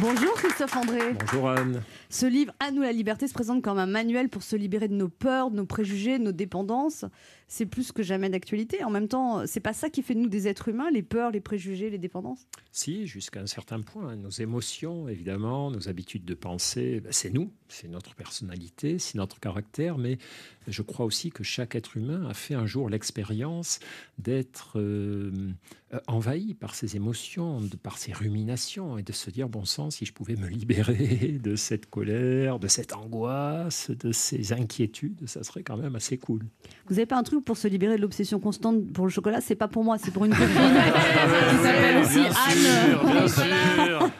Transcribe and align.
Bonjour 0.00 0.32
Christophe 0.34 0.76
André. 0.76 1.14
Bonjour 1.18 1.48
Anne. 1.48 1.82
Ce 2.08 2.24
livre, 2.24 2.52
À 2.60 2.70
nous 2.70 2.82
la 2.82 2.92
liberté, 2.92 3.26
se 3.26 3.34
présente 3.34 3.62
comme 3.62 3.78
un 3.78 3.86
manuel 3.86 4.28
pour 4.28 4.42
se 4.42 4.54
libérer 4.54 4.86
de 4.86 4.94
nos 4.94 5.08
peurs, 5.08 5.50
de 5.50 5.56
nos 5.56 5.66
préjugés, 5.66 6.18
de 6.18 6.24
nos 6.24 6.32
dépendances. 6.32 7.04
C'est 7.48 7.66
plus 7.66 7.90
que 7.90 8.02
jamais 8.02 8.30
d'actualité. 8.30 8.84
En 8.84 8.90
même 8.90 9.08
temps, 9.08 9.46
c'est 9.46 9.60
pas 9.60 9.72
ça 9.72 9.90
qui 9.90 10.02
fait 10.02 10.14
de 10.14 10.20
nous 10.20 10.28
des 10.28 10.46
êtres 10.46 10.68
humains, 10.68 10.90
les 10.90 11.02
peurs, 11.02 11.30
les 11.30 11.40
préjugés, 11.40 11.90
les 11.90 11.98
dépendances? 11.98 12.46
Si, 12.70 13.06
jusqu'à 13.06 13.40
un 13.40 13.46
certain 13.46 13.80
point. 13.80 14.14
Nos 14.14 14.30
émotions, 14.30 15.08
évidemment, 15.08 15.70
nos 15.70 15.88
habitudes 15.88 16.24
de 16.24 16.34
pensée, 16.34 17.00
ben, 17.00 17.12
c'est 17.12 17.30
nous, 17.30 17.50
c'est 17.68 17.88
notre 17.88 18.14
personnalité, 18.14 18.98
c'est 18.98 19.16
notre 19.16 19.40
caractère. 19.40 19.98
Mais 19.98 20.18
je 20.68 20.82
crois 20.82 21.06
aussi 21.06 21.30
que 21.30 21.42
chaque 21.42 21.74
être 21.74 21.96
humain 21.96 22.26
a 22.28 22.34
fait 22.34 22.54
un 22.54 22.66
jour 22.66 22.88
l'expérience 22.88 23.80
d'être 24.18 24.78
euh, 24.78 25.32
envahi 26.06 26.54
par 26.54 26.74
ses 26.74 26.96
émotions, 26.96 27.60
de, 27.60 27.76
par 27.76 27.96
ses 27.98 28.12
ruminations, 28.12 28.98
et 28.98 29.02
de 29.02 29.12
se 29.12 29.30
dire, 29.30 29.48
bon 29.48 29.64
sang, 29.64 29.90
si 29.90 30.04
je 30.04 30.12
pouvais 30.12 30.36
me 30.36 30.46
libérer 30.46 31.38
de 31.42 31.56
cette 31.56 31.88
colère, 31.88 32.58
de 32.58 32.68
cette 32.68 32.92
angoisse, 32.94 33.90
de 33.90 34.12
ces 34.12 34.52
inquiétudes, 34.52 35.26
ça 35.26 35.42
serait 35.42 35.62
quand 35.62 35.76
même 35.76 35.96
assez 35.96 36.18
cool. 36.18 36.40
Vous 36.88 36.96
n'avez 36.96 37.06
pas 37.06 37.16
un 37.16 37.22
truc 37.22 37.44
pour 37.44 37.56
se 37.56 37.68
libérer 37.68 37.96
de 37.96 38.02
l'obsession 38.02 38.38
constante 38.38 38.92
pour 38.92 39.06
le 39.06 39.10
chocolat? 39.10 39.40
C'est 39.40 39.54
pas 39.54 39.68
pour 39.68 39.82
moi, 39.84 39.96
c'est 39.98 40.10
pour 40.10 40.24
une 40.24 40.32
copine 40.32 40.46
qui 41.50 41.56
s'appelle 41.56 42.02
aussi 42.02 42.20
Anne. 42.20 44.10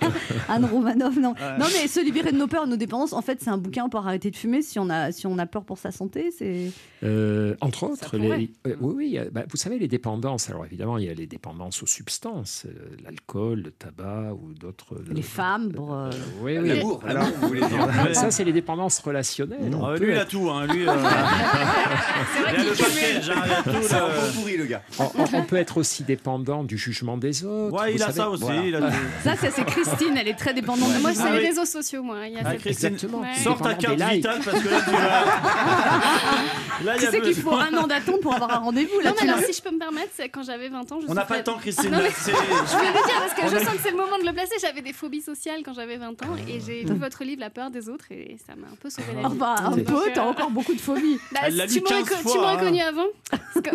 Anne 0.48 0.65
Romanov, 0.65 1.19
non. 1.19 1.35
Non, 1.59 1.67
mais 1.73 1.87
se 1.87 2.03
libérer 2.03 2.33
de 2.33 2.39
nos 2.39 2.47
peurs, 2.47 2.65
de 2.65 2.71
nos 2.71 2.77
dépendances, 2.77 3.12
en 3.12 3.23
fait, 3.23 3.41
c'est 3.43 3.51
un 3.51 3.59
bouquin 3.59 3.89
pour 3.91 4.07
arrêter 4.07 4.31
de 4.31 4.37
fumer 4.37 4.62
si 4.62 4.79
on 4.79 4.89
a, 4.89 5.12
si 5.12 5.27
on 5.27 5.39
a 5.39 5.47
peur 5.47 5.65
pour 5.65 5.77
sa 5.77 5.91
santé. 5.91 6.31
C'est 6.31 6.73
euh, 7.03 7.55
entre 7.61 7.85
autres, 7.85 8.17
les, 8.17 8.51
euh, 8.67 8.77
oui, 8.81 8.95
oui. 8.97 9.19
Bah, 9.33 9.45
vous 9.51 9.57
savez 9.57 9.79
les 9.79 9.89
dépendances. 9.89 10.48
Alors 10.48 10.65
évidemment, 10.65 10.97
il 10.98 11.05
y 11.05 11.09
a 11.11 11.15
les 11.15 11.27
dépendances 11.27 11.58
aux 11.67 11.87
substances, 11.87 12.67
euh, 12.67 12.97
l'alcool, 13.05 13.62
le 13.62 13.71
tabac 13.71 14.33
ou 14.33 14.53
d'autres. 14.55 14.97
Les 15.11 15.23
femmes. 15.23 15.73
oui, 16.41 16.59
oui. 16.59 16.69
L'amour. 16.69 17.03
vous 17.41 17.48
voulez 17.48 17.61
dire. 17.61 18.14
Ça, 18.14 18.31
c'est 18.31 18.45
les 18.45 18.53
dépendances 18.53 18.98
relationnelles. 19.01 19.77
Ah, 19.83 19.97
lui, 19.97 20.12
il 20.12 20.19
a 20.19 20.25
tout. 20.25 20.48
Hein. 20.51 20.67
Lui, 20.67 20.86
c'est 20.86 22.41
vrai 22.42 22.56
qu'il 22.56 22.75
tout. 22.75 23.83
C'est 23.83 23.95
un 23.95 24.09
peu 24.09 24.33
pourri, 24.34 24.56
le 24.56 24.67
gars. 24.67 24.83
On, 24.98 25.42
peut 25.42 25.56
être 25.56 25.79
aussi 25.79 26.05
dépendant 26.05 26.64
du 26.64 26.79
jugement 26.79 27.17
des 27.17 27.45
autres. 27.45 27.81
Ouais, 27.81 27.95
il 27.95 28.03
a 28.03 28.12
ça 28.12 28.31
aussi. 28.31 28.45
Ça, 29.25 29.34
c'est 29.36 29.64
Christine. 29.64 30.17
Elle 30.17 30.29
est 30.29 30.39
très 30.39 30.55
dépendante. 30.55 30.91
Moi, 31.01 31.12
c'est 31.14 31.31
les 31.31 31.47
réseaux 31.48 31.64
sociaux, 31.64 32.03
moi. 32.03 32.27
Il 32.27 32.34
y 32.34 32.36
a 32.36 32.42
ah, 32.45 32.55
Christine, 32.56 32.92
Exactement. 32.95 33.23
Sors 33.42 33.61
ta 33.61 33.75
carte 33.75 34.01
vitale 34.01 34.41
parce 34.45 34.62
que 34.62 34.69
là, 34.69 34.81
tu 34.84 34.91
vas. 34.91 35.25
Là, 36.84 36.95
tu 36.97 37.06
sais 37.06 37.20
qu'il 37.20 37.34
faut 37.34 37.55
un 37.55 37.77
an 37.77 37.86
d'attente 37.86 38.20
pour 38.20 38.34
avoir 38.34 38.53
un 38.53 38.59
rendez-vous. 38.59 39.03
Non, 39.05 39.12
mais 39.20 39.29
alors, 39.29 39.42
si 39.45 39.53
je 39.53 39.61
peux 39.61 39.73
me 39.73 39.79
permettre, 39.79 40.11
c'est 40.14 40.29
quand 40.29 40.45
j'avais 40.45 40.69
20 40.69 40.92
ans. 40.92 40.98
On 41.09 41.14
n'a 41.14 41.25
pas 41.25 41.39
le 41.39 41.45
Christine. 41.57 41.91
Je 41.91 42.77
voulais 42.77 42.89
le 42.89 43.07
dire 43.07 43.19
parce 43.19 43.35
que 43.35 43.59
je 43.59 43.65
sens 43.65 43.75
que 43.75 43.83
c'est 43.83 43.91
le 43.91 43.97
moment 43.97 44.19
de 44.19 44.27
le 44.27 44.33
placer. 44.33 44.55
J'avais 44.61 44.83
des 44.83 44.93
phobies 44.93 45.21
sociales 45.21 45.63
quand 45.65 45.73
j'avais 45.73 45.97
20 45.97 46.23
ans 46.23 46.37
et 46.47 46.61
j'ai 46.61 46.83
lu 46.85 46.95
votre 46.95 47.25
livre 47.25 47.41
La 47.41 47.51
peur 47.51 47.71
des 47.71 47.89
autres 47.89 48.07
et 48.11 48.37
ça 48.47 48.55
m'a 48.57 48.67
un 48.69 48.77
peu 48.81 48.91
sauvé 48.91 49.09
la 49.15 49.29
vie. 49.29 49.37
Bah, 49.37 49.55
un 49.59 49.79
peu, 49.79 50.11
t'as 50.13 50.25
encore 50.25 50.51
beaucoup 50.51 50.75
de 50.75 50.81
phobies. 50.81 51.19
Bah, 51.33 51.67
tu 51.67 51.81
m'aurais 51.81 52.59
connu 52.59 52.81
avant. 52.81 53.07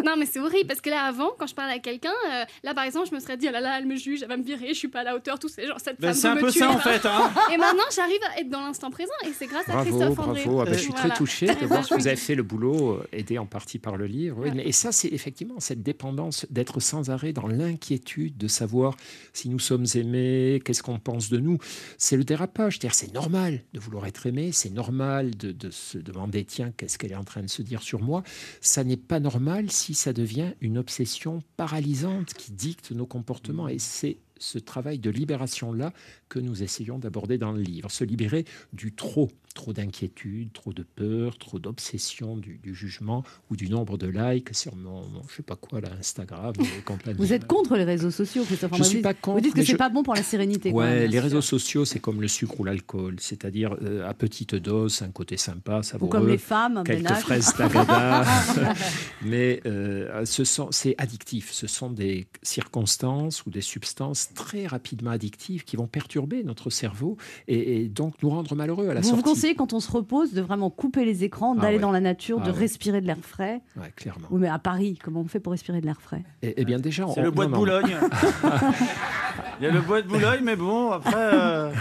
Non, 0.04 0.16
mais 0.18 0.26
c'est 0.26 0.40
horrible 0.40 0.68
parce 0.68 0.82
que 0.82 0.90
là, 0.90 1.04
avant, 1.04 1.32
quand 1.38 1.48
je 1.48 1.56
parlais 1.56 1.74
à 1.74 1.80
quelqu'un, 1.80 2.14
euh, 2.32 2.44
là 2.64 2.74
par 2.74 2.84
exemple, 2.84 3.08
je 3.10 3.16
me 3.16 3.20
serais 3.20 3.38
dit, 3.38 3.48
oh 3.50 3.52
là 3.52 3.62
là, 3.62 3.78
elle 3.78 3.86
me 3.86 3.96
juge, 3.96 4.22
elle 4.22 4.30
va 4.30 4.38
me 4.38 4.44
virer, 4.44 4.70
je 4.70 4.74
suis 4.74 4.88
pas 4.88 5.02
à 5.02 5.04
la 5.04 5.16
hauteur, 5.16 5.40
tout 5.40 5.50
ça. 5.50 5.66
Genre, 5.66 5.80
cette 5.80 6.00
ben, 6.00 6.14
femme 6.14 6.16
C'est 6.16 6.28
un 6.28 6.36
peu 6.36 6.52
ça 6.52 6.70
en 6.70 6.80
fait. 6.80 7.06
Hein. 7.06 7.32
Et 7.54 7.58
maintenant, 7.58 7.84
j'arrive 7.96 8.20
à 8.32 8.40
être 8.40 8.50
dans 8.50 8.62
l'instant 8.62 8.90
présent 8.92 9.14
et 9.26 9.32
c'est 9.34 9.48
grâce 9.48 9.68
à 9.70 9.82
Christophe 9.84 10.20
André. 10.20 10.44
Ah 10.46 10.66
ben, 10.66 10.74
je 10.74 10.80
suis 10.80 10.94
très 10.94 11.10
touché 11.12 11.48
de 11.48 11.66
voir 11.66 11.88
que 11.88 11.94
vous 11.96 12.08
avez 12.08 12.16
fait 12.16 12.36
le 12.36 12.44
boulot, 12.44 12.94
euh, 12.94 13.08
aidé 13.12 13.38
en 13.38 13.46
partie 13.46 13.80
par 13.80 13.98
le 13.98 14.06
livre. 14.06 14.46
Et 14.46 14.72
ça, 14.72 14.92
c'est 14.92 15.10
effectivement 15.10 15.60
cette 15.60 15.84
dépendance 15.84 16.46
d'être 16.50 16.80
sans 16.80 17.10
arrêt 17.10 17.34
dans 17.34 17.48
l'inquiétude 17.64 18.38
de 18.38 18.48
savoir 18.48 18.96
si 19.34 19.50
nous 19.50 19.60
sommes 19.60 19.86
aimés, 19.96 20.62
qu'est-ce 20.64 20.84
qu'on 20.84 21.00
pense 21.00 21.30
de 21.30 21.38
nous. 21.38 21.58
C'est 21.98 22.18
le 22.18 22.24
dérapage. 22.24 22.80
C'est 22.92 23.14
normal 23.14 23.64
de 23.74 23.80
vouloir 23.80 24.06
être 24.06 24.26
aimé, 24.28 24.52
c'est 24.52 24.70
normal 24.70 25.36
de, 25.36 25.52
de 25.52 25.70
se 25.70 25.98
demander, 25.98 26.46
tiens, 26.46 26.72
qu'est-ce 26.76 26.98
qu'elle 26.98 27.12
est 27.12 27.16
en 27.16 27.24
train 27.24 27.42
de 27.42 27.50
se 27.50 27.62
dire 27.62 27.82
sur 27.82 28.02
moi. 28.02 28.24
Ça 28.62 28.84
n'est 28.84 28.98
pas 28.98 29.20
normal 29.20 29.72
si 29.72 29.94
ça 29.94 30.14
devient 30.14 30.54
une 30.62 30.78
obsession 30.78 31.44
paralysante 31.58 32.34
qui 32.34 32.52
dicte 32.52 32.92
nos 32.92 33.06
comportements. 33.06 33.68
Et 33.68 33.80
c'est 33.80 34.18
ce 34.44 34.60
travail 34.60 35.00
de 35.00 35.10
libération-là 35.10 35.94
que 36.30 36.40
nous 36.40 36.64
essayons 36.64 37.00
d'aborder 37.00 37.38
dans 37.38 37.52
le 37.52 37.62
livre. 37.62 37.90
Se 37.90 38.04
libérer 38.04 38.46
du 38.74 38.94
trop, 38.94 39.32
trop 39.54 39.74
d'inquiétude, 39.74 40.52
trop 40.54 40.74
de 40.74 40.84
peur, 40.84 41.38
trop 41.38 41.60
d'obsession 41.60 42.38
du, 42.38 42.60
jugement 42.74 43.24
ou 43.50 43.56
du 43.56 43.70
nombre 43.70 43.98
de 43.98 44.08
likes 44.08 44.56
sur 44.56 44.76
mon, 44.76 45.04
je 45.30 45.36
sais 45.36 45.44
pas 45.44 45.56
quoi, 45.56 45.82
là, 45.82 45.90
Instagram. 46.00 46.54
Vous 47.18 47.34
êtes 47.34 47.46
contre 47.46 47.76
les 47.78 47.84
réseaux 47.84 48.12
sociaux, 48.12 48.44
Christophe 48.44 48.72
Je 48.74 48.80
ne 48.80 48.84
suis 48.84 49.02
pas 49.02 49.14
contre. 49.14 49.38
Vous 49.38 49.44
dites 49.44 49.54
que 49.54 49.64
c'est 49.64 49.78
pas 49.78 49.90
bon 49.90 50.04
pour 50.04 50.16
la 50.16 50.24
sérénité. 50.24 50.72
Ouais, 50.72 51.08
les 51.08 51.20
réseaux 51.20 51.42
sociaux, 51.42 51.86
c'est 51.86 52.00
comme 52.00 52.22
le 52.22 52.28
sucre 52.28 52.60
ou 52.60 52.64
l'alcool, 52.64 53.16
c'est-à-dire 53.20 53.76
euh, 53.82 54.08
à 54.08 54.14
petite 54.14 54.56
dose, 54.56 55.02
un 55.02 55.12
côté 55.12 55.38
sympa, 55.38 55.84
savoureux. 55.84 56.10
Ou 56.10 56.12
comme 56.12 56.28
les 56.28 56.38
femmes, 56.38 56.84
quelques 56.86 57.14
fraises 57.14 57.54
tagada. 57.54 58.26
Mais 59.26 59.62
euh, 59.66 60.26
ce 60.26 60.44
sont, 60.44 60.70
c'est 60.72 60.96
addictif. 60.98 61.52
Ce 61.52 61.68
sont 61.68 61.90
des 61.90 62.28
circonstances 62.42 63.46
ou 63.46 63.50
des 63.50 63.62
substances 63.62 64.34
très 64.34 64.68
rapidement 64.68 65.12
addictives 65.12 65.64
qui 65.64 65.76
vont 65.76 65.88
perturber 65.88 66.44
notre 66.44 66.70
cerveau 66.70 67.18
et, 67.48 67.88
donc 67.88 68.16
nous 68.22 68.30
rendre 68.30 68.56
malheureux 68.56 68.90
à 68.90 68.94
la 68.94 69.02
vous 69.02 69.10
sortie. 69.10 69.24
Vous 69.24 69.30
quand 69.52 69.74
on 69.74 69.80
se 69.80 69.92
repose 69.92 70.34
de 70.34 70.42
vraiment 70.42 70.70
couper 70.70 71.06
les 71.06 71.24
écrans, 71.24 71.56
ah 71.58 71.62
d'aller 71.62 71.80
dans 71.80 71.92
la 71.92 72.00
nature, 72.00 72.40
de 72.40 72.50
ah 72.50 72.58
respirer 72.58 73.02
de 73.02 73.08
l'air 73.08 73.18
frais. 73.22 73.62
Ouais, 73.76 73.92
clairement. 73.96 74.28
Oui, 74.32 74.40
mais 74.42 74.48
à 74.48 74.60
Paris, 74.60 74.98
comment 75.04 75.22
on 75.22 75.28
fait 75.28 75.40
pour 75.40 75.52
respirer 75.52 75.82
de 75.82 75.86
l'air 75.86 76.02
frais? 76.02 76.24
Eh, 76.42 76.54
eh 76.58 76.66
bien 76.66 76.80
déjà, 76.80 77.06
c'est 77.14 77.22
le 77.22 77.32
bois 77.32 77.46
de 77.46 77.52
Boulogne. 77.52 77.98
Il 79.60 79.66
y 79.66 79.68
a 79.68 79.72
le 79.72 79.82
bois 79.82 80.02
de 80.02 80.08
Boulogne, 80.08 80.42
mais 80.44 80.56
bon, 80.56 80.92
après. 80.92 81.14
Euh, 81.16 81.72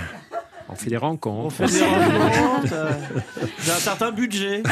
on 0.72 0.74
fait 0.74 0.90
des 0.90 0.96
rencontres. 0.96 1.46
On 1.46 1.50
fait 1.50 1.66
des 1.66 1.82
rencontres. 1.84 2.72
Euh, 2.72 2.92
j'ai 3.62 3.70
un 3.70 3.76
certain 3.76 4.10
budget. 4.10 4.62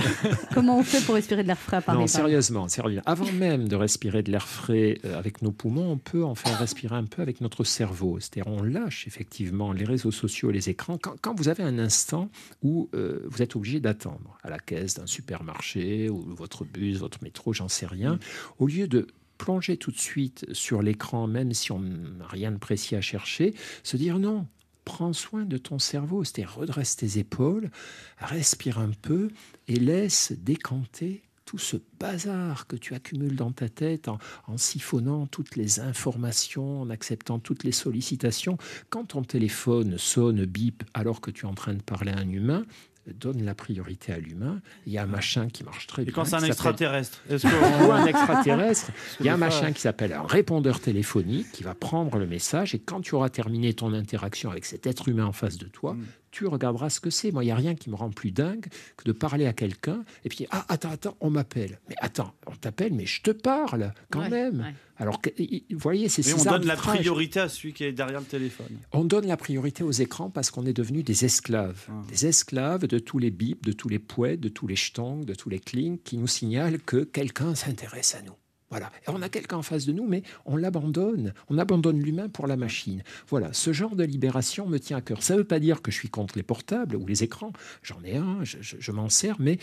Comment 0.54 0.78
on 0.78 0.82
fait 0.82 1.04
pour 1.04 1.14
respirer 1.14 1.42
de 1.42 1.48
l'air 1.48 1.58
frais 1.58 1.78
à 1.78 1.80
Paris 1.80 1.98
Non, 1.98 2.06
sérieusement, 2.06 2.66
Avant 3.06 3.30
même 3.32 3.68
de 3.68 3.76
respirer 3.76 4.22
de 4.22 4.32
l'air 4.32 4.48
frais 4.48 4.98
euh, 5.04 5.18
avec 5.18 5.42
nos 5.42 5.52
poumons, 5.52 5.92
on 5.92 5.98
peut 5.98 6.24
en 6.24 6.34
faire 6.34 6.58
respirer 6.58 6.96
un 6.96 7.04
peu 7.04 7.22
avec 7.22 7.40
notre 7.40 7.64
cerveau. 7.64 8.18
C'est-à-dire, 8.20 8.50
on 8.50 8.62
lâche 8.62 9.06
effectivement 9.06 9.72
les 9.72 9.84
réseaux 9.84 10.10
sociaux 10.10 10.50
et 10.50 10.52
les 10.54 10.68
écrans 10.68 10.98
quand, 10.98 11.34
vous 11.36 11.48
avez 11.48 11.62
un 11.62 11.78
instant 11.78 12.28
où 12.62 12.88
euh, 12.94 13.20
vous 13.26 13.42
êtes 13.42 13.56
obligé 13.56 13.80
d'attendre 13.80 14.38
à 14.42 14.50
la 14.50 14.58
caisse 14.58 14.94
d'un 14.94 15.06
supermarché 15.06 16.08
ou 16.08 16.24
votre 16.34 16.64
bus, 16.64 16.98
votre 16.98 17.22
métro, 17.22 17.52
j'en 17.52 17.68
sais 17.68 17.86
rien. 17.86 18.18
Au 18.58 18.66
lieu 18.66 18.88
de 18.88 19.06
plonger 19.40 19.78
tout 19.78 19.90
de 19.90 19.98
suite 19.98 20.46
sur 20.52 20.82
l'écran, 20.82 21.26
même 21.26 21.52
si 21.54 21.72
on 21.72 21.78
n'a 21.78 22.26
rien 22.26 22.52
de 22.52 22.58
précis 22.58 22.94
à 22.94 23.00
chercher, 23.00 23.54
se 23.82 23.96
dire 23.96 24.18
non, 24.18 24.46
prends 24.84 25.12
soin 25.12 25.44
de 25.44 25.56
ton 25.56 25.78
cerveau, 25.78 26.22
redresse 26.46 26.96
tes 26.96 27.18
épaules, 27.18 27.70
respire 28.18 28.78
un 28.78 28.90
peu 29.02 29.30
et 29.68 29.76
laisse 29.76 30.32
décanter 30.32 31.22
tout 31.44 31.58
ce 31.58 31.78
bazar 31.98 32.68
que 32.68 32.76
tu 32.76 32.94
accumules 32.94 33.34
dans 33.34 33.50
ta 33.50 33.68
tête 33.68 34.06
en, 34.06 34.18
en, 34.46 34.56
siphonnant 34.56 35.26
toutes 35.26 35.56
les 35.56 35.80
informations, 35.80 36.82
en 36.82 36.90
acceptant 36.90 37.40
toutes 37.40 37.64
les 37.64 37.72
sollicitations. 37.72 38.56
Quand 38.88 39.06
ton 39.06 39.22
téléphone 39.22 39.98
sonne, 39.98 40.44
bip, 40.44 40.84
alors 40.94 41.20
que 41.20 41.32
tu 41.32 41.46
es 41.46 41.48
en 41.48 41.54
train 41.54 41.74
de 41.74 41.82
parler 41.82 42.12
à 42.12 42.18
un 42.18 42.30
humain, 42.30 42.64
donne 43.06 43.44
la 43.44 43.54
priorité 43.54 44.12
à 44.12 44.18
l'humain. 44.18 44.60
Il 44.86 44.92
y 44.92 44.98
a 44.98 45.02
un 45.02 45.06
machin 45.06 45.48
qui 45.48 45.64
marche 45.64 45.86
très 45.86 46.02
bien. 46.02 46.10
Et 46.10 46.14
quand 46.14 46.24
c'est 46.24 46.36
un 46.36 46.44
extraterrestre 46.44 47.22
Ou 47.30 47.92
un 47.92 48.06
extraterrestre, 48.06 48.92
il 49.20 49.26
y 49.26 49.28
a 49.28 49.34
un 49.34 49.38
machin 49.38 49.72
qui 49.72 49.80
s'appelle 49.80 50.12
un 50.12 50.26
répondeur 50.26 50.80
téléphonique 50.80 51.50
qui 51.52 51.62
va 51.62 51.74
prendre 51.74 52.18
le 52.18 52.26
message 52.26 52.74
et 52.74 52.78
quand 52.78 53.00
tu 53.00 53.14
auras 53.14 53.30
terminé 53.30 53.74
ton 53.74 53.92
interaction 53.94 54.50
avec 54.50 54.64
cet 54.64 54.86
être 54.86 55.08
humain 55.08 55.26
en 55.26 55.32
face 55.32 55.58
de 55.58 55.66
toi, 55.66 55.94
mm 55.94 56.04
tu 56.30 56.46
regarderas 56.46 56.90
ce 56.90 57.00
que 57.00 57.10
c'est. 57.10 57.32
Moi, 57.32 57.44
il 57.44 57.46
n'y 57.46 57.52
a 57.52 57.56
rien 57.56 57.74
qui 57.74 57.90
me 57.90 57.94
rend 57.94 58.10
plus 58.10 58.30
dingue 58.30 58.66
que 58.96 59.04
de 59.04 59.12
parler 59.12 59.46
à 59.46 59.52
quelqu'un 59.52 60.04
et 60.24 60.28
puis, 60.28 60.46
ah, 60.50 60.64
attends, 60.68 60.90
attends, 60.90 61.16
on 61.20 61.30
m'appelle. 61.30 61.80
Mais 61.88 61.94
attends, 62.00 62.34
on 62.46 62.54
t'appelle, 62.54 62.92
mais 62.92 63.06
je 63.06 63.22
te 63.22 63.30
parle 63.30 63.92
quand 64.10 64.28
même. 64.28 64.74
Alors, 64.96 65.20
vous 65.38 65.78
voyez, 65.78 66.08
c'est 66.08 66.26
Mais 66.26 66.34
on 66.34 66.44
donne 66.44 66.66
la 66.66 66.76
priorité 66.76 67.40
à 67.40 67.48
celui 67.48 67.72
qui 67.72 67.84
est 67.84 67.92
derrière 67.92 68.20
le 68.20 68.26
téléphone. 68.26 68.78
On 68.92 69.04
donne 69.04 69.26
la 69.26 69.36
priorité 69.36 69.82
aux 69.82 69.90
écrans 69.92 70.28
parce 70.28 70.50
qu'on 70.50 70.66
est 70.66 70.74
devenu 70.74 71.02
des 71.02 71.24
esclaves. 71.24 71.86
Ah. 71.88 72.02
Des 72.10 72.26
esclaves 72.26 72.86
de 72.86 72.98
tous 72.98 73.18
les 73.18 73.30
bips, 73.30 73.64
de 73.64 73.72
tous 73.72 73.88
les 73.88 73.98
poètes, 73.98 74.40
de 74.40 74.48
tous 74.48 74.66
les 74.66 74.76
jetongs, 74.76 75.24
de 75.24 75.34
tous 75.34 75.48
les 75.48 75.58
clings 75.58 75.98
qui 75.98 76.18
nous 76.18 76.26
signalent 76.26 76.78
que 76.80 77.04
quelqu'un 77.04 77.54
s'intéresse 77.54 78.14
à 78.14 78.22
nous. 78.22 78.34
Voilà. 78.70 78.90
Et 79.06 79.10
on 79.10 79.20
a 79.20 79.28
quelqu'un 79.28 79.56
en 79.56 79.62
face 79.62 79.84
de 79.84 79.92
nous, 79.92 80.06
mais 80.06 80.22
on 80.46 80.56
l'abandonne. 80.56 81.34
On 81.48 81.58
abandonne 81.58 82.00
l'humain 82.00 82.28
pour 82.28 82.46
la 82.46 82.56
machine. 82.56 83.02
Voilà. 83.28 83.52
Ce 83.52 83.72
genre 83.72 83.96
de 83.96 84.04
libération 84.04 84.66
me 84.66 84.78
tient 84.78 84.98
à 84.98 85.00
cœur. 85.00 85.22
Ça 85.22 85.34
ne 85.34 85.38
veut 85.40 85.44
pas 85.44 85.58
dire 85.58 85.82
que 85.82 85.90
je 85.90 85.96
suis 85.96 86.08
contre 86.08 86.36
les 86.36 86.42
portables 86.44 86.96
ou 86.96 87.04
les 87.06 87.24
écrans. 87.24 87.52
J'en 87.82 88.02
ai 88.04 88.16
un, 88.16 88.38
je, 88.44 88.92
m'en 88.92 89.08
sers, 89.08 89.36
mais 89.40 89.58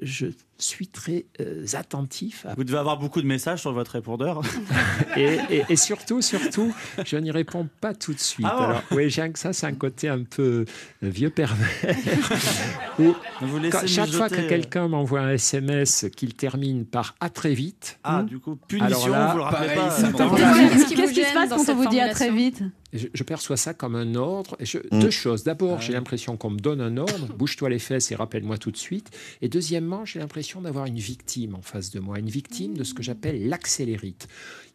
je 0.00 0.26
suis 0.64 0.88
très 0.88 1.26
euh, 1.40 1.64
attentif. 1.74 2.46
Vous 2.56 2.64
devez 2.64 2.78
avoir 2.78 2.98
beaucoup 2.98 3.20
de 3.20 3.26
messages 3.26 3.60
sur 3.60 3.72
votre 3.72 3.92
répondeur. 3.92 4.40
et, 5.16 5.76
surtout, 5.76 6.22
surtout, 6.22 6.74
je 7.04 7.16
n'y 7.16 7.30
réponds 7.30 7.68
pas 7.80 7.94
tout 7.94 8.12
de 8.12 8.18
suite. 8.18 8.46
Ah 8.48 8.64
Alors, 8.64 8.82
oui, 8.90 9.10
que 9.10 9.38
ça, 9.38 9.52
c'est 9.52 9.66
un 9.66 9.74
côté 9.74 10.08
un 10.08 10.24
peu 10.24 10.64
euh, 11.02 11.08
vieux 11.08 11.30
pervers. 11.30 11.58
chaque 13.86 14.10
fois 14.10 14.28
que 14.28 14.48
quelqu'un 14.48 14.88
m'envoie 14.88 15.20
un 15.20 15.32
SMS 15.32 16.06
qu'il 16.16 16.34
termine 16.34 16.84
par 16.84 17.14
à 17.20 17.30
très 17.30 17.54
vite, 17.54 17.98
ah, 18.04 18.22
du 18.22 18.38
coup, 18.38 18.56
punition, 18.56 18.86
Alors 18.86 19.08
là, 19.08 19.32
vous 19.32 19.38
le 19.38 19.44
rappelez 19.44 19.74
pareil, 19.74 20.12
pas. 20.12 20.28
Qu'est-ce 20.94 21.12
qui 21.12 21.24
se 21.24 21.34
passe 21.34 21.50
quand 21.50 21.72
on 21.72 21.76
vous 21.76 21.88
dit 21.88 22.00
à 22.00 22.08
très 22.10 22.30
vite? 22.30 22.62
Je, 22.92 23.08
je 23.14 23.22
perçois 23.22 23.56
ça 23.56 23.72
comme 23.74 23.94
un 23.94 24.14
ordre. 24.14 24.56
Et 24.60 24.66
je- 24.66 24.78
Mm. 24.90 24.98
Deux 25.00 25.10
choses. 25.10 25.44
D'abord, 25.44 25.80
j'ai 25.80 25.92
l'impression 25.94 26.36
qu'on 26.36 26.50
me 26.50 26.58
donne 26.58 26.80
un 26.80 26.96
ordre, 26.98 27.26
bouge-toi 27.38 27.70
les 27.70 27.78
fesses 27.78 28.10
et 28.12 28.14
rappelle-moi 28.14 28.58
tout 28.58 28.70
de 28.70 28.76
suite. 28.76 29.10
Et 29.40 29.48
deuxièmement, 29.48 30.04
j'ai 30.04 30.18
l'impression 30.18 30.60
d'avoir 30.60 30.86
une 30.86 30.98
victime 30.98 31.54
en 31.54 31.62
face 31.62 31.90
de 31.90 32.00
moi, 32.00 32.18
une 32.18 32.28
victime 32.28 32.76
de 32.76 32.84
ce 32.84 32.92
que 32.94 33.02
j'appelle 33.02 33.48
l'accélérite. 33.48 34.28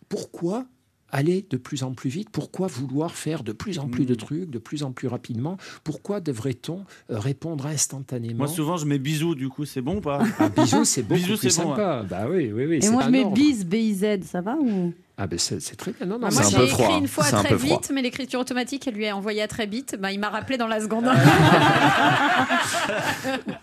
Pourquoi 0.09 0.65
aller 1.09 1.45
de 1.49 1.55
plus 1.57 1.83
en 1.83 1.93
plus 1.93 2.09
vite? 2.09 2.29
Pourquoi 2.31 2.67
vouloir 2.67 3.15
faire 3.15 3.43
de 3.43 3.51
plus 3.53 3.79
en 3.79 3.87
plus 3.87 4.05
de 4.05 4.13
Mm. 4.13 4.17
trucs, 4.17 4.49
de 4.49 4.57
plus 4.59 4.83
en 4.83 4.91
plus 4.91 5.07
rapidement? 5.07 5.57
Pourquoi 5.83 6.19
devrait-on 6.19 6.85
euh, 7.11 7.19
répondre 7.19 7.65
instantanément? 7.65 8.39
Moi, 8.39 8.47
souvent, 8.47 8.77
je 8.77 8.85
mets 8.85 8.99
bisous, 8.99 9.35
du 9.35 9.47
coup, 9.49 9.63
c'est 9.65 9.81
bon 9.81 9.97
ou 9.97 10.01
pas? 10.01 10.21
Ah, 10.39 10.49
bisous, 10.49 10.83
c'est 10.85 11.03
beaucoup 11.07 11.21
Bisous, 11.21 11.37
plus 11.37 11.55
bon, 11.57 11.69
sympa. 11.69 12.05
Bah 12.09 12.27
oui, 12.29 12.51
oui, 12.51 12.65
oui. 12.65 12.75
Et 12.77 12.81
c'est 12.81 12.91
moi, 12.91 13.03
je 13.03 13.09
mets 13.09 13.25
bis, 13.31 13.63
B-I-Z, 13.65 14.23
ça 14.23 14.41
va 14.41 14.57
ou... 14.57 14.93
Ah 15.19 15.25
ben 15.25 15.39
c'est 15.39 15.59
c'est 15.59 15.75
très 15.75 15.93
bien. 15.93 16.05
Non, 16.05 16.19
non, 16.19 16.27
Bah, 16.27 16.31
c'est 16.31 16.41
moi, 16.41 16.45
un 16.47 16.49
j'ai 16.51 16.57
peu 16.57 16.63
écrit 16.65 16.83
froid, 16.83 16.97
une 16.99 17.07
fois 17.07 17.23
c'est 17.23 17.35
un 17.35 17.43
très 17.43 17.57
froid. 17.57 17.79
vite, 17.79 17.91
mais 17.93 18.01
l'écriture 18.03 18.39
automatique, 18.39 18.87
elle 18.87 18.93
lui 18.93 19.05
est 19.05 19.11
envoyée 19.11 19.41
à 19.41 19.47
très 19.47 19.65
vite. 19.65 19.97
Bah, 19.99 20.11
il 20.11 20.19
m'a 20.19 20.29
rappelé 20.29 20.57
dans 20.57 20.67
la 20.67 20.79
seconde. 20.79 21.05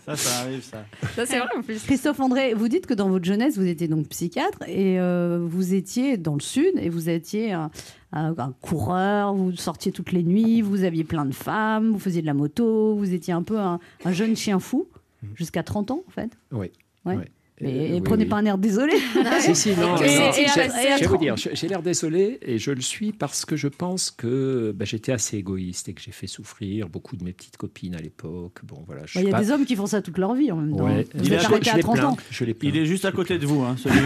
Ça, 0.05 0.17
ça 0.17 0.39
arrive, 0.41 0.63
ça. 0.63 0.85
Ça, 1.15 1.27
c'est 1.27 1.39
vrai 1.39 1.49
en 1.57 1.63
plus. 1.63 1.83
Christophe 1.85 2.21
André, 2.21 2.55
vous 2.55 2.69
dites 2.69 2.87
que 2.87 2.95
dans 2.95 3.09
votre 3.09 3.25
jeunesse, 3.25 3.57
vous 3.57 3.67
étiez 3.67 3.89
donc 3.89 4.09
psychiatre 4.09 4.59
et 4.67 4.99
euh, 5.01 5.39
vous 5.43 5.75
étiez 5.75 6.17
dans 6.17 6.35
le 6.35 6.41
sud 6.41 6.73
et 6.77 6.89
vous 6.89 7.09
étiez 7.09 7.53
un, 7.53 7.71
un- 8.13 8.35
un 8.37 8.53
coureur, 8.61 9.35
vous 9.35 9.53
sortiez 9.57 9.93
toutes 9.93 10.13
les 10.13 10.23
nuits, 10.23 10.61
vous 10.61 10.83
aviez 10.85 11.05
plein 11.05 11.25
de 11.25 11.35
femmes, 11.35 11.91
vous 11.93 11.99
faisiez 11.99 12.21
de 12.21 12.27
la 12.27 12.35
moto, 12.35 12.95
vous 12.97 13.13
étiez 13.15 13.33
un 13.33 13.43
peu 13.43 13.59
un, 13.59 13.79
un 14.05 14.13
jeune 14.13 14.37
chien 14.37 14.59
fou 14.59 14.87
jusqu'à 15.35 15.63
30 15.63 15.91
ans 15.91 16.03
en 16.07 16.11
fait. 16.11 16.31
Oui. 16.53 16.71
Ouais. 17.07 17.17
Ouais. 17.17 17.25
Et, 17.65 17.93
Euh, 17.93 17.95
oui, 17.95 18.01
prenez 18.03 18.25
oui. 18.25 18.29
pas 18.31 18.37
un 18.37 18.45
air 18.45 18.59
désolé. 18.59 18.95
Si, 19.41 19.55
si, 19.55 19.71
non, 19.71 19.97
Je- 19.97 21.01
vais 21.01 21.07
vous 21.07 21.17
dire, 21.17 21.35
j'ai 21.37 21.69
l'air 21.69 21.83
désolé 21.83 22.39
et 22.43 22.59
je 22.59 22.71
le 22.71 22.81
suis 22.81 23.13
parce 23.13 23.45
que 23.45 23.57
je 23.57 23.69
pense 23.69 24.11
que 24.11 24.73
bah, 24.77 24.85
j'étais 24.85 25.13
assez 25.13 25.37
égoïste 25.39 25.89
et 25.89 25.93
que 25.95 26.01
j'ai 26.01 26.13
fait 26.13 26.27
souffrir 26.27 26.89
beaucoup 26.89 27.17
de 27.17 27.25
mes 27.25 27.33
petites 27.33 27.57
copines 27.57 27.95
à 27.95 27.99
l'époque. 27.99 28.61
Bon, 28.65 28.77
voilà, 28.87 29.03
je 29.07 29.19
Il 29.19 29.25
y 29.27 29.29
a 29.29 29.31
pas- 29.33 29.41
des 29.41 29.51
hommes 29.51 29.65
qui 29.65 29.77
font 29.77 29.87
ça 29.87 30.01
toute 30.03 30.19
leur 30.19 30.35
vie 30.35 30.51
en 30.53 30.57
même 30.57 30.77
temps. 30.77 30.85
Ouais, 30.85 31.07
Il 31.15 31.33
est- 31.33 31.37
arrêté 31.37 31.65
je 31.65 31.71
à 31.71 31.77
les 31.77 31.83
30 31.83 31.99
ans. 32.01 32.15
plains, 32.15 32.25
je 32.31 32.45
les 32.45 32.55
plains. 32.55 32.69
Il 32.71 32.77
est 32.77 32.87
juste 32.87 33.05
à 33.05 33.13
côté 33.13 33.39
de 33.39 33.47
vous, 33.47 33.63
hein, 33.63 33.77
celui. 33.79 33.99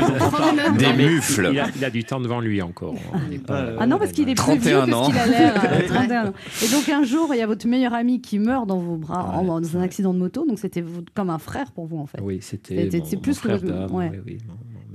Des 0.78 0.86
mais 0.96 0.96
mufles. 1.08 1.48
Il 1.52 1.58
a, 1.60 1.66
il 1.76 1.84
a 1.84 1.90
du 1.90 2.04
temps 2.04 2.20
devant 2.20 2.40
lui 2.40 2.62
encore. 2.62 2.94
On 3.12 3.38
pas- 3.38 3.72
Ah 3.78 3.86
non, 3.86 3.98
parce 3.98 4.12
qu'il 4.12 4.28
est 4.28 4.34
plus 4.34 4.58
vieux 4.58 4.72
31 4.72 4.84
que 4.86 4.90
ce 4.90 4.96
ans. 4.96 5.06
qu'il 5.10 5.18
a 5.18 5.26
l'air. 5.26 5.64
euh, 5.64 5.80
31 5.88 6.26
ans. 6.28 6.32
Et 6.64 6.68
donc 6.68 6.88
un 6.88 7.02
jour, 7.04 7.28
il 7.34 7.38
y 7.38 7.42
a 7.42 7.46
votre 7.46 7.66
meilleur 7.66 7.94
ami 7.94 8.20
qui 8.20 8.38
meurt 8.38 8.66
dans 8.66 8.78
vos 8.78 8.96
bras 8.96 9.42
dans 9.44 9.76
un 9.76 9.80
accident 9.82 10.12
de 10.14 10.18
moto. 10.18 10.46
Donc 10.46 10.58
c'était 10.58 10.84
comme 11.14 11.30
un 11.30 11.38
frère 11.38 11.70
pour 11.72 11.86
vous 11.86 11.98
en 11.98 12.06
fait. 12.06 12.18
Oui, 12.22 12.38
c'était 12.40 12.88
c'est 13.04 13.20
plus 13.20 13.38
d'âme, 13.56 13.92
ouais. 13.92 14.10
oui, 14.26 14.38
oui, 14.38 14.38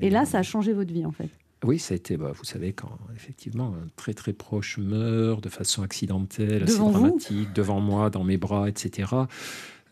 Et 0.02 0.10
là, 0.10 0.26
ça 0.26 0.40
a 0.40 0.44
changé 0.44 0.74
votre 0.74 0.94
vie 0.94 1.06
en 1.06 1.12
fait. 1.12 1.30
Oui, 1.64 1.80
ça 1.80 1.94
a 1.94 1.98
été, 1.98 2.18
bah, 2.18 2.32
vous 2.36 2.44
savez, 2.44 2.74
quand 2.74 2.98
effectivement 3.16 3.68
un 3.68 3.88
très 3.96 4.14
très 4.14 4.34
proche 4.34 4.78
meurt 4.78 5.42
de 5.44 5.50
façon 5.50 5.82
accidentelle, 5.82 6.66
Devant 6.66 6.66
assez 6.66 6.78
vous 6.78 6.92
dramatique, 6.92 7.54
devant 7.54 7.80
moi, 7.80 8.10
dans 8.10 8.24
mes 8.24 8.38
bras, 8.38 8.68
etc. 8.68 9.08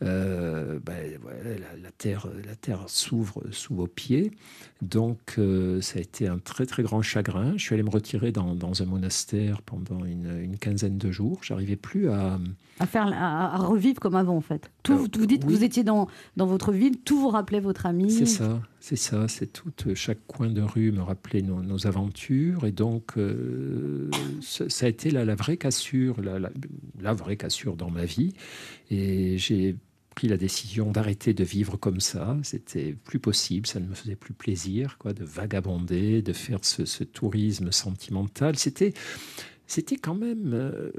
euh, 0.02 0.78
ben, 0.84 1.18
ouais, 1.24 1.58
la, 1.58 1.76
la 1.82 1.90
terre, 1.92 2.26
la 2.46 2.54
terre 2.56 2.84
s'ouvre 2.88 3.42
sous 3.50 3.74
vos 3.74 3.86
pieds. 3.86 4.32
Donc, 4.82 5.36
euh, 5.38 5.80
ça 5.80 5.98
a 5.98 6.02
été 6.02 6.26
un 6.26 6.38
très 6.38 6.66
très 6.66 6.82
grand 6.82 7.02
chagrin. 7.02 7.52
Je 7.56 7.62
suis 7.62 7.74
allé 7.74 7.82
me 7.82 7.90
retirer 7.90 8.32
dans, 8.32 8.54
dans 8.54 8.82
un 8.82 8.86
monastère 8.86 9.62
pendant 9.62 10.04
une, 10.04 10.38
une 10.42 10.58
quinzaine 10.58 10.98
de 10.98 11.10
jours. 11.12 11.40
J'arrivais 11.42 11.76
plus 11.76 12.08
à, 12.10 12.38
À, 12.80 12.86
faire, 12.86 13.06
à, 13.06 13.54
à 13.54 13.58
revivre 13.58 14.00
comme 14.00 14.16
avant 14.16 14.36
en 14.36 14.40
fait. 14.40 14.70
Tout, 14.82 14.92
Euh, 14.94 14.96
vous- 14.96 15.26
dites 15.26 15.44
que 15.44 15.50
vous 15.50 15.62
étiez 15.64 15.84
dans, 15.84 16.08
dans 16.36 16.46
votre 16.46 16.72
ville, 16.72 16.98
tout 17.04 17.18
vous 17.20 17.28
rappelait 17.28 17.60
votre 17.60 17.86
ami. 17.86 18.10
C'est 18.10 18.26
ça, 18.26 18.60
c'est 18.80 18.96
ça, 18.96 19.28
c'est 19.28 19.46
tout. 19.52 19.70
euh, 19.86 19.94
Chaque 19.94 20.26
coin 20.26 20.48
de 20.50 20.62
rue 20.62 20.90
me 20.90 21.02
rappelait 21.02 21.42
nos, 21.42 21.62
nos 21.62 21.86
aventures. 21.86 22.64
Et 22.66 22.72
donc, 22.72 23.12
ça, 24.40 24.68
ça 24.68 24.86
a 24.86 24.88
été 24.88 25.10
la, 25.10 25.24
la 25.24 25.34
vraie 25.34 25.56
cassure, 25.56 26.20
la, 26.20 26.38
la- 26.38 26.50
la 27.00 27.12
vraie 27.12 27.36
cassure 27.36 27.76
dans 27.76 27.90
ma 27.90 28.04
vie. 28.04 28.32
Et 28.90 29.38
j'ai 29.38 29.76
pris 30.14 30.28
la 30.28 30.36
décision 30.36 30.90
d'arrêter 30.90 31.34
de 31.34 31.44
vivre 31.44 31.76
comme 31.76 32.00
ça. 32.00 32.36
C'était 32.42 32.92
plus 32.92 33.18
possible, 33.18 33.66
ça 33.66 33.80
ne 33.80 33.86
me 33.86 33.94
faisait 33.94 34.16
plus 34.16 34.34
plaisir 34.34 34.96
quoi, 34.98 35.12
de 35.12 35.24
vagabonder, 35.24 36.22
de 36.22 36.32
faire 36.32 36.60
ce, 36.62 36.84
ce 36.84 37.04
tourisme 37.04 37.72
sentimental. 37.72 38.56
C'était. 38.56 38.94
C'était 39.68 39.96
quand 39.96 40.14
même, 40.14 40.50
euh, 40.52 40.90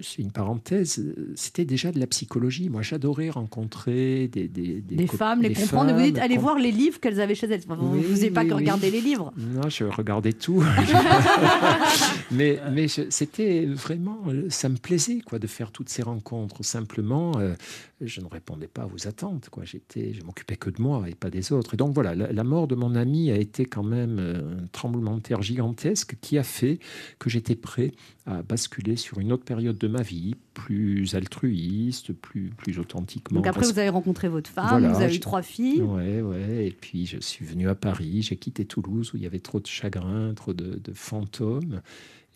c'est 0.00 0.22
une 0.22 0.30
parenthèse, 0.32 0.98
euh, 1.00 1.32
c'était 1.34 1.66
déjà 1.66 1.92
de 1.92 1.98
la 2.00 2.06
psychologie. 2.06 2.70
Moi, 2.70 2.80
j'adorais 2.80 3.28
rencontrer 3.28 4.28
des, 4.28 4.48
des, 4.48 4.80
Des 4.80 5.06
femmes, 5.06 5.42
les 5.42 5.52
comprendre. 5.52 5.90
et 5.90 5.92
vous 5.92 6.00
dites, 6.00 6.14
femmes, 6.16 6.24
allez 6.24 6.38
voir 6.38 6.58
les 6.58 6.72
livres 6.72 6.98
qu'elles 6.98 7.20
avaient 7.20 7.34
chez 7.34 7.46
elles. 7.46 7.60
Enfin, 7.66 7.74
vous 7.74 7.92
Oui, 7.92 7.98
ne 7.98 8.04
faisiez 8.04 8.30
pas 8.30 8.42
oui, 8.42 8.48
que 8.48 8.54
oui. 8.54 8.60
regarder 8.60 8.90
les 8.90 9.00
livres. 9.02 9.34
Non, 9.36 9.68
je 9.68 9.84
regardais 9.84 10.32
tout. 10.32 10.62
mais 12.30 12.58
mais 12.72 12.86
c'était 12.88 13.66
vraiment, 13.66 14.18
euh, 14.28 14.46
ça 14.50 14.68
me 14.68 14.76
plaisait 14.76 15.20
quoi 15.20 15.38
de 15.38 15.46
faire 15.46 15.70
toutes 15.70 15.88
ces 15.88 16.02
rencontres. 16.02 16.64
Simplement, 16.64 17.32
euh, 17.38 17.54
je 18.00 18.20
ne 18.20 18.26
répondais 18.26 18.68
pas 18.68 18.82
à 18.82 18.86
vos 18.86 19.06
attentes. 19.08 19.48
Quoi. 19.50 19.64
J'étais, 19.64 20.12
je 20.14 20.22
m'occupais 20.24 20.56
que 20.56 20.70
de 20.70 20.80
moi 20.80 21.04
et 21.08 21.14
pas 21.14 21.30
des 21.30 21.52
autres. 21.52 21.74
Et 21.74 21.76
donc 21.76 21.92
voilà, 21.94 22.14
la, 22.14 22.32
la 22.32 22.44
mort 22.44 22.66
de 22.66 22.74
mon 22.74 22.94
ami 22.94 23.30
a 23.30 23.36
été 23.36 23.64
quand 23.66 23.82
même 23.84 24.18
un 24.18 24.66
tremblement 24.72 25.16
de 25.16 25.20
terre 25.20 25.42
gigantesque 25.42 26.16
qui 26.20 26.38
a 26.38 26.42
fait 26.42 26.78
que 27.18 27.30
j'étais 27.30 27.56
prêt 27.56 27.92
à 28.26 28.42
basculer 28.42 28.96
sur 28.96 29.18
une 29.18 29.32
autre 29.32 29.44
période 29.44 29.78
de 29.78 29.88
ma 29.88 30.02
vie, 30.02 30.34
plus 30.54 31.14
altruiste, 31.14 32.12
plus 32.12 32.50
plus 32.50 32.78
authentiquement. 32.78 33.36
Donc 33.36 33.46
après, 33.46 33.66
vous 33.66 33.78
avez 33.78 33.88
rencontré 33.88 34.28
votre 34.28 34.50
femme, 34.50 34.68
Voilà, 34.68 34.92
vous 34.92 35.02
avez 35.02 35.16
eu 35.16 35.20
trois 35.20 35.42
filles. 35.42 35.82
Ouais, 35.82 36.20
ouais. 36.20 36.66
Et 36.66 36.72
puis 36.72 37.06
je 37.06 37.18
suis 37.20 37.44
venu 37.44 37.68
à 37.68 37.74
Paris, 37.74 38.22
j'ai 38.22 38.36
quitté 38.36 38.64
Toulouse 38.64 39.12
où 39.12 39.16
il 39.16 39.22
y 39.22 39.26
avait 39.26 39.40
trop 39.40 39.60
de 39.60 39.66
chagrin, 39.66 40.34
trop 40.34 40.52
de, 40.52 40.80
de 40.82 40.92
fantômes. 40.92 41.82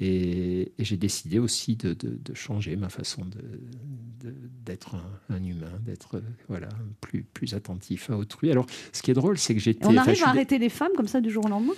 Et, 0.03 0.73
et 0.79 0.85
j'ai 0.85 0.97
décidé 0.97 1.39
aussi 1.39 1.77
de, 1.77 1.93
de- 1.93 2.19
de 2.25 2.35
changer 2.35 2.75
ma 2.75 2.89
façon 2.89 3.21
d'être 4.65 4.95
un, 4.95 5.35
un 5.35 5.45
humain, 5.45 5.73
d'être 5.85 6.23
voilà, 6.49 6.71
plus, 7.03 7.23
plus 7.23 7.53
attentif 7.53 8.09
à 8.09 8.17
autrui. 8.17 8.51
Alors, 8.51 8.65
ce 8.93 9.03
qui 9.03 9.11
est 9.11 9.15
drôle, 9.15 9.37
c'est 9.37 9.55
que 9.55 9.61
j'étais. 9.61 9.87
On 9.87 9.97
arrive 9.99 10.23
à 10.25 10.29
arrêter 10.31 10.59
les 10.59 10.71
femmes 10.71 10.93
comme 10.97 11.07
ça 11.09 11.21
du 11.21 11.31
jour 11.31 11.45
au 11.45 11.49
lendemain? 11.49 11.75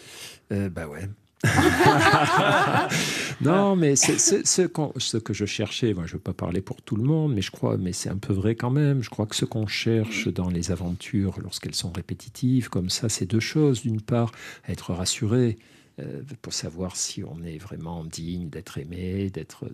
Euh, 0.52 0.68
bah 0.68 0.86
ouais. 0.86 1.08
non, 3.40 3.74
mais 3.74 3.96
c'est 3.96 4.18
ce 4.18 5.16
que 5.18 5.34
je 5.34 5.44
cherchais, 5.44 5.92
moi 5.94 6.04
je 6.06 6.12
ne 6.12 6.14
veux 6.14 6.22
pas 6.22 6.32
parler 6.32 6.60
pour 6.60 6.82
tout 6.82 6.96
le 6.96 7.02
monde, 7.02 7.34
mais 7.34 7.42
je 7.42 7.50
crois, 7.50 7.76
mais 7.76 7.92
c'est 7.92 8.08
un 8.10 8.16
peu 8.16 8.32
vrai 8.32 8.54
quand 8.54 8.70
même, 8.70 9.02
je 9.02 9.10
crois 9.10 9.26
que 9.26 9.34
ce 9.34 9.44
qu'on 9.44 9.66
cherche 9.66 10.28
dans 10.28 10.48
les 10.48 10.70
aventures, 10.70 11.34
lorsqu'elles 11.42 11.74
sont 11.74 11.90
répétitives, 11.90 12.68
comme 12.68 12.90
ça, 12.90 13.08
c'est 13.08 13.26
deux 13.26 13.40
choses. 13.40 13.82
D'une 13.82 14.00
part, 14.00 14.32
être 14.68 14.92
rassuré. 14.92 15.58
Euh, 15.98 16.22
pour 16.40 16.52
savoir 16.52 16.96
si 16.96 17.22
on 17.22 17.42
est 17.42 17.58
vraiment 17.58 18.04
digne 18.04 18.48
d'être 18.48 18.78
aimé, 18.78 19.30
d'être, 19.30 19.66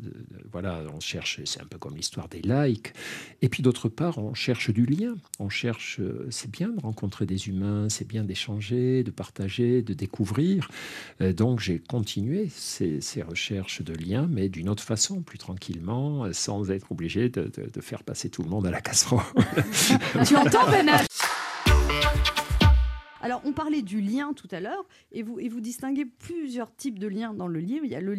voilà, 0.51 0.83
on 0.95 1.01
cherche, 1.01 1.41
c'est 1.45 1.61
un 1.61 1.67
peu 1.67 1.79
comme 1.79 1.97
l'histoire 1.97 2.29
des 2.29 2.41
likes. 2.41 2.93
Et 3.43 3.49
puis 3.49 3.63
d'autre 3.63 3.89
part, 3.89 4.19
on 4.19 4.35
cherche 4.35 4.71
du 4.71 4.85
lien. 4.87 5.17
On 5.39 5.49
cherche, 5.49 6.01
euh, 6.01 6.27
c'est 6.31 6.51
bien 6.51 6.69
de 6.71 6.81
rencontrer 6.81 7.27
des 7.27 7.49
humains, 7.49 7.89
c'est 7.89 8.07
bien 8.07 8.25
d'échanger, 8.25 9.05
de 9.05 9.11
partager, 9.11 9.83
de 9.83 9.95
découvrir. 9.95 10.69
Euh, 11.21 11.33
donc 11.33 11.61
j'ai 11.61 11.79
continué 11.79 12.49
ces, 12.51 13.01
recherches 13.23 13.83
de 13.83 13.95
liens, 13.95 14.29
mais 14.31 14.49
d'une 14.49 14.69
autre 14.69 14.83
façon, 14.83 15.23
plus 15.23 15.39
tranquillement, 15.39 16.33
sans 16.33 16.71
être 16.71 16.93
obligé 16.93 17.29
de, 17.29 17.51
de- 17.51 17.81
faire 17.81 18.03
passer 18.03 18.29
tout 18.29 18.43
le 18.43 18.49
monde 18.49 18.67
à 18.67 18.71
la 18.71 18.81
casserole. 18.81 19.23
Tu 20.27 20.37
entends, 20.37 20.69
Ben 20.71 20.87
H 20.87 21.07
Alors, 23.29 23.43
on 23.45 23.53
parlait 23.53 23.83
du 23.83 24.01
lien 24.01 24.33
tout 24.33 24.49
à 24.53 24.59
l'heure, 24.59 24.87
et 25.13 25.23
vous, 25.23 25.61
distinguez 25.61 26.07
plusieurs 26.07 26.75
types 26.75 26.99
de 26.99 27.07
liens 27.07 27.35
dans 27.35 27.47
le 27.47 27.61
livre. 27.61 27.85
Il 27.85 27.91
y 27.91 27.95
a 27.95 28.01
le, 28.01 28.15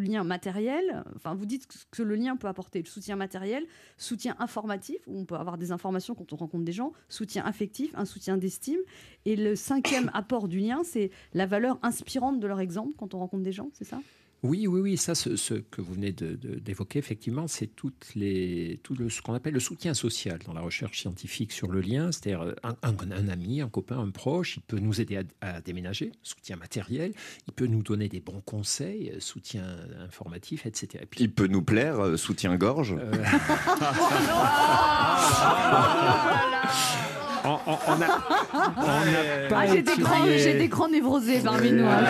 lien 0.00 0.24
matériel, 0.24 1.04
enfin, 1.14 1.36
vous 1.36 1.46
dites 1.46 1.68
que 1.92 2.02
le 2.02 2.16
lien 2.16 2.34
peut 2.36 2.48
apporter 2.48 2.80
le 2.80 2.88
soutien 2.88 3.14
matériel, 3.14 3.64
soutien 3.98 4.34
informatif, 4.40 4.96
où 5.06 5.16
on 5.16 5.24
peut 5.26 5.36
avoir 5.36 5.58
des 5.58 5.70
informations 5.70 6.16
quand 6.16 6.32
on 6.32 6.36
rencontre 6.36 6.64
des 6.64 6.72
gens, 6.72 6.92
soutien 7.08 7.44
affectif, 7.44 7.92
un 7.94 8.04
soutien 8.04 8.36
d'estime. 8.36 8.80
Et 9.26 9.36
le 9.36 9.54
cinquième 9.54 10.10
apport 10.12 10.48
du 10.48 10.58
lien, 10.58 10.82
c'est 10.82 11.12
la 11.34 11.46
valeur 11.46 11.78
inspirante 11.84 12.40
de 12.40 12.46
leur 12.48 12.58
exemple 12.58 12.94
quand 12.98 13.14
on 13.14 13.20
rencontre 13.20 13.44
des 13.44 13.52
gens, 13.52 13.70
c'est 13.74 13.84
ça? 13.84 14.00
Oui, 14.44 14.66
oui, 14.66 14.80
oui, 14.80 14.96
ça, 14.96 15.14
ce, 15.14 15.36
ce 15.36 15.54
que 15.54 15.80
vous 15.80 15.94
venez 15.94 16.10
de- 16.12 16.34
de- 16.34 16.58
d'évoquer, 16.58 16.98
effectivement, 16.98 17.46
c'est 17.46 17.68
tout 17.68 17.92
le, 18.16 18.76
ce 19.08 19.22
qu'on 19.22 19.34
appelle 19.34 19.54
le 19.54 19.60
soutien 19.60 19.94
social 19.94 20.40
dans 20.44 20.52
la 20.52 20.62
recherche 20.62 20.98
scientifique 21.00 21.52
sur 21.52 21.68
le 21.70 21.80
lien. 21.80 22.10
C'est-à-dire 22.10 22.42
euh, 22.42 22.52
un, 22.64 22.74
un- 22.82 23.10
un 23.12 23.28
ami, 23.28 23.60
un 23.60 23.68
copain, 23.68 24.00
un 24.00 24.10
proche, 24.10 24.56
il 24.56 24.62
peut 24.62 24.80
nous 24.80 25.00
aider 25.00 25.16
à, 25.16 25.22
à 25.56 25.60
déménager, 25.60 26.10
soutien 26.24 26.56
matériel, 26.56 27.12
il 27.46 27.52
peut 27.52 27.66
nous 27.68 27.84
donner 27.84 28.08
des 28.08 28.18
bons 28.20 28.40
conseils, 28.40 29.12
euh, 29.14 29.20
soutien 29.20 29.64
informatif, 30.00 30.66
etc. 30.66 30.88
Et 31.02 31.06
puis, 31.06 31.20
Il 31.22 31.32
peut 31.32 31.46
nous 31.46 31.62
plaire, 31.62 32.00
euh, 32.00 32.16
soutien-gorge. 32.16 32.96
euh, 32.98 33.12
on, 37.44 37.48
on- 37.50 37.58
on 37.66 37.92
a, 37.92 37.94
on 37.94 38.00
n'a 38.00 39.48
pas 39.48 39.56
Ah, 39.60 39.66
j'ai 39.66 39.82
des, 39.82 39.96
grands, 39.96 40.24
j'ai 40.26 40.54
des 40.54 40.68
grands 40.68 40.88
névrosés 40.88 41.40
parmi 41.44 41.72
nous. 41.72 41.86
hein. 41.86 42.00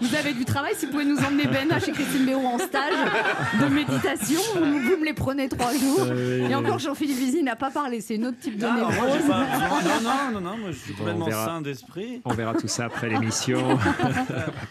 Vous 0.00 0.14
avez 0.14 0.32
du 0.32 0.44
travail, 0.44 0.72
si 0.76 0.86
vous 0.86 0.92
pouvez 0.92 1.04
nous 1.04 1.18
emmener 1.18 1.44
Ben 1.46 1.68
chez 1.84 1.92
Christine 1.92 2.24
Béraud 2.26 2.46
en 2.46 2.58
stage 2.58 2.94
de 3.60 3.66
méditation, 3.66 4.40
vous, 4.54 4.64
vous 4.80 4.96
me 4.98 5.04
les 5.04 5.12
prenez 5.14 5.48
trois 5.48 5.72
jours. 5.72 6.00
Euh, 6.10 6.48
Et 6.48 6.54
encore, 6.54 6.78
Jean-Philippe 6.78 7.18
Vizine 7.18 7.44
n'a 7.46 7.56
pas 7.56 7.70
parlé, 7.70 8.00
c'est 8.00 8.14
une 8.16 8.26
autre 8.26 8.38
type 8.40 8.58
de 8.58 8.66
Ah, 8.66 8.72
moi, 8.72 8.90
j'ai 8.92 9.18
névrose. 9.18 9.28
pas 9.28 9.40
Non, 9.40 10.10
non, 10.32 10.40
non, 10.40 10.40
non, 10.52 10.56
moi 10.58 10.70
je 10.70 10.76
suis 10.78 10.94
complètement 10.94 11.26
on 11.26 11.28
verra. 11.28 11.44
sain 11.46 11.60
d'esprit. 11.62 12.20
On 12.24 12.34
verra 12.34 12.54
tout 12.54 12.68
ça 12.68 12.84
après 12.86 13.08
l'émission. 13.08 13.58
on 13.70 13.74
va 13.76 13.84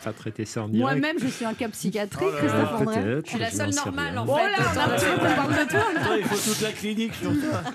pas 0.03 0.13
traiter 0.13 0.45
ça 0.45 0.63
en 0.63 0.67
direct. 0.69 0.81
Moi-même, 0.81 1.17
je 1.21 1.27
suis 1.27 1.45
un 1.45 1.53
cas 1.53 1.67
psychiatrique, 1.69 2.27
Oh 2.29 2.33
là 2.33 2.39
Christophe 2.39 2.81
André. 2.81 2.95
Peut-être. 3.01 3.25
Je 3.25 3.29
suis 3.31 3.39
la 3.39 3.51
seule 3.51 3.73
normale 3.75 4.17
en 4.17 4.25
Oh 4.27 4.35
fait. 4.35 4.49
là, 4.51 4.57
on 4.57 4.71
a 4.71 4.81
l'impression 4.83 5.09
qu'on 5.17 5.35
parle 5.35 5.51
de 5.65 5.69
toi. 5.69 5.79
Toi, 6.05 6.15
il 6.17 6.23
faut 6.25 6.51
toute 6.51 6.61
la 6.61 6.71
clinique 6.71 7.13
sur 7.15 7.31
toi. 7.31 7.61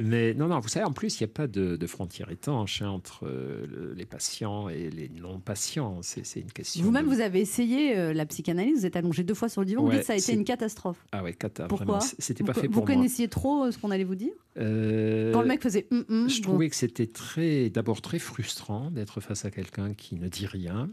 Mais 0.00 0.32
non, 0.32 0.46
non, 0.46 0.60
vous 0.60 0.68
savez, 0.68 0.84
en 0.86 0.92
plus, 0.92 1.18
il 1.20 1.24
n'y 1.24 1.30
a 1.30 1.34
pas 1.34 1.46
de, 1.48 1.76
de 1.76 1.86
frontière 1.88 2.30
étanche 2.30 2.82
hein, 2.82 2.88
entre 2.88 3.26
euh, 3.26 3.66
le- 3.66 3.94
les 3.94 4.06
patients 4.06 4.68
et 4.68 4.90
les 4.90 5.08
non-patients. 5.08 6.00
C'est 6.02 6.40
une 6.40 6.52
question. 6.52 6.84
Vous-même, 6.84 7.06
de- 7.08 7.14
vous 7.14 7.20
avez 7.20 7.40
essayé 7.40 7.96
euh, 7.98 8.12
la 8.12 8.24
psychanalyse, 8.24 8.78
vous 8.80 8.86
êtes 8.86 8.94
allongé 8.96 9.24
deux 9.24 9.34
fois 9.34 9.48
sur 9.48 9.60
le 9.62 9.66
divan, 9.66 9.82
vous 9.82 9.88
Ouais, 9.88 9.94
dites 9.94 10.02
que 10.02 10.06
ça 10.06 10.12
a 10.12 10.16
été 10.16 10.32
une 10.34 10.44
catastrophe. 10.44 11.04
Ah 11.12 11.22
ouais, 11.24 11.32
cata, 11.34 11.66
Pourquoi 11.66 11.98
C'était 12.18 12.44
pas 12.44 12.52
vous, 12.52 12.60
fait 12.60 12.66
vous 12.68 12.72
pour 12.74 12.86
moi. 12.86 12.94
connaissiez 12.94 13.26
trop 13.28 13.64
euh, 13.64 13.70
ce 13.72 13.78
qu'on 13.78 13.90
allait 13.90 14.04
vous 14.04 14.14
dire? 14.14 14.32
Euh, 14.60 15.32
Quand 15.32 15.42
le 15.42 15.48
mec 15.48 15.62
faisait 15.62 15.86
hum, 15.90 16.04
hum, 16.08 16.28
Je 16.28 16.36
bon. 16.42 16.48
trouvais 16.50 16.68
que 16.70 16.76
c'était 16.76 17.06
très, 17.06 17.68
d'abord 17.70 18.00
très 18.00 18.18
frustrant 18.18 18.90
d'être 18.90 19.20
face 19.20 19.44
à 19.44 19.50
quelqu'un 19.50 19.94
qui 19.94 20.14
ne 20.16 20.28
dit 20.28 20.46
rien. 20.46 20.88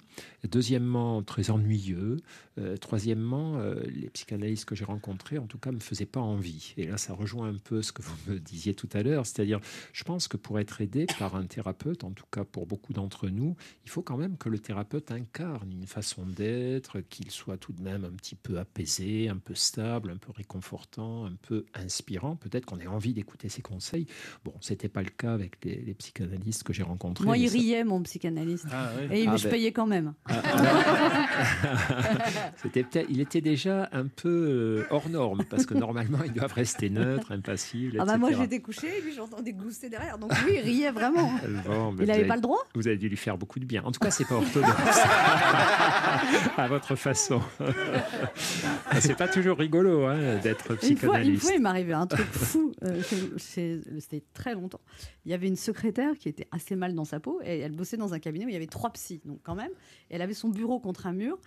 Deuxièmement, 0.49 1.21
très 1.23 1.49
ennuyeux. 1.51 2.17
Troisièmement, 2.79 3.59
les 3.93 4.09
psychanalystes 4.09 4.65
que 4.65 4.75
j'ai 4.75 4.85
rencontrés, 4.85 5.37
en 5.39 5.45
tout 5.47 5.57
cas, 5.57 5.71
me 5.71 5.79
faisaient 5.79 6.05
pas 6.05 6.19
envie. 6.21 6.73
Et 6.77 6.87
là, 6.87 6.97
ça 6.97 7.13
rejoint 7.13 7.49
un 7.49 7.57
peu 7.57 7.81
ce 7.81 7.91
que 7.91 8.01
vous 8.01 8.15
me 8.27 8.39
disiez 8.39 8.73
tout 8.73 8.89
à 8.95 9.03
l'heure, 9.03 9.25
c'est-à-dire, 9.25 9.59
je 9.93 10.03
pense 10.03 10.27
que 10.27 10.37
pour 10.37 10.59
être 10.59 10.81
aidé 10.81 11.05
par 11.19 11.35
un 11.35 11.45
thérapeute, 11.45 12.03
en 12.03 12.11
tout 12.11 12.25
cas 12.31 12.43
pour 12.43 12.65
beaucoup 12.65 12.93
d'entre 12.93 13.27
nous, 13.29 13.55
il 13.83 13.89
faut 13.89 14.01
quand 14.01 14.17
même 14.17 14.37
que 14.37 14.49
le 14.49 14.59
thérapeute 14.59 15.11
incarne 15.11 15.71
une 15.71 15.87
façon 15.87 16.25
d'être, 16.25 17.01
qu'il 17.01 17.31
soit 17.31 17.57
tout 17.57 17.73
de 17.73 17.81
même 17.81 18.05
un 18.05 18.11
petit 18.11 18.35
peu 18.35 18.57
apaisé, 18.59 19.29
un 19.29 19.37
peu 19.37 19.55
stable, 19.55 20.11
un 20.11 20.17
peu 20.17 20.31
réconfortant, 20.31 21.25
un 21.25 21.35
peu 21.41 21.65
inspirant. 21.73 22.35
Peut-être 22.35 22.65
qu'on 22.65 22.79
ait 22.79 22.87
envie 22.87 23.13
d'écouter 23.13 23.49
ses 23.49 23.61
conseils. 23.61 24.05
Bon, 24.43 24.53
c'était 24.61 24.89
pas 24.89 25.01
le 25.03 25.09
cas 25.09 25.33
avec 25.33 25.63
les, 25.65 25.75
les 25.81 25.93
psychanalystes 25.93 26.63
que 26.63 26.73
j'ai 26.73 26.83
rencontrés. 26.83 27.25
Moi, 27.25 27.37
il 27.37 27.49
ça- 27.49 27.57
riait, 27.57 27.83
mon 27.83 28.01
psychanalyste. 28.03 28.65
Ah, 28.71 28.89
oui. 29.09 29.17
Et 29.19 29.25
Ah, 29.27 29.35
je 29.37 29.43
ben. 29.45 29.49
payais 29.51 29.71
quand 29.71 29.87
même. 29.87 30.13
C'était 32.61 32.83
peut-être, 32.83 33.09
il 33.09 33.19
était 33.21 33.41
déjà 33.41 33.89
un 33.91 34.07
peu 34.07 34.29
euh, 34.29 34.85
hors 34.89 35.09
norme 35.09 35.43
parce 35.49 35.65
que 35.65 35.73
normalement 35.73 36.23
ils 36.23 36.33
doivent 36.33 36.53
rester 36.53 36.89
neutres, 36.89 37.31
impassibles, 37.31 37.97
Ah 37.99 38.05
bah 38.05 38.17
moi 38.17 38.29
etc. 38.29 38.43
j'étais 38.43 38.61
couchée 38.61 38.84
et 38.97 39.01
lui 39.01 39.13
j'entendais 39.13 39.53
glousser 39.53 39.89
derrière. 39.89 40.17
Donc 40.17 40.31
lui 40.43 40.55
il 40.55 40.59
riait 40.61 40.91
vraiment. 40.91 41.31
Bon, 41.65 41.91
Il 41.91 41.95
vous 41.97 42.01
avait 42.03 42.11
avez- 42.13 42.25
pas 42.27 42.35
le 42.35 42.41
droit 42.41 42.59
Vous 42.75 42.87
avez 42.87 42.97
dû 42.97 43.09
lui 43.09 43.17
faire 43.17 43.37
beaucoup 43.37 43.59
de 43.59 43.65
bien. 43.65 43.83
En 43.83 43.91
tout 43.91 43.99
cas, 43.99 44.11
c'est 44.11 44.25
pas 44.25 44.35
orthodoxe. 44.35 44.71
à 46.57 46.67
votre 46.67 46.95
façon. 46.95 47.41
c'est 48.99 49.15
pas 49.15 49.27
toujours 49.27 49.57
rigolo 49.57 50.05
hein, 50.05 50.37
d'être 50.43 50.71
Une 50.71 50.97
fois, 50.97 51.19
une 51.19 51.33
psychanalyste. 51.33 51.41
fois, 51.43 51.51
il 51.57 51.65
arrivé 51.65 51.93
un 51.93 52.07
truc 52.07 52.25
fou. 52.27 52.71
euh, 52.83 53.01
C'était 53.37 54.23
très 54.33 54.53
longtemps. 54.53 54.81
Il 55.25 55.31
y 55.31 55.33
avait 55.33 55.47
une 55.47 55.55
secrétaire 55.55 56.17
qui 56.17 56.29
était 56.29 56.47
assez 56.51 56.75
mal 56.75 56.93
dans 56.93 57.05
sa 57.05 57.19
peau 57.19 57.39
et 57.43 57.59
elle 57.59 57.71
bossait 57.71 57.97
dans 57.97 58.13
un 58.13 58.19
cabinet 58.19 58.45
où 58.45 58.49
il 58.49 58.53
y 58.53 58.57
avait 58.57 58.67
trois 58.67 58.91
psys, 58.91 59.21
donc 59.25 59.39
quand 59.43 59.55
même. 59.55 59.71
Et 60.09 60.15
elle 60.15 60.21
avait 60.21 60.33
son 60.33 60.49
bureau 60.49 60.79
contre 60.79 61.07
un 61.07 61.13
mur. 61.13 61.37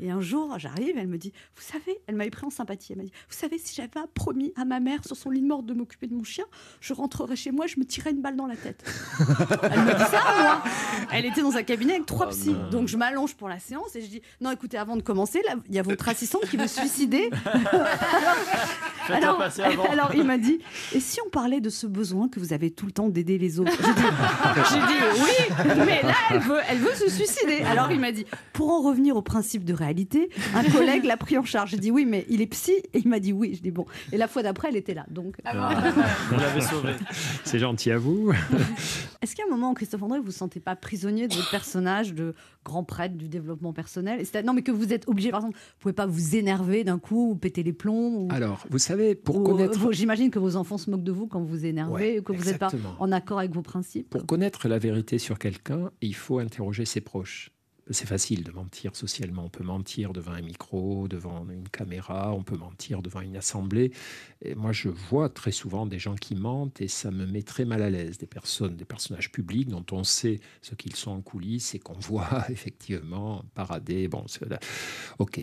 Et 0.00 0.10
un 0.10 0.20
jour, 0.20 0.58
j'arrive, 0.58 0.96
elle 0.98 1.08
me 1.08 1.18
dit 1.18 1.32
Vous 1.56 1.62
savez, 1.62 1.98
elle 2.06 2.16
m'avait 2.16 2.30
pris 2.30 2.46
en 2.46 2.50
sympathie. 2.50 2.92
Elle 2.92 2.98
m'a 2.98 3.04
dit 3.04 3.12
Vous 3.28 3.36
savez, 3.36 3.58
si 3.58 3.74
j'avais 3.74 3.88
promis 4.14 4.52
à 4.56 4.64
ma 4.64 4.80
mère 4.80 5.04
sur 5.04 5.16
son 5.16 5.30
lit 5.30 5.40
de 5.40 5.46
mort 5.46 5.62
de 5.62 5.74
m'occuper 5.74 6.06
de 6.06 6.14
mon 6.14 6.24
chien, 6.24 6.44
je 6.80 6.92
rentrerais 6.94 7.36
chez 7.36 7.50
moi, 7.50 7.66
je 7.66 7.78
me 7.78 7.84
tirerais 7.84 8.10
une 8.12 8.20
balle 8.22 8.36
dans 8.36 8.46
la 8.46 8.56
tête. 8.56 8.84
elle 9.62 9.80
me 9.80 9.92
dit 9.94 10.04
ça, 10.10 10.22
moi. 10.40 10.62
Elle 11.12 11.24
était 11.26 11.42
dans 11.42 11.56
un 11.56 11.62
cabinet 11.62 11.94
avec 11.94 12.06
trois 12.06 12.26
Oh 12.28 12.30
psys. 12.30 12.50
non. 12.50 12.70
Donc 12.70 12.88
je 12.88 12.96
m'allonge 12.96 13.34
pour 13.34 13.48
la 13.48 13.58
séance 13.58 13.94
et 13.96 14.00
je 14.02 14.06
dis 14.06 14.22
Non, 14.40 14.50
écoutez, 14.50 14.76
avant 14.78 14.96
de 14.96 15.02
commencer, 15.02 15.42
il 15.68 15.74
y 15.74 15.78
a 15.78 15.82
votre 15.82 16.08
assistante 16.08 16.46
qui 16.48 16.56
veut 16.56 16.66
se 16.66 16.80
suicider. 16.80 17.30
Alors, 19.10 20.14
il 20.14 20.24
m'a 20.24 20.38
dit 20.38 20.60
Et 20.94 21.00
si 21.00 21.18
on 21.26 21.30
parlait 21.30 21.60
de 21.60 21.70
ce 21.70 21.86
besoin 21.86 22.28
que 22.28 22.38
vous 22.40 22.52
avez 22.52 22.70
tout 22.70 22.86
le 22.86 22.92
temps 22.92 23.08
d'aider 23.08 23.38
les 23.38 23.58
autres? 23.60 23.72
J'ai 24.70 24.78
dit, 24.80 25.00
Oui, 25.22 25.64
mais 25.86 26.02
là, 26.02 26.14
elle 26.30 26.40
veut, 26.40 26.58
elle 26.68 26.78
veut 26.78 26.94
se 26.94 27.08
suicider. 27.08 27.62
Alors, 27.62 27.90
il 27.90 28.00
m'a 28.00 28.12
dit 28.12 28.26
Pour 28.52 28.70
en 28.70 28.82
revenir 28.82 29.16
au 29.16 29.22
principe 29.22 29.64
de 29.64 29.72
réalité, 29.72 30.28
un 30.54 30.64
collègue 30.64 31.04
l'a 31.04 31.16
pris 31.16 31.38
en 31.38 31.44
charge. 31.44 31.70
J'ai 31.70 31.78
dit 31.78 31.90
Oui, 31.90 32.04
mais 32.04 32.26
il 32.28 32.40
est 32.42 32.46
psy? 32.46 32.72
Et 32.92 32.98
il 33.00 33.08
m'a 33.08 33.18
dit 33.20 33.32
Oui. 33.32 33.54
Je 33.54 33.62
dis 33.62 33.70
Bon. 33.70 33.86
Et 34.12 34.16
la 34.18 34.28
fois 34.28 34.42
d'après, 34.42 34.68
elle 34.68 34.76
était 34.76 34.94
là. 34.94 35.04
Donc, 35.08 35.36
l'avez 35.44 36.60
sauvé. 36.70 36.92
C'est 37.44 37.58
gentil 37.58 37.90
à 37.90 37.98
vous. 37.98 38.32
est-ce 39.22 39.34
qu'à 39.34 39.42
un 39.46 39.50
moment, 39.50 39.74
Christophe 39.74 40.02
André, 40.02 40.18
vous 40.18 40.26
vous 40.26 40.30
sentez 40.30 40.60
pas 40.60 40.76
prisonnier 40.76 41.28
de 41.28 41.34
votre 41.34 41.50
personnage 41.50 42.14
de 42.14 42.34
grand 42.64 42.84
prêtre 42.84 43.16
du 43.16 43.28
développement 43.28 43.72
personnel? 43.72 44.24
Non, 44.44 44.52
mais 44.52 44.62
que 44.62 44.70
vous 44.70 44.92
êtes 44.92 45.08
obligé, 45.08 45.30
par 45.30 45.40
exemple, 45.40 45.56
vous 45.58 45.78
pouvez 45.80 45.94
pas 45.94 46.06
vous 46.06 46.36
énerver 46.36 46.84
d'un 46.84 46.98
coup 46.98 47.30
ou 47.30 47.34
péter 47.36 47.62
les 47.62 47.72
plombs 47.72 48.14
ou- 48.16 48.28
Alors, 48.30 48.66
vous 48.70 48.78
savez, 48.78 49.14
pour 49.14 49.36
ou, 49.36 49.42
connaître 49.44 49.92
J'imagine 49.92 50.30
que 50.30 50.38
vos 50.38 50.56
enfants 50.56 50.78
se 50.78 50.90
moquent 50.90 51.02
de 51.04 51.12
vous 51.12 51.26
quand 51.26 51.40
vous 51.40 51.48
vous 51.48 51.66
énervez, 51.66 51.92
Ouais, 51.92 52.18
ou 52.20 52.22
que 52.22 52.32
vous 52.32 52.44
n'êtes 52.44 52.58
pas 52.58 52.70
en 52.98 53.12
accord 53.12 53.38
avec 53.38 53.52
vos 53.52 53.62
principes. 53.62 54.10
Pour 54.10 54.26
connaître 54.26 54.68
la 54.68 54.78
vérité 54.78 55.18
sur 55.18 55.38
quelqu'un, 55.38 55.90
il 56.00 56.14
faut 56.14 56.38
interroger 56.38 56.84
ses 56.84 57.00
proches. 57.00 57.50
C'est 57.90 58.06
facile 58.06 58.44
de 58.44 58.52
mentir 58.52 58.94
socialement. 58.94 59.44
On 59.44 59.48
peut 59.48 59.64
mentir 59.64 60.12
devant 60.12 60.32
un 60.32 60.42
micro, 60.42 61.08
devant 61.08 61.46
une 61.50 61.68
caméra, 61.68 62.32
on 62.34 62.42
peut 62.42 62.56
mentir 62.56 63.00
devant 63.02 63.20
une 63.20 63.36
assemblée. 63.36 63.92
Et 64.42 64.54
moi, 64.54 64.72
je 64.72 64.88
vois 64.88 65.28
très 65.28 65.52
souvent 65.52 65.86
des 65.86 65.98
gens 65.98 66.14
qui 66.14 66.34
mentent 66.34 66.80
et 66.80 66.88
ça 66.88 67.10
me 67.10 67.26
met 67.26 67.42
très 67.42 67.64
mal 67.64 67.82
à 67.82 67.90
l'aise. 67.90 68.18
Des 68.18 68.26
personnes, 68.26 68.76
des 68.76 68.84
personnages 68.84 69.32
publics 69.32 69.68
dont 69.68 69.84
on 69.92 70.04
sait 70.04 70.40
ce 70.62 70.74
qu'ils 70.74 70.96
sont 70.96 71.10
en 71.12 71.20
coulisses 71.22 71.74
et 71.74 71.78
qu'on 71.78 71.98
voit 71.98 72.44
effectivement 72.50 73.42
parader. 73.54 74.08
Bon, 74.08 74.24
ok, 75.18 75.40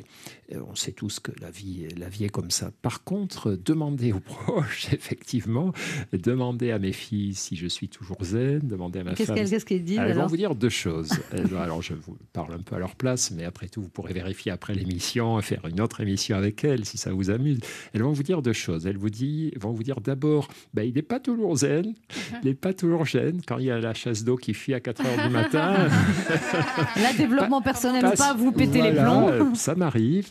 Euh, 0.54 0.62
on 0.68 0.76
sait 0.76 0.92
tous 0.92 1.20
que 1.20 1.32
la 1.42 1.50
vie, 1.50 1.88
la 1.98 2.08
vie 2.08 2.26
est 2.26 2.30
comme 2.30 2.52
ça. 2.52 2.70
Par 2.84 3.04
contre, 3.04 3.52
demander 3.56 4.14
aux 4.14 4.20
proches, 4.34 4.94
effectivement, 4.94 5.74
demander 6.14 6.70
à 6.72 6.78
mes 6.78 6.92
filles 6.94 7.34
si 7.34 7.56
je 7.56 7.66
suis 7.68 7.90
toujours 7.90 8.24
zen, 8.24 8.60
demander 8.60 9.00
à 9.00 9.04
ma 9.04 9.14
Qu'est-ce 9.16 9.28
femme. 9.28 9.36
qu'elles 9.36 9.50
qu'est-ce 9.50 9.66
qu'elles 9.66 9.84
disent 9.84 9.98
Elles 9.98 10.16
vont 10.16 10.28
vous 10.28 10.38
dire 10.38 10.54
deux 10.54 10.70
choses. 10.70 11.10
Alors, 11.58 11.82
je 11.82 11.96
vous 11.96 12.16
parle 12.36 12.54
un 12.54 12.60
peu 12.62 12.76
à 12.76 12.80
leur 12.80 12.96
place, 12.96 13.32
mais 13.32 13.46
après 13.46 13.70
tout, 13.70 13.82
vous 13.82 13.90
pourrez 13.90 14.14
vérifier 14.14 14.52
après 14.52 14.74
l'émission, 14.76 15.42
faire 15.42 15.66
une 15.68 15.80
autre 15.80 16.02
émission 16.02 16.36
avec 16.36 16.64
elles 16.66 16.84
si 16.86 16.98
ça 16.98 17.12
vous 17.14 17.30
amuse. 17.30 17.60
Elles 17.94 18.04
vont 18.04 18.12
vous 18.12 18.24
dire 18.24 18.42
deux 18.42 18.52
choses. 18.54 18.86
Elles 18.86 18.98
vous 18.98 19.10
dit, 19.10 19.52
vont 19.58 19.72
vous 19.72 19.84
dire 19.84 20.02
d'abord, 20.02 20.50
ben, 20.74 20.84
il 20.84 20.94
n'est 20.96 21.02
pas 21.02 21.20
toujours 21.22 21.56
zen, 21.56 21.94
il 22.44 22.48
n'est 22.50 22.54
pas 22.54 22.74
toujours 22.74 23.08
zen. 23.08 23.42
Quand 23.48 23.58
il 23.58 23.66
y 23.66 23.72
a 23.72 23.80
la 23.80 23.94
chasse 23.94 24.24
d'eau 24.26 24.36
qui 24.36 24.54
fuit 24.54 24.74
à 24.74 24.80
4 24.82 25.06
heures 25.06 25.28
du 25.28 25.34
matin, 25.34 25.88
Là, 26.98 27.14
développement 27.18 27.62
personnel 27.62 28.02
passe- 28.02 28.20
pas, 28.20 28.34
vous 28.34 28.52
pétez 28.52 28.82
les 28.82 28.92
plombs. 28.92 29.30
euh, 29.30 29.54
Ça 29.56 29.76
m'arrive. 29.76 30.30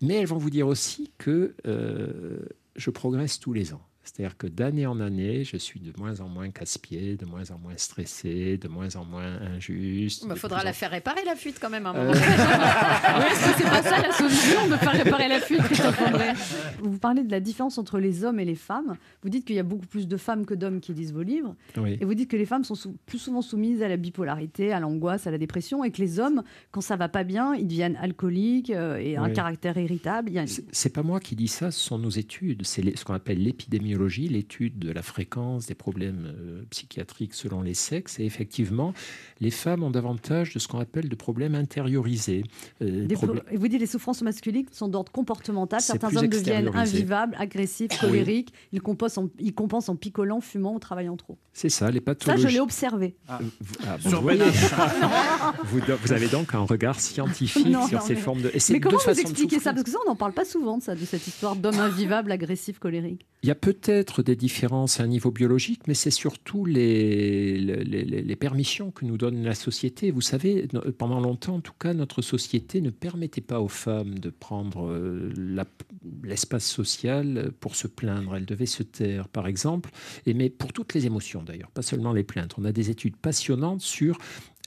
Mais 0.00 0.14
elles 0.20 0.26
vont 0.26 0.38
vous 0.38 0.50
dire 0.50 0.66
aussi 0.66 1.12
que 1.18 1.54
euh, 1.66 2.38
je 2.76 2.90
progresse 2.90 3.38
tous 3.38 3.52
les 3.52 3.72
ans. 3.74 3.82
C'est-à-dire 4.04 4.36
que 4.36 4.46
d'année 4.48 4.86
en 4.86 4.98
année, 5.00 5.44
je 5.44 5.56
suis 5.56 5.78
de 5.80 5.92
moins 5.96 6.20
en 6.20 6.28
moins 6.28 6.50
casse-pied, 6.50 7.16
de 7.16 7.24
moins 7.24 7.50
en 7.52 7.58
moins 7.58 7.74
stressé, 7.76 8.58
de 8.58 8.66
moins 8.68 8.94
en 8.96 9.04
moins 9.04 9.40
injuste. 9.54 10.22
Il 10.24 10.30
de 10.30 10.34
faudra 10.34 10.64
la 10.64 10.70
en- 10.70 10.72
faire 10.72 10.90
réparer 10.90 11.24
la 11.24 11.36
fuite 11.36 11.58
quand 11.60 11.70
même 11.70 11.86
un 11.86 11.94
Euh, 11.94 12.08
moment. 12.08 12.12
Oui, 12.12 13.24
est-ce 13.30 13.52
que 13.52 13.58
c'est 13.58 13.70
pas 13.70 13.82
ça 13.82 14.00
la 14.02 14.12
solution 14.12 14.66
de 14.68 14.76
faire 14.76 14.92
réparer 14.92 15.28
la 15.28 15.40
fuite, 15.40 15.62
Christophe 15.62 16.00
André? 16.02 16.32
Vous 16.82 16.98
parlez 16.98 17.22
de 17.22 17.30
la 17.30 17.40
différence 17.40 17.78
entre 17.78 17.98
les 18.00 18.24
hommes 18.24 18.40
et 18.40 18.44
les 18.44 18.54
femmes. 18.56 18.96
Vous 19.22 19.28
dites 19.28 19.44
qu'il 19.44 19.54
y 19.56 19.60
a 19.60 19.62
beaucoup 19.62 19.86
plus 19.86 20.08
de 20.08 20.16
femmes 20.16 20.46
que 20.46 20.54
d'hommes 20.54 20.80
qui 20.80 20.92
lisent 20.94 21.12
vos 21.12 21.22
livres. 21.22 21.54
oui. 21.76 21.96
Et 22.00 22.04
vous 22.04 22.14
dites 22.14 22.30
que 22.30 22.36
les 22.36 22.46
femmes 22.46 22.64
sont 22.64 22.74
sou- 22.74 22.96
plus 23.06 23.18
souvent 23.18 23.42
soumises 23.42 23.82
à 23.82 23.88
la 23.88 23.96
bipolarité, 23.96 24.72
à 24.72 24.80
l'angoisse, 24.80 25.26
à 25.26 25.30
la 25.30 25.38
dépression, 25.38 25.84
et 25.84 25.90
que 25.92 26.00
les 26.02 26.18
hommes, 26.18 26.42
quand 26.72 26.80
ça 26.80 26.96
va 26.96 27.08
pas 27.08 27.22
bien, 27.24 27.54
ils 27.54 27.66
deviennent 27.68 27.96
alcooliques 27.96 28.70
euh, 28.70 28.96
et 28.96 29.16
un 29.16 29.26
Oui. 29.28 29.32
caractère 29.32 29.76
irritable. 29.78 30.30
Une- 30.36 30.46
C'est- 30.46 30.90
pas 30.92 31.02
moi 31.02 31.20
qui 31.20 31.36
dis 31.36 31.48
ça, 31.48 31.70
ce 31.70 31.78
sont 31.80 31.98
nos 31.98 32.10
études. 32.10 32.66
C'est 32.66 32.96
ce 32.98 33.04
qu'on 33.04 33.14
appelle 33.14 33.38
l'épidémiologie, 33.92 34.28
l'étude 34.28 34.78
de 34.78 34.90
la 34.90 35.02
fréquence 35.02 35.66
des 35.66 35.74
problèmes 35.74 36.26
euh, 36.38 36.62
psychiatriques 36.70 37.34
selon 37.34 37.62
les 37.62 37.74
sexes. 37.74 38.18
Et 38.18 38.24
effectivement, 38.24 38.92
les 39.40 39.50
femmes 39.50 39.82
ont 39.82 39.90
davantage 39.90 40.54
de 40.54 40.58
ce 40.58 40.68
qu'on 40.68 40.78
appelle 40.80 41.08
de 41.08 41.14
problèmes 41.14 41.54
intériorisés. 41.54 42.44
Euh, 42.82 43.06
Des 43.06 43.14
problèmes- 43.14 43.40
pro- 43.42 43.54
Et 43.54 43.56
vous 43.56 43.68
dites 43.68 43.80
les 43.80 43.86
souffrances 43.86 44.22
masculines 44.22 44.66
sont 44.72 44.88
d'ordre 44.88 45.12
comportemental. 45.12 45.80
Certains 45.80 46.14
hommes 46.16 46.26
deviennent 46.28 46.70
invivables, 46.74 47.36
agressifs, 47.38 47.98
colériques. 48.00 48.52
Ils, 48.72 48.80
compensent 48.80 49.18
en, 49.18 49.28
ils 49.38 49.54
compensent 49.54 49.88
en 49.90 49.96
picolant, 49.96 50.40
fumant 50.40 50.74
ou 50.74 50.78
travaillant 50.78 51.16
trop. 51.16 51.38
C'est 51.52 51.68
ça, 51.68 51.90
les 51.90 51.98
Ça, 51.98 52.04
pathologies. 52.04 52.42
je 52.42 52.48
l'ai 52.48 52.60
observé. 52.60 53.14
Vous, 53.60 53.74
ah, 53.86 53.98
bon, 54.02 54.08
Sur 54.08 54.18
vous 54.18 54.22
voyez, 54.22 54.38
Pénal. 54.38 54.52
vous, 55.64 55.80
do- 55.80 55.96
vous 56.02 56.12
avez 56.12 56.28
donc 56.28 56.54
un 56.54 56.60
regard 56.60 56.98
scientifique 57.00 57.66
Non, 57.66 57.86
sur 57.86 57.98
non, 58.00 58.04
ces 58.06 58.14
mais- 58.14 58.20
formes 58.20 58.40
de. 58.42 58.48
et 58.48 58.58
Mais 58.70 58.80
comment 58.80 58.96
vous 58.98 59.10
expliquez 59.20 59.58
ça? 59.58 59.72
Parce 59.72 59.84
que 59.84 59.90
ça, 59.90 59.98
on 60.06 60.08
n'en 60.10 60.16
parle 60.16 60.32
pas 60.32 60.44
souvent 60.44 60.78
de 60.78 60.82
ça, 60.82 60.94
de 60.94 61.04
cette 61.04 61.26
histoire 61.26 61.56
d'homme 61.56 61.78
invivable, 61.78 62.32
agressif, 62.32 62.78
colérique. 62.78 63.26
Il 63.42 63.48
y 63.48 63.50
a 63.50 63.54
peu 63.56 63.72
de 63.72 63.78
peut-être 63.82 64.22
des 64.22 64.36
différences 64.36 65.00
à 65.00 65.02
un 65.02 65.06
niveau 65.06 65.30
biologique, 65.30 65.82
mais 65.86 65.94
c'est 65.94 66.10
surtout 66.10 66.64
les, 66.64 67.58
les, 67.58 68.36
permissions 68.36 68.90
que 68.90 69.04
nous 69.04 69.18
donne 69.18 69.42
la 69.42 69.54
société. 69.54 70.10
Vous 70.10 70.20
savez, 70.20 70.68
pendant 70.98 71.20
longtemps, 71.20 71.56
en 71.56 71.60
tout 71.60 71.74
cas, 71.78 71.92
notre 71.92 72.22
société 72.22 72.80
ne 72.80 72.90
permettait 72.90 73.40
pas 73.40 73.60
aux 73.60 73.68
femmes 73.68 74.18
de 74.18 74.30
prendre 74.30 74.88
euh, 74.88 75.32
l'espace 76.22 76.64
social 76.64 77.52
pour 77.60 77.76
se 77.76 77.88
plaindre. 77.88 78.36
Elles 78.36 78.46
devaient 78.46 78.66
se 78.66 78.82
taire, 78.82 79.28
par 79.28 79.46
exemple, 79.46 79.90
et 80.26 80.34
mais 80.34 80.48
pour 80.48 80.72
toutes 80.72 80.94
les 80.94 81.06
émotions 81.06 81.42
d'ailleurs, 81.42 81.70
pas 81.70 81.82
seulement 81.82 82.12
les 82.12 82.24
plaintes. 82.24 82.54
On 82.58 82.64
a 82.64 82.72
des 82.72 82.90
études 82.90 83.16
passionnantes 83.16 83.80
sur 83.80 84.18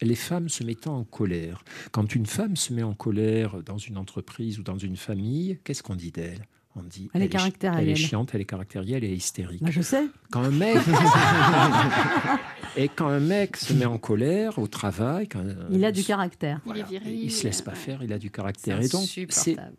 les 0.01 0.15
femmes 0.15 0.49
se 0.49 0.63
mettant 0.63 0.97
en 0.97 1.03
colère. 1.05 1.63
Quand 1.91 2.15
une 2.15 2.25
femme 2.25 2.57
se 2.57 2.73
met 2.73 2.83
en 2.83 2.93
colère 2.93 3.63
dans 3.63 3.77
une 3.77 3.97
entreprise 3.97 4.59
ou 4.59 4.63
dans 4.63 4.77
une 4.77 4.97
famille, 4.97 5.59
qu'est-ce 5.63 5.83
qu'on 5.83 5.95
dit 5.95 6.11
d'elle? 6.11 6.45
On 6.77 6.83
dit 6.83 7.09
Elle 7.13 7.21
est 7.21 7.29
caractérielle. 7.29 7.83
Elle 7.83 7.89
est 7.89 7.95
chiante, 7.95 8.31
elle 8.33 8.41
est 8.41 8.45
caractérielle, 8.45 9.03
elle 9.03 9.11
est 9.11 9.15
hystérique. 9.15 9.63
Bah, 9.63 9.71
je 9.71 9.81
sais. 9.81 10.07
Quand 10.29 10.41
un 10.41 10.51
mec 10.51 10.77
et 12.77 12.89
quand 12.89 13.07
un 13.07 13.21
mec 13.21 13.55
se 13.55 13.73
met 13.73 13.85
en 13.85 13.97
colère 13.97 14.59
au 14.59 14.67
travail, 14.67 15.29
quand 15.29 15.41
Il 15.71 15.85
a 15.85 15.93
du 15.93 16.03
caractère. 16.03 16.59
Il 16.67 16.77
est 16.77 16.83
viril. 16.83 17.23
il 17.23 17.31
se 17.31 17.45
laisse 17.45 17.61
pas 17.61 17.75
faire, 17.75 18.03
il 18.03 18.11
a 18.11 18.17
du 18.17 18.29
caractère. 18.29 18.81
Et 18.81 18.89
donc, 18.89 19.07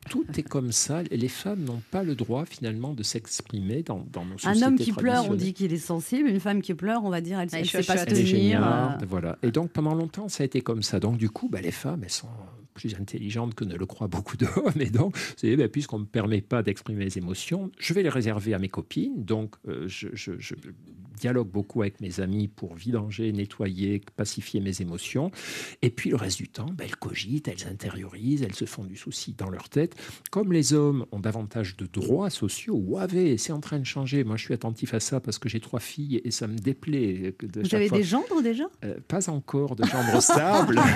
tout 0.09 0.25
est 0.37 0.43
comme 0.43 0.73
ça. 0.73 1.03
Les 1.11 1.29
femmes 1.29 1.65
n'ont 1.65 1.83
pas 1.91 2.03
le 2.03 2.15
droit 2.15 2.47
finalement 2.47 2.95
de 2.95 3.03
s'exprimer 3.03 3.83
dans, 3.83 4.07
dans 4.11 4.25
nos 4.25 4.35
Un 4.35 4.38
sociétés 4.38 4.65
homme 4.65 4.79
qui 4.79 4.93
pleure, 4.93 5.29
on 5.29 5.35
dit 5.35 5.53
qu'il 5.53 5.73
est 5.75 5.79
sensible. 5.79 6.29
Une 6.29 6.41
femme 6.41 6.62
qui 6.62 6.75
pleure, 6.75 7.05
on 7.05 7.11
va 7.11 7.21
dire 7.21 7.38
elle 7.38 7.47
ne 7.47 7.65
sait 7.65 7.83
pas 7.83 7.83
se 7.83 7.83
chuchote. 7.83 7.97
Elle 7.99 8.00
est 8.00 8.07
tenir. 8.07 8.26
géniale, 8.26 8.99
euh, 9.03 9.07
voilà. 9.07 9.37
Et 9.43 9.50
donc 9.50 9.71
pendant 9.71 9.95
longtemps, 9.95 10.29
ça 10.29 10.45
a 10.45 10.47
été 10.47 10.62
comme 10.62 10.83
ça. 10.83 10.99
Donc 10.99 11.19
du 11.19 11.29
coup, 11.29 11.49
bah, 11.50 11.61
les 11.61 11.73
femmes, 11.73 12.00
elles 12.05 12.11
sont 12.11 12.29
plus 12.76 12.95
intelligentes 12.95 13.54
que 13.54 13.64
ne 13.64 13.75
le 13.75 13.87
croient 13.87 14.09
beaucoup 14.09 14.37
d'hommes. 14.37 14.80
Et 14.80 14.90
donc, 14.90 15.16
c'est 15.37 15.56
bah, 15.56 15.68
puisqu'on 15.68 15.99
ne 15.99 16.04
me 16.04 16.09
permet 16.09 16.42
pas 16.42 16.62
d'exprimer 16.62 17.04
les 17.04 17.18
émotions, 17.18 17.73
je 17.78 17.95
vais 17.95 18.02
les 18.02 18.09
réserver 18.09 18.54
à 18.54 18.59
mes 18.59 18.68
copines. 18.68 19.25
Donc, 19.25 19.56
euh, 19.66 19.88
je 19.88 20.54
dialogue 21.17 21.49
beaucoup 21.49 21.83
avec 21.83 22.01
mes 22.01 22.21
amis 22.21 22.49
pour 22.49 22.75
vidanger, 22.75 23.33
nettoyer, 23.33 24.03
pacifier 24.17 24.61
mes 24.61 24.81
émotions. 24.81 25.31
Et 25.83 25.91
puis 25.91 26.11
le 26.11 26.17
reste 26.17 26.39
du 26.39 26.49
temps, 26.49 26.67
bah, 26.73 26.85
elles 26.85 26.97
cogitent, 26.97 27.49
elles 27.49 27.67
intériorisent, 27.71 28.43
elles 28.43 28.55
se 28.55 28.65
font 28.65 28.85
du 28.85 28.97
souci 28.97 29.35
dans 29.37 29.51
leur 29.51 29.69
tête. 29.69 29.95
Comme 30.31 30.53
les 30.53 30.73
hommes 30.73 31.07
ont 31.13 31.19
davantage 31.21 31.77
de 31.77 31.87
droits 31.87 32.31
sociaux, 32.31 32.75
ouavez, 32.87 33.39
c'est 33.39 33.53
en 33.53 33.61
train 33.61 33.79
de 33.79 33.85
changer. 33.87 34.23
Moi, 34.25 34.37
je 34.37 34.45
suis 34.45 34.55
attentif 34.55 34.95
à 34.95 35.01
ça 35.01 35.21
parce 35.21 35.39
que 35.39 35.49
j'ai 35.49 35.61
trois 35.61 35.81
filles 35.81 36.21
et 36.25 36.31
ça 36.31 36.47
me 36.47 36.57
déplaît. 36.57 37.35
de 37.41 37.61
Vous 37.63 37.75
avez 37.75 37.89
fois- 37.89 37.99
des 37.99 38.05
gendres 38.05 38.43
déjà? 38.43 38.65
Euh, 38.85 38.95
pas 39.09 39.29
encore 39.31 39.77
de 39.77 39.85
gendres 39.85 40.23
stables. 40.23 40.81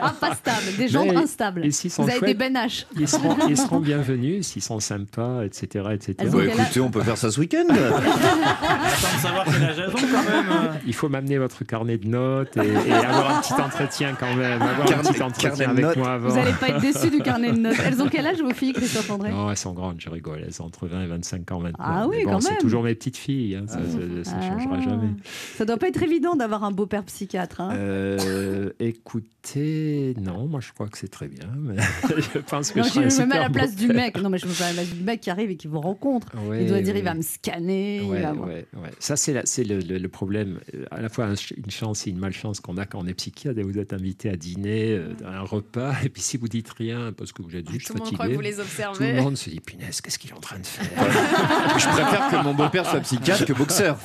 Ah, 0.00 0.14
pas 0.20 0.34
stables, 0.34 0.76
des 0.76 0.88
gendres 0.88 1.12
Mais- 1.12 1.18
instables. 1.18 1.64
et 1.64 1.68
Vous 1.70 2.02
avez 2.02 2.12
des 2.12 2.18
chouettes, 2.18 2.38
Ben 2.38 2.54
H. 2.54 2.86
ils 2.98 3.08
seront, 3.08 3.36
ils 3.48 3.56
seront 3.56 3.80
bienvenus 3.80 4.46
s'ils 4.46 4.62
sont 4.62 4.78
sympas, 4.80 5.44
etc. 5.44 5.86
etc. 5.92 6.14
Bah, 6.30 6.44
écoutez, 6.44 6.80
on 6.80 6.90
peut 6.90 7.02
faire 7.02 7.16
ça 7.16 7.30
ce 7.30 7.40
week-end. 7.40 7.64
De 7.68 9.20
savoir 9.20 9.44
quel 9.46 9.65
quand 9.66 10.22
même. 10.30 10.78
Il 10.86 10.94
faut 10.94 11.08
m'amener 11.08 11.38
votre 11.38 11.64
carnet 11.64 11.98
de 11.98 12.06
notes 12.08 12.56
et, 12.56 12.88
et 12.88 12.92
avoir 12.92 13.38
un 13.38 13.40
petit 13.40 13.52
entretien 13.54 14.14
quand 14.18 14.34
même. 14.34 14.60
Avoir 14.62 14.86
Carnet- 14.86 15.08
un 15.08 15.12
petit 15.12 15.22
entretien 15.22 15.50
carnet 15.50 15.64
de 15.66 15.70
avec 15.70 15.84
notes. 15.84 15.96
moi 15.96 16.12
avant. 16.14 16.28
Vous 16.28 16.36
n'allez 16.36 16.52
pas 16.52 16.68
être 16.68 16.80
déçu 16.80 17.10
du 17.10 17.18
carnet 17.20 17.52
de 17.52 17.58
notes. 17.58 17.76
Elles 17.84 18.00
ont 18.02 18.08
quel 18.08 18.26
âge 18.26 18.40
vos 18.40 18.52
filles, 18.54 18.72
Christophe 18.72 19.10
André? 19.10 19.30
Non, 19.30 19.50
elles 19.50 19.56
sont 19.56 19.72
grandes, 19.72 20.00
je 20.00 20.08
rigole. 20.10 20.42
Elles 20.46 20.60
ont 20.62 20.66
entre 20.66 20.86
20 20.86 21.02
et 21.04 21.06
25 21.06 21.52
ans 21.52 21.60
maintenant. 21.60 21.84
Ah 21.86 22.06
oui, 22.08 22.24
bon, 22.24 22.32
quand 22.32 22.40
c'est 22.40 22.50
même. 22.50 22.58
toujours 22.60 22.82
mes 22.82 22.94
petites 22.94 23.16
filles. 23.16 23.56
hein, 23.56 23.64
Ça 23.66 23.78
ne 23.80 24.22
changera 24.24 24.76
Ah. 24.76 24.80
jamais. 24.80 25.08
Ça 25.56 25.64
doit 25.64 25.76
pas 25.76 25.88
être 25.88 26.02
évident 26.02 26.34
d'avoir 26.36 26.64
un 26.64 26.70
beau-père 26.72 27.04
psychiatre. 27.04 27.60
hein. 27.60 27.70
Euh, 27.74 28.70
écoutez, 28.80 30.14
non, 30.20 30.46
moi 30.46 30.60
je 30.60 30.72
crois 30.72 30.88
que 30.88 30.98
c'est 30.98 31.08
très 31.10 31.28
bien. 31.28 31.46
Mais 31.58 31.76
je 32.34 32.38
pense 32.38 32.70
que 32.72 32.80
Non, 32.80 32.86
je 32.86 33.00
me 33.00 33.26
mets 33.26 33.36
à 33.36 33.40
la 33.40 33.50
place 33.50 33.74
du 33.76 33.88
mec. 33.88 34.20
Non, 34.20 34.28
mais 34.30 34.38
je 34.38 34.46
me 34.46 34.50
mets 34.52 34.62
à 34.62 34.68
la 34.68 34.72
place 34.74 34.90
du 34.94 35.02
mec 35.02 35.20
qui 35.20 35.30
arrive 35.30 35.50
et 35.50 35.56
qui 35.56 35.68
vous 35.68 35.80
rencontre. 35.80 36.28
Ouais, 36.48 36.62
il 36.64 36.68
doit 36.68 36.80
dire, 36.80 36.94
il 36.96 36.98
ouais. 36.98 37.02
va 37.04 37.14
me 37.14 37.22
scanner. 37.22 37.96
il 38.02 38.08
va 38.22 38.32
ouais, 38.32 38.66
ouais. 38.74 38.90
Ça, 38.98 39.16
c'est, 39.16 39.32
la- 39.32 39.46
c'est 39.56 39.64
le, 39.64 39.78
le- 39.78 39.96
le 39.96 40.08
problème. 40.08 40.60
euh, 40.74 40.84
À 40.90 41.00
la 41.00 41.08
fois 41.08 41.28
une 41.56 41.70
chance 41.70 42.06
et 42.06 42.10
une 42.10 42.18
malchance 42.18 42.60
qu'on 42.60 42.76
a 42.76 42.84
quand 42.84 42.98
on 42.98 43.06
est 43.06 43.14
psychiatre 43.14 43.58
et 43.58 43.62
vous 43.62 43.78
êtes 43.78 43.94
invité 43.94 44.28
à 44.28 44.36
dîner, 44.36 44.90
euh, 44.92 45.14
à 45.24 45.38
un 45.38 45.40
repas, 45.40 45.94
et 46.04 46.10
puis 46.10 46.20
si 46.20 46.36
vous 46.36 46.48
dites 46.48 46.68
rien 46.70 47.12
parce 47.16 47.32
que 47.32 47.40
vous 47.42 47.56
êtes 47.56 47.68
juste 47.70 47.86
Tout 47.86 47.94
le 47.94 47.98
monde 48.00 48.06
fatigué, 48.08 48.16
croit 48.16 48.28
que 48.28 48.34
vous 48.34 48.40
les 48.42 48.50
tout 48.52 48.58
le 48.58 48.62
observez. 48.64 49.12
monde 49.14 49.36
se 49.38 49.48
dit 49.48 49.60
punaise, 49.60 50.00
qu'est-ce 50.02 50.18
qu'il 50.18 50.30
est 50.30 50.34
en 50.34 50.40
train 50.40 50.58
de 50.58 50.66
faire? 50.66 50.86
Je 51.78 51.88
préfère 51.88 52.28
que 52.30 52.44
mon 52.44 52.52
beau-père 52.54 52.84
soit 52.88 53.00
psychiatre 53.00 53.46
que 53.46 53.52
boxeur. 53.54 53.96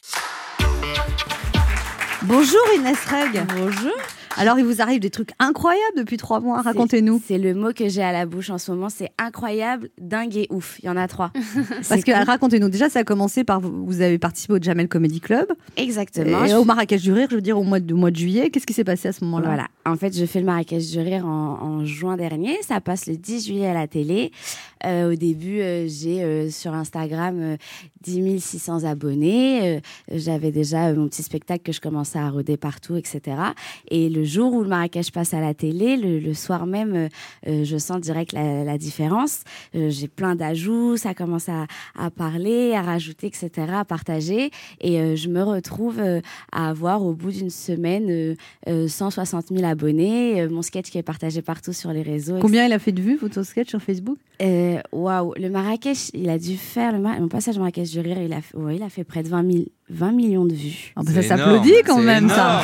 Bonjour 2.23 2.61
Inès 2.77 3.03
Reg. 3.05 3.43
Bonjour. 3.55 3.91
Alors, 4.37 4.57
il 4.59 4.65
vous 4.65 4.81
arrive 4.81 4.99
des 4.99 5.09
trucs 5.09 5.31
incroyables 5.39 5.97
depuis 5.97 6.17
trois 6.17 6.39
mois. 6.39 6.61
Racontez-nous. 6.61 7.21
C'est 7.27 7.37
le 7.37 7.53
mot 7.53 7.73
que 7.73 7.89
j'ai 7.89 8.01
à 8.01 8.11
la 8.11 8.25
bouche 8.25 8.49
en 8.49 8.57
ce 8.57 8.71
moment. 8.71 8.89
C'est 8.89 9.09
incroyable, 9.19 9.89
dingue 9.99 10.35
et 10.37 10.47
ouf. 10.49 10.77
Il 10.81 10.85
y 10.85 10.89
en 10.89 10.97
a 10.97 11.07
trois. 11.07 11.31
Parce 11.89 12.03
que 12.03 12.11
cool. 12.11 12.23
racontez-nous. 12.23 12.69
Déjà, 12.69 12.89
ça 12.89 12.99
a 12.99 13.03
commencé 13.03 13.43
par 13.43 13.59
vous, 13.59 13.85
vous 13.85 14.01
avez 14.01 14.17
participé 14.17 14.53
au 14.53 14.61
Jamel 14.61 14.87
Comedy 14.87 15.19
Club 15.19 15.47
Exactement. 15.77 16.43
et 16.45 16.49
Je- 16.49 16.55
au 16.55 16.63
Marrakech 16.65 17.01
du 17.01 17.11
Rire, 17.11 17.27
je 17.29 17.35
veux 17.35 17.41
dire 17.41 17.57
au 17.59 17.63
mois 17.63 17.79
de, 17.79 17.93
au 17.93 17.97
mois 17.97 18.11
de 18.11 18.15
juillet. 18.15 18.49
Qu'est-ce 18.49 18.65
qui 18.65 18.73
s'est 18.73 18.83
passé 18.83 19.07
à 19.09 19.13
ce 19.13 19.23
moment-là? 19.25 19.47
Voilà. 19.47 19.67
En 19.85 19.95
fait, 19.95 20.15
je 20.17 20.25
fais 20.25 20.39
le 20.39 20.45
Marrakech 20.45 20.89
du 20.91 20.99
Rire 20.99 21.25
en, 21.25 21.59
en 21.61 21.85
juin 21.85 22.15
dernier. 22.17 22.57
Ça 22.61 22.79
passe 22.81 23.07
le 23.07 23.17
10 23.17 23.45
juillet 23.47 23.67
à 23.67 23.73
la 23.73 23.87
télé. 23.87 24.31
Euh, 24.85 25.11
au 25.11 25.15
début, 25.15 25.59
euh, 25.61 25.87
j'ai 25.87 26.23
euh, 26.23 26.49
sur 26.49 26.73
Instagram 26.73 27.37
euh, 27.39 27.57
10 28.03 28.39
600 28.43 28.83
abonnés. 28.85 29.77
Euh, 29.77 29.79
J'avais 30.11 30.51
déjà 30.51 30.93
mon 30.93 31.07
petit 31.07 31.23
spectacle 31.23 31.63
que 31.63 31.71
je 31.71 31.81
commençais 31.81 32.19
à 32.19 32.29
roder 32.29 32.57
partout, 32.57 32.95
etc. 32.95 33.21
Et 33.89 34.09
le 34.09 34.23
jour 34.23 34.53
où 34.53 34.63
le 34.63 34.69
Marrakech 34.69 35.11
passe 35.11 35.33
à 35.33 35.39
la 35.39 35.53
télé, 35.53 35.97
le, 35.97 36.19
le 36.19 36.33
soir 36.33 36.65
même, 36.65 37.09
je 37.45 37.77
sens 37.77 37.99
direct 37.99 38.33
la, 38.33 38.63
la 38.63 38.77
différence. 38.77 39.43
Euh, 39.75 39.89
j'ai 39.89 40.07
plein 40.07 40.35
d'ajouts, 40.35 40.97
ça 40.97 41.13
commence 41.13 41.49
à, 41.49 41.67
à 41.97 42.09
parler, 42.09 42.73
à 42.73 42.81
rajouter, 42.81 43.27
etc., 43.27 43.49
à 43.73 43.85
partager. 43.85 44.51
Et 44.79 44.99
euh, 44.99 45.15
je 45.15 45.29
me 45.29 45.43
retrouve 45.43 45.99
euh, 45.99 46.21
à 46.51 46.69
avoir 46.69 47.03
au 47.05 47.13
bout 47.13 47.31
d'une 47.31 47.49
semaine 47.49 48.09
euh, 48.09 48.35
euh, 48.67 48.87
160 48.87 49.47
000 49.49 49.63
abonnés, 49.65 50.41
euh, 50.41 50.49
mon 50.49 50.61
sketch 50.61 50.89
qui 50.89 50.97
est 50.97 51.03
partagé 51.03 51.41
partout 51.41 51.73
sur 51.73 51.91
les 51.91 52.01
réseaux. 52.01 52.39
Combien 52.39 52.65
il 52.65 52.73
a 52.73 52.79
fait 52.79 52.91
de 52.91 53.01
vues, 53.01 53.17
votre 53.17 53.43
sketch 53.43 53.69
sur 53.69 53.81
Facebook? 53.81 54.17
Euh, 54.41 54.70
Waouh, 54.91 55.33
le 55.37 55.49
Marrakech, 55.49 56.09
il 56.13 56.29
a 56.29 56.37
dû 56.37 56.57
faire 56.57 56.91
le 56.91 56.99
Mar- 56.99 57.19
mon 57.19 57.27
passage 57.27 57.55
au 57.55 57.59
Marrakech 57.59 57.89
du 57.91 57.99
rire, 57.99 58.17
il 58.21 58.33
a, 58.33 58.41
fait- 58.41 58.55
ouais, 58.57 58.75
il 58.75 58.83
a 58.83 58.89
fait 58.89 59.03
près 59.03 59.23
de 59.23 59.29
20, 59.29 59.49
000 59.51 59.63
20 59.89 60.11
millions 60.11 60.45
de 60.45 60.53
vues. 60.53 60.93
Ah, 60.95 61.01
bah, 61.03 61.11
Ça 61.13 61.21
s'applaudit 61.23 61.73
quand 61.85 61.99
même, 61.99 62.29
ça. 62.29 62.61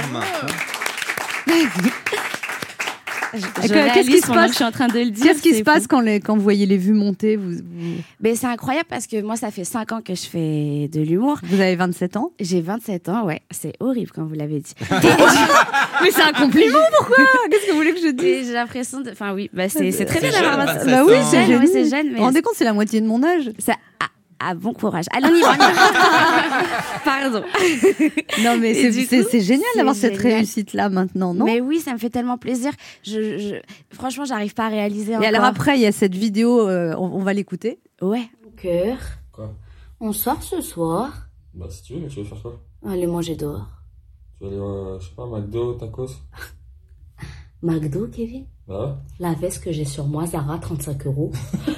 Je, 3.34 3.40
qu'est-ce 3.68 4.10
qui 4.10 4.20
se 4.22 4.28
passe 4.28 4.46
que 4.48 4.52
je 4.52 4.56
suis 4.56 4.63
en 4.63 4.72
train 4.72 4.88
de 4.88 4.94
le 5.00 5.10
dire. 5.12 5.26
Qu'est-ce 5.26 5.42
qui 5.42 5.52
c'est 5.52 5.60
se 5.60 5.63
passe 5.63 5.84
fou. 5.84 5.88
quand, 5.90 6.00
les, 6.00 6.20
quand 6.20 6.36
vous 6.36 6.42
voyez 6.44 6.66
les 6.66 6.78
vues 6.78 6.94
monter 6.94 7.36
vous, 7.36 7.52
vous, 7.52 7.96
Ben, 8.20 8.36
C'est 8.36 8.48
incroyable 8.48 8.88
parce 8.90 9.06
que 9.08 9.22
moi, 9.22 9.36
ça 9.36 9.52
fait 9.52 9.63
5 9.66 9.92
ans 9.92 10.02
que 10.02 10.16
je 10.16 10.26
fais 10.28 10.90
de 10.92 11.02
l'humour. 11.02 11.40
vous 11.44 11.60
avez 11.60 11.76
27 11.76 12.18
ans 12.18 12.32
J'ai 12.40 12.62
27 12.62 13.10
ans, 13.10 13.26
ouais. 13.26 13.42
C'est 13.52 13.74
horrible 13.80 14.12
quand 14.13 14.24
vous 14.24 14.34
l'avez 14.36 14.60
dit. 14.60 14.74
Mais 16.02 16.12
c'est 16.12 16.22
un 16.22 16.32
compliment, 16.34 16.80
pourquoi? 16.98 17.18
Qu'est-ce 17.50 17.66
que 17.68 17.72
vous 17.72 17.78
voulez 17.78 17.94
que 17.94 18.00
je 18.02 18.12
dise? 18.12 18.48
J'ai 18.48 18.54
l'impression 18.54 19.02
de. 19.02 19.12
Enfin, 19.12 19.34
oui, 19.34 19.50
bah, 19.54 19.68
c'est 19.70 19.92
c'est 19.92 20.06
très 20.06 20.20
bien 20.20 20.32
d'avoir 20.32 20.58
jeune, 20.68 20.78
27 20.78 20.88
Bah 20.90 21.04
oui, 21.06 21.13
C'est 21.30 21.46
jeune, 21.48 21.60
ouais, 21.62 21.68
génial. 21.68 21.68
c'est 21.68 21.90
jeune, 21.90 22.06
Vous 22.08 22.12
mais 22.13 22.18
vous 22.20 22.24
rendez 22.26 22.42
compte, 22.42 22.54
c'est 22.56 22.63
la 22.66 22.74
moitié 22.74 23.02
de 23.02 23.08
mon 23.08 23.24
âge 23.24 23.52
ça. 23.60 23.74
Ah, 24.00 24.06
ah, 24.39 24.54
bon 24.56 24.73
courage. 24.73 25.06
Allez, 25.12 25.28
on 25.32 25.36
y 25.36 25.41
va, 25.41 25.52
on 25.52 25.54
y 25.56 25.58
va. 25.58 27.00
Pardon. 27.04 27.43
Non, 28.43 28.58
mais 28.60 28.73
c'est 28.73 29.41
génial 29.41 29.65
c'est 29.73 29.78
d'avoir 29.78 29.95
cette 29.95 30.17
réussite-là 30.17 30.89
maintenant, 30.89 31.34
non? 31.34 31.45
Mais 31.45 31.60
oui, 31.62 31.80
ça 31.80 31.93
me 31.93 31.97
fait 31.97 32.10
tellement 32.10 32.38
plaisir. 32.38 32.71
Je, 33.04 33.38
je... 33.38 33.56
Franchement, 33.95 34.26
j'arrive 34.26 34.54
pas 34.54 34.65
à 34.65 34.69
réaliser 34.69 35.13
Et 35.13 35.15
encore. 35.17 35.28
alors 35.28 35.43
après, 35.43 35.78
il 35.78 35.82
y 35.82 35.86
a 35.86 35.91
cette 35.91 36.15
vidéo, 36.15 36.67
euh, 36.67 36.93
on, 36.97 37.06
on 37.13 37.19
va 37.23 37.34
l'écouter? 37.34 37.80
Ouais. 38.02 38.30
Cœur, 38.58 38.97
Quoi? 39.32 39.54
On 40.00 40.12
sort 40.13 40.41
ce 40.43 40.62
soir. 40.62 41.28
Bah 41.54 41.65
si 41.69 41.82
tu 41.84 41.93
veux, 41.93 42.00
mais 42.02 42.08
tu 42.08 42.19
veux 42.19 42.26
faire 42.26 42.41
quoi? 42.41 42.60
Aller 42.88 43.08
manger 43.08 43.36
dehors. 43.36 43.67
Tu 44.39 44.43
veux 44.45 44.50
aller, 44.52 44.60
euh, 44.60 45.00
je 45.00 45.08
sais 45.10 45.15
pas, 45.15 45.26
McDo, 45.26 45.73
tacos? 45.73 46.08
McDo, 47.62 48.08
Kevin? 48.08 48.46
Bah. 48.67 48.98
La 49.20 49.34
veste 49.34 49.63
que 49.63 49.72
j'ai 49.72 49.86
sur 49.86 50.06
moi, 50.06 50.26
Zara, 50.26 50.60
35 50.60 51.08
euros. 51.08 51.32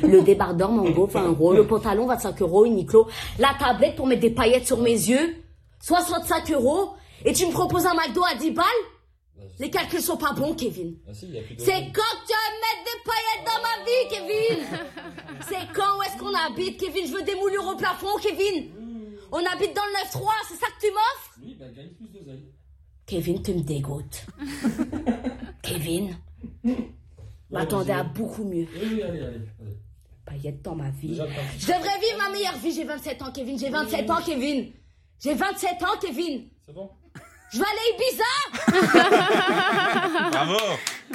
Le 0.03 0.21
débardeur 0.21 0.71
Mango, 0.71 1.05
20 1.05 1.27
euros. 1.27 1.53
Le 1.53 1.65
pantalon, 1.65 2.07
25 2.07 2.41
euros, 2.41 2.65
Uniqlo. 2.65 3.07
La 3.37 3.53
tablette 3.59 3.95
pour 3.95 4.07
mettre 4.07 4.21
des 4.21 4.31
paillettes 4.31 4.67
sur 4.67 4.79
mes 4.79 4.91
yeux, 4.91 5.35
65 5.81 6.51
euros. 6.51 6.93
Et 7.25 7.33
tu 7.33 7.45
me 7.45 7.51
proposes 7.51 7.85
un 7.85 7.93
McDo 7.93 8.21
à 8.23 8.35
10 8.35 8.51
balles? 8.51 8.65
Les 9.59 9.69
calculs 9.69 10.01
sont 10.01 10.17
pas 10.17 10.31
bons, 10.31 10.53
Kevin. 10.53 10.95
Ah 11.07 11.13
si, 11.13 11.27
de... 11.27 11.37
C'est 11.57 11.91
quand 11.93 12.01
que 12.01 12.25
tu 12.25 12.33
vas 12.33 12.49
mettre 12.63 12.83
des 12.85 12.99
paillettes 13.05 13.45
dans 13.45 13.61
ma 13.61 13.75
vie, 13.85 14.05
Kevin? 14.09 14.65
C'est 15.49 15.73
quand 15.73 15.97
où 15.97 16.01
est-ce 16.03 16.17
qu'on 16.17 16.33
habite, 16.33 16.79
Kevin? 16.79 17.05
Je 17.07 17.13
veux 17.13 17.23
des 17.23 17.35
moulures 17.35 17.67
au 17.67 17.75
plafond, 17.75 18.17
Kevin 18.21 18.71
On 19.31 19.37
habite 19.37 19.75
dans 19.75 19.83
le 19.83 20.19
9-3, 20.19 20.29
c'est 20.47 20.55
ça 20.55 20.67
que 20.67 20.87
tu 20.87 20.91
m'offres? 20.91 21.39
Oui, 21.43 21.57
bah. 21.59 21.65
Kevin, 23.09 23.41
tu 23.41 23.55
me 23.55 23.61
dégoûtes. 23.61 24.27
Kevin, 25.63 26.15
m'attendais 27.49 27.93
à 27.93 28.03
beaucoup 28.03 28.43
mieux. 28.43 28.67
Oui, 28.71 29.01
allez, 29.01 29.03
allez. 29.03 29.21
allez. 29.25 29.77
Paillettes 30.23 30.61
dans 30.61 30.75
ma 30.75 30.91
vie. 30.91 31.15
Je 31.15 31.65
devrais 31.65 31.99
vivre 31.99 32.17
ma 32.19 32.29
meilleure 32.31 32.57
vie, 32.59 32.71
j'ai 32.71 32.83
27 32.83 33.21
ans, 33.23 33.31
Kevin. 33.33 33.57
J'ai 33.57 33.71
27 33.71 34.11
ans, 34.11 34.21
Kevin. 34.23 34.71
J'ai 35.19 35.33
27 35.33 35.81
ans, 35.81 35.97
Kevin. 35.99 36.43
C'est 36.67 36.73
bon? 36.73 36.91
Je 37.51 37.57
vais 37.57 37.65
aller 37.65 37.83
à 37.85 37.95
Ibiza. 37.95 39.09
Bravo 40.31 40.57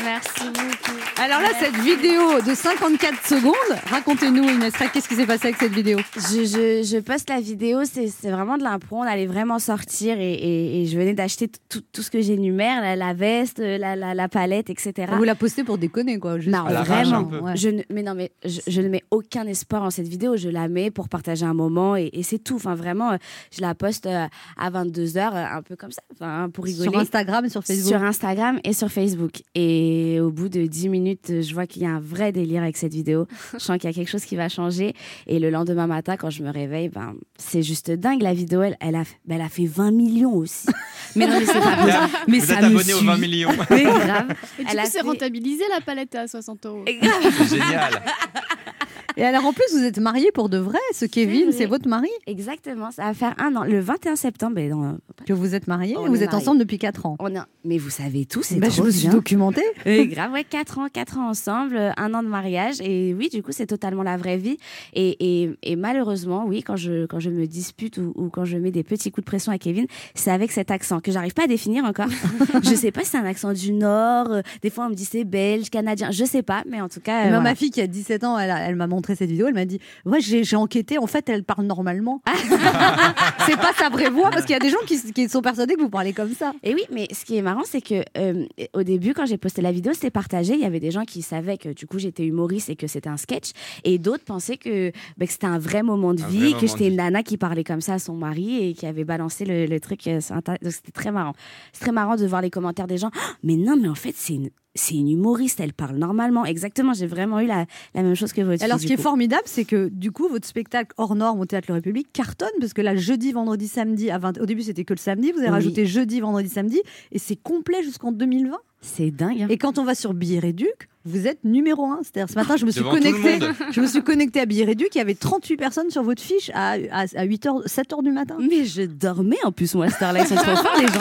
Merci 0.05 0.45
beaucoup. 0.47 0.99
Alors 1.23 1.41
là, 1.41 1.49
cette 1.61 1.77
vidéo 1.77 2.41
de 2.41 2.55
54 2.55 3.27
secondes, 3.27 3.55
racontez-nous, 3.89 4.43
Inès 4.43 4.73
qu'est-ce 4.93 5.09
qui 5.09 5.15
s'est 5.15 5.25
passé 5.27 5.47
avec 5.47 5.57
cette 5.59 5.73
vidéo? 5.73 5.99
Je, 6.17 6.45
je, 6.45 6.83
je 6.85 6.99
poste 6.99 7.31
la 7.31 7.41
vidéo, 7.41 7.83
c'est 7.85 8.09
vraiment 8.31 8.59
de 8.59 8.65
l'impro. 8.65 8.97
On 8.99 9.03
allait 9.03 9.27
vraiment 9.27 9.61
sortir 9.61 10.19
et, 10.19 10.33
et, 10.35 10.83
et 10.83 10.87
je 10.87 10.99
venais 10.99 11.15
d'acheter 11.15 11.49
tout, 11.69 11.81
tout 11.93 12.03
ce 12.03 12.11
que 12.11 12.21
j'énumère, 12.21 12.83
la, 12.83 12.97
la 12.97 13.15
veste, 13.15 13.61
la, 13.61 13.95
la, 13.95 14.15
la 14.15 14.29
palette, 14.29 14.69
etc. 14.69 15.13
Vous 15.17 15.23
la 15.23 15.37
postez 15.37 15.63
pour 15.63 15.79
déconner, 15.79 16.19
quoi. 16.19 16.39
juste 16.41 16.55
Non, 16.55 16.65
vraiment. 16.65 17.23
Ouais. 17.41 17.57
Je 17.57 17.69
ne, 17.69 17.83
mais 17.91 18.03
non, 18.03 18.15
mais 18.15 18.33
je, 18.45 18.61
je 18.67 18.81
ne 18.81 18.89
mets 18.89 19.05
aucun 19.13 19.47
espoir 19.47 19.85
en 19.85 19.91
cette 19.91 20.09
vidéo. 20.09 20.37
Je 20.37 20.49
la 20.49 20.69
mets 20.69 20.91
pour 20.91 21.09
partager 21.09 21.47
un 21.47 21.55
moment 21.55 21.95
et, 21.97 22.11
et 22.13 22.25
c'est 22.25 22.41
tout. 22.41 22.57
Enfin, 22.57 22.75
vraiment, 22.75 23.13
euh, 23.13 23.17
je 23.57 23.61
la 23.61 23.75
poste 23.77 24.07
euh, 24.07 24.27
à 24.59 24.71
22h, 24.71 25.21
un 25.57 25.63
peu 25.63 25.77
comme 25.77 25.93
ça, 25.93 26.03
enfin, 26.13 26.24
pour 26.53 26.65
rigoler. 26.65 26.91
Sur 26.91 26.99
Instagram 26.99 27.45
et 27.45 27.49
sur 27.49 27.63
Facebook. 27.65 27.89
Sur 27.89 28.03
Instagram 28.03 28.61
et 28.65 28.73
sur 28.73 28.91
Facebook. 28.91 29.43
Et 29.55 30.19
au 30.21 30.31
bout 30.31 30.49
de 30.49 30.67
10 30.67 30.89
minutes, 30.89 31.41
je 31.43 31.55
vois 31.55 31.67
qu'il 31.67 31.83
y 31.83 31.87
a 31.87 31.91
un 31.91 32.01
vrai 32.01 32.33
délire 32.33 32.63
avec 32.63 32.77
cette 32.77 32.93
vidéo. 32.93 33.27
Je 33.53 33.59
sens 33.59 33.79
qu'il 33.79 33.89
y 33.89 33.93
a 33.93 33.95
quelque 33.95 34.11
chose 34.11 34.25
qui 34.25 34.37
va 34.37 34.49
changer. 34.49 34.95
Et 35.27 35.39
le 35.39 35.51
lendemain 35.51 35.87
matin, 35.87 36.17
quand 36.17 36.31
je 36.31 36.43
me 36.43 36.51
réveille, 36.51 36.89
ben, 36.89 37.15
c'est 37.39 37.63
juste 37.63 37.91
dingue. 37.91 38.23
La 38.23 38.35
vidéo, 38.35 38.63
elle, 38.63 38.77
elle, 38.81 38.97
a, 38.97 39.05
ben, 39.25 39.37
elle 39.37 39.41
a 39.43 39.49
fait 39.49 39.67
20 39.67 39.91
millions 39.91 40.35
aussi. 40.35 40.67
Mais 41.17 41.27
non, 41.27 41.39
mais 41.39 41.47
c'est 41.47 41.61
pas 41.61 41.77
possible. 41.77 42.19
Mais 42.27 42.39
Vous 42.41 42.47
ça 42.47 42.55
êtes 42.55 42.61
me 42.63 42.67
abonné 42.67 42.95
aux 42.95 42.99
suit. 42.99 43.07
20 43.07 43.17
millions. 43.19 43.51
Mais 43.71 43.85
grave. 43.85 44.27
Et 44.59 44.65
du 44.65 44.71
Elle 44.71 44.79
a 44.79 44.83
coup, 44.83 44.89
c'est 44.91 44.99
fait- 45.01 45.07
rentabilisé 45.07 45.63
la 45.73 45.81
palette 45.81 46.15
à 46.17 46.27
60 46.27 46.67
euros. 46.67 46.85
C'est 46.87 47.49
génial. 47.49 48.03
Et 49.17 49.23
alors, 49.25 49.45
en 49.47 49.53
plus, 49.53 49.65
vous 49.73 49.83
êtes 49.85 49.99
mariés 49.99 50.31
pour 50.33 50.49
de 50.49 50.59
vrai. 50.59 50.79
Ce 50.93 51.05
Kevin, 51.05 51.53
c'est 51.53 51.67
votre 51.67 51.89
mari 51.89 52.09
Exactement. 52.27 52.91
Ça 52.91 53.05
va 53.05 53.15
faire 53.15 53.35
un 53.39 53.55
an. 53.57 53.65
Le 53.65 53.81
21 53.81 54.17
septembre. 54.17 54.61
dans- 54.69 54.97
que 55.27 55.33
vous 55.33 55.55
êtes 55.55 55.67
mariés. 55.69 55.97
On 55.97 56.07
Vous 56.09 56.17
êtes 56.23 56.31
mariés. 56.33 56.37
ensemble 56.37 56.59
depuis 56.59 56.79
4 56.79 57.07
ans. 57.07 57.17
On 57.21 57.35
a... 57.37 57.47
Mais 57.65 57.79
vous 57.79 57.91
savez 57.91 58.27
tout, 58.27 58.43
c'est 58.43 58.57
Bah, 58.57 58.67
trop 58.69 58.83
je 58.83 58.87
me 58.87 58.91
suis 58.91 59.09
documentée. 59.09 59.63
Grave, 59.87 60.33
ouais, 60.33 60.45
4 60.45 60.79
ans, 60.79 60.87
4 60.93 61.19
ans 61.19 61.29
ensemble, 61.31 61.79
un 61.97 62.15
an 62.15 62.23
de 62.23 62.29
mariage. 62.29 62.81
Et 62.83 63.15
oui, 63.17 63.29
du 63.31 63.43
coup, 63.43 63.53
c'est 63.53 63.67
totalement 63.67 64.03
la 64.03 64.17
vraie 64.17 64.37
vie. 64.37 64.59
Et, 64.95 65.43
et, 65.45 65.51
et 65.63 65.77
malheureusement, 65.77 66.45
oui, 66.47 66.63
quand 66.63 66.77
je, 66.77 67.07
quand 67.07 67.21
je 67.21 67.31
me 67.31 67.47
dispute 67.47 67.97
ou, 67.99 68.13
ou 68.17 68.29
quand 68.29 68.45
je 68.45 68.59
mets 68.59 68.71
des 68.71 68.83
petits 68.83 69.11
coups 69.11 69.25
de 69.25 69.31
pression 69.31 69.53
à 69.53 69.59
Kevin, 69.59 69.87
c'est 70.15 70.31
avec 70.31 70.51
cet 70.53 70.71
accent 70.71 71.01
que 71.01 71.11
j'arrive 71.13 71.33
pas 71.35 71.45
à 71.45 71.47
définir 71.47 71.85
encore. 71.85 72.09
je 72.63 72.75
sais 72.75 72.91
pas 72.91 73.03
si 73.03 73.11
c'est 73.11 73.19
un 73.19 73.25
accent 73.25 73.53
du 73.53 73.73
Nord. 73.73 74.31
euh, 74.33 74.43
Des 74.63 74.71
fois, 74.71 74.87
on 74.87 74.91
me 74.91 74.95
dit 74.95 75.05
c'est 75.05 75.25
belge, 75.25 75.71
canadien. 75.71 76.11
Je 76.11 76.25
sais 76.25 76.43
pas, 76.43 76.65
mais 76.69 76.81
en 76.81 76.89
tout 76.89 77.01
cas. 77.01 77.21
euh, 77.21 77.29
voilà. 77.29 77.41
Ma 77.41 77.55
fille 77.55 77.71
qui 77.71 77.81
a 77.81 77.87
17 77.87 78.25
ans, 78.25 78.39
elle, 78.39 78.53
elle 78.59 78.77
m'a 78.77 78.87
montré 78.87 79.04
cette 79.15 79.31
vidéo. 79.31 79.47
Elle 79.49 79.55
m'a 79.55 79.65
dit 79.65 79.81
Ouais, 80.05 80.21
j'ai 80.21 80.57
enquêté. 80.57 80.99
En 80.99 81.07
fait, 81.07 81.29
elle 81.29 81.45
parle 81.45 81.67
normalement. 81.67 82.23
c'est 83.47 83.57
pas 83.57 83.73
sa 83.77 83.89
vraie 83.89 84.11
voix 84.11 84.31
parce 84.31 84.45
qu'il 84.45 84.53
y 84.53 84.57
a 84.57 84.61
des 84.61 84.71
gens 84.71 84.79
qui, 84.87 85.13
qui 85.13 85.29
sont 85.29 85.43
persuadés 85.43 85.75
que 85.75 85.81
vous 85.81 85.91
parlez 85.91 86.13
comme 86.13 86.33
ça. 86.33 86.53
Et 86.63 86.75
oui, 86.75 86.85
mais 86.91 87.09
ce 87.13 87.25
qui 87.25 87.37
est 87.37 87.43
marrant, 87.43 87.65
c'est 87.65 87.81
que 87.81 88.03
euh, 88.17 88.47
au 88.73 88.83
début, 88.83 89.15
quand 89.15 89.27
j'ai 89.27 89.39
posté 89.39 89.63
la 89.63 89.73
vidéo, 89.73 89.93
c'était 89.93 90.11
partagé. 90.11 90.55
Il 90.55 90.61
y 90.61 90.65
avait 90.65 90.81
des 90.81 90.91
gens 90.91 91.05
qui 91.05 91.23
savaient 91.23 91.59
que 91.59 91.69
du 91.71 91.87
coup 91.87 91.99
j'étais 91.99 92.25
humoriste 92.25 92.71
et 92.71 92.77
que 92.77 92.87
c'était 92.87 93.09
un 93.09 93.17
sketch, 93.17 93.51
et 93.85 93.99
d'autres 93.99 94.25
pensaient 94.25 94.57
que, 94.57 94.91
bah, 95.17 95.27
que 95.27 95.33
c'était 95.33 95.47
un 95.47 95.59
vrai 95.59 95.83
moment 95.83 96.15
de 96.15 96.23
Un 96.23 96.29
vie, 96.29 96.55
que 96.55 96.67
j'étais 96.67 96.89
une 96.89 96.97
nana 96.97 97.23
qui 97.23 97.37
parlait 97.37 97.65
comme 97.65 97.81
ça 97.81 97.95
à 97.95 97.99
son 97.99 98.15
mari 98.15 98.65
et 98.65 98.75
qui 98.75 98.87
avait 98.87 99.05
balancé 99.05 99.45
le, 99.45 99.67
le 99.67 99.81
truc 99.81 100.07
euh, 100.07 100.21
sur 100.21 100.35
Internet. 100.35 100.63
Donc 100.63 100.73
c'était 100.73 100.93
très 100.93 101.13
marrant. 101.13 101.35
C'est 101.73 101.81
très 101.81 101.93
marrant 101.93 102.17
de 102.17 102.27
voir 102.27 102.43
les 102.43 102.51
commentaires 102.51 102.87
des 102.87 102.99
gens. 102.99 103.11
Ah, 103.15 103.35
mais 103.43 103.57
non, 103.57 103.77
mais 103.77 103.89
en 103.89 103.95
fait, 103.95 104.15
c'est 104.17 104.35
une, 104.35 104.51
c'est 104.75 104.95
une 104.97 105.09
humoriste, 105.09 105.61
elle 105.61 105.73
parle 105.73 105.97
normalement. 105.97 106.45
Exactement, 106.45 106.95
j'ai 106.95 107.07
vraiment 107.07 107.41
eu 107.41 107.47
la, 107.47 107.67
la 107.95 108.03
même 108.03 108.15
chose 108.17 108.33
que 108.33 108.41
votre 108.41 108.63
Alors, 108.65 108.79
fille, 108.79 108.89
ce 108.89 108.95
qui 108.95 108.99
est 109.01 109.03
formidable, 109.03 109.43
c'est 109.47 109.65
que 109.65 109.89
du 109.89 110.11
coup, 110.11 110.29
votre 110.29 110.47
spectacle 110.47 110.93
hors 110.97 111.15
norme 111.15 111.41
au 111.41 111.47
Théâtre 111.47 111.67
Le 111.69 111.75
République 111.75 112.09
cartonne 112.13 112.49
parce 112.61 112.73
que 112.73 112.83
là, 112.83 112.97
jeudi, 112.97 113.33
vendredi, 113.33 113.69
samedi, 113.69 114.11
à 114.11 114.19
20... 114.19 114.39
au 114.41 114.47
début, 114.47 114.63
c'était 114.63 114.85
que 114.85 114.95
le 114.95 114.99
samedi. 114.99 115.31
Vous 115.33 115.39
avez 115.39 115.47
Oui. 115.49 115.53
rajouté 115.53 115.87
jeudi, 115.87 116.21
vendredi, 116.21 116.49
samedi 116.49 116.81
et 117.13 117.19
c'est 117.19 117.37
complet 117.37 117.83
jusqu'en 117.83 118.11
2020. 118.13 118.57
C'est 118.81 119.11
dingue. 119.11 119.43
hein. 119.43 119.47
Et 119.49 119.57
quand 119.57 119.79
on 119.79 119.85
va 119.85 119.95
sur 119.95 120.13
Billet 120.13 120.41
Réduc, 120.41 120.89
vous 121.07 121.27
êtes 121.27 121.43
numéro 121.45 121.87
un. 121.87 122.01
C'est-à-dire, 122.03 122.29
ce 122.31 122.35
matin, 122.35 122.57
je 122.57 122.67
me 122.67 122.71
suis 122.71 122.83
connectée. 122.83 123.39
Je 123.73 123.81
me 123.81 123.87
suis 123.87 124.03
connectée 124.03 124.41
à 124.41 124.47
Billet 124.47 124.65
Réduc. 124.65 124.89
Il 124.95 124.99
y 124.99 125.01
avait 125.01 125.15
38 125.15 125.57
personnes 125.57 125.91
sur 125.91 126.03
votre 126.03 126.21
fiche 126.23 126.51
à, 126.53 126.73
à, 126.91 127.07
8h, 127.07 127.67
7h 127.67 128.03
du 128.03 128.11
matin. 128.11 128.37
Mais 128.41 128.65
je 128.65 128.83
dormais 128.83 129.37
en 129.45 129.53
plus, 129.53 129.75
moi, 129.75 129.89
sont 129.89 129.97
trop 130.35 130.57
forts, 130.57 130.77
les 130.79 130.87
gens. 130.89 131.01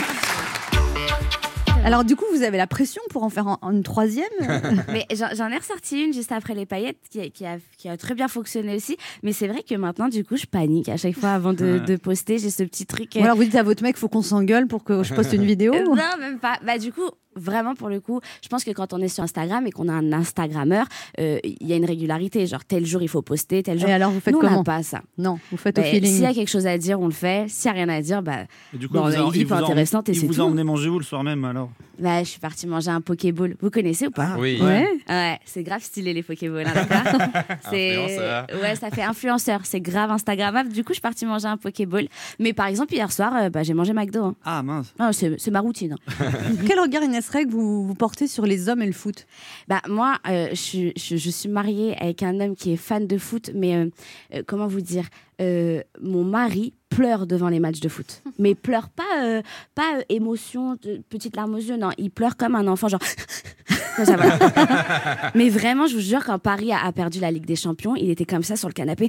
Alors, 1.85 2.03
du 2.05 2.15
coup, 2.15 2.25
vous 2.33 2.43
avez 2.43 2.57
la 2.57 2.67
pression 2.67 3.01
pour 3.09 3.23
en 3.23 3.29
faire 3.29 3.47
en- 3.47 3.57
en 3.61 3.71
une 3.71 3.83
troisième. 3.83 4.25
Mais 4.87 5.05
j'en 5.13 5.49
ai 5.49 5.57
ressorti 5.57 6.01
une 6.01 6.13
juste 6.13 6.31
après 6.31 6.53
les 6.55 6.65
paillettes 6.65 6.97
qui 7.09 7.19
a, 7.19 7.29
qui 7.29 7.45
a, 7.45 7.57
qui 7.77 7.89
a 7.89 7.97
très 7.97 8.15
bien 8.15 8.27
fonctionné 8.27 8.75
aussi. 8.75 8.97
Mais 9.21 9.33
c'est 9.33 9.47
vrai 9.47 9.63
que 9.67 9.75
maintenant, 9.75 10.07
du 10.07 10.23
coup, 10.23 10.37
je 10.37 10.45
panique 10.45 10.87
à 10.89 10.97
chaque 10.97 11.15
fois 11.17 11.29
avant 11.31 11.53
de, 11.53 11.79
de 11.85 11.95
poster. 11.97 12.37
J'ai 12.37 12.49
ce 12.49 12.63
petit 12.63 12.85
truc. 12.85 13.11
Ou 13.15 13.23
alors, 13.23 13.35
vous 13.35 13.43
dites 13.43 13.55
à 13.55 13.63
votre 13.63 13.83
mec, 13.83 13.97
faut 13.97 14.07
qu'on 14.09 14.21
s'engueule 14.21 14.67
pour 14.67 14.83
que 14.83 15.03
je 15.03 15.13
poste 15.13 15.33
une 15.33 15.43
vidéo. 15.45 15.73
non, 15.73 15.95
même 16.19 16.39
pas. 16.39 16.57
Bah, 16.65 16.77
du 16.77 16.93
coup, 16.93 17.09
vraiment, 17.35 17.75
pour 17.75 17.89
le 17.89 17.99
coup, 17.99 18.19
je 18.43 18.47
pense 18.49 18.63
que 18.63 18.71
quand 18.71 18.93
on 18.93 18.97
est 18.99 19.07
sur 19.07 19.23
Instagram 19.23 19.65
et 19.67 19.71
qu'on 19.71 19.87
a 19.89 19.93
un 19.93 20.11
Instagrammeur, 20.13 20.85
euh, 21.19 21.39
il 21.43 21.67
y 21.67 21.73
a 21.73 21.75
une 21.75 21.85
régularité. 21.85 22.45
Genre, 22.47 22.63
tel 22.65 22.85
jour, 22.85 23.01
il 23.01 23.07
faut 23.09 23.21
poster, 23.21 23.63
tel 23.63 23.79
jour. 23.79 23.89
Et 23.89 23.93
alors, 23.93 24.11
vous 24.11 24.19
faites 24.19 24.33
Nous, 24.33 24.39
on 24.39 24.43
comment 24.47 24.63
pas 24.63 24.83
ça. 24.83 25.01
Non, 25.17 25.39
vous 25.51 25.57
faites 25.57 25.77
au 25.77 25.81
Bah, 25.81 25.87
feeling. 25.87 26.11
S'il 26.11 26.23
y 26.23 26.25
a 26.25 26.33
quelque 26.33 26.49
chose 26.49 26.67
à 26.67 26.77
dire, 26.77 26.99
on 26.99 27.05
le 27.07 27.11
fait. 27.11 27.45
S'il 27.49 27.71
n'y 27.71 27.79
a 27.79 27.83
rien 27.85 27.93
à 27.93 28.01
dire, 28.01 28.21
bah, 28.21 28.43
Et 28.73 28.77
du 28.77 28.87
coup, 28.87 28.93
Bon, 28.95 29.01
il 29.01 29.03
on 29.03 29.09
vous 29.09 29.15
a 29.15 29.25
une 29.25 29.31
vie 29.31 29.43
vous 29.43 29.53
a- 29.53 29.57
intéressante 29.57 30.09
et 30.09 30.13
c'est 30.13 30.25
vous 30.27 30.33
tout. 30.35 30.41
a 30.41 30.45
emmené 30.45 30.63
manger 30.63 30.89
où 30.89 30.97
le 30.99 31.05
soir 31.05 31.23
même 31.23 31.43
alors 31.45 31.69
bah, 31.99 32.23
je 32.23 32.29
suis 32.29 32.39
partie 32.39 32.65
manger 32.65 32.89
un 32.89 33.01
Pokéball. 33.01 33.55
Vous 33.61 33.69
connaissez 33.69 34.07
ou 34.07 34.11
pas 34.11 34.35
Oui. 34.39 34.59
Ouais. 34.59 34.87
Ouais, 35.07 35.39
c'est 35.45 35.61
grave 35.61 35.83
stylé 35.83 36.11
les 36.13 36.23
Pokéballs, 36.23 36.65
hein, 36.67 36.73
C'est 37.69 37.95
Influenceur. 37.95 38.47
ouais, 38.61 38.75
ça 38.75 38.89
fait 38.89 39.03
influenceur, 39.03 39.59
c'est 39.63 39.79
grave 39.79 40.09
Instagrammable. 40.09 40.69
Du 40.69 40.83
coup, 40.83 40.89
je 40.89 40.95
suis 40.95 41.01
partie 41.01 41.25
manger 41.27 41.45
un 41.47 41.57
Pokéball. 41.57 42.07
Mais 42.39 42.51
par 42.53 42.65
exemple, 42.65 42.93
hier 42.95 43.11
soir, 43.11 43.33
euh, 43.35 43.49
bah, 43.49 43.61
j'ai 43.61 43.75
mangé 43.75 43.93
McDo. 43.93 44.23
hein. 44.23 44.35
Ah 44.43 44.63
mince. 44.63 44.91
Ah, 44.97 45.13
c'est 45.13 45.35
c'est 45.39 45.51
ma 45.51 45.59
routine. 45.59 45.95
hein. 46.19 46.31
Quel 46.65 46.79
regard, 46.79 47.03
Inès 47.03 47.22
Reg, 47.29 47.49
vous, 47.49 47.85
vous 47.85 47.93
portez 47.95 48.27
sur 48.27 48.45
les 48.45 48.69
hommes 48.69 48.81
et 48.81 48.85
le 48.85 48.91
foot? 48.93 49.25
Bah 49.67 49.81
moi, 49.87 50.17
euh, 50.27 50.47
je, 50.51 50.55
suis- 50.55 50.93
je, 50.97 51.15
je 51.17 51.29
suis 51.29 51.49
mariée 51.49 51.95
avec 52.01 52.23
un 52.23 52.39
homme 52.39 52.55
qui 52.55 52.73
est 52.73 52.77
fan 52.77 53.07
de 53.07 53.17
foot, 53.17 53.51
mais 53.53 53.75
euh, 53.75 53.89
euh, 54.33 54.43
comment 54.45 54.67
vous 54.67 54.81
dire? 54.81 55.05
Euh, 55.41 55.81
Mon 56.01 56.23
mari 56.23 56.73
pleure 56.89 57.25
devant 57.25 57.49
les 57.49 57.59
matchs 57.59 57.79
de 57.79 57.89
foot, 57.89 58.21
mais 58.39 58.53
pleure 58.53 58.87
pas 58.89 59.03
euh, 59.23 59.41
pas 59.73 59.97
euh, 59.97 60.01
émotion, 60.09 60.75
de, 60.83 61.01
petite 61.09 61.35
larme 61.35 61.55
aux 61.55 61.57
yeux, 61.57 61.75
non, 61.75 61.89
il 61.97 62.11
pleure 62.11 62.37
comme 62.37 62.53
un 62.53 62.67
enfant, 62.67 62.87
genre 62.87 62.99
comme 63.95 64.05
ça, 64.05 64.15
voilà. 64.15 65.31
mais 65.35 65.49
vraiment, 65.49 65.87
je 65.87 65.95
vous 65.95 66.01
jure, 66.01 66.23
quand 66.23 66.37
Paris 66.37 66.71
a, 66.71 66.85
a 66.85 66.91
perdu 66.91 67.19
la 67.19 67.31
Ligue 67.31 67.45
des 67.47 67.55
Champions, 67.55 67.95
il 67.95 68.11
était 68.11 68.25
comme 68.25 68.43
ça 68.43 68.55
sur 68.55 68.67
le 68.67 68.73
canapé, 68.73 69.07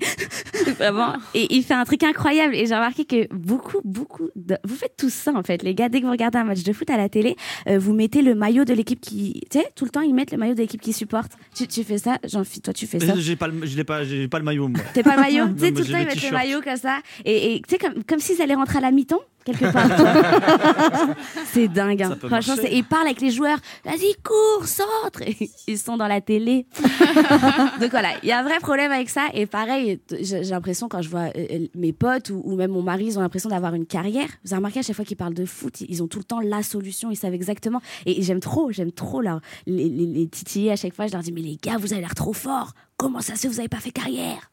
vraiment, 0.79 1.13
et 1.35 1.55
il 1.55 1.63
fait 1.63 1.75
un 1.75 1.85
truc 1.85 2.03
incroyable. 2.05 2.55
Et 2.55 2.67
j'ai 2.67 2.75
remarqué 2.75 3.05
que 3.05 3.29
beaucoup, 3.35 3.81
beaucoup, 3.85 4.31
de... 4.35 4.57
vous 4.65 4.75
faites 4.77 4.97
tout 4.97 5.11
ça 5.11 5.33
en 5.35 5.43
fait, 5.43 5.63
les 5.63 5.75
gars. 5.75 5.89
Dès 5.91 6.01
que 6.01 6.07
vous 6.07 6.13
regardez 6.13 6.39
un 6.39 6.45
match 6.45 6.63
de 6.63 6.73
foot 6.73 6.89
à 6.89 6.97
la 6.97 7.09
télé, 7.11 7.37
euh, 7.69 7.79
vous 7.79 7.93
mettez 7.93 8.23
le 8.23 8.35
maillot 8.35 8.65
de 8.65 8.73
l'équipe 8.73 9.01
qui, 9.01 9.43
tu 9.51 9.59
sais, 9.59 9.67
tout 9.77 9.85
le 9.85 9.91
temps 9.91 10.01
ils 10.01 10.15
mettent 10.15 10.33
le 10.33 10.39
maillot 10.39 10.55
de 10.55 10.61
l'équipe 10.61 10.81
qui 10.81 10.95
supporte. 10.95 11.33
Tu, 11.55 11.67
tu 11.69 11.85
fais 11.85 11.99
ça, 11.99 12.19
jean 12.27 12.43
toi 12.63 12.73
tu 12.73 12.87
fais 12.87 12.99
ça. 13.01 13.15
J'ai 13.17 13.37
pas, 13.37 13.49
le- 13.49 13.67
je 13.67 13.77
l'ai 13.77 13.85
pas, 13.85 14.05
j'ai 14.05 14.27
pas 14.29 14.39
le 14.39 14.45
maillot 14.47 14.69
moi. 14.69 14.81
T'es 14.95 15.03
pas 15.03 15.17
le 15.17 15.21
maillot, 15.23 15.49
tu 15.55 15.61
sais, 15.61 15.71
Non, 15.71 15.77
tout 15.77 15.79
le 15.81 15.85
j'ai 15.85 15.93
temps 15.93 15.99
ils 15.99 16.07
mettent 16.07 16.14
le 16.15 16.21
t-shirt. 16.21 16.33
maillot 16.33 16.61
comme 16.63 16.77
ça, 16.77 16.99
et 17.25 17.61
tu 17.67 17.75
sais 17.75 17.79
comme 17.79 18.03
comme 18.05 18.19
s'ils 18.21 18.41
allaient 18.43 18.55
rentrer 18.55 18.79
à 18.79 18.83
la 18.83 18.91
mi-temps 18.91 19.21
quelque 19.45 19.71
part. 19.73 19.87
c'est 21.53 21.69
dingue. 21.69 22.03
hein. 22.03 22.17
Franchement, 22.19 22.55
c'est- 22.57 22.73
ils 22.73 22.83
parlent 22.85 23.07
avec 23.07 23.21
les 23.21 23.31
joueurs. 23.31 23.59
Vas-y, 23.85 24.15
cours, 24.23 24.67
centre. 24.67 25.21
Et 25.21 25.37
Ils 25.67 25.79
sont 25.79 25.97
dans 25.99 26.07
la 26.07 26.21
télé. 26.23 26.67
Donc 27.81 27.91
voilà, 27.91 28.09
il 28.23 28.29
y 28.29 28.33
a 28.33 28.39
un 28.39 28.43
vrai 28.43 28.59
problème 28.61 28.91
avec 28.91 29.11
ça. 29.11 29.27
Et 29.35 29.45
pareil, 29.47 30.01
j'ai 30.21 30.43
l'impression 30.45 30.89
quand 30.89 31.03
je 31.03 31.11
vois 31.11 31.25
euh, 31.37 31.47
euh, 31.53 31.67
mes 31.75 31.93
potes 31.93 32.31
ou, 32.31 32.41
ou 32.45 32.57
même 32.57 32.71
mon 32.71 32.81
mari, 32.83 33.05
ils 33.07 33.19
ont 33.19 33.23
l'impression 33.23 33.51
d'avoir 33.51 33.75
une 33.75 33.85
carrière. 33.87 34.29
Vous 34.45 34.53
avez 34.53 34.57
remarqué 34.61 34.79
à 34.79 34.83
chaque 34.83 34.97
fois 34.97 35.05
qu'ils 35.05 35.17
parlent 35.19 35.35
de 35.35 35.45
foot, 35.45 35.81
ils 35.83 36.03
ont 36.03 36.09
tout 36.09 36.19
le 36.19 36.25
temps 36.25 36.41
la 36.41 36.63
solution, 36.63 37.11
ils 37.11 37.17
savent 37.17 37.35
exactement. 37.35 37.83
Et, 38.07 38.19
et 38.19 38.23
j'aime 38.23 38.41
trop, 38.41 38.71
j'aime 38.73 38.93
trop 38.93 39.21
là, 39.21 39.41
les, 39.67 39.89
les, 39.91 40.07
les 40.07 40.27
titiller 40.27 40.73
à 40.73 40.77
chaque 40.77 40.95
fois. 40.95 41.07
Je 41.07 41.13
leur 41.13 41.23
dis, 41.23 41.33
mais 41.33 41.43
les 41.43 41.59
gars, 41.63 41.77
vous 41.79 41.93
avez 41.93 42.01
l'air 42.01 42.15
trop 42.15 42.33
forts. 42.33 42.73
Comment 42.97 43.21
ça 43.21 43.35
se 43.35 43.41
fait, 43.43 43.49
vous 43.49 43.57
n'avez 43.57 43.69
pas 43.69 43.79
fait 43.81 43.91
carrière? 43.91 44.51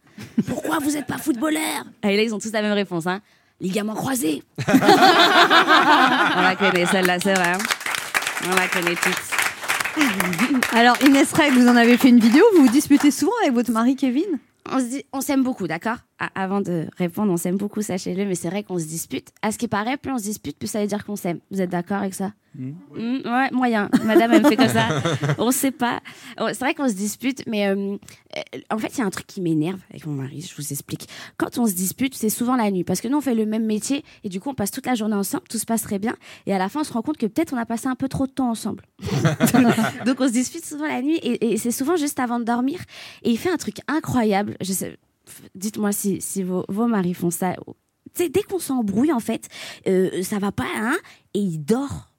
Pourquoi 0.47 0.79
vous 0.79 0.91
n'êtes 0.91 1.07
pas 1.07 1.17
footballeur 1.17 1.83
Et 2.03 2.15
là, 2.15 2.23
ils 2.23 2.33
ont 2.33 2.39
tous 2.39 2.51
la 2.51 2.61
même 2.61 2.73
réponse. 2.73 3.07
Hein. 3.07 3.21
Ligaments 3.59 3.93
croisés. 3.95 4.43
On 4.67 4.71
la 6.41 6.55
connaît, 6.57 6.85
celle-là, 6.85 7.19
c'est 7.19 7.33
vrai. 7.33 7.53
hein. 7.53 7.57
On 8.51 8.55
la 8.55 8.67
connaît 8.67 8.95
toutes. 8.95 9.21
Alors, 10.73 10.95
Inès 11.05 11.31
Reg, 11.33 11.53
vous 11.53 11.67
en 11.67 11.75
avez 11.75 11.97
fait 11.97 12.09
une 12.09 12.19
vidéo. 12.19 12.43
Vous 12.55 12.63
vous 12.65 12.71
disputez 12.71 13.11
souvent 13.11 13.33
avec 13.43 13.53
votre 13.53 13.71
mari, 13.71 13.95
Kevin? 13.95 14.39
On 14.71 14.79
se 14.79 14.85
dit, 14.85 15.03
on 15.13 15.21
s'aime 15.21 15.43
beaucoup, 15.43 15.67
d'accord? 15.67 15.97
Avant 16.35 16.61
de 16.61 16.87
répondre, 16.97 17.31
on 17.31 17.37
s'aime 17.37 17.57
beaucoup, 17.57 17.81
sachez-le, 17.81 18.25
mais 18.25 18.35
c'est 18.35 18.49
vrai 18.49 18.63
qu'on 18.63 18.77
se 18.77 18.85
dispute. 18.85 19.29
À 19.41 19.51
ce 19.51 19.57
qui 19.57 19.67
paraît, 19.67 19.97
plus 19.97 20.11
on 20.11 20.17
se 20.17 20.23
dispute, 20.23 20.57
plus 20.57 20.67
ça 20.67 20.81
veut 20.81 20.87
dire 20.87 21.03
qu'on 21.05 21.15
s'aime. 21.15 21.39
Vous 21.49 21.61
êtes 21.61 21.69
d'accord 21.69 21.97
avec 21.97 22.13
ça? 22.13 22.33
Mm, 22.55 22.71
Ouais, 23.25 23.49
moyen. 23.51 23.89
Madame, 24.03 24.33
elle 24.33 24.43
me 24.43 24.49
fait 24.49 24.57
comme 24.57 24.67
ça. 24.67 24.89
On 25.37 25.51
sait 25.51 25.71
pas. 25.71 26.01
Oh, 26.39 26.47
C'est 26.49 26.59
vrai 26.59 26.73
qu'on 26.73 26.89
se 26.89 26.93
dispute, 26.93 27.43
mais 27.47 27.67
euh, 27.67 27.95
euh, 28.35 28.41
en 28.69 28.77
fait, 28.77 28.89
il 28.89 28.97
y 28.99 29.01
a 29.01 29.05
un 29.05 29.09
truc 29.09 29.25
qui 29.25 29.39
m'énerve 29.39 29.79
avec 29.89 30.05
mon 30.05 30.11
mari, 30.13 30.41
je 30.41 30.53
vous 30.61 30.71
explique. 30.73 31.07
Quand 31.37 31.57
on 31.57 31.65
se 31.65 31.73
dispute, 31.73 32.13
c'est 32.13 32.29
souvent 32.29 32.57
la 32.57 32.69
nuit, 32.69 32.83
parce 32.83 32.99
que 32.99 33.07
nous, 33.07 33.17
on 33.17 33.21
fait 33.21 33.35
le 33.35 33.45
même 33.45 33.65
métier, 33.65 34.03
et 34.25 34.29
du 34.29 34.41
coup, 34.41 34.49
on 34.49 34.53
passe 34.53 34.71
toute 34.71 34.85
la 34.85 34.95
journée 34.95 35.15
ensemble, 35.15 35.43
tout 35.49 35.57
se 35.59 35.65
passe 35.65 35.81
très 35.83 35.97
bien, 35.97 36.15
et 36.45 36.53
à 36.53 36.57
la 36.57 36.67
fin, 36.67 36.81
on 36.81 36.83
se 36.83 36.91
rend 36.91 37.01
compte 37.01 37.17
que 37.17 37.25
peut-être 37.25 37.53
on 37.53 37.57
a 37.57 37.65
passé 37.65 37.87
un 37.87 37.95
peu 37.95 38.09
trop 38.09 38.27
de 38.27 38.31
temps 38.33 38.49
ensemble. 38.49 38.83
Donc 40.05 40.19
on 40.19 40.27
se 40.27 40.33
dispute 40.33 40.65
souvent 40.65 40.87
la 40.87 41.01
nuit 41.01 41.15
et, 41.17 41.53
et 41.53 41.57
c'est 41.57 41.71
souvent 41.71 41.95
juste 41.95 42.19
avant 42.19 42.39
de 42.39 42.43
dormir. 42.43 42.79
Et 43.23 43.31
il 43.31 43.37
fait 43.37 43.49
un 43.51 43.57
truc 43.57 43.77
incroyable. 43.87 44.57
Je 44.61 44.73
sais, 44.73 44.97
dites-moi 45.55 45.91
si, 45.91 46.19
vos, 46.43 46.87
maris 46.87 47.13
font 47.13 47.31
ça. 47.31 47.55
Dès 48.17 48.43
qu'on 48.43 48.59
s'embrouille, 48.59 49.13
en 49.13 49.19
fait, 49.19 49.47
euh, 49.87 50.23
ça 50.23 50.39
va 50.39 50.51
pas, 50.51 50.67
hein, 50.75 50.97
et 51.33 51.39
il 51.39 51.59
dort. 51.59 52.10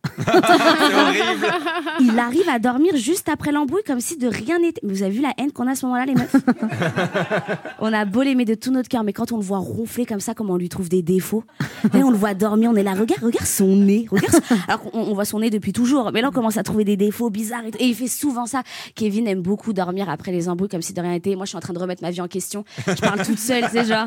Il 2.01 2.19
arrive 2.19 2.49
à 2.49 2.59
dormir 2.59 2.97
juste 2.97 3.29
après 3.29 3.53
l'embrouille 3.53 3.83
comme 3.87 4.01
si 4.01 4.17
de 4.17 4.27
rien 4.29 4.59
n'était. 4.59 4.81
Mais 4.83 4.93
vous 4.93 5.03
avez 5.03 5.13
vu 5.13 5.21
la 5.23 5.33
haine 5.39 5.53
qu'on 5.53 5.67
a 5.67 5.73
à 5.73 5.75
ce 5.75 5.87
moment-là, 5.87 6.07
les 6.07 6.15
meufs 6.15 6.35
On 7.81 7.93
a 7.93 8.05
beau 8.05 8.23
l'aimer 8.23 8.45
de 8.45 8.55
tout 8.55 8.71
notre 8.71 8.89
cœur, 8.89 9.05
mais 9.05 9.13
quand 9.13 9.33
on 9.33 9.37
le 9.37 9.43
voit 9.43 9.59
ronfler 9.59 10.05
comme 10.07 10.21
ça, 10.21 10.35
comme 10.35 10.51
on 10.51 10.57
lui 10.57 10.69
trouve 10.69 10.89
des 10.89 11.03
défauts, 11.03 11.45
et 11.95 12.03
on 12.03 12.11
le 12.11 12.17
voit 12.17 12.35
dormir, 12.35 12.71
on 12.73 12.77
est 12.77 12.83
là, 12.83 12.93
regarde, 12.93 13.23
regarde 13.23 13.47
son 13.47 13.77
nez. 13.77 14.07
Regarde 14.11 14.33
son- 14.35 14.55
Alors 14.69 14.81
qu'on 14.83 14.99
on 14.99 15.15
voit 15.15 15.25
son 15.25 15.41
nez 15.41 15.51
depuis 15.51 15.73
toujours, 15.73 16.11
mais 16.13 16.21
là 16.21 16.29
on 16.29 16.33
commence 16.33 16.57
à 16.57 16.63
trouver 16.63 16.85
des 16.85 16.97
défauts 16.97 17.31
bizarres 17.31 17.65
et. 17.65 17.73
Et 17.83 17.87
il 17.87 17.95
fait 17.95 18.07
souvent 18.09 18.47
ça. 18.47 18.63
Kevin 18.95 19.27
aime 19.27 19.41
beaucoup 19.43 19.73
dormir 19.73 20.09
après 20.11 20.31
les 20.33 20.49
embrouilles 20.49 20.69
comme 20.69 20.83
si 20.83 20.93
de 20.93 21.01
rien 21.01 21.11
n'était. 21.13 21.35
Moi 21.37 21.45
je 21.47 21.49
suis 21.51 21.57
en 21.57 21.61
train 21.61 21.73
de 21.73 21.79
remettre 21.79 22.03
ma 22.03 22.11
vie 22.11 22.21
en 22.21 22.29
question. 22.29 22.65
Je 22.87 23.01
parle 23.01 23.25
toute 23.25 23.39
seule, 23.39 23.65
c'est 23.73 23.85
genre, 23.85 24.07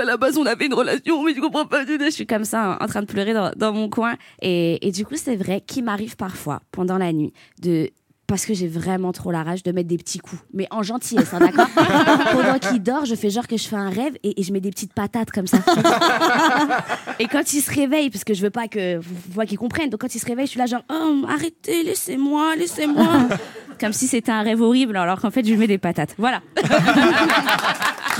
à 0.00 0.04
la 0.04 0.16
base 0.16 0.36
on 0.38 0.46
avait 0.46 0.66
une 0.66 0.74
relation, 0.74 1.22
mais 1.22 1.34
je 1.34 1.40
comprends 1.40 1.66
pas. 1.66 1.84
Je 1.86 2.10
suis 2.10 2.26
comme 2.26 2.44
ça 2.44 2.78
en 2.80 2.86
train 2.86 3.00
de 3.02 3.06
pleurer 3.06 3.32
dans, 3.34 3.52
dans 3.56 3.72
mon 3.72 3.88
coin. 3.88 4.14
Et, 4.42 4.83
et 4.84 4.92
du 4.92 5.04
coup 5.04 5.16
c'est 5.16 5.36
vrai 5.36 5.60
qu'il 5.60 5.84
m'arrive 5.84 6.16
parfois 6.16 6.60
pendant 6.70 6.98
la 6.98 7.12
nuit 7.12 7.32
de 7.60 7.90
parce 8.26 8.46
que 8.46 8.54
j'ai 8.54 8.68
vraiment 8.68 9.12
trop 9.12 9.30
la 9.30 9.42
rage 9.42 9.62
de 9.62 9.70
mettre 9.70 9.88
des 9.88 9.98
petits 9.98 10.18
coups, 10.18 10.40
mais 10.54 10.66
en 10.70 10.82
gentillesse, 10.82 11.34
hein, 11.34 11.40
d'accord 11.40 11.68
Pendant 12.32 12.58
qu'il 12.58 12.82
dort, 12.82 13.04
je 13.04 13.14
fais 13.14 13.28
genre 13.28 13.46
que 13.46 13.58
je 13.58 13.68
fais 13.68 13.76
un 13.76 13.90
rêve 13.90 14.14
et, 14.22 14.40
et 14.40 14.42
je 14.42 14.50
mets 14.50 14.60
des 14.60 14.70
petites 14.70 14.94
patates 14.94 15.30
comme 15.30 15.46
ça. 15.46 15.58
et 17.18 17.28
quand 17.28 17.52
il 17.52 17.60
se 17.60 17.70
réveille, 17.70 18.08
parce 18.08 18.24
que 18.24 18.32
je 18.32 18.40
veux 18.40 18.50
pas 18.50 18.66
que 18.66 18.96
vous 18.96 19.14
voyez 19.30 19.48
qu'il 19.48 19.58
comprenne, 19.58 19.90
donc 19.90 20.00
quand 20.00 20.14
il 20.14 20.18
se 20.18 20.26
réveille, 20.26 20.46
je 20.46 20.52
suis 20.52 20.58
là 20.58 20.64
genre 20.64 20.84
oh, 20.90 21.22
arrêtez, 21.28 21.82
laissez-moi, 21.82 22.56
laissez-moi, 22.56 23.28
comme 23.78 23.92
si 23.92 24.06
c'était 24.06 24.32
un 24.32 24.42
rêve 24.42 24.62
horrible, 24.62 24.96
alors 24.96 25.20
qu'en 25.20 25.30
fait 25.30 25.44
je 25.44 25.50
lui 25.50 25.58
mets 25.58 25.66
des 25.66 25.78
patates. 25.78 26.14
Voilà. 26.16 26.40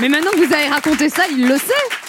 Mais 0.00 0.11
maintenant 0.11 0.33
que 0.33 0.44
vous 0.44 0.53
avez 0.53 0.68
raconté 0.68 1.09
ça, 1.09 1.22
il 1.31 1.48
le 1.48 1.57
sait. 1.57 2.04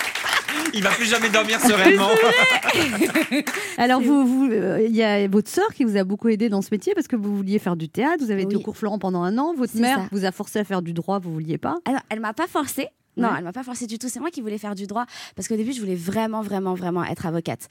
Il 0.76 0.84
va 0.84 0.90
plus 0.92 1.06
jamais 1.06 1.30
dormir 1.30 1.60
sereinement. 1.62 2.10
Alors, 3.78 4.02
vous, 4.02 4.26
vous, 4.26 4.50
euh, 4.52 4.86
il 4.88 4.96
y 4.96 5.04
a 5.04 5.28
votre 5.28 5.50
sœur 5.50 5.68
qui 5.74 5.84
vous 5.86 5.96
a 5.98 6.04
beaucoup 6.04 6.28
aidé 6.30 6.50
dans 6.50 6.62
ce 6.62 6.68
métier 6.72 6.94
parce 6.94 7.08
que 7.08 7.16
vous 7.16 7.36
vouliez 7.36 7.60
faire 7.60 7.76
du 7.76 7.90
théâtre, 7.90 8.24
vous 8.24 8.32
avez 8.32 8.42
été 8.44 8.56
Oui. 8.56 8.62
au 8.62 8.66
cours 8.66 8.78
Florent 8.78 9.00
pendant 9.00 9.24
un 9.24 9.38
an, 9.38 9.54
votre 9.56 9.74
C'est 9.74 9.80
mère 9.80 9.98
ça. 9.98 10.08
vous 10.12 10.26
a 10.26 10.32
forcé 10.32 10.60
à 10.60 10.64
faire 10.64 10.82
du 10.82 10.94
droit, 10.94 11.20
vous 11.20 11.32
vouliez 11.34 11.58
pas? 11.58 11.78
Alors, 11.86 12.02
elle 12.10 12.20
m'a 12.20 12.34
pas 12.34 12.48
forcée. 12.48 12.90
Non, 13.18 13.30
Ouais. 13.30 13.36
elle 13.38 13.44
m'a 13.46 13.54
pas 13.54 13.64
forcé 13.64 13.88
du 13.88 13.98
tout. 13.98 14.10
C'est 14.10 14.20
moi 14.20 14.30
qui 14.30 14.42
voulais 14.42 14.58
faire 14.58 14.76
du 14.76 14.88
droit 14.88 15.06
parce 15.36 15.48
qu'au 15.48 15.56
début, 15.56 15.72
je 15.72 15.80
voulais 15.80 15.96
vraiment, 15.96 16.42
vraiment, 16.42 16.74
vraiment 16.74 17.04
être 17.06 17.26
avocate. 17.26 17.68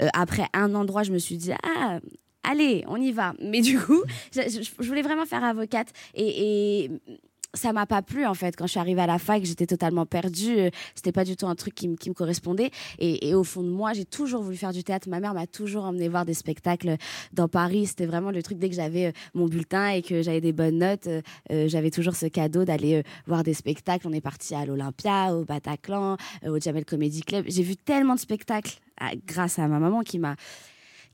Euh, 0.00 0.06
après 0.14 0.46
un 0.54 0.74
endroit, 0.76 1.02
je 1.02 1.10
me 1.12 1.18
suis 1.18 1.36
dit 1.36 1.50
ah. 1.64 1.98
Allez, 2.46 2.84
on 2.88 2.96
y 3.00 3.10
va. 3.10 3.32
Mais 3.40 3.62
du 3.62 3.78
coup, 3.80 4.02
je, 4.34 4.42
je- 4.42 4.70
je 4.82 4.86
voulais 4.86 5.00
vraiment 5.00 5.24
faire 5.24 5.42
avocate 5.42 5.88
et, 6.14 6.84
et 6.84 6.90
ça 7.54 7.72
m'a 7.72 7.86
pas 7.86 8.02
plu 8.02 8.26
en 8.26 8.34
fait. 8.34 8.56
Quand 8.56 8.66
je 8.66 8.72
suis 8.72 8.80
arrivée 8.80 9.00
à 9.00 9.06
la 9.06 9.18
fac, 9.18 9.44
j'étais 9.44 9.66
totalement 9.66 10.06
perdue. 10.06 10.58
Euh, 10.58 10.70
C'était 10.94 11.12
pas 11.12 11.24
du 11.24 11.36
tout 11.36 11.46
un 11.46 11.54
truc 11.54 11.74
qui, 11.74 11.88
me- 11.88 11.96
correspondait. 12.14 12.70
Et, 12.98 13.34
au 13.34 13.44
fond 13.44 13.62
de 13.62 13.68
moi, 13.70 13.92
j'ai 13.92 14.04
toujours 14.04 14.42
voulu 14.42 14.56
faire 14.56 14.72
du 14.72 14.84
théâtre. 14.84 15.08
Ma 15.08 15.20
mère 15.20 15.34
m'a 15.34 15.46
toujours 15.46 15.84
emmené 15.84 16.08
voir 16.08 16.24
des 16.24 16.34
spectacles 16.34 16.96
dans 17.32 17.48
Paris. 17.48 17.86
C'était 17.86 18.06
vraiment 18.06 18.30
le 18.30 18.42
truc 18.42 18.58
dès 18.58 18.68
que 18.68 18.74
j'avais 18.76 19.06
euh, 19.06 19.12
mon 19.34 19.46
bulletin 19.46 19.88
et 19.88 20.02
que 20.02 20.22
j'avais 20.22 20.40
des 20.40 20.52
bonnes 20.52 20.78
notes, 20.78 21.06
euh, 21.06 21.22
euh, 21.50 21.68
j'avais 21.68 21.90
toujours 21.90 22.14
ce 22.16 22.26
cadeau 22.26 22.64
d'aller 22.64 22.96
euh, 22.96 23.02
voir 23.26 23.42
des 23.42 23.54
spectacles. 23.54 24.06
On 24.08 24.12
est 24.12 24.20
parti 24.20 24.54
à 24.54 24.64
l'Olympia, 24.66 25.34
au 25.34 25.44
Bataclan, 25.44 26.16
euh, 26.44 26.50
au 26.50 26.60
Jamel 26.60 26.84
Comedy 26.84 27.22
Club. 27.22 27.44
J'ai 27.48 27.62
vu 27.62 27.76
tellement 27.76 28.14
de 28.14 28.20
spectacles 28.20 28.78
ah, 29.00 29.10
grâce 29.26 29.58
à 29.58 29.66
ma 29.68 29.78
maman 29.78 30.02
qui 30.02 30.18
m'a 30.18 30.36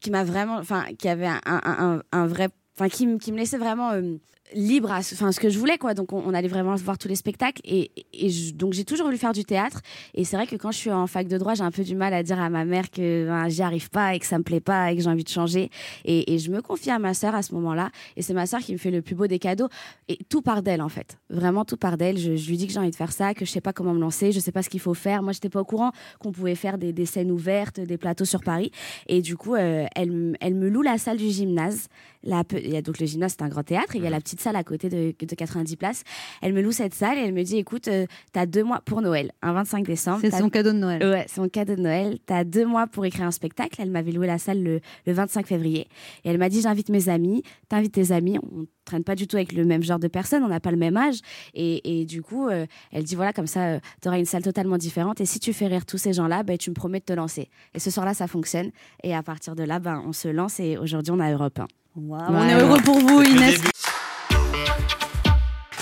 qui 0.00 0.10
m'a 0.10 0.24
vraiment, 0.24 0.56
enfin, 0.56 0.84
qui 0.98 1.08
avait 1.08 1.28
un, 1.44 2.26
vrai, 2.26 2.48
enfin, 2.74 2.88
qui, 2.88 3.06
me- 3.06 3.18
laissait 3.36 3.58
vraiment 3.58 3.90
euh, 3.92 4.16
libre 4.54 4.90
à 4.92 5.02
ce, 5.02 5.14
enfin, 5.14 5.32
ce 5.32 5.40
que 5.40 5.48
je 5.50 5.58
voulais, 5.58 5.78
quoi. 5.78 5.94
Donc, 5.94 6.12
on, 6.12 6.22
on 6.26 6.34
allait 6.34 6.48
vraiment 6.48 6.74
voir 6.76 6.98
tous 6.98 7.08
les 7.08 7.14
spectacles. 7.16 7.60
Et, 7.64 7.90
et 8.12 8.30
je- 8.30 8.52
donc, 8.54 8.72
j'ai 8.72 8.84
toujours 8.84 9.06
voulu 9.06 9.18
faire 9.18 9.32
du 9.32 9.44
théâtre. 9.44 9.80
Et 10.14 10.24
c'est 10.24 10.36
vrai 10.36 10.46
que 10.46 10.56
quand 10.56 10.70
je 10.72 10.78
suis 10.78 10.90
en 10.90 11.06
fac 11.06 11.28
de 11.28 11.38
droit, 11.38 11.54
j'ai 11.54 11.62
un 11.62 11.70
peu 11.70 11.82
du 11.84 11.94
mal 11.94 12.12
à 12.14 12.22
dire 12.22 12.40
à 12.40 12.50
ma 12.50 12.64
mère 12.64 12.90
que 12.90 13.26
ben, 13.26 13.48
j'y 13.48 13.62
arrive 13.62 13.90
pas 13.90 14.14
et 14.14 14.18
que 14.18 14.26
ça 14.26 14.38
me 14.38 14.42
plaît 14.42 14.60
pas 14.60 14.90
et 14.92 14.96
que 14.96 15.02
j'ai 15.02 15.08
envie 15.10 15.24
de 15.24 15.28
changer. 15.28 15.70
Et, 16.04 16.34
et 16.34 16.38
je 16.38 16.50
me 16.50 16.60
confie 16.62 16.90
à 16.90 16.98
ma 16.98 17.14
sœur 17.14 17.34
à 17.34 17.42
ce 17.42 17.54
moment-là. 17.54 17.90
Et 18.16 18.22
c'est 18.22 18.34
ma 18.34 18.46
sœur 18.46 18.60
qui 18.60 18.72
me 18.72 18.78
fait 18.78 18.90
le 18.90 19.02
plus 19.02 19.14
beau 19.14 19.26
des 19.26 19.38
cadeaux. 19.38 19.68
Et 20.08 20.18
tout 20.28 20.42
part 20.42 20.62
d'elle, 20.62 20.82
en 20.82 20.88
fait. 20.88 21.18
Vraiment 21.30 21.64
tout 21.64 21.76
part 21.76 21.96
d'elle. 21.96 22.18
Je, 22.18 22.36
je 22.36 22.48
lui 22.50 22.56
dis 22.56 22.66
que 22.66 22.72
j'ai 22.72 22.78
envie 22.80 22.90
de 22.90 22.96
faire 22.96 23.12
ça, 23.12 23.34
que 23.34 23.44
je 23.44 23.50
sais 23.50 23.60
pas 23.60 23.72
comment 23.72 23.94
me 23.94 24.00
lancer, 24.00 24.32
je 24.32 24.40
sais 24.40 24.52
pas 24.52 24.62
ce 24.62 24.68
qu'il 24.68 24.80
faut 24.80 24.94
faire. 24.94 25.22
Moi, 25.22 25.32
j'étais 25.32 25.48
pas 25.48 25.60
au 25.60 25.64
courant 25.64 25.92
qu'on 26.18 26.32
pouvait 26.32 26.54
faire 26.54 26.78
des, 26.78 26.92
des 26.92 27.06
scènes 27.06 27.30
ouvertes, 27.30 27.78
des 27.80 27.98
plateaux 27.98 28.24
sur 28.24 28.40
Paris. 28.42 28.70
Et 29.06 29.22
du 29.22 29.36
coup, 29.36 29.54
euh, 29.54 29.86
elle, 29.94 30.36
elle 30.40 30.54
me 30.54 30.68
loue 30.68 30.82
la 30.82 30.98
salle 30.98 31.16
du 31.18 31.28
gymnase. 31.30 31.88
La, 32.22 32.42
il 32.52 32.70
y 32.70 32.76
a 32.76 32.82
donc 32.82 32.98
le 32.98 33.06
gymnase, 33.06 33.34
c'est 33.38 33.42
un 33.44 33.48
grand 33.48 33.62
théâtre. 33.62 33.94
et 33.94 33.98
Il 33.98 34.04
y 34.04 34.06
a 34.06 34.10
la 34.10 34.20
petite 34.20 34.39
salle 34.40 34.56
à 34.56 34.64
côté 34.64 34.88
de, 34.88 35.14
de 35.18 35.34
90 35.34 35.76
places. 35.76 36.02
Elle 36.42 36.52
me 36.52 36.62
loue 36.62 36.72
cette 36.72 36.94
salle 36.94 37.18
et 37.18 37.22
elle 37.22 37.32
me 37.34 37.42
dit 37.42 37.58
écoute, 37.58 37.82
tu 37.82 37.90
t'as 38.32 38.46
deux 38.46 38.64
mois 38.64 38.80
pour 38.84 39.02
Noël, 39.02 39.32
un 39.42 39.52
25 39.52 39.86
décembre. 39.86 40.18
C'est 40.20 40.30
son 40.30 40.48
cadeau 40.50 40.72
de 40.72 40.78
Noël. 40.78 41.02
Ouais, 41.02 41.26
c'est 41.28 41.40
mon 41.40 41.48
cadeau 41.48 41.76
de 41.76 41.80
Noël. 41.80 42.18
T'as 42.26 42.44
deux 42.44 42.66
mois 42.66 42.86
pour 42.86 43.04
écrire 43.04 43.26
un 43.26 43.30
spectacle. 43.30 43.76
Elle 43.80 43.90
m'avait 43.90 44.12
loué 44.12 44.26
la 44.26 44.38
salle 44.38 44.62
le, 44.62 44.80
le 45.06 45.12
25 45.12 45.46
février. 45.46 45.86
Et 46.24 46.30
elle 46.30 46.38
m'a 46.38 46.48
dit 46.48 46.60
j'invite 46.60 46.88
mes 46.88 47.08
amis, 47.08 47.42
t'invites 47.68 47.92
tes 47.92 48.12
amis. 48.12 48.38
On 48.38 48.66
traîne 48.84 49.04
pas 49.04 49.14
du 49.14 49.26
tout 49.26 49.36
avec 49.36 49.52
le 49.52 49.64
même 49.64 49.82
genre 49.82 49.98
de 49.98 50.08
personnes, 50.08 50.42
on 50.42 50.48
n'a 50.48 50.60
pas 50.60 50.70
le 50.70 50.76
même 50.76 50.96
âge. 50.96 51.18
Et, 51.54 52.00
et 52.00 52.04
du 52.04 52.22
coup, 52.22 52.48
euh, 52.48 52.66
elle 52.92 53.04
dit 53.04 53.14
voilà, 53.14 53.32
comme 53.32 53.46
ça, 53.46 53.66
euh, 53.66 53.80
t'auras 54.00 54.18
une 54.18 54.24
salle 54.24 54.42
totalement 54.42 54.78
différente. 54.78 55.20
Et 55.20 55.26
si 55.26 55.38
tu 55.38 55.52
fais 55.52 55.66
rire 55.66 55.86
tous 55.86 55.98
ces 55.98 56.12
gens-là, 56.12 56.42
ben, 56.42 56.58
tu 56.58 56.70
me 56.70 56.74
promets 56.74 57.00
de 57.00 57.04
te 57.04 57.12
lancer. 57.12 57.48
Et 57.74 57.78
ce 57.78 57.90
soir-là, 57.90 58.14
ça 58.14 58.26
fonctionne. 58.26 58.70
Et 59.02 59.14
à 59.14 59.22
partir 59.22 59.54
de 59.54 59.62
là, 59.62 59.78
ben, 59.78 60.02
on 60.06 60.12
se 60.12 60.28
lance. 60.28 60.60
Et 60.60 60.76
aujourd'hui, 60.76 61.12
on 61.12 61.20
a 61.20 61.30
Europe 61.30 61.58
1. 61.58 61.66
Waouh, 61.96 62.22
On 62.28 62.48
est 62.48 62.54
heureux 62.60 62.80
pour 62.82 62.98
vous, 62.98 63.22
Inès. 63.22 63.60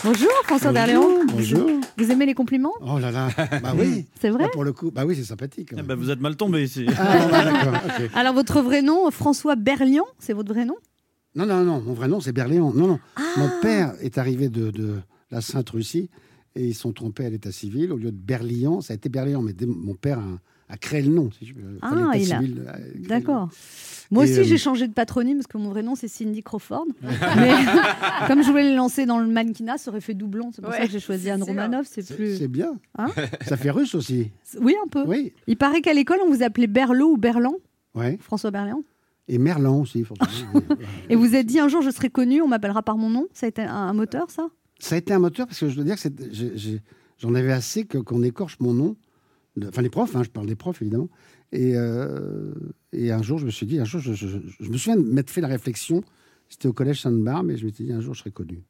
Bonjour, 0.05 0.31
François 0.45 0.73
Berléand. 0.73 1.25
bonjour. 1.27 1.69
Vous 1.97 2.11
aimez 2.11 2.27
les 2.27 2.35
compliments 2.35 2.73
Oh 2.81 2.99
là 2.99 3.11
là, 3.11 3.29
bah 3.63 3.73
oui. 3.77 4.07
C'est 4.21 4.31
vrai 4.31 4.45
Là, 4.45 4.49
Pour 4.51 4.65
le 4.65 4.73
coup, 4.73 4.91
bah 4.91 5.05
oui, 5.05 5.17
c'est 5.17 5.25
sympathique. 5.25 5.71
Eh 5.77 5.83
ben, 5.83 5.95
vous 5.97 6.11
êtes 6.11 6.21
mal 6.21 6.37
tombé 6.37 6.63
ici. 6.63 6.87
Ah, 6.97 7.83
ok. 8.01 8.11
Alors, 8.15 8.35
votre 8.35 8.61
vrai 8.63 8.83
nom, 8.83 9.11
François 9.11 9.57
Berlian, 9.57 10.05
c'est 10.19 10.33
votre 10.33 10.53
vrai 10.53 10.65
nom? 10.65 10.77
Non, 11.35 11.47
non, 11.47 11.65
non, 11.65 11.81
mon 11.81 11.95
vrai 11.95 12.09
nom, 12.09 12.21
c'est 12.21 12.33
Berléand. 12.33 12.73
Non, 12.73 12.87
non. 12.87 13.01
Ah. 13.17 13.23
Mon 13.37 13.51
père 13.61 13.95
est 14.01 14.19
arrivé 14.19 14.49
de, 14.49 14.71
de 14.71 14.97
la 15.31 15.41
Sainte-Russie 15.41 16.11
et 16.55 16.65
ils 16.67 16.75
sont 16.75 16.93
trompés 16.93 17.27
à 17.27 17.31
l'état 17.31 17.53
civil. 17.53 17.93
Au 17.93 17.97
lieu 17.97 18.13
de 18.13 18.17
Berlian, 18.17 18.81
ça 18.81 18.93
a 18.93 18.97
été 18.97 19.09
Berléand, 19.09 19.43
mais 19.43 19.55
mon 19.67 19.95
père 19.95 20.19
a, 20.19 20.23
a 20.23 20.39
créé 20.77 21.03
le 21.03 21.09
nom. 21.09 21.31
Si 21.31 21.47
je, 21.47 21.55
veux. 21.55 21.79
Enfin, 21.83 22.11
Ah, 22.13 22.17
il 22.17 22.33
a. 22.33 22.41
civil 22.41 22.65
a 22.69 22.73
créé 22.73 22.93
le 22.95 23.09
D'accord. 23.09 23.49
Moi 24.11 24.27
Et, 24.27 24.31
aussi, 24.31 24.41
euh, 24.41 24.45
j'ai 24.45 24.59
changé 24.59 24.89
de 24.89 24.93
patronyme 24.93 25.37
parce 25.39 25.47
que 25.47 25.59
mon 25.59 25.69
vrai 25.71 25.83
nom, 25.83 25.95
c'est 25.95 26.09
Cindy 26.09 26.43
Crawford. 26.43 26.87
Mais 27.03 27.53
comme 28.27 28.43
je 28.43 28.49
voulais 28.51 28.71
le 28.71 28.77
lancer 28.77 29.07
dans 29.07 29.19
le 29.19 29.27
mannequinat, 29.27 29.79
ça 29.79 29.91
aurait 29.91 30.01
fait 30.01 30.15
doublon. 30.15 30.51
C'est 30.55 30.63
pour 30.63 30.73
ça 30.73 30.87
que 30.87 30.91
j'ai 30.91 31.01
choisi 31.01 31.31
Anne. 31.31 31.43
Romanoff. 31.43 31.87
C'est 31.91 32.15
plus. 32.15 32.37
c'est 32.39 32.49
bien. 32.49 32.79
Hein 32.97 33.09
ça 33.43 33.57
fait 33.57 33.71
russe 33.71 33.95
aussi. 33.95 34.31
Oui, 34.61 34.75
un 34.83 34.89
peu. 34.89 35.05
Oui. 35.07 35.33
Il 35.47 35.57
paraît 35.57 35.81
qu'à 35.81 35.93
l'école, 35.93 36.19
on 36.27 36.31
vous 36.31 36.43
appelait 36.43 36.67
Berlot 36.67 37.13
ou 37.13 37.17
Berlan, 37.17 37.55
Ouais. 37.95 38.19
François 38.21 38.51
Berlian. 38.51 38.83
Et 39.31 39.37
Merlan 39.37 39.81
aussi, 39.81 40.05
forcément. 40.05 40.53
Et 41.11 41.15
vous 41.17 41.35
êtes 41.35 41.47
dit 41.47 41.59
un 41.61 41.69
jour, 41.69 41.83
je 41.83 41.91
serai 41.91 42.09
connu, 42.09 42.41
on 42.41 42.49
m'appellera 42.49 42.83
par 42.83 42.97
mon 42.97 43.11
nom. 43.11 43.27
Ça 43.35 43.45
a 43.45 43.49
été 43.51 43.61
un, 43.63 43.75
un 43.75 43.93
moteur, 43.93 44.31
ça? 44.31 44.49
Ça 44.79 44.95
a 44.95 44.99
été 44.99 45.13
un 45.13 45.19
moteur 45.19 45.47
parce 45.47 45.59
que 45.61 45.69
je 45.69 45.75
dois 45.75 45.85
dire 45.85 45.97
que 46.01 46.09
j'en 47.19 47.35
avais 47.35 47.53
assez 47.53 47.85
qu'on 47.85 48.23
écorche 48.23 48.57
mon 48.61 48.73
nom. 48.73 48.97
Enfin, 49.69 49.83
les 49.83 49.91
profs, 49.91 50.15
hein, 50.17 50.23
je 50.23 50.29
parle 50.31 50.47
des 50.47 50.55
profs 50.57 50.83
évidemment. 50.83 51.09
Et, 51.53 51.73
euh, 51.77 52.53
et 52.93 53.11
un 53.11 53.23
jour, 53.23 53.39
je 53.39 53.47
me 53.47 53.51
suis 53.51 53.65
dit, 53.67 53.79
un 53.79 53.85
jour, 53.85 54.01
je, 54.01 54.13
je- 54.13 54.29
je- 54.29 54.39
je 54.61 54.69
me 54.71 54.77
souviens 54.77 54.97
de 54.97 55.03
m'être 55.03 55.31
fait 55.31 55.41
la 55.41 55.49
réflexion. 55.49 56.03
C'était 56.49 56.69
au 56.69 56.73
collège 56.73 57.01
Sainte-Barbe 57.03 57.51
et 57.51 57.57
je 57.57 57.65
me 57.67 57.71
suis 57.73 57.85
dit, 57.85 57.93
un 57.93 58.01
jour, 58.01 58.15
je 58.15 58.21
serai 58.21 58.31
connu. 58.31 58.63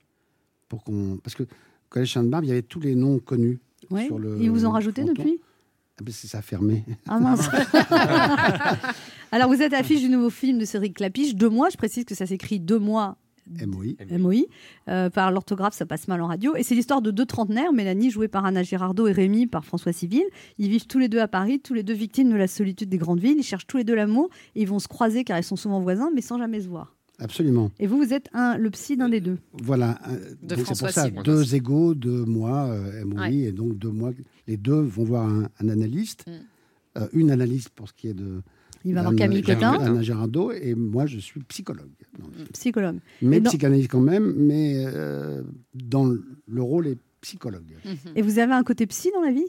Pour 0.68 0.84
qu'on, 0.84 1.18
parce 1.22 1.34
que 1.34 1.42
au 1.44 1.46
collège 1.88 2.12
Sainte-Barbe, 2.12 2.44
il 2.44 2.48
y 2.48 2.52
avait 2.52 2.62
tous 2.62 2.80
les 2.80 2.94
noms 2.94 3.18
connus. 3.18 3.58
Oui. 3.90 4.06
Sur 4.06 4.18
le 4.18 4.36
Ils 4.40 4.50
vous 4.50 4.66
ont 4.66 4.70
rajouté 4.70 5.02
fronton. 5.02 5.22
depuis? 5.22 5.40
Ah 6.00 6.04
ben, 6.04 6.12
c'est- 6.12 6.28
ça 6.28 6.38
a 6.38 6.42
fermé. 6.42 6.84
Ah 7.08 7.18
mince. 7.18 7.48
Alors, 9.32 9.48
vous 9.52 9.60
êtes 9.62 9.72
affiche 9.74 10.00
du 10.00 10.08
nouveau 10.08 10.30
film 10.30 10.58
de 10.58 10.64
Cédric 10.64 10.94
Clapiche, 10.94 11.34
Deux 11.34 11.48
mois. 11.50 11.68
Je 11.70 11.76
précise 11.76 12.04
que 12.04 12.14
ça 12.14 12.26
s'écrit 12.26 12.60
Deux 12.60 12.78
mois 12.78 13.16
MOI. 13.66 13.94
MOI. 14.18 14.34
Euh, 14.88 15.10
par 15.10 15.30
l'orthographe, 15.32 15.74
ça 15.74 15.86
passe 15.86 16.08
mal 16.08 16.20
en 16.22 16.26
radio. 16.26 16.54
Et 16.56 16.62
c'est 16.62 16.74
l'histoire 16.74 17.02
de 17.02 17.10
deux 17.10 17.26
trentenaires, 17.26 17.72
Mélanie 17.72 18.10
jouée 18.10 18.28
par 18.28 18.44
Anna 18.44 18.62
Girardot 18.62 19.06
et 19.08 19.12
Rémi 19.12 19.46
par 19.46 19.64
François 19.64 19.92
Civil. 19.92 20.24
Ils 20.58 20.68
vivent 20.70 20.86
tous 20.86 20.98
les 20.98 21.08
deux 21.08 21.20
à 21.20 21.28
Paris, 21.28 21.60
tous 21.60 21.74
les 21.74 21.82
deux 21.82 21.94
victimes 21.94 22.30
de 22.30 22.36
la 22.36 22.46
solitude 22.48 22.88
des 22.88 22.98
grandes 22.98 23.20
villes. 23.20 23.36
Ils 23.38 23.42
cherchent 23.42 23.66
tous 23.66 23.76
les 23.78 23.84
deux 23.84 23.94
l'amour 23.94 24.28
et 24.54 24.62
ils 24.62 24.68
vont 24.68 24.78
se 24.78 24.88
croiser 24.88 25.24
car 25.24 25.38
ils 25.38 25.42
sont 25.44 25.56
souvent 25.56 25.80
voisins, 25.80 26.10
mais 26.14 26.20
sans 26.20 26.38
jamais 26.38 26.60
se 26.60 26.68
voir. 26.68 26.94
Absolument. 27.20 27.72
Et 27.80 27.88
vous, 27.88 27.98
vous 27.98 28.12
êtes 28.14 28.28
un, 28.32 28.56
le 28.56 28.70
psy 28.70 28.96
d'un 28.96 29.08
des 29.08 29.20
deux. 29.20 29.38
Voilà. 29.52 29.98
euh, 30.08 30.34
De 30.42 30.54
donc 30.54 30.58
c'est 30.58 30.64
François 30.64 30.86
pour 30.88 30.94
ça, 30.94 31.04
Civil. 31.06 31.22
deux 31.24 31.54
égaux, 31.56 31.94
deux 31.96 32.24
mois, 32.24 32.66
euh, 32.66 33.04
MOI, 33.04 33.20
Ouais. 33.22 33.34
et 33.38 33.50
donc 33.52 33.76
deux 33.76 33.90
mois. 33.90 34.12
Les 34.46 34.56
deux 34.56 34.80
vont 34.80 35.02
voir 35.02 35.28
un, 35.28 35.48
un 35.60 35.68
analyste, 35.68 36.24
Mm. 36.28 36.32
euh, 36.98 37.08
une 37.12 37.30
analyste 37.32 37.70
pour 37.70 37.88
ce 37.88 37.92
qui 37.94 38.06
est 38.08 38.14
de. 38.14 38.42
Il 38.84 38.94
va 38.94 39.02
voir 39.02 39.14
Camille 39.16 39.42
Cotin, 39.42 39.72
Anna 39.80 40.02
Girardot, 40.02 40.52
et 40.52 40.74
moi 40.74 41.06
je 41.06 41.18
suis 41.18 41.40
psychologue. 41.44 41.90
Non, 42.18 42.26
psychologue. 42.52 42.98
Mais 43.22 43.40
dans- 43.40 43.50
psychanalyste 43.50 43.90
quand 43.90 44.00
même, 44.00 44.32
mais 44.36 44.84
euh, 44.86 45.42
dans 45.74 46.04
le, 46.06 46.24
le 46.46 46.62
rôle 46.62 46.86
est 46.86 46.98
psychologue. 47.20 47.74
Et 48.14 48.22
vous 48.22 48.38
avez 48.38 48.52
un 48.52 48.62
côté 48.62 48.86
psy 48.86 49.10
dans 49.12 49.22
la 49.22 49.32
vie? 49.32 49.46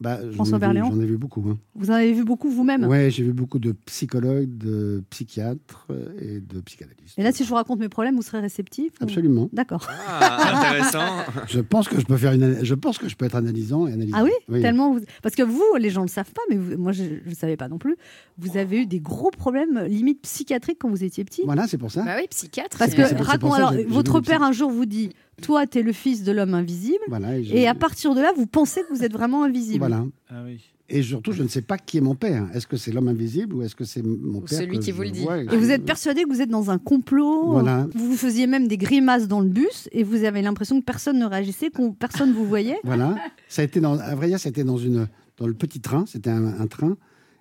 Bah, 0.00 0.18
François 0.32 0.58
Berléand 0.60 0.90
J'en 0.92 1.00
ai 1.00 1.06
vu 1.06 1.16
beaucoup. 1.18 1.44
hein. 1.48 1.58
Vous 1.74 1.90
en 1.90 1.94
avez 1.94 2.12
vu 2.12 2.24
beaucoup 2.24 2.48
vous-même? 2.50 2.84
Ouais, 2.84 3.10
j'ai 3.10 3.24
vu 3.24 3.32
beaucoup 3.32 3.58
de 3.58 3.72
psychologues, 3.86 4.56
de 4.56 5.02
psychiatres 5.10 5.86
euh, 5.90 6.06
et 6.20 6.40
de 6.40 6.60
psychanalystes. 6.60 7.18
Et 7.18 7.22
là, 7.24 7.32
si 7.32 7.42
je 7.42 7.48
vous 7.48 7.56
raconte 7.56 7.80
mes 7.80 7.88
problèmes, 7.88 8.14
vous 8.14 8.22
serez 8.22 8.38
réceptif 8.40 8.92
ou- 9.00 9.04
Absolument. 9.04 9.48
D'accord. 9.52 9.88
Ah, 10.08 10.68
intéressant. 10.70 11.00
Je 11.48 11.58
pense 11.60 11.88
que 11.88 11.98
je 12.00 12.06
peux 12.06 12.16
faire 12.16 12.32
une. 12.32 12.64
Je 12.64 12.74
pense 12.74 12.98
que 12.98 13.08
je 13.08 13.16
peux 13.16 13.24
être 13.24 13.34
analysant 13.34 13.86
et 13.88 13.92
analysant. 13.92 14.18
Ah 14.20 14.24
oui, 14.48 14.60
Tellement 14.62 14.92
vous... 14.94 15.00
Parce 15.22 15.34
que 15.34 15.42
vous, 15.42 15.64
les 15.80 15.90
gens 15.90 16.02
ne 16.02 16.06
le 16.06 16.10
savent 16.12 16.30
pas, 16.32 16.42
mais 16.50 16.56
vous- 16.56 16.76
moi, 16.78 16.92
je 16.92 17.02
ne 17.04 17.34
savais 17.34 17.56
pas 17.56 17.68
non 17.68 17.78
plus. 17.78 17.96
Vous 18.38 18.56
avez 18.56 18.82
eu 18.82 18.86
des 18.86 19.00
gros 19.00 19.30
problèmes, 19.30 19.84
limite 19.88 20.22
psychiatriques, 20.22 20.78
quand 20.80 20.90
vous 20.90 21.02
étiez 21.04 21.24
petit. 21.24 21.42
Voilà, 21.44 21.66
c'est 21.66 21.78
pour 21.78 21.90
ça. 21.90 22.04
Bah 22.04 22.14
oui, 22.18 22.26
psychiatre. 22.30 22.78
Parce 22.78 22.94
que, 22.94 23.02
raconte, 23.22 23.54
alors, 23.54 23.74
votre 23.88 24.20
père 24.20 24.42
un 24.42 24.52
jour 24.52 24.70
vous 24.70 24.86
dit 24.86 25.10
Toi, 25.42 25.66
tu 25.66 25.78
es 25.78 25.82
le 25.82 25.92
fils 25.92 26.22
de 26.24 26.32
l'homme 26.32 26.54
invisible. 26.54 26.98
Voilà, 27.08 27.38
et, 27.38 27.66
à 27.66 27.74
partir 27.74 28.14
de 28.14 28.20
là, 28.20 28.32
vous 28.36 28.46
pensez 28.46 28.82
que 28.82 28.94
vous 28.94 29.04
êtes 29.04 29.12
vraiment 29.12 29.44
invisible. 29.44 29.78
Voilà. 29.78 30.04
Ah 30.30 30.42
oui. 30.44 30.60
Et 30.90 31.02
surtout, 31.02 31.32
je 31.32 31.42
ne 31.42 31.48
sais 31.48 31.60
pas 31.60 31.76
qui 31.76 31.98
est 31.98 32.00
mon 32.00 32.14
père. 32.14 32.48
Est-ce 32.54 32.66
que 32.66 32.78
c'est 32.78 32.92
l'homme 32.92 33.08
invisible 33.08 33.54
ou 33.54 33.62
est-ce 33.62 33.76
que 33.76 33.84
c'est 33.84 34.00
mon 34.02 34.38
Ou 34.38 34.40
père 34.40 34.58
celui 34.58 34.78
qui 34.78 34.90
vous 34.90 35.02
le 35.02 35.10
dit. 35.10 35.22
vois 35.22 35.38
Et 35.38 35.56
vous 35.56 35.70
êtes 35.70 35.84
persuadé 35.84 36.22
que 36.22 36.30
vous 36.30 36.40
êtes 36.40 36.48
dans 36.48 36.70
un 36.70 36.78
complot. 36.78 37.50
Voilà. 37.52 37.86
Vous 37.94 38.16
faisiez 38.16 38.46
même 38.46 38.68
des 38.68 38.78
grimaces 38.78 39.28
dans 39.28 39.40
le 39.40 39.48
bus 39.50 39.90
et 39.92 40.02
vous 40.02 40.24
avez 40.24 40.40
l'impression 40.40 40.80
que 40.80 40.84
personne 40.86 41.18
ne 41.18 41.26
réagissait, 41.26 41.68
que 41.68 41.90
personne 41.92 42.32
vous 42.32 42.46
voyait. 42.46 42.78
Voilà. 42.84 43.16
Ça 43.48 43.60
a 43.60 43.66
été 43.66 43.80
dans, 43.80 43.98
à 43.98 44.14
vrai 44.14 44.28
dire, 44.28 44.40
c'était 44.40 44.64
dans 44.64 44.78
une, 44.78 45.08
dans 45.36 45.46
le 45.46 45.52
petit 45.52 45.80
train. 45.80 46.04
C'était 46.06 46.30
un, 46.30 46.46
un 46.58 46.66
train. 46.66 46.96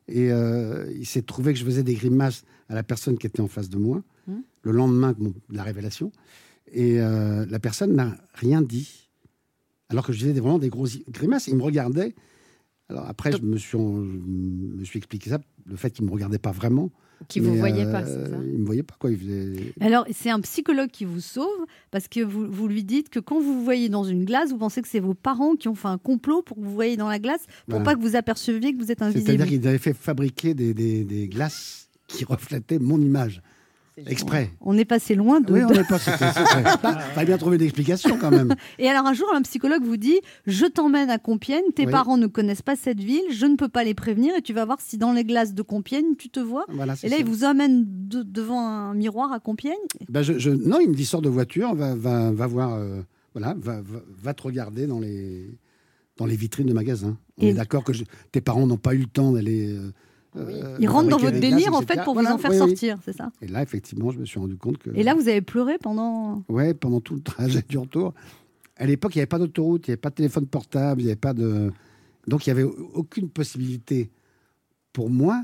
Et 0.10 0.30
euh, 0.30 0.92
il 1.00 1.06
s'est 1.06 1.22
trouvé 1.22 1.54
que 1.54 1.60
je 1.60 1.64
faisais 1.64 1.84
des 1.84 1.94
grimaces 1.94 2.44
à 2.68 2.76
la 2.76 2.84
personne 2.84 3.18
qui 3.18 3.28
était 3.28 3.42
en 3.42 3.48
face 3.48 3.70
de 3.70 3.78
moi 3.78 4.02
Hmm. 4.30 4.42
le 4.64 4.74
lendemain 4.74 5.14
de 5.18 5.32
la 5.56 5.64
révélation. 5.64 6.12
Et 6.72 7.00
euh, 7.02 7.46
la 7.50 7.60
personne 7.60 7.94
n'a 7.96 8.16
rien 8.34 8.62
dit. 8.62 9.10
Alors 9.90 10.06
que 10.06 10.12
je 10.14 10.20
faisais 10.20 10.34
vraiment 10.40 10.60
des 10.60 10.70
grosses 10.70 11.00
grimaces. 11.10 11.48
Il 11.48 11.56
me 11.56 11.64
regardait. 11.64 12.14
Alors 12.90 13.06
après, 13.08 13.32
je 13.32 13.42
me 13.42 13.58
suis, 13.58 13.78
en- 13.78 14.04
je 14.04 14.80
me 14.80 14.84
suis 14.84 14.98
expliqué 14.98 15.30
ça, 15.30 15.40
le 15.66 15.76
fait 15.76 15.92
qu'il 15.92 16.04
ne 16.06 16.10
me 16.10 16.14
regardait 16.14 16.40
pas 16.40 16.52
vraiment. 16.52 16.90
Qui 17.30 17.40
vous 17.40 17.56
voyait 17.56 17.86
euh, 17.86 17.92
pas, 17.92 18.06
c'est 18.06 18.30
ça? 18.30 18.38
Il 18.46 18.54
ne 18.54 18.58
me 18.60 18.66
voyait 18.66 18.84
pas. 18.84 18.96
Quoi. 19.00 19.12
Il 19.12 19.18
faisait... 19.18 19.74
Alors, 19.82 20.06
c'est 20.14 20.30
un 20.30 20.40
psychologue 20.42 20.90
qui 20.92 21.04
vous 21.04 21.20
sauve 21.20 21.66
parce 21.90 22.08
que 22.08 22.20
vous, 22.22 22.46
vous 22.50 22.68
lui 22.68 22.84
dites 22.84 23.10
que 23.10 23.20
quand 23.20 23.40
vous 23.42 23.54
vous 23.56 23.64
voyez 23.64 23.90
dans 23.90 24.04
une 24.04 24.24
glace, 24.24 24.52
vous 24.52 24.58
pensez 24.60 24.82
que 24.84 24.88
c'est 24.88 25.00
vos 25.00 25.16
parents 25.16 25.56
qui 25.56 25.68
ont 25.68 25.74
fait 25.76 25.88
un 25.88 25.98
complot 25.98 26.44
pour 26.44 26.58
que 26.58 26.62
vous 26.62 26.74
voyez 26.74 26.96
dans 26.96 27.08
la 27.10 27.18
glace 27.20 27.46
pour 27.66 27.80
Voilà. 27.80 27.86
pas 27.86 27.96
que 27.96 28.02
vous 28.02 28.16
aperceviez 28.16 28.74
que 28.74 28.78
vous 28.78 28.92
êtes 28.92 29.02
invisible. 29.02 29.26
C'est-à-dire 29.26 29.48
qu'ils 29.48 29.68
avaient 29.68 29.80
fait 29.80 29.94
fabriquer 29.96 30.54
des, 30.54 30.74
des- 30.76 31.04
des 31.06 31.28
glaces 31.28 31.90
qui 32.08 32.24
reflétaient 32.24 32.78
mon 32.80 33.02
image. 33.02 33.42
Exprès. 34.06 34.52
On 34.62 34.78
est 34.78 34.86
passé 34.86 35.16
loin 35.16 35.42
de. 35.42 35.52
Oui, 35.52 35.62
on 35.64 35.70
n'est 35.72 35.84
pas. 35.84 35.98
c'était- 35.98 36.18
c'était- 36.28 36.64
Fallait 37.16 37.26
bien 37.26 37.38
trouver 37.38 37.56
une 37.56 37.64
explication 37.64 38.18
quand 38.20 38.30
même. 38.30 38.54
Et 38.80 38.88
alors 38.90 39.08
un 39.08 39.14
jour, 39.14 39.28
un 39.34 39.42
psychologue 39.42 39.84
vous 39.84 39.98
dit 39.98 40.20
Je 40.46 40.66
t'emmène 40.66 41.10
à 41.10 41.18
Compiègne, 41.18 41.64
tes 41.76 41.86
Oui. 41.86 41.92
parents 41.92 42.18
ne 42.18 42.28
connaissent 42.28 42.62
pas 42.62 42.76
cette 42.76 43.00
ville, 43.00 43.24
je 43.32 43.46
ne 43.48 43.56
peux 43.56 43.70
pas 43.70 43.84
les 43.84 43.94
prévenir 43.96 44.36
et 44.36 44.42
tu 44.42 44.54
vas 44.54 44.66
voir 44.66 44.80
si 44.82 44.98
dans 44.98 45.14
les 45.14 45.24
glaces 45.24 45.54
de 45.54 45.62
Compiègne 45.64 46.16
tu 46.18 46.30
te 46.30 46.40
vois. 46.40 46.66
Voilà, 46.70 46.94
et 47.02 47.10
là, 47.10 47.16
ça. 47.18 47.22
il 47.22 47.26
vous 47.26 47.44
emmène 47.44 47.86
de- 47.88 48.24
devant 48.24 48.60
un 48.68 48.94
miroir 48.94 49.32
à 49.34 49.40
Compiègne. 49.40 49.74
Ben, 50.10 50.22
je, 50.22 50.38
je- 50.38 50.52
non, 50.52 50.80
il 50.80 50.90
me 50.90 50.96
dit 50.96 51.06
sors 51.06 51.22
de 51.22 51.30
voiture, 51.30 51.74
va, 51.74 51.96
va, 51.96 52.32
va 52.32 52.48
voir, 52.48 52.74
euh, 52.76 53.02
voilà, 53.34 53.56
va, 53.60 53.82
va, 53.82 54.00
va 54.22 54.34
te 54.34 54.44
regarder 54.44 54.86
dans 54.88 55.00
les, 55.00 55.58
dans 56.18 56.26
les 56.26 56.36
vitrines 56.36 56.68
de 56.68 56.74
magasins. 56.74 57.18
On 57.40 57.46
Et- 57.46 57.50
est 57.50 57.54
d'accord 57.54 57.84
que 57.84 57.94
je- 57.94 58.04
tes 58.32 58.42
parents 58.42 58.68
n'ont 58.68 58.78
pas 58.78 58.94
eu 58.94 59.00
le 59.00 59.06
temps 59.08 59.32
d'aller. 59.32 59.70
euh, 59.76 59.92
euh, 60.36 60.78
Ils 60.80 60.88
rentrent 60.90 61.10
dans 61.10 61.18
votre 61.18 61.38
glaces, 61.38 61.42
délire 61.52 61.74
en 61.74 61.82
fait 61.82 62.04
pour 62.04 62.14
Voilà, 62.14 62.30
vous 62.30 62.36
en 62.36 62.38
faire 62.38 62.52
oui, 62.52 62.58
oui. 62.60 62.68
sortir, 62.70 62.98
c'est 63.04 63.14
ça 63.16 63.32
Et 63.42 63.48
là, 63.48 63.62
effectivement, 63.64 64.12
je 64.12 64.20
me 64.20 64.26
suis 64.26 64.40
rendu 64.40 64.58
compte 64.58 64.78
que. 64.78 64.90
Et 64.96 65.04
là, 65.04 65.14
vous 65.16 65.28
avez 65.28 65.42
pleuré 65.42 65.78
pendant. 65.82 66.44
Ouais, 66.50 66.74
pendant 66.74 67.00
tout 67.02 67.16
le 67.16 67.22
trajet 67.22 67.64
du 67.70 67.78
retour. 67.78 68.14
À 68.76 68.86
l'époque, 68.86 69.16
il 69.16 69.18
n'y 69.18 69.22
avait 69.22 69.28
pas 69.28 69.40
d'autoroute, 69.40 69.88
il 69.88 69.92
n'y 69.92 69.94
avait 69.94 70.02
pas 70.02 70.10
de 70.12 70.16
téléphone 70.16 70.46
portable, 70.46 71.02
il 71.02 71.06
n'y 71.06 71.12
avait 71.12 71.16
pas 71.20 71.34
de. 71.34 71.72
Donc, 72.28 72.46
il 72.46 72.54
n'y 72.54 72.60
avait 72.60 72.70
aucune 72.94 73.30
possibilité 73.30 74.12
pour 74.94 75.10
moi 75.10 75.44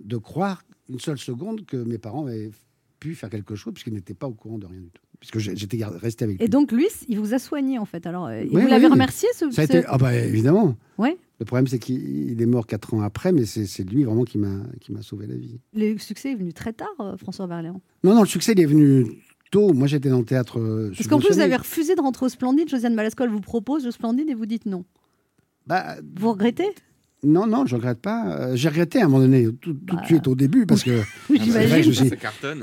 de 0.00 0.16
croire 0.16 0.64
une 0.88 0.98
seule 0.98 1.18
seconde 1.18 1.64
que 1.66 1.76
mes 1.76 1.98
parents 1.98 2.26
avaient 2.26 2.50
pu 2.98 3.14
faire 3.14 3.30
quelque 3.30 3.54
chose, 3.54 3.72
puisqu'ils 3.74 3.92
n'étaient 3.94 4.14
pas 4.14 4.26
au 4.26 4.32
courant 4.32 4.58
de 4.58 4.66
rien 4.66 4.80
du 4.80 4.90
tout. 4.90 5.02
Puisque 5.20 5.38
j'étais 5.38 5.78
resté 5.84 6.24
avec 6.24 6.38
lui. 6.38 6.44
Et 6.44 6.48
donc 6.48 6.72
lui, 6.72 6.88
il 7.08 7.20
vous 7.20 7.32
a 7.32 7.38
soigné 7.38 7.78
en 7.78 7.84
fait. 7.84 8.06
Alors, 8.08 8.26
euh, 8.26 8.40
Oui, 8.42 8.62
vous 8.62 8.66
l'avez 8.66 8.86
oui. 8.86 8.92
remercié 8.92 9.28
ce. 9.36 9.48
Ça 9.52 9.62
a 9.62 9.64
été. 9.66 9.84
Ah, 9.86 9.96
bah 9.96 10.12
évidemment. 10.14 10.74
Ouais. 10.98 11.16
Le 11.42 11.44
problème, 11.44 11.66
c'est 11.66 11.80
qu'il 11.80 12.30
il 12.30 12.40
est 12.40 12.46
mort 12.46 12.68
quatre 12.68 12.94
ans 12.94 13.00
après, 13.00 13.32
mais 13.32 13.44
c'est 13.46 13.82
lui 13.90 14.04
vraiment 14.04 14.22
qui 14.22 14.38
m'a 14.38 14.60
qui 14.80 14.92
m'a 14.92 15.02
sauvé 15.02 15.26
la 15.26 15.34
vie. 15.34 15.58
Le 15.74 15.98
succès 15.98 16.30
est 16.30 16.34
venu 16.36 16.52
très 16.52 16.72
tard, 16.72 16.86
euh, 17.00 17.16
François 17.16 17.48
Berléand. 17.48 17.80
Non, 18.04 18.14
non, 18.14 18.20
le 18.20 18.28
succès, 18.28 18.52
il 18.52 18.60
est 18.60 18.64
venu 18.64 19.06
tôt. 19.50 19.72
Moi, 19.72 19.88
j'étais 19.88 20.08
dans 20.08 20.20
le 20.20 20.24
théâtre. 20.24 20.60
euh, 20.60 20.92
Parce 20.96 21.08
qu'en 21.08 21.18
plus, 21.18 21.34
vous 21.34 21.40
avez 21.40 21.56
refusé 21.56 21.96
de 21.96 22.00
rentrer 22.00 22.26
au 22.26 22.28
Splendide. 22.28 22.68
Josiane 22.68 22.94
Balasco, 22.94 23.24
elle 23.24 23.30
vous 23.30 23.40
propose 23.40 23.84
le 23.84 23.90
Splendide 23.90 24.28
et 24.30 24.34
vous 24.34 24.46
dites 24.46 24.66
non. 24.66 24.84
Bah, 25.66 25.96
Vous 26.16 26.30
regrettez? 26.30 26.68
Non, 27.24 27.48
non, 27.48 27.66
je 27.66 27.74
regrette 27.74 27.98
pas. 28.00 28.36
Euh, 28.36 28.52
J'ai 28.54 28.68
regretté 28.68 29.00
à 29.00 29.06
un 29.06 29.08
moment 29.08 29.18
donné, 29.24 29.48
tout, 29.60 29.74
tout 29.74 29.96
de 29.96 30.04
suite 30.06 30.28
au 30.28 30.36
début, 30.36 30.64
parce 30.66 30.84
que. 30.84 31.00
J'imagine. 31.28 31.92
suis-. 31.92 32.10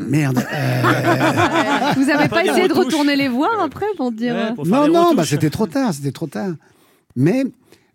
Merde. 0.08 0.38
euh, 0.38 1.94
Vous 1.98 2.06
n'avez 2.06 2.30
pas 2.30 2.46
essayé 2.46 2.70
de 2.70 2.74
retourner 2.74 3.18
les 3.18 3.28
voir 3.28 3.60
après 3.62 3.88
pour 3.98 4.14
dire. 4.14 4.34
Ouais, 4.36 4.56
pour 4.56 4.66
faire 4.66 4.88
non, 4.88 4.94
non, 4.94 5.14
bah, 5.16 5.26
c'était 5.26 5.50
trop 5.50 5.68
tard, 5.68 5.94
c'était 5.94 6.12
trop 6.14 6.28
tard. 6.28 6.54
Mais 7.16 7.44
euh, 7.44 7.50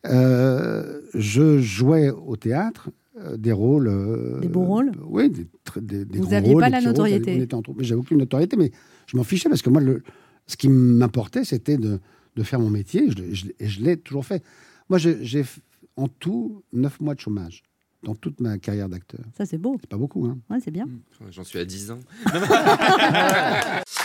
je 0.04 1.58
jouais 1.60 2.10
au 2.10 2.36
théâtre 2.36 2.90
euh, 3.20 3.36
des 3.36 3.52
rôles. 3.52 3.88
euh, 3.88 4.40
Des 4.40 4.48
beaux 4.48 4.64
rôles 4.64 4.92
Oui, 5.06 5.30
des, 5.30 5.46
des, 5.80 6.04
des 6.04 6.18
Vous 6.18 6.24
grands 6.26 6.36
aviez 6.36 6.52
rôles, 6.52 6.62
pas 6.62 6.68
la 6.68 6.80
notoriété. 6.80 7.36
on 7.36 7.40
était 7.42 7.54
en 7.54 7.62
troupe. 7.62 7.78
Mais 7.78 7.84
J'avais 7.84 8.00
aucune 8.00 8.18
notoriété, 8.18 8.56
mais 8.56 8.70
je 9.06 9.16
m'en 9.16 9.24
fichais 9.24 9.48
parce 9.48 9.62
que 9.62 9.70
moi, 9.70 9.80
le, 9.80 10.02
ce 10.46 10.56
qui 10.56 10.68
m'importait, 10.68 11.44
c'était 11.44 11.76
de, 11.78 12.00
de 12.36 12.42
faire 12.42 12.58
mon 12.60 12.70
métier 12.70 13.08
je, 13.10 13.32
je 13.34 13.46
et 13.60 13.68
je 13.68 13.82
l'ai 13.82 13.96
toujours 13.96 14.26
fait. 14.26 14.42
Moi, 14.90 14.98
j'ai 14.98 15.44
en 15.96 16.08
tout 16.08 16.62
neuf 16.72 17.00
mois 17.00 17.14
de 17.14 17.20
chômage 17.20 17.62
dans 18.02 18.14
toute 18.16 18.40
ma 18.40 18.58
carrière 18.58 18.88
d'acteur. 18.88 19.20
Ça, 19.38 19.46
c'est 19.46 19.56
beau. 19.58 19.76
C'est 19.80 19.88
pas 19.88 19.96
beaucoup, 19.96 20.26
hein. 20.26 20.36
Ouais, 20.50 20.58
c'est 20.62 20.70
bien. 20.72 20.86
J'en 21.30 21.44
suis 21.44 21.58
à 21.58 21.64
10 21.64 21.92
ans. 21.92 22.00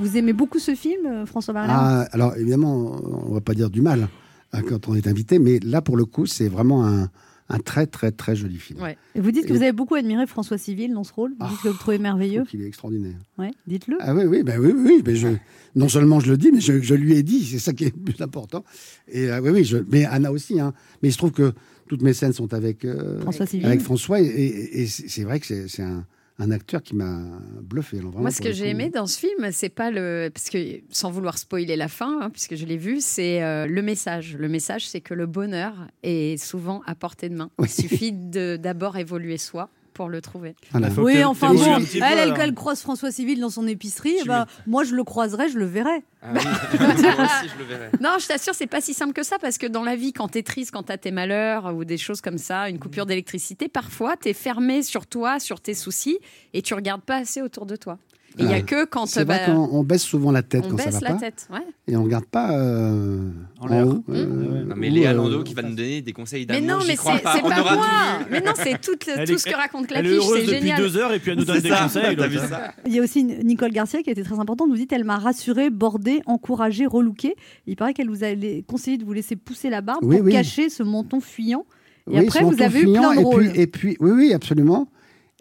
Vous 0.00 0.16
aimez 0.16 0.32
beaucoup 0.32 0.58
ce 0.58 0.74
film, 0.74 1.06
euh, 1.06 1.26
François 1.26 1.54
Berléand 1.54 1.74
Ah, 1.76 2.08
alors 2.12 2.36
évidemment, 2.36 3.00
on 3.28 3.32
va 3.34 3.40
pas 3.40 3.54
dire 3.54 3.68
du 3.70 3.80
mal 3.82 4.08
hein, 4.52 4.62
quand 4.62 4.88
on 4.88 4.94
est 4.94 5.06
invité, 5.06 5.38
mais 5.38 5.58
là 5.60 5.82
pour 5.82 5.96
le 5.96 6.04
coup, 6.04 6.24
c'est 6.26 6.48
vraiment 6.48 6.86
un, 6.86 7.10
un 7.48 7.58
très 7.58 7.86
très 7.86 8.12
très 8.12 8.36
joli 8.36 8.58
film. 8.58 8.80
Ouais. 8.80 8.96
Et 9.16 9.20
vous 9.20 9.32
dites 9.32 9.46
que 9.46 9.52
vous 9.52 9.62
avez 9.62 9.72
beaucoup 9.72 9.96
admiré 9.96 10.26
François 10.28 10.56
Civil 10.58 10.92
dans 10.94 11.02
ce 11.02 11.12
rôle? 11.12 11.32
Vous 11.40 11.48
dites 11.48 11.58
que 11.62 11.68
vous 11.68 11.74
le 11.74 11.78
trouvez 11.80 11.96
Je 11.96 12.02
merveilleux. 12.02 12.44
qu'il 12.44 12.62
est 12.62 12.66
extraordinaire. 12.68 13.16
Ouais, 13.38 13.50
dites-le. 13.66 13.96
Ah 14.00 14.14
oui, 14.14 14.24
oui, 14.26 14.42
ben 14.44 14.60
oui, 14.60 14.72
oui, 14.76 15.02
mais 15.04 15.16
je, 15.16 15.28
non 15.74 15.88
seulement 15.88 16.20
je 16.20 16.30
le 16.30 16.36
dis, 16.36 16.52
mais 16.52 16.60
je, 16.60 16.80
je 16.80 16.94
lui 16.94 17.14
ai 17.14 17.24
dit, 17.24 17.44
c'est 17.44 17.58
ça 17.58 17.72
qui 17.72 17.84
est 17.86 17.96
le 17.96 18.00
plus 18.12 18.22
important. 18.22 18.64
Et 19.08 19.28
euh, 19.30 19.40
oui, 19.40 19.50
oui, 19.50 19.64
je, 19.64 19.78
mais 19.90 20.04
Anna 20.04 20.30
aussi, 20.30 20.60
hein. 20.60 20.74
Mais 21.02 21.08
il 21.08 21.12
se 21.12 21.18
trouve 21.18 21.32
que 21.32 21.52
toutes 21.88 22.02
mes 22.02 22.12
scènes 22.12 22.32
sont 22.34 22.54
avec 22.54 22.84
euh, 22.84 23.18
François 23.22 23.46
Civil. 23.46 23.66
avec 23.66 23.80
François, 23.80 24.20
et, 24.20 24.26
et- 24.26 24.82
et 24.82 24.86
c'est 24.86 25.24
vrai 25.24 25.40
que 25.40 25.66
c'est 25.66 25.82
un, 25.82 26.04
un 26.38 26.50
acteur 26.50 26.82
qui 26.82 26.94
m'a 26.94 27.40
bluffé. 27.62 28.00
Moi, 28.00 28.30
ce 28.30 28.40
que 28.40 28.52
j'ai 28.52 28.68
aimé 28.68 28.90
dans 28.90 29.06
ce 29.06 29.18
film, 29.18 29.50
c'est 29.50 29.68
pas 29.68 29.90
le. 29.90 30.30
Parce 30.32 30.50
que, 30.50 30.80
sans 30.90 31.10
vouloir 31.10 31.36
spoiler 31.36 31.76
la 31.76 31.88
fin, 31.88 32.20
hein, 32.22 32.30
puisque 32.30 32.54
je 32.54 32.64
l'ai 32.64 32.76
vu, 32.76 33.00
c'est 33.00 33.42
euh, 33.42 33.66
le 33.66 33.82
message. 33.82 34.36
Le 34.36 34.48
message, 34.48 34.88
c'est 34.88 35.00
que 35.00 35.14
le 35.14 35.26
bonheur 35.26 35.74
est 36.02 36.36
souvent 36.42 36.82
à 36.86 36.94
portée 36.94 37.28
de 37.28 37.34
main. 37.34 37.50
Oui. 37.58 37.66
Il 37.68 37.82
suffit 37.82 38.12
d'abord 38.12 38.96
évoluer 38.96 39.36
soi 39.36 39.70
pour 39.98 40.08
le 40.08 40.20
trouver. 40.20 40.54
Voilà. 40.70 40.90
Que 40.90 41.00
Oui, 41.00 41.24
enfin 41.24 41.52
bon, 41.52 41.58
peu, 41.58 41.82
elle, 41.96 42.18
elle, 42.18 42.34
elle 42.38 42.54
croise 42.54 42.80
François 42.80 43.10
Civil 43.10 43.40
dans 43.40 43.50
son 43.50 43.66
épicerie. 43.66 44.14
Bah, 44.26 44.46
moi, 44.68 44.84
je 44.84 44.94
le 44.94 45.02
croiserai, 45.02 45.48
je 45.48 45.58
le 45.58 45.64
verrai. 45.64 46.04
Ah 46.22 46.28
oui, 46.34 46.40
moi 46.78 46.90
aussi, 46.92 47.48
je 47.48 47.64
le. 47.64 47.90
Non, 48.00 48.18
je 48.20 48.28
t'assure, 48.28 48.54
c'est 48.54 48.68
pas 48.68 48.80
si 48.80 48.94
simple 48.94 49.12
que 49.12 49.24
ça 49.24 49.40
parce 49.40 49.58
que 49.58 49.66
dans 49.66 49.82
la 49.82 49.96
vie, 49.96 50.12
quand 50.12 50.28
t'es 50.28 50.44
triste, 50.44 50.70
quand 50.70 50.84
t'as 50.84 50.98
tes 50.98 51.10
malheurs 51.10 51.74
ou 51.74 51.84
des 51.84 51.98
choses 51.98 52.20
comme 52.20 52.38
ça, 52.38 52.68
une 52.68 52.78
coupure 52.78 53.06
d'électricité, 53.06 53.66
parfois 53.66 54.16
t'es 54.16 54.34
fermé 54.34 54.84
sur 54.84 55.08
toi, 55.08 55.40
sur 55.40 55.60
tes 55.60 55.74
soucis 55.74 56.20
et 56.54 56.62
tu 56.62 56.74
regardes 56.74 57.02
pas 57.02 57.16
assez 57.16 57.42
autour 57.42 57.66
de 57.66 57.74
toi. 57.74 57.98
Il 58.40 58.44
y 58.44 58.48
a 58.48 58.50
Ouais. 58.52 58.62
que 58.62 58.84
quand 58.84 59.06
C'est 59.06 59.24
bah, 59.24 59.36
vrai 59.38 59.46
qu'on 59.46 59.68
on 59.72 59.82
baisse 59.82 60.02
souvent 60.02 60.30
la 60.30 60.42
tête 60.42 60.62
on 60.66 60.70
quand 60.70 60.76
ça 60.78 60.84
baisse 60.86 60.94
va 61.00 61.08
la 61.08 61.14
pas, 61.14 61.20
tête. 61.20 61.48
Ouais. 61.52 61.58
et 61.88 61.96
on 61.96 62.04
regarde 62.04 62.26
pas 62.26 62.52
euh, 62.56 63.30
En 63.58 63.64
en 63.64 63.68
l'air. 63.68 63.88
haut. 63.88 64.04
Mmh. 64.06 64.14
euh, 64.14 64.64
Non, 64.64 64.74
mais 64.76 64.90
Léa 64.90 65.10
euh, 65.10 65.14
Landau 65.14 65.42
qui 65.42 65.54
va 65.54 65.62
nous 65.62 65.74
donner 65.74 66.02
des 66.02 66.12
conseils 66.12 66.46
Mais 66.48 66.60
d'amour. 66.60 66.76
non, 66.76 66.80
j'y 66.82 66.88
mais 66.88 66.96
c'est 66.96 67.22
pas. 67.22 67.36
On 67.42 67.48
pas 67.48 67.62
moi. 67.74 67.86
Mais 68.30 68.40
non, 68.40 68.52
c'est 68.54 68.80
tout, 68.80 68.92
le- 68.92 69.24
tout 69.26 69.32
est- 69.32 69.38
ce 69.38 69.44
que 69.44 69.56
raconte 69.56 69.86
Elle 69.90 70.06
est 70.06 70.10
Clapiche, 70.10 70.18
heureuse 70.28 70.40
c'est 70.40 70.46
depuis 70.46 70.58
génial. 70.60 70.78
deux 70.82 70.96
heures 70.98 71.12
et 71.12 71.18
puis 71.18 71.30
elle 71.32 71.38
nous 71.38 71.44
donne 71.44 71.60
des 71.60 71.68
ça, 71.68 71.82
conseils. 71.82 72.16
ça 72.48 72.74
Il 72.86 72.94
y 72.94 73.00
a 73.00 73.02
aussi 73.02 73.24
Nicole 73.24 73.72
Garcia 73.72 74.02
qui 74.02 74.10
a 74.10 74.12
été 74.12 74.22
très 74.22 74.38
importante. 74.38 74.68
Vous 74.68 74.76
dites, 74.76 74.92
elle 74.92 75.04
m'a 75.04 75.18
rassurée, 75.18 75.70
bordée, 75.70 76.20
encouragée, 76.26 76.86
relookée. 76.86 77.34
Il 77.66 77.74
paraît 77.76 77.94
qu'elle 77.94 78.08
vous 78.10 78.22
a 78.24 78.34
la- 78.34 78.62
conseillé 78.66 78.98
de 78.98 79.04
vous 79.04 79.12
laisser 79.14 79.34
pousser 79.36 79.68
la 79.70 79.80
barbe 79.80 80.00
Oui, 80.04 80.16
pour 80.18 80.26
oui. 80.26 80.32
cacher 80.32 80.68
ce 80.68 80.82
menton 80.84 81.20
fuyant. 81.20 81.64
Et 82.10 82.18
Oui, 82.20 82.26
après, 82.26 82.44
vous 82.44 82.62
avez 82.62 82.82
eu 82.82 82.92
plein 82.92 83.14
de 83.16 83.20
rôles. 83.20 83.50
Et 83.56 83.66
puis, 83.66 83.96
oui, 84.00 84.10
oui, 84.12 84.32
absolument. 84.32 84.88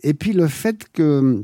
Et 0.03 0.13
puis 0.13 0.33
le 0.33 0.47
fait 0.47 0.85
que 0.93 1.43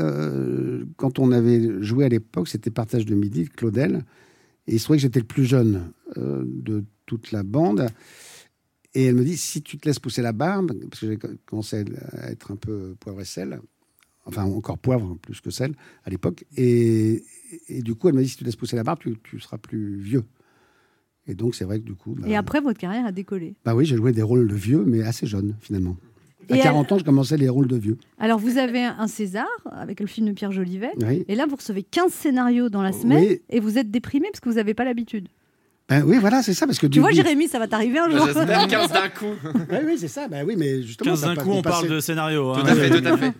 euh, 0.00 0.84
quand 0.96 1.18
on 1.18 1.30
avait 1.32 1.82
joué 1.82 2.04
à 2.04 2.08
l'époque, 2.08 2.48
c'était 2.48 2.70
Partage 2.70 3.06
de 3.06 3.14
midi 3.14 3.44
de 3.44 3.48
Claudel, 3.50 4.04
et 4.66 4.74
il 4.74 4.78
se 4.78 4.84
trouvait 4.84 4.98
que 4.98 5.02
j'étais 5.02 5.20
le 5.20 5.26
plus 5.26 5.44
jeune 5.44 5.92
euh, 6.16 6.42
de 6.46 6.84
toute 7.06 7.32
la 7.32 7.42
bande. 7.42 7.86
Et 8.94 9.04
elle 9.04 9.14
me 9.14 9.24
dit 9.24 9.36
si 9.36 9.62
tu 9.62 9.78
te 9.78 9.86
laisses 9.88 9.98
pousser 10.00 10.22
la 10.22 10.32
barbe, 10.32 10.72
parce 10.88 11.00
que 11.00 11.06
j'ai 11.06 11.18
commencé 11.46 11.84
à 12.12 12.30
être 12.30 12.50
un 12.50 12.56
peu 12.56 12.96
poivre 12.98 13.20
et 13.20 13.24
sel, 13.24 13.60
enfin 14.26 14.44
encore 14.44 14.78
poivre 14.78 15.16
plus 15.22 15.40
que 15.40 15.50
sel 15.50 15.74
à 16.04 16.10
l'époque, 16.10 16.44
et, 16.56 17.22
et 17.68 17.82
du 17.82 17.94
coup 17.94 18.08
elle 18.08 18.14
m'a 18.14 18.22
dit 18.22 18.28
si 18.28 18.36
tu 18.36 18.40
te 18.40 18.46
laisses 18.46 18.56
pousser 18.56 18.76
la 18.76 18.82
barbe, 18.82 18.98
tu, 19.00 19.14
tu 19.22 19.38
seras 19.38 19.58
plus 19.58 19.96
vieux. 20.00 20.24
Et 21.26 21.34
donc, 21.34 21.54
c'est 21.54 21.64
vrai 21.64 21.78
que 21.78 21.84
du 21.84 21.94
coup. 21.94 22.16
bah, 22.18 22.26
Et 22.26 22.34
après, 22.34 22.60
votre 22.60 22.80
carrière 22.80 23.06
a 23.06 23.12
décollé. 23.12 23.54
bah 23.64 23.74
oui, 23.76 23.84
j'ai 23.84 23.94
joué 23.96 24.10
des 24.10 24.22
rôles 24.22 24.48
de 24.48 24.54
vieux, 24.54 24.84
mais 24.84 25.02
assez 25.02 25.26
jeunes, 25.26 25.54
finalement. 25.60 25.96
À 26.48 26.56
Et 26.56 26.60
40 26.60 26.92
ans, 26.92 26.98
je 26.98 27.04
commençais 27.04 27.36
les 27.36 27.48
rôles 27.48 27.68
de 27.68 27.76
vieux. 27.76 27.96
Alors, 28.18 28.38
vous 28.38 28.58
avez 28.58 28.82
un 28.84 29.06
César 29.06 29.46
avec 29.70 30.00
le 30.00 30.06
film 30.06 30.26
de 30.28 30.32
Pierre 30.32 30.52
Jolivet. 30.52 30.90
Oui. 31.00 31.24
Et 31.28 31.34
là, 31.34 31.46
vous 31.46 31.56
recevez 31.56 31.82
15 31.82 32.12
scénarios 32.12 32.68
dans 32.70 32.82
la 32.82 32.92
semaine 32.92 33.24
Oui. 33.24 33.40
et 33.50 33.60
vous 33.60 33.78
êtes 33.78 33.90
déprimé 33.90 34.28
parce 34.32 34.40
que 34.40 34.48
vous 34.48 34.56
n'avez 34.56 34.74
pas 34.74 34.84
l'habitude. 34.84 35.28
Ben 35.88 36.04
oui, 36.06 36.18
voilà, 36.20 36.42
c'est 36.42 36.54
ça. 36.54 36.66
Parce 36.66 36.78
que 36.78 36.86
Tu 36.86 36.92
du- 36.92 37.00
vois, 37.00 37.10
du- 37.10 37.16
Jérémy, 37.16 37.48
ça 37.48 37.58
va 37.58 37.66
t'arriver 37.68 37.98
un 37.98 38.08
jour. 38.10 38.26
coup. 39.18 39.26
oui, 39.70 39.76
oui, 39.86 39.96
c'est 39.98 40.08
ça. 40.08 40.28
Ben 40.28 40.44
oui, 40.46 40.54
mais 40.56 40.82
justement. 40.82 41.10
15 41.12 41.20
ça 41.20 41.34
d'un 41.34 41.42
coup, 41.42 41.50
on 41.50 41.62
parle 41.62 41.82
passait- 41.84 41.94
de 41.94 42.00
scénario. 42.00 42.52
Tout 42.54 42.60
hein. 42.60 42.64
à 42.66 42.74
fait, 42.74 42.90
tout 43.00 43.06
à 43.08 43.16
fait. 43.16 43.32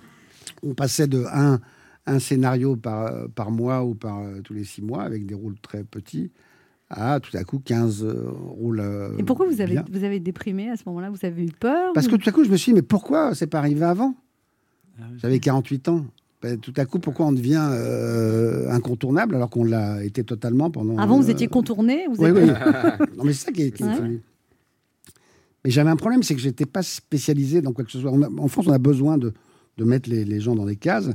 On 0.62 0.74
passait 0.74 1.06
de 1.06 1.24
un, 1.32 1.60
un 2.06 2.18
scénario 2.18 2.76
par, 2.76 3.12
par 3.34 3.50
mois 3.50 3.82
ou 3.84 3.94
par 3.94 4.18
euh, 4.20 4.40
tous 4.42 4.52
les 4.52 4.64
six 4.64 4.82
mois 4.82 5.02
avec 5.02 5.26
des 5.26 5.34
rôles 5.34 5.54
très 5.62 5.84
petits 5.84 6.30
à 6.90 7.20
tout 7.20 7.36
à 7.36 7.44
coup 7.44 7.60
15 7.64 8.04
euh, 8.04 8.28
rôles. 8.30 8.80
euh, 8.80 9.16
Et 9.18 9.22
pourquoi 9.22 9.46
vous 9.46 9.60
avez, 9.60 9.72
bien. 9.74 9.84
vous 9.90 10.04
avez 10.04 10.18
déprimé 10.20 10.68
à 10.70 10.76
ce 10.76 10.82
moment-là? 10.86 11.10
Vous 11.10 11.24
avez 11.24 11.44
eu 11.44 11.52
peur 11.52 11.92
Parce 11.94 12.08
que 12.08 12.16
tout 12.16 12.28
à 12.28 12.32
coup, 12.32 12.44
je 12.44 12.50
me 12.50 12.56
suis 12.56 12.72
dit, 12.72 12.76
mais 12.76 12.82
pourquoi 12.82 13.34
c'est 13.34 13.46
pas 13.46 13.58
arrivé 13.58 13.84
avant? 13.84 14.14
Ah 14.98 15.04
oui. 15.10 15.18
J'avais 15.22 15.38
48 15.38 15.88
ans. 15.88 16.04
Ben, 16.42 16.58
tout 16.58 16.72
à 16.76 16.86
coup, 16.86 16.98
pourquoi 16.98 17.26
on 17.26 17.32
devient 17.32 17.68
euh, 17.70 18.70
incontournable 18.70 19.34
alors 19.34 19.50
qu'on 19.50 19.62
l'a 19.64 20.02
été 20.02 20.24
totalement 20.24 20.70
pendant. 20.70 20.96
Avant, 20.98 21.20
vous 21.20 21.30
étiez 21.30 21.48
contourné 21.48 22.06
vous 22.10 22.22
Oui, 22.24 22.30
êtes- 22.30 22.36
oui. 22.36 23.06
non, 23.16 23.24
mais 23.24 23.32
c'est 23.34 23.46
ça 23.46 23.52
qui 23.52 23.62
est, 23.62 23.70
qui 23.70 23.82
est 23.82 23.86
Ouais. 23.86 23.94
fallu. 23.94 24.22
Mais 25.64 25.70
j'avais 25.70 25.90
un 25.90 25.96
problème, 25.96 26.22
c'est 26.22 26.34
que 26.34 26.40
j'étais 26.40 26.64
pas 26.66 26.82
spécialisé 26.82 27.60
dans 27.60 27.72
quoi 27.72 27.84
que 27.84 27.90
ce 27.92 28.00
soit. 28.00 28.10
On 28.10 28.22
a- 28.22 28.30
en 28.40 28.48
France, 28.48 28.66
on 28.66 28.72
a 28.72 28.78
besoin 28.78 29.18
de, 29.18 29.34
de 29.76 29.84
mettre 29.84 30.08
les, 30.08 30.24
les 30.24 30.40
gens 30.40 30.54
dans 30.54 30.64
des 30.64 30.76
cases, 30.76 31.10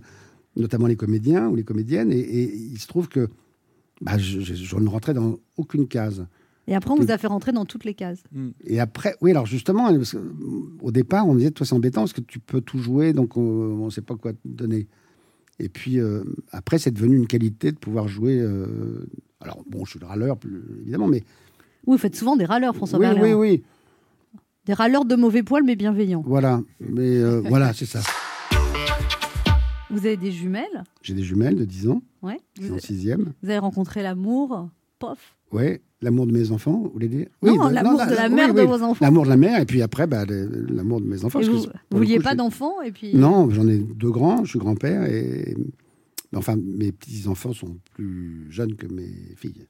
notamment 0.55 0.85
les 0.87 0.95
comédiens 0.95 1.47
ou 1.49 1.55
les 1.55 1.63
comédiennes, 1.63 2.11
et, 2.11 2.19
et 2.19 2.55
il 2.55 2.77
se 2.79 2.87
trouve 2.87 3.07
que 3.09 3.27
bah, 4.01 4.17
je, 4.17 4.39
je- 4.41 4.53
je 4.53 4.75
ne 4.75 4.87
rentrais 4.89 5.13
dans 5.13 5.37
aucune 5.57 5.87
case. 5.87 6.25
Et 6.67 6.73
après, 6.75 6.91
on 6.91 6.95
vous 6.95 7.11
a 7.11 7.17
fait 7.19 7.27
rentrer 7.27 7.51
dans 7.51 7.65
toutes 7.65 7.85
les 7.85 7.93
cases. 7.93 8.23
Et 8.65 8.79
après, 8.79 9.15
oui, 9.21 9.29
alors 9.31 9.45
justement, 9.45 9.93
parce 9.95 10.13
que, 10.13 10.33
au 10.81 10.91
départ, 10.91 11.27
on 11.27 11.33
me 11.33 11.37
disait, 11.39 11.51
toi, 11.51 11.65
c'est 11.65 11.75
embêtant 11.75 12.01
parce 12.01 12.13
que 12.13 12.21
tu 12.21 12.39
peux 12.39 12.59
tout 12.61 12.79
jouer, 12.79 13.13
donc 13.13 13.37
on 13.37 13.85
ne 13.85 13.89
sait 13.91 14.01
pas 14.01 14.15
quoi 14.15 14.33
te 14.33 14.39
donner. 14.45 14.87
Et 15.59 15.69
puis, 15.69 15.99
euh, 15.99 16.23
après, 16.51 16.79
c'est 16.79 16.89
devenu 16.91 17.17
une 17.17 17.27
qualité 17.27 17.71
de 17.71 17.77
pouvoir 17.77 18.07
jouer. 18.07 18.39
euh, 18.41 19.05
alors, 19.39 19.63
bon, 19.69 19.85
je 19.85 19.91
suis 19.91 19.99
le 19.99 20.07
râleur, 20.07 20.37
évidemment, 20.81 21.07
mais. 21.07 21.23
Oui, 21.85 21.95
vous 21.95 21.97
faites 21.99 22.15
souvent 22.15 22.35
des 22.35 22.45
râleurs, 22.45 22.75
François 22.75 22.97
oui, 22.97 23.05
Berléand. 23.05 23.37
oui, 23.39 23.51
oui. 23.51 23.63
Des 24.65 24.73
râleurs 24.73 25.05
de 25.05 25.15
mauvais 25.15 25.43
poil, 25.43 25.63
mais 25.63 25.75
bienveillants. 25.75 26.23
Voilà, 26.25 26.61
mais 26.79 27.17
euh, 27.19 27.41
voilà, 27.45 27.73
c'est 27.73 27.85
ça. 27.85 28.01
Vous 29.91 29.99
avez 30.05 30.17
des 30.17 30.31
jumelles? 30.31 30.83
J'ai 31.03 31.13
des 31.13 31.23
jumelles 31.23 31.55
de 31.55 31.63
10 31.65 31.89
ans, 31.89 32.01
Ouais. 32.25 32.39
Vous, 32.59 32.75
en 32.75 32.79
sixième. 32.79 33.33
vous 33.43 33.49
avez 33.49 33.59
rencontré 33.59 34.01
l'amour. 34.03 34.69
Pof. 34.99 35.35
Ouais, 35.51 35.81
l'amour 36.01 36.25
de 36.25 36.31
mes 36.31 36.51
enfants, 36.51 36.81
vous 36.85 36.89
voulez 36.89 37.07
dire? 37.07 37.27
Non, 37.43 37.57
bah, 37.57 37.71
l'amour 37.71 38.05
de 38.05 38.13
la 38.15 38.29
mère 38.29 38.53
de 38.53 38.61
vos 38.61 38.81
enfants. 38.81 39.03
L'amour 39.05 39.25
de 39.25 39.29
la 39.29 39.37
mère, 39.37 39.59
et 39.61 39.65
puis 39.65 39.81
après, 39.81 40.07
bah, 40.07 40.25
l'amour 40.25 41.01
de 41.01 41.05
mes 41.05 41.23
enfants. 41.25 41.39
Et 41.41 41.47
vous, 41.47 41.65
le 41.91 41.97
vouliez 41.97 42.17
coup, 42.17 42.23
pas 42.23 42.33
d'enfants 42.35 42.81
et 42.81 42.91
puis. 42.91 43.13
Non, 43.15 43.49
j'en 43.51 43.67
ai 43.67 43.77
deux 43.77 44.09
grands, 44.11 44.43
je 44.43 44.51
suis 44.51 44.59
grand-père, 44.59 45.03
et 45.05 45.55
enfin, 46.35 46.55
mes 46.57 46.91
petits-enfants 46.91 47.53
sont 47.53 47.77
plus 47.93 48.47
jeunes 48.49 48.75
que 48.75 48.87
mes 48.87 49.11
filles. 49.35 49.67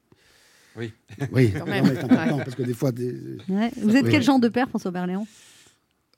Oui. 0.78 0.92
Oui, 1.34 1.52
c'est 1.54 1.62
important, 2.04 2.38
parce 2.38 2.56
que 2.56 2.64
des 2.64 2.74
fois... 2.74 2.92
des- 2.92 3.38
Ouais. 3.50 3.72
Vous 3.82 3.96
êtes 3.96 4.06
Oui. 4.06 4.12
quel 4.12 4.24
genre 4.24 4.40
de 4.40 4.50
père, 4.50 4.70
François 4.70 4.92
Berléand? 4.92 5.26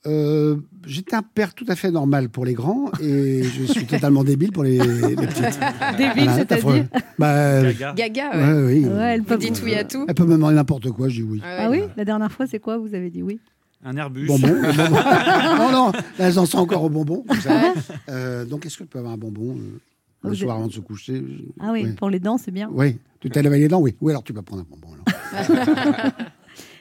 Euh, 0.06 0.56
J'étais 0.86 1.16
un 1.16 1.22
père 1.24 1.54
tout 1.54 1.66
à 1.68 1.76
fait 1.76 1.92
normal 1.92 2.30
pour 2.30 2.46
les 2.46 2.54
grands, 2.54 2.92
et 3.02 3.44
je 3.44 3.64
suis 3.66 3.86
totalement 3.88 4.24
débile 4.24 4.52
pour 4.54 4.64
les, 4.64 4.78
les 4.78 5.16
petites. 5.16 5.60
Débile, 5.98 6.24
Voilà, 6.24 6.36
c'est-à-dire. 6.38 6.86
Bah, 7.20 7.64
Gaga. 7.74 7.94
Gaga, 7.94 8.30
ouais. 8.38 8.54
ouais, 8.54 8.64
oui. 8.74 8.86
Ouais, 8.86 9.14
elle 9.16 9.20
Vous 9.22 9.26
peut- 9.26 9.38
dites 9.38 9.62
oui 9.66 9.74
à 9.76 9.84
tout. 9.84 10.06
Elle 10.08 10.16
peut 10.16 10.24
me 10.26 10.34
demander 10.34 10.56
n'importe 10.56 10.90
quoi, 10.92 11.10
je 11.10 11.16
dis 11.16 11.24
oui. 11.24 11.42
Ah 11.44 11.70
oui 11.70 11.82
La 11.98 12.06
dernière 12.06 12.32
fois, 12.32 12.48
c'est 12.48 12.60
quoi 12.60 12.78
Vous 12.78 12.94
avez 12.94 13.10
dit 13.10 13.22
oui? 13.24 13.40
Un 13.84 13.96
Airbus. 13.98 14.28
Bonbon, 14.28 14.48
non, 15.58 15.72
non, 15.72 15.92
là, 15.92 16.00
elles 16.20 16.40
en 16.40 16.46
sont 16.46 16.58
encore 16.60 16.84
au 16.84 16.90
bonbon. 16.90 17.24
vous. 17.28 17.36
Euh, 18.10 18.46
donc, 18.46 18.66
est-ce 18.66 18.78
que 18.78 18.84
je 18.86 18.90
peux 18.90 19.00
avoir 19.00 19.14
un 19.14 19.18
bonbon 19.18 19.56
euh, 19.56 19.80
le 20.24 20.30
Vous 20.30 20.36
soir 20.36 20.56
êtes- 20.56 20.60
avant 20.60 20.68
de 20.68 20.74
se 20.74 20.80
coucher? 20.80 21.16
Je- 21.16 21.44
Ah 21.60 21.72
oui, 21.74 21.84
Oui. 21.86 21.92
pour 21.94 22.10
les 22.10 22.20
dents, 22.20 22.38
c'est 22.38 22.52
bien. 22.52 22.70
Oui. 22.72 22.98
Tu 23.20 23.30
t'es 23.30 23.42
lavé 23.42 23.60
les 23.60 23.68
dents 23.68 23.80
Oui. 23.82 23.96
Oui, 24.02 24.12
alors 24.14 24.24
tu 24.24 24.32
peux 24.34 24.42
prendre 24.42 24.64
un 24.64 24.66
bonbon. 24.70 24.88
alors. 24.94 26.12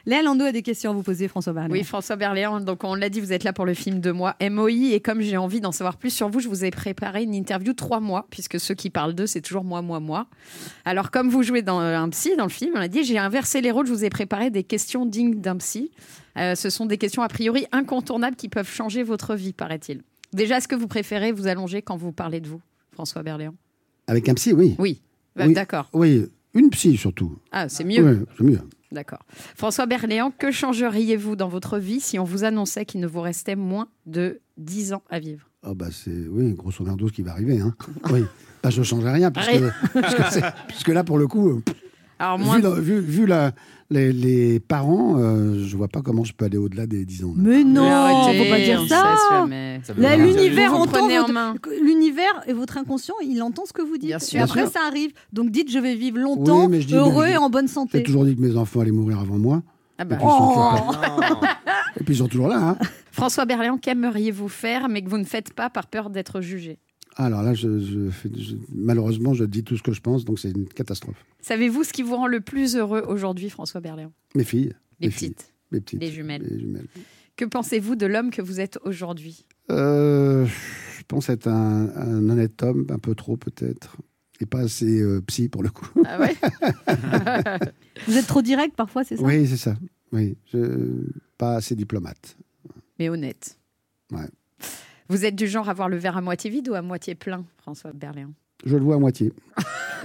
Léa 0.09 0.23
Landau 0.23 0.45
a 0.45 0.53
des 0.53 0.63
questions 0.63 0.93
à 0.93 0.95
vous 0.95 1.03
poser, 1.03 1.27
François 1.27 1.53
Berléand. 1.53 1.73
Oui, 1.73 1.83
François 1.83 2.15
Berléand, 2.15 2.61
donc 2.61 2.85
on 2.85 2.95
l'a 2.95 3.09
dit, 3.09 3.21
vous 3.21 3.33
êtes 3.33 3.43
là 3.43 3.53
pour 3.53 3.65
le 3.67 3.75
film 3.75 3.99
de 3.99 4.13
moi, 4.13 4.37
MOI, 4.41 4.93
et 4.93 5.01
comme 5.01 5.21
j'ai 5.21 5.37
envie 5.37 5.61
d'en 5.61 5.73
savoir 5.73 5.97
plus 5.97 6.11
sur 6.11 6.29
vous, 6.29 6.39
je 6.39 6.49
vous 6.49 6.65
ai 6.65 6.71
préparé 6.71 7.25
une 7.25 7.35
interview 7.35 7.73
trois 7.73 7.99
mois, 7.99 8.29
puisque 8.31 8.61
ceux 8.61 8.75
qui 8.75 8.89
parlent 8.89 9.15
d'eux, 9.15 9.27
c'est 9.27 9.41
toujours 9.41 9.65
moi, 9.65 9.83
moi, 9.83 9.99
moi. 9.99 10.29
Alors, 10.85 11.11
comme 11.11 11.29
vous 11.29 11.43
jouez 11.43 11.63
dans 11.63 11.81
euh, 11.81 11.99
un 11.99 12.09
psy 12.11 12.37
dans 12.37 12.45
le 12.45 12.51
film, 12.51 12.71
on 12.77 12.81
a 12.81 12.87
dit, 12.87 13.03
j'ai 13.03 13.19
inversé 13.19 13.61
les 13.61 13.73
rôles, 13.73 13.87
je 13.89 13.93
vous 13.93 14.05
ai 14.05 14.11
préparé 14.11 14.51
des 14.51 14.63
questions 14.63 15.07
dignes 15.07 15.41
d'un 15.41 15.57
psy. 15.57 15.91
Euh, 16.39 16.55
ce 16.55 16.71
sont 16.71 16.87
des 16.87 16.99
questions 16.99 17.23
a 17.23 17.29
priori 17.29 17.67
incontournables 17.73 18.37
qui 18.37 18.49
peuvent 18.49 18.71
changer 18.71 19.03
votre 19.03 19.35
vie, 19.35 19.53
paraît-il. 19.53 20.03
Déjà, 20.33 20.59
est-ce 20.59 20.69
que 20.69 20.77
vous 20.77 20.87
préférez 20.87 21.33
vous 21.33 21.49
allonger 21.49 21.83
quand 21.83 21.97
vous 21.97 22.13
parlez 22.13 22.39
de 22.39 22.47
vous, 22.47 22.61
François 22.93 23.25
Berléand? 23.25 23.55
Avec 24.07 24.29
un 24.29 24.35
psy, 24.35 24.53
oui. 24.53 24.77
Oui, 24.79 25.03
Bah, 25.35 25.47
Oui. 25.49 25.53
d'accord. 25.55 25.89
Oui, 25.93 26.27
une 26.55 26.71
psy 26.71 26.97
surtout. 26.97 27.39
Ah, 27.51 27.69
c'est 27.69 27.83
mieux. 27.83 28.09
Oui, 28.09 28.25
c'est 28.39 28.45
mieux. 28.45 28.61
D'accord. 28.93 29.25
François 29.57 29.87
Berléand, 29.87 30.31
que 30.31 30.51
changeriez-vous 30.51 31.37
dans 31.37 31.49
votre 31.49 31.79
vie 31.79 32.01
si 32.01 32.19
on 32.19 32.25
vous 32.25 32.45
annonçait 32.45 32.85
qu'il 32.85 33.01
ne 33.01 33.07
vous 33.07 33.21
restait 33.21 33.57
moins 33.57 33.89
de 34.07 34.41
10 34.59 34.93
ans 34.93 35.03
à 35.11 35.19
vivre? 35.19 35.49
Ah 35.65 35.75
bah 35.75 35.87
c'est 35.91 36.27
oui, 36.29 36.53
grosso 36.55 36.85
merdo 36.85 37.09
ce 37.09 37.13
qui 37.13 37.23
va 37.23 37.33
arriver. 37.33 37.61
Hein. 37.61 37.75
Oui. 38.13 38.25
Bah, 38.63 38.71
je 38.71 38.81
ne 38.81 38.85
changerai 38.85 39.13
rien, 39.13 39.31
puisque, 39.31 39.63
puisque, 39.93 40.43
puisque 40.69 40.89
là, 40.89 41.05
pour 41.05 41.19
le 41.19 41.29
coup, 41.29 41.63
Alors, 42.19 42.39
moins 42.39 42.57
vu, 42.57 42.63
la- 42.63 42.71
vu, 42.81 43.01
vu 43.01 43.27
la- 43.27 43.53
les, 43.91 44.13
les 44.13 44.61
parents, 44.61 45.17
euh, 45.19 45.63
je 45.65 45.77
vois 45.77 45.89
pas 45.89 46.03
comment 46.03 46.25
je 46.25 46.33
peux 46.33 46.45
aller 46.45 46.59
au-delà 46.59 46.87
des 46.87 47.05
10 47.05 47.25
ans. 47.25 47.33
Mais 47.37 47.63
non, 47.65 47.85
arrêtez, 47.91 48.39
faut 48.45 48.51
pas 48.51 48.59
dire 48.59 48.85
ça. 48.89 49.47
Là, 49.97 50.17
l'univers 50.17 50.75
entend 50.75 51.09
en 51.09 51.29
main. 51.33 51.55
L'univers 51.83 52.43
et 52.47 52.53
votre 52.53 52.79
inconscient, 52.79 53.15
il 53.25 53.41
entend 53.43 53.65
ce 53.67 53.73
que 53.73 53.83
vous 53.83 53.97
dites. 53.99 54.09
Bien 54.09 54.19
et 54.19 54.21
sûr. 54.21 54.43
après, 54.43 54.63
Bien 54.63 54.71
sûr. 54.71 54.81
ça 54.81 54.87
arrive. 54.89 55.13
Donc 55.33 55.51
dites, 55.51 55.71
je 55.71 55.79
vais 55.79 55.95
vivre 55.95 56.19
longtemps, 56.19 56.67
Oui, 56.67 56.85
dis- 56.85 56.95
heureux 56.95 57.27
et 57.27 57.37
en 57.37 57.49
bonne 57.51 57.69
J'ai 57.69 57.75
santé. 57.75 58.03
toujours 58.03 58.25
dit 58.25 58.35
que 58.37 58.41
mes 58.41 58.57
enfants 58.57 58.81
allaient 58.81 58.91
mourir 58.91 59.21
avant 59.21 59.39
moi. 59.39 59.63
Ah 59.99 60.03
Et 60.03 60.05
bah. 60.07 60.17
puis, 60.17 60.27
ils 60.27 60.31
sont 60.31 60.55
Oh. 60.59 60.93
toujours, 61.23 61.45
et 62.01 62.05
puis 62.05 62.15
ils 62.15 62.19
sont 62.19 62.29
toujours 62.29 62.49
là. 62.49 62.59
Hein. 62.71 62.79
François 63.13 63.47
Berléand, 63.47 63.79
qu'aimeriez-vous 63.79 64.49
faire, 64.49 64.89
mais 64.91 65.01
que 65.03 65.09
vous 65.09 65.17
ne 65.19 65.25
faites 65.25 65.55
pas 65.55 65.71
par 65.71 65.87
peur 65.87 66.11
d'être 66.11 66.41
jugé? 66.43 66.79
Alors 67.17 67.43
là, 67.43 67.55
je, 67.55 67.79
je 67.81 68.11
fais, 68.11 68.31
je- 68.37 68.57
malheureusement, 68.75 69.33
je 69.35 69.45
dis 69.45 69.65
tout 69.65 69.77
ce 69.77 69.83
que 69.83 69.93
je 69.93 70.01
pense, 70.01 70.25
donc 70.25 70.39
c'est 70.39 70.51
une 70.51 70.69
catastrophe. 70.69 71.25
Savez-vous 71.41 71.83
ce 71.85 71.93
qui 71.93 72.03
vous 72.03 72.15
rend 72.17 72.27
le 72.27 72.41
plus 72.41 72.77
heureux 72.77 73.03
aujourd'hui, 73.09 73.49
François 73.51 73.81
Berléand? 73.81 74.13
Mes 74.35 74.45
filles. 74.45 74.75
Les 75.01 75.09
mes 75.09 75.11
filles, 75.13 75.31
petites, 75.31 75.53
mes 75.73 75.81
petites. 75.81 76.01
les 76.01 76.11
jumelles. 76.11 76.43
les 76.49 76.59
jumelles. 76.61 76.87
Que 77.37 77.45
pensez-vous 77.47 77.97
de 77.97 78.07
l'homme 78.07 78.31
que 78.31 78.41
vous 78.43 78.61
êtes 78.61 78.79
aujourd'hui? 78.85 79.45
Euh, 79.71 80.47
je 80.47 81.03
pense 81.09 81.29
être 81.29 81.49
un, 81.49 81.89
un 81.97 82.29
honnête 82.31 82.63
homme, 82.63 82.87
un 82.91 82.99
peu 82.99 83.15
trop 83.15 83.37
peut-être, 83.37 83.97
et 84.41 84.47
pas 84.47 84.61
assez 84.61 85.01
euh, 85.03 85.21
psy 85.27 85.49
pour 85.49 85.63
le 85.63 85.69
coup. 85.71 85.89
Ah 86.07 86.19
ouais? 86.21 86.35
Vous 88.07 88.17
êtes 88.17 88.27
trop 88.27 88.43
direct 88.43 88.75
parfois, 88.77 89.05
c'est 89.05 89.17
ça? 89.17 89.23
Oui, 89.23 89.47
c'est 89.47 89.57
ça. 89.57 89.75
Oui, 90.13 90.37
je, 90.53 91.05
pas 91.39 91.57
assez 91.57 91.75
diplomate. 91.75 92.37
Mais 92.99 93.09
honnête. 93.09 93.59
Ouais. 94.13 94.29
Vous 95.09 95.25
êtes 95.25 95.37
du 95.37 95.47
genre 95.47 95.69
à 95.69 95.75
voir 95.75 95.89
le 95.89 95.97
verre 95.97 96.17
à 96.17 96.21
moitié 96.21 96.51
vide 96.51 96.69
ou 96.69 96.75
à 96.75 96.83
moitié 96.83 97.15
plein, 97.15 97.45
François 97.59 97.93
Berléand 97.93 98.33
Je 98.65 98.77
le 98.77 98.83
vois 98.83 98.97
à 98.97 98.99
moitié. 98.99 99.33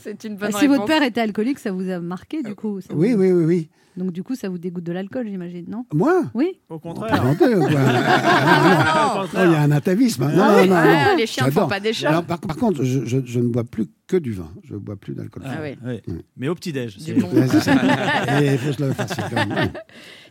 C'est 0.00 0.24
une 0.24 0.36
bonne 0.36 0.52
Si 0.52 0.66
votre 0.66 0.84
père 0.84 1.02
était 1.02 1.20
alcoolique, 1.20 1.58
ça 1.58 1.72
vous 1.72 1.88
a 1.88 2.00
marqué 2.00 2.42
du 2.42 2.54
coup. 2.54 2.80
ça 2.80 2.88
Oui, 2.94 3.12
vous- 3.14 3.20
oui, 3.20 3.32
oui, 3.32 3.44
oui. 3.44 3.68
Donc 4.00 4.12
du 4.12 4.22
coup, 4.22 4.34
ça 4.34 4.48
vous 4.48 4.56
dégoûte 4.56 4.84
de 4.84 4.92
l'alcool, 4.92 5.26
j'imagine, 5.28 5.66
non? 5.68 5.84
Moi? 5.92 6.22
Oui. 6.32 6.58
Au 6.70 6.74
Vous 6.74 6.80
contraire. 6.80 7.22
Au 7.24 7.34
Oh. 9.22 9.26
Il 9.34 9.50
y 9.50 9.54
a 9.54 9.60
un 9.62 9.70
atavisme. 9.70 10.22
hein. 10.22 10.32
Non, 10.34 10.42
Ah 10.42 10.56
oui, 10.56 10.68
non, 10.68 10.74
non, 10.74 10.82
ah, 10.82 11.10
non. 11.12 11.16
les 11.18 11.26
chiens 11.26 11.46
ne 11.46 11.50
font 11.50 11.68
pas 11.68 11.80
des 11.80 11.92
chats. 11.92 12.08
Alors, 12.08 12.24
par, 12.24 12.38
par 12.40 12.56
contre, 12.56 12.82
je, 12.82 13.04
je- 13.04 13.18
je 13.24 13.40
ne 13.40 13.48
bois 13.48 13.64
plus 13.64 13.86
que 14.06 14.16
du 14.16 14.32
vin. 14.32 14.48
Je 14.64 14.72
ne 14.74 14.78
bois 14.78 14.96
plus 14.96 15.14
d'alcool. 15.14 15.42
Ah 15.44 15.58
oui. 15.62 15.76
Oui. 15.84 16.00
Oui. 16.08 16.14
Mais 16.38 16.48
au 16.48 16.54
petit-déj. 16.54 16.96
C'est- 16.98 17.12
bon. 17.14 17.28
Et 17.30 17.46
faut 18.56 18.72
se 18.72 18.80
le. 18.82 18.92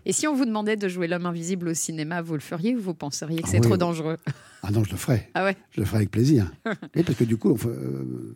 Et 0.06 0.14
si 0.14 0.28
on 0.28 0.34
vous 0.34 0.46
demandait 0.46 0.78
de 0.78 0.88
jouer 0.88 1.08
l'homme 1.08 1.26
invisible 1.28 1.68
au 1.70 1.74
cinéma, 1.74 2.22
vous 2.22 2.34
le 2.34 2.40
feriez 2.40 2.76
ou 2.76 2.80
vous 2.82 2.94
penseriez 2.96 3.42
que 3.42 3.48
Ah 3.48 3.52
c'est 3.52 3.58
oui. 3.60 3.68
trop 3.68 3.78
dangereux? 3.78 4.18
Ah 4.64 4.72
non, 4.72 4.84
je 4.84 4.92
le 4.92 4.98
ferai. 4.98 5.30
Ah 5.36 5.44
ouais 5.44 5.56
Je 5.72 5.82
le 5.82 5.86
ferai 5.86 5.98
avec 5.98 6.12
plaisir. 6.12 6.52
Oui, 6.96 7.04
parce 7.04 7.18
que 7.18 7.24
du 7.26 7.38
coup, 7.38 7.52
on, 7.52 7.56
fait- 7.58 7.68
euh, 7.70 8.36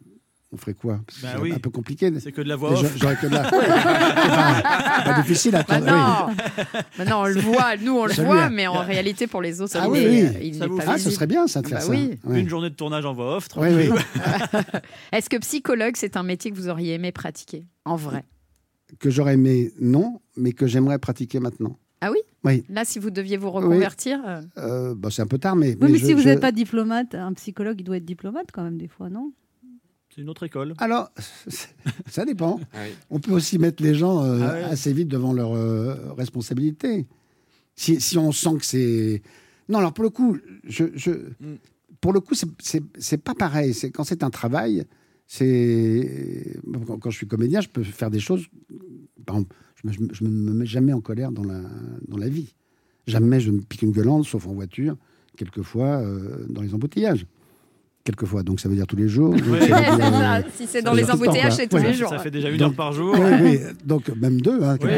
on 0.53 0.57
ferait 0.57 0.75
quoi? 0.75 0.99
Bah 1.21 1.29
c'est 1.33 1.41
oui. 1.41 1.51
un 1.51 1.57
peu 1.59 1.71
compliqué. 1.71 2.11
C'est 2.19 2.31
que 2.31 2.41
de 2.41 2.47
la 2.47 2.55
voix 2.55 2.71
Mais. 2.71 2.87
J'aurais 2.97 3.15
que 3.15 3.25
de 3.25 3.31
la. 3.33 3.43
pas, 3.49 4.97
c'est 4.99 5.03
pas 5.13 5.21
difficile 5.21 5.55
à 5.55 5.63
Bah 5.63 5.75
attendre. 5.75 6.27
oui. 6.27 6.35
non. 6.73 6.81
Bah 6.99 7.05
non, 7.05 7.15
on 7.21 7.25
le 7.25 7.39
voit, 7.41 7.75
nous 7.77 7.97
on 7.97 8.05
le 8.05 8.13
voit, 8.13 8.49
mais 8.49 8.67
en 8.67 8.81
réalité 8.83 9.27
pour 9.27 9.41
les 9.41 9.61
autres, 9.61 9.71
ça 9.73 9.81
Ah 9.83 9.89
oui, 9.89 10.05
oui. 10.07 10.27
il 10.43 10.55
Ça 10.55 10.67
vous 10.67 10.77
pas 10.77 10.83
Ah, 10.87 10.97
ce 10.99 11.09
serait 11.09 11.27
bien 11.27 11.47
ça 11.47 11.61
de 11.61 11.67
Ah 11.67 11.69
faire 11.69 11.79
bah 11.79 11.83
ça. 11.85 11.91
oui. 11.91 12.19
Ouais. 12.23 12.39
Une 12.39 12.49
journée 12.49 12.69
de 12.69 12.75
tournage 12.75 13.05
en 13.05 13.13
voix 13.13 13.37
off. 13.37 13.47
Oui, 13.57 13.67
oui. 13.73 13.89
Est-ce 15.11 15.29
que 15.29 15.37
psychologue, 15.37 15.95
c'est 15.97 16.17
un 16.17 16.23
métier 16.23 16.51
que 16.51 16.55
vous 16.55 16.69
auriez 16.69 16.93
aimé 16.93 17.11
pratiquer 17.11 17.65
En 17.85 17.95
vrai? 17.95 18.23
Que 18.99 19.09
j'aurais 19.09 19.33
aimé, 19.33 19.71
non, 19.81 20.21
mais 20.37 20.51
que 20.53 20.67
j'aimerais 20.67 20.99
pratiquer 20.99 21.39
maintenant. 21.39 21.77
Ah 22.01 22.11
oui? 22.11 22.19
Oui. 22.43 22.63
Là, 22.69 22.83
si 22.85 22.99
vous 22.99 23.09
deviez 23.09 23.37
vous 23.37 23.49
reconvertir, 23.49 24.19
euh, 24.27 24.41
Euh, 24.57 24.93
bah, 24.95 25.09
c'est 25.09 25.21
un 25.21 25.27
peu 25.27 25.37
tard, 25.39 25.55
mais. 25.55 25.69
Oui, 25.81 25.91
mais, 25.93 25.97
je- 25.97 26.05
si 26.05 26.13
vous 26.13 26.19
je- 26.21 26.27
n'êtes 26.27 26.41
pas 26.41 26.51
diplomate, 26.51 27.15
un 27.15 27.31
psychologue, 27.33 27.77
il 27.79 27.83
doit 27.85 27.97
être 27.97 28.05
diplomate 28.05 28.47
quand 28.53 28.61
même 28.63 28.77
des 28.77 28.89
fois, 28.89 29.09
non? 29.09 29.31
C'est 30.13 30.21
une 30.21 30.29
autre 30.29 30.43
école. 30.43 30.73
Alors, 30.77 31.09
ça 32.07 32.25
dépend. 32.25 32.59
Ah 32.73 32.77
oui. 32.83 32.91
On 33.09 33.19
peut 33.19 33.31
aussi 33.31 33.57
mettre 33.57 33.81
les 33.81 33.95
gens 33.95 34.23
euh, 34.23 34.39
Ah 34.41 34.53
ouais. 34.53 34.63
assez 34.63 34.93
vite 34.93 35.07
devant 35.07 35.33
leurs 35.33 35.55
euh, 35.55 36.13
responsabilités. 36.13 37.07
Si, 37.75 37.99
si 37.99 38.17
on 38.17 38.31
sent 38.31 38.57
que 38.59 38.65
c'est. 38.65 39.21
Non, 39.69 39.79
alors 39.79 39.93
pour 39.93 40.03
le 40.03 40.09
coup, 40.11 40.37
je, 40.65 40.85
je- 40.95 41.11
Mm. 41.39 41.55
pour 42.01 42.13
le 42.13 42.19
coup, 42.19 42.35
c'est- 42.35 43.17
pas 43.17 43.33
pareil. 43.33 43.73
C'est 43.73 43.89
quand 43.91 44.03
c'est 44.03 44.23
un 44.23 44.29
travail, 44.29 44.85
c'est 45.25 46.57
quand, 46.85 46.97
quand 46.99 47.09
je 47.09 47.17
suis 47.17 47.27
comédien, 47.27 47.61
je 47.61 47.69
peux 47.69 47.83
faire 47.83 48.11
des 48.11 48.19
choses. 48.19 48.45
Par 49.25 49.37
exemple, 49.37 49.55
je 49.75 49.87
me, 49.87 49.93
je 49.93 50.01
me- 50.03 50.13
je 50.13 50.23
me 50.25 50.53
mets 50.53 50.65
jamais 50.65 50.93
en 50.93 51.01
colère 51.01 51.31
dans 51.31 51.43
la 51.43 51.61
dans 52.07 52.17
la 52.17 52.29
vie. 52.29 52.53
Jamais 53.07 53.39
je 53.39 53.51
ne 53.51 53.59
pique 53.61 53.81
une 53.81 53.91
gueulante, 53.91 54.25
sauf 54.25 54.45
en 54.47 54.53
voiture, 54.53 54.95
quelquefois 55.37 56.01
euh, 56.01 56.45
dans 56.49 56.61
les 56.61 56.73
embouteillages. 56.75 57.25
Quelquefois, 58.05 58.43
donc 58.43 58.59
ça 58.59 58.67
veut 58.67 58.75
dire 58.75 58.85
tous 58.85 58.97
les 58.97 59.07
jours. 59.07 59.29
Donc, 59.33 59.41
Oui. 59.47 59.59
ça 59.69 59.79
veut 59.91 59.95
dire, 59.97 60.09
Ça, 60.09 60.35
euh, 60.35 60.41
si 60.55 60.67
c'est 60.67 60.81
dans 60.81 60.93
les 60.93 61.09
embouteillages, 61.09 61.53
c'est 61.55 61.67
tous 61.67 61.77
Ouais. 61.77 61.83
les 61.87 61.93
jours. 61.93 62.09
Ça 62.09 62.19
fait 62.19 62.31
déjà 62.31 62.49
une 62.49 62.57
Donc- 62.57 62.71
heure 62.71 62.75
par 62.75 62.91
jour. 62.91 63.15
oui, 63.17 63.31
oui, 63.41 63.59
donc 63.85 64.09
même 64.17 64.41
deux. 64.41 64.61
Hein, 64.61 64.77
Oui, 64.81 64.89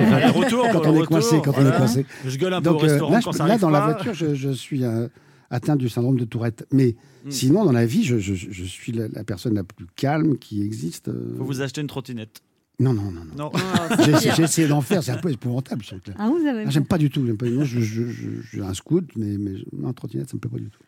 quand 0.71 0.81
on 0.87 1.03
est 1.03 1.05
coincé, 1.05 1.39
quand 1.43 1.53
on 1.55 1.67
est 1.67 1.77
coincé. 1.77 2.05
Je 2.25 2.37
gueule 2.37 2.53
un 2.53 2.61
peu 2.61 2.69
Donc 2.71 2.81
au 2.81 2.85
euh, 2.85 2.87
restaurant 2.87 3.11
là, 3.13 3.19
quand 3.23 3.31
je- 3.31 3.37
ça 3.37 3.47
là, 3.47 3.57
dans 3.59 3.69
la 3.69 3.81
voiture, 3.81 4.13
je, 4.15 4.33
je 4.33 4.49
suis 4.49 4.83
euh, 4.83 5.07
atteint 5.51 5.75
du 5.75 5.87
syndrome 5.87 6.17
de 6.17 6.25
Tourette. 6.25 6.65
Mais 6.71 6.95
Mm. 7.25 7.31
sinon, 7.31 7.63
dans 7.65 7.71
la 7.71 7.85
vie, 7.85 8.03
je, 8.03 8.17
je- 8.17 8.33
je 8.33 8.63
suis 8.63 8.91
la, 8.91 9.07
la 9.07 9.23
personne 9.23 9.53
la 9.53 9.63
plus 9.63 9.85
calme 9.95 10.37
qui 10.39 10.63
existe. 10.63 11.07
euh. 11.09 11.35
Faut 11.37 11.43
vous 11.43 11.61
acheter 11.61 11.81
une 11.81 11.87
trottinette. 11.87 12.41
Non, 12.79 12.93
non, 12.93 13.03
non, 13.11 13.21
non. 13.23 13.35
Non. 13.37 13.51
J'ai 14.19 14.31
j'ai 14.35 14.43
essayé 14.43 14.67
d'en 14.67 14.81
faire, 14.81 15.01
c'est 15.03 15.11
un 15.11 15.17
peu 15.17 15.31
épouvantable. 15.31 15.83
Ah, 16.19 16.27
vous 16.27 16.45
avez. 16.45 16.63
Ah, 16.65 16.69
J'aime 16.69 16.85
pas 16.85 16.97
du 16.97 17.09
tout. 17.09 17.23
j'aime 17.25 17.37
Pas, 17.37 17.45
je, 17.63 18.61
un 18.61 18.73
scoot, 18.73 19.05
mais, 19.15 19.37
mais 19.37 19.51
non, 19.77 19.93
trottinette, 19.93 20.29
ça 20.29 20.35
me 20.35 20.39
plaît 20.41 20.49
pas 20.51 20.57
du 20.57 20.69
tout. 20.69 20.79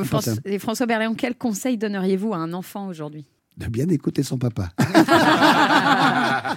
Bon, 0.00 0.04
François- 0.04 0.34
ça. 0.34 0.40
et 0.44 0.58
François 0.58 0.86
Berléand, 0.86 1.14
quel 1.14 1.36
conseil 1.36 1.78
donneriez-vous 1.78 2.34
à 2.34 2.38
un 2.38 2.52
enfant 2.52 2.88
aujourd'hui? 2.88 3.24
De 3.56 3.66
bien 3.66 3.88
écouter 3.88 4.22
son 4.22 4.38
papa. 4.38 4.70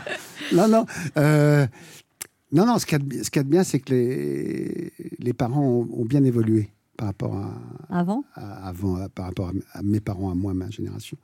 non, 0.53 0.67
non. 0.67 0.85
euh, 1.17 1.67
non, 2.51 2.65
non, 2.65 2.79
ce 2.79 2.85
qu'il 2.85 2.97
y 2.97 3.01
a 3.01 3.05
de- 3.05 3.23
ce 3.23 3.29
qu'il 3.29 3.39
y 3.39 3.41
a 3.41 3.43
de 3.43 3.49
bien, 3.49 3.63
c'est 3.63 3.79
que 3.79 3.93
les, 3.93 4.91
les 5.19 5.33
parents 5.33 5.61
ont, 5.63 5.88
ont 6.01 6.05
bien 6.05 6.23
évolué 6.23 6.69
par 6.97 7.07
rapport 7.07 7.35
à, 7.35 7.53
Avant? 7.89 8.23
à- 8.33 8.67
avant, 8.67 8.95
à- 8.95 9.09
par 9.09 9.25
rapport 9.25 9.49
à, 9.73 9.79
à 9.79 9.81
mes 9.83 9.99
parents, 9.99 10.31
à 10.31 10.35
moi, 10.35 10.53
ma 10.53 10.69
génération. 10.69 11.17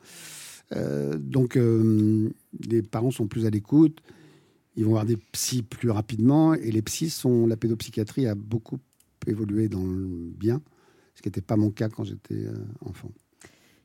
Euh, 0.76 1.18
donc, 1.18 1.56
euh, 1.58 2.30
les 2.68 2.82
parents 2.82 3.12
sont 3.12 3.28
plus 3.28 3.46
à 3.46 3.50
l'écoute. 3.50 4.00
Ils 4.76 4.84
vont 4.86 4.92
voir 4.92 5.06
des 5.06 5.18
psys 5.18 5.62
plus 5.64 5.90
rapidement. 5.92 6.54
Et 6.56 6.72
les 6.72 6.82
psys 6.82 7.10
sont. 7.10 7.48
La 7.48 7.58
pédopsychiatrie 7.58 8.28
a 8.28 8.36
beaucoup 8.36 8.80
évolué 9.28 9.70
dans 9.70 9.84
le 9.84 10.08
bien, 10.38 10.62
qui 11.24 11.30
n'était 11.30 11.42
pas 11.42 11.56
mon 11.56 11.72
cas 11.72 11.90
quand 11.90 12.04
j'étais 12.04 12.36
euh, 12.36 12.54
enfant. 12.86 13.10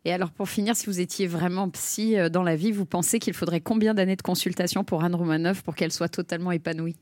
Et 0.05 0.13
alors, 0.13 0.31
pour 0.33 0.49
finir, 0.49 0.77
si 0.77 0.87
vous 0.87 1.01
étiez 1.01 1.27
vraiment 1.27 1.69
psy 1.71 2.19
euh, 2.19 2.29
dans 2.29 2.43
la 2.43 2.57
vie, 2.57 2.73
vous 2.73 2.85
pensez 2.85 3.19
qu'il 3.21 3.33
faudrait 3.33 3.61
combien 3.61 3.95
d'années 3.95 4.17
de 4.17 4.23
consultation 4.23 4.83
pour 4.85 5.03
Anne 5.05 5.15
Romanoff 5.15 5.63
pour 5.63 5.75
qu'elle 5.75 5.93
soit 5.93 6.09
totalement 6.09 6.51
épanouie? 6.53 6.97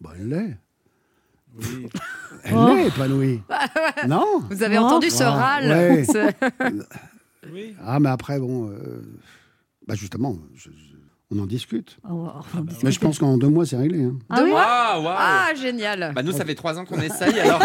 Bah, 0.00 0.10
elle 0.18 0.28
l'est. 0.28 0.56
Oui. 1.58 1.88
Elle 2.44 2.54
Oh. 2.56 2.76
est 2.76 2.86
épanouie. 2.88 3.40
non 4.08 4.24
Vous 4.50 4.62
avez 4.62 4.76
Non. 4.76 4.84
entendu 4.84 5.10
ce 5.10 5.24
Ah, 5.24 5.30
râle 5.32 5.68
ouais. 5.68 6.04
Ce- 6.08 6.32
Oui. 7.52 7.74
Ah, 7.84 7.98
mais 8.00 8.08
après, 8.10 8.38
bon. 8.38 8.70
euh, 8.70 9.02
bah, 9.86 9.94
justement, 9.94 10.36
je- 10.54 10.70
je- 10.70 10.96
on 11.32 11.38
en 11.40 11.46
discute. 11.46 11.98
Oh, 12.08 12.28
oh, 12.56 12.58
Mais 12.82 12.90
je 12.92 13.00
pense 13.00 13.18
qu'en 13.18 13.36
deux 13.38 13.48
mois, 13.48 13.64
c'est 13.66 13.76
réglé. 13.76 14.02
hein. 14.04 14.18
Ah 14.28 14.40
oui 14.44 14.50
Ah, 14.54 15.00
waouh 15.00 15.14
Ah, 15.16 15.48
génial 15.54 16.12
Bah 16.14 16.22
nous, 16.22 16.32
ça 16.32 16.44
fait 16.44 16.54
trois 16.54 16.78
ans 16.78 16.84
qu'on 16.84 17.00
essaye, 17.00 17.38
alors... 17.40 17.60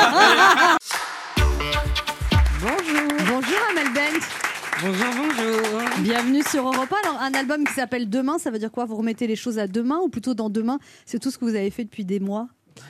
Bonjour, 4.81 5.05
bonjour. 5.17 5.81
Bienvenue 5.99 6.43
sur 6.43 6.65
Europe 6.65 6.91
1. 7.03 7.07
Alors, 7.09 7.21
un 7.21 7.33
album 7.33 7.65
qui 7.65 7.73
s'appelle 7.73 8.09
Demain, 8.09 8.37
ça 8.39 8.51
veut 8.51 8.59
dire 8.59 8.71
quoi? 8.71 8.85
Vous 8.85 8.95
remettez 8.95 9.27
les 9.27 9.35
choses 9.35 9.57
à 9.59 9.67
demain 9.67 9.97
ou 10.03 10.09
plutôt 10.09 10.33
dans 10.33 10.49
demain? 10.49 10.79
C'est 11.05 11.19
tout 11.19 11.31
ce 11.31 11.37
que 11.37 11.45
vous 11.45 11.55
avez 11.55 11.69
fait 11.69 11.83
depuis 11.83 12.05
des 12.05 12.19
mois? 12.19 12.47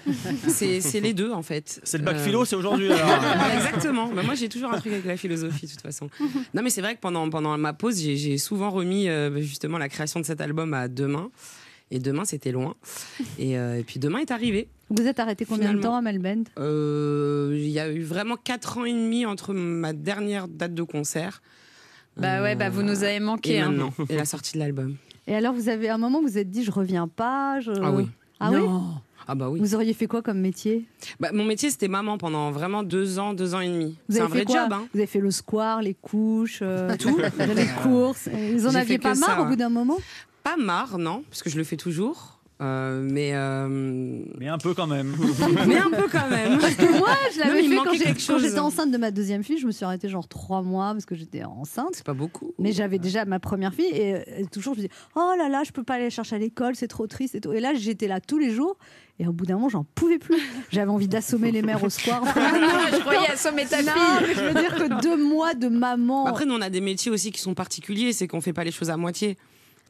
C'est 0.47 0.99
les 0.99 1.13
deux 1.13 1.31
en 1.31 1.43
fait. 1.43 1.79
C'est 1.83 1.99
le 1.99 2.03
bac 2.03 2.15
Euh, 2.15 2.23
philo, 2.23 2.43
c'est 2.43 2.55
aujourd'hui. 2.55 2.89
Exactement. 3.55 4.07
Bah, 4.07 4.23
moi, 4.23 4.33
j'ai 4.33 4.49
toujours 4.49 4.73
un 4.73 4.79
truc 4.79 4.93
avec 4.93 5.05
la 5.05 5.15
philosophie, 5.17 5.67
de 5.67 5.71
toute 5.71 5.81
façon. 5.81 6.09
Non, 6.55 6.63
mais 6.63 6.71
c'est 6.71 6.81
vrai 6.81 6.95
que 6.95 6.99
pendant, 7.01 7.29
pendant 7.29 7.55
ma 7.57 7.73
pause, 7.73 8.01
j'ai 8.01 8.17
j'ai 8.17 8.37
souvent 8.39 8.71
remis 8.71 9.07
euh, 9.09 9.39
justement 9.41 9.77
la 9.77 9.87
création 9.89 10.19
de 10.19 10.25
cet 10.25 10.41
album 10.41 10.73
à 10.73 10.87
demain. 10.87 11.29
Et 11.91 11.99
demain, 11.99 12.25
c'était 12.25 12.51
loin. 12.51 12.75
Et, 13.37 13.57
euh, 13.57 13.79
et 13.79 13.83
puis 13.83 13.99
demain 13.99 14.19
est 14.19 14.31
arrivé. 14.31 14.67
Vous 14.89 15.05
êtes 15.05 15.19
arrêté 15.19 15.45
combien 15.45 15.73
de 15.73 15.79
temps, 15.81 15.95
Amel 15.95 16.19
Bent 16.19 16.43
Euh, 16.59 17.53
Il 17.55 17.69
y 17.69 17.79
a 17.79 17.89
eu 17.89 18.01
vraiment 18.01 18.35
4 18.37 18.79
ans 18.79 18.85
et 18.85 18.93
demi 18.93 19.25
entre 19.25 19.53
ma 19.53 19.93
dernière 19.93 20.47
date 20.47 20.73
de 20.73 20.83
concert. 20.83 21.41
Bah 22.17 22.41
ouais, 22.41 22.55
bah 22.55 22.69
vous 22.69 22.81
nous 22.81 23.03
avez 23.03 23.19
manqué. 23.19 23.55
Et 23.55 23.59
hein. 23.59 23.71
maintenant, 23.71 23.93
et 24.09 24.15
la 24.15 24.25
sortie 24.25 24.53
de 24.53 24.59
l'album. 24.59 24.95
Et 25.27 25.35
alors, 25.35 25.53
vous 25.53 25.69
avez 25.69 25.89
un 25.89 25.97
moment, 25.97 26.21
vous 26.21 26.27
vous 26.27 26.37
êtes 26.37 26.49
dit, 26.49 26.63
je 26.63 26.71
reviens 26.71 27.07
pas 27.07 27.59
je... 27.59 27.71
Ah 27.81 27.91
oui. 27.91 28.07
Ah 28.39 28.51
oui? 28.51 28.61
Ah 29.27 29.33
bah 29.33 29.49
oui. 29.49 29.59
Vous 29.59 29.73
auriez 29.73 29.93
fait 29.93 30.05
quoi 30.05 30.21
comme 30.21 30.39
métier? 30.39 30.85
Bah, 31.19 31.29
mon 31.33 31.45
métier, 31.45 31.71
c'était 31.71 31.87
maman 31.87 32.17
pendant 32.17 32.51
vraiment 32.51 32.83
deux 32.83 33.17
ans, 33.17 33.33
deux 33.33 33.55
ans 33.55 33.59
et 33.59 33.67
demi. 33.67 33.97
Vous 34.07 34.15
C'est 34.15 34.21
avez 34.21 34.25
un 34.25 34.29
fait 34.29 34.43
vrai 34.43 34.45
quoi 34.45 34.63
job. 34.63 34.73
Hein. 34.73 34.87
Vous 34.93 34.99
avez 34.99 35.07
fait 35.07 35.19
le 35.19 35.31
square, 35.31 35.81
les 35.81 35.95
couches, 35.95 36.59
euh, 36.61 36.95
tout, 36.97 37.17
les 37.39 37.67
courses. 37.81 38.29
Vous 38.53 38.67
en 38.67 38.75
aviez 38.75 38.99
pas 38.99 39.15
marre 39.15 39.37
ça. 39.37 39.41
au 39.41 39.45
bout 39.45 39.55
d'un 39.55 39.69
moment? 39.69 39.97
Pas 40.45 40.57
marre, 40.57 40.97
non, 40.99 41.23
parce 41.29 41.41
que 41.43 41.49
je 41.49 41.57
le 41.57 41.63
fais 41.63 41.75
toujours. 41.75 42.39
Euh, 42.61 43.01
mais, 43.03 43.31
euh, 43.33 43.67
Mais 44.37 44.47
un 44.47 44.57
peu 44.59 44.73
quand 44.73 44.87
même. 44.87 45.13
mais 45.67 45.77
un 45.77 45.89
peu 45.89 46.07
quand 46.09 46.29
même. 46.29 46.57
Parce 46.59 46.75
que 46.75 46.97
moi, 46.99 47.09
je 47.33 47.39
l'avais 47.39 47.63
fait 47.67 47.75
quand 47.75 47.91
j'ai- 48.39 48.39
j'étais 48.47 48.59
enceinte 48.59 48.91
de 48.91 48.97
ma 48.97 49.11
deuxième 49.11 49.43
fille. 49.43 49.57
Je 49.57 49.65
me 49.67 49.71
suis 49.73 49.83
arrêtée 49.83 50.07
genre 50.07 50.27
trois 50.29 50.61
mois 50.61 50.93
parce 50.93 51.05
que 51.05 51.15
j'étais 51.15 51.43
enceinte. 51.43 51.89
C'est 51.93 52.05
pas 52.05 52.13
beaucoup. 52.13 52.53
Mais 52.59 52.71
j'avais 52.71 52.97
déjà 52.99 53.25
ma 53.25 53.39
première 53.39 53.73
fille 53.73 53.89
et, 53.91 54.13
euh, 54.15 54.45
toujours 54.49 54.75
je 54.75 54.81
me 54.81 54.85
disais 54.87 54.97
oh 55.17 55.33
là 55.37 55.49
là 55.49 55.63
je 55.65 55.71
peux 55.71 55.83
pas 55.83 55.95
aller 55.95 56.05
la 56.05 56.09
chercher 56.11 56.35
à 56.37 56.39
l'école 56.39 56.75
c'est 56.77 56.87
trop 56.87 57.07
triste 57.07 57.35
et 57.35 57.41
tout 57.41 57.51
et 57.51 57.59
là 57.59 57.73
j'étais 57.73 58.07
là 58.07 58.21
tous 58.21 58.37
les 58.37 58.51
jours 58.51 58.77
et 59.19 59.27
au 59.27 59.33
bout 59.33 59.45
d'un 59.45 59.55
moment 59.55 59.67
j'en 59.69 59.83
pouvais 59.83 60.17
plus 60.19 60.37
j'avais 60.71 60.89
envie 60.91 61.07
d'assommer 61.09 61.51
les 61.51 61.61
mères 61.61 61.83
au 61.83 61.89
square 61.89 62.23
je 62.35 62.99
croyais 62.99 63.27
assommer 63.31 63.65
ta 63.65 63.81
non 63.81 63.91
fille. 63.91 64.27
mais 64.27 64.33
je 64.33 64.39
veux 64.41 64.53
dire 64.61 64.75
que 64.75 65.01
deux 65.01 65.17
mois 65.17 65.55
de 65.55 65.67
maman 65.67 66.25
Après, 66.25 66.45
nous, 66.45 66.53
on 66.55 66.61
a 66.61 66.69
des 66.69 66.81
métiers 66.81 67.11
aussi 67.11 67.31
qui 67.31 67.41
sont 67.41 67.53
particuliers, 67.53 68.13
c'est 68.13 68.27
qu'on 68.27 68.39
fait 68.41 68.53
pas 68.53 68.63
les 68.63 68.71
choses 68.71 68.89
à 68.89 68.97
moitié. 68.97 69.37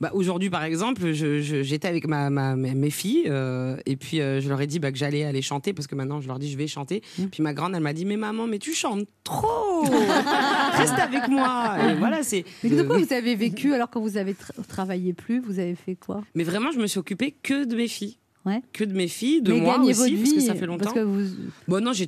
Bah, 0.01 0.11
Aujourd'hui, 0.13 0.49
par 0.49 0.63
exemple, 0.63 1.13
je- 1.13 1.41
je- 1.41 1.63
j'étais 1.63 1.87
avec 1.87 2.05
ma, 2.05 2.29
ma- 2.29 2.55
mes 2.57 2.89
filles 2.89 3.23
euh, 3.27 3.77
et 3.85 3.95
puis 3.95 4.19
euh, 4.19 4.41
je 4.41 4.49
leur 4.49 4.59
ai 4.59 4.67
dit 4.67 4.79
bah, 4.79 4.91
que 4.91 4.97
j'allais 4.97 5.23
aller 5.23 5.41
chanter 5.41 5.71
parce 5.71 5.87
que 5.87 5.95
maintenant 5.95 6.19
je 6.19 6.27
leur 6.27 6.37
dis 6.37 6.51
je 6.51 6.57
vais 6.57 6.67
chanter. 6.67 7.01
Puis 7.31 7.41
ma 7.41 7.53
grande, 7.53 7.73
elle 7.75 7.81
m'a 7.81 7.93
dit 7.93 8.03
mais 8.05 8.17
maman, 8.17 8.45
mais 8.45 8.59
tu 8.59 8.73
chantes 8.73 9.07
trop, 9.23 9.83
reste 10.73 10.99
avec 10.99 11.27
moi. 11.29 11.77
Et 11.89 11.95
voilà, 11.95 12.23
c'est. 12.23 12.43
mais 12.63 12.71
de 12.71 12.83
quoi 12.83 12.97
vous 12.97 13.13
avez 13.13 13.35
vécu 13.35 13.73
alors 13.73 13.89
quand 13.89 14.01
vous 14.01 14.17
avez 14.17 14.33
tra- 14.33 14.65
travaillé 14.67 15.13
plus 15.13 15.39
vous 15.39 15.59
avez 15.59 15.75
fait 15.75 15.95
quoi? 15.95 16.23
Mais 16.35 16.43
vraiment, 16.43 16.71
je 16.71 16.79
me 16.79 16.87
suis 16.87 16.99
occupée 16.99 17.35
que 17.41 17.63
de 17.65 17.75
mes 17.75 17.87
filles. 17.87 18.17
Ouais. 18.45 18.61
Que 18.73 18.83
de 18.83 18.93
mes 18.93 19.07
filles, 19.07 19.41
de 19.41 19.53
mais 19.53 19.61
moi 19.61 19.79
aussi, 19.79 19.93
votre 19.93 20.21
parce 20.23 20.33
que 20.33 20.39
ça 20.41 20.53
fait 20.53 20.65
longtemps. 20.67 20.83
parce 20.83 20.93
que 20.95 20.99
vous 20.99 21.25
Bon, 21.67 21.83
non, 21.83 21.93
j'ai 21.93 22.03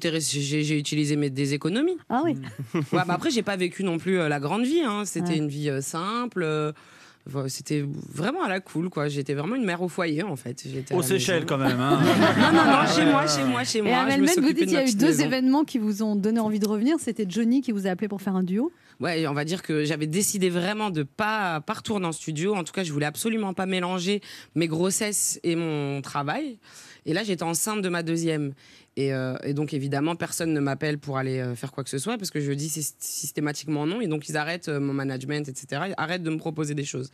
utilisé 0.77 1.15
mes, 1.15 1.31
des 1.31 1.53
économies. 1.55 1.97
ah 2.09 2.21
oui 2.23 2.35
Ouais, 2.75 2.81
bah 2.91 3.05
après, 3.07 3.31
j'ai 3.31 3.41
pas 3.41 3.55
vécu 3.55 3.83
non 3.83 3.97
plus 3.97 4.19
euh, 4.19 4.29
la 4.29 4.39
grande 4.39 4.63
vie. 4.63 4.81
hein. 4.81 5.03
C'était 5.05 5.29
Ouais. 5.29 5.38
une 5.38 5.47
vie 5.47 5.69
euh, 5.69 5.81
simple. 5.81 6.43
euh, 6.43 6.73
C'était 7.47 7.86
vraiment 8.13 8.43
à 8.43 8.49
la 8.49 8.59
cool, 8.59 8.89
quoi. 8.89 9.07
J'étais 9.07 9.34
vraiment 9.34 9.55
une 9.55 9.65
mère 9.65 9.82
au 9.82 9.88
foyer, 9.88 10.23
en 10.23 10.36
fait. 10.36 10.63
Aux 10.91 11.01
Seychelles 11.01 11.45
quand 11.45 11.57
même. 11.57 11.80
Hein. 11.80 11.99
Non, 12.38 12.53
non, 12.53 12.65
non, 12.65 12.88
chez 12.88 13.05
moi, 13.05 13.28
chez 13.28 13.43
moi, 13.43 13.63
chez 13.63 13.80
et 13.80 13.82
moi. 13.82 14.05
suis 14.28 14.41
vous 14.41 14.53
dites 14.53 14.59
de 14.59 14.63
il 14.65 14.71
y 14.71 14.78
a 14.78 14.86
eu 14.88 14.93
deux 14.93 15.07
maison. 15.07 15.23
événements 15.23 15.63
qui 15.63 15.78
vous 15.78 16.03
ont 16.03 16.15
donné 16.15 16.39
envie 16.39 16.59
de 16.59 16.67
revenir 16.67 16.97
c'était 16.99 17.25
Johnny 17.28 17.61
qui 17.61 17.71
vous 17.71 17.88
a 17.88 17.91
appelé 17.91 18.07
pour 18.07 18.21
faire 18.21 18.36
un 18.36 18.43
duo 18.43 18.71
Ouais, 18.99 19.28
on 19.28 19.34
va 19.34 19.45
dire 19.45 19.61
que 19.61 19.86
j'avais 19.86 20.07
décidé 20.07 20.49
vraiment 20.49 20.89
de 20.89 21.03
pas, 21.03 21.61
pas 21.61 21.73
retourner 21.73 22.07
en 22.07 22.11
studio. 22.11 22.55
En 22.55 22.63
tout 22.63 22.73
cas, 22.73 22.84
je 22.84 22.91
voulais 22.91 23.05
absolument 23.05 23.53
pas 23.53 23.67
mélanger 23.67 24.21
mes 24.55 24.67
grossesses 24.67 25.39
et 25.43 25.55
mon 25.55 26.01
travail. 26.01 26.57
Et 27.08 27.14
là, 27.14 27.24
j'étais 27.24 27.43
enceinte 27.43 27.82
de 27.82 27.89
ma 27.89 28.03
deuxième. 28.03 28.53
Et, 28.97 29.14
euh, 29.14 29.36
donc, 29.53 29.74
évidemment, 29.74 30.16
personne 30.16 30.53
ne 30.53 30.60
m'appelle 30.60 30.99
pour 30.99 31.18
aller 31.18 31.39
euh, 31.39 31.55
faire 31.55 31.72
quoi 31.72 31.84
que 31.84 31.89
ce 31.89 31.97
soit 31.99 32.18
parce 32.18 32.32
que 32.32 32.39
je 32.41 32.51
dis 32.51 32.68
syst- 32.68 32.95
systématiquement 32.99 33.86
non. 33.88 34.01
Et 34.01 34.08
donc, 34.08 34.28
ils 34.28 34.36
arrêtent 34.38 34.68
euh, 34.70 34.80
mon 34.80 34.93
management, 34.93 35.47
etc. 35.47 35.84
Ils 35.88 35.93
arrêtent 35.97 36.24
de 36.24 36.30
me 36.30 36.38
proposer 36.38 36.76
des 36.76 36.84
choses. 36.84 37.10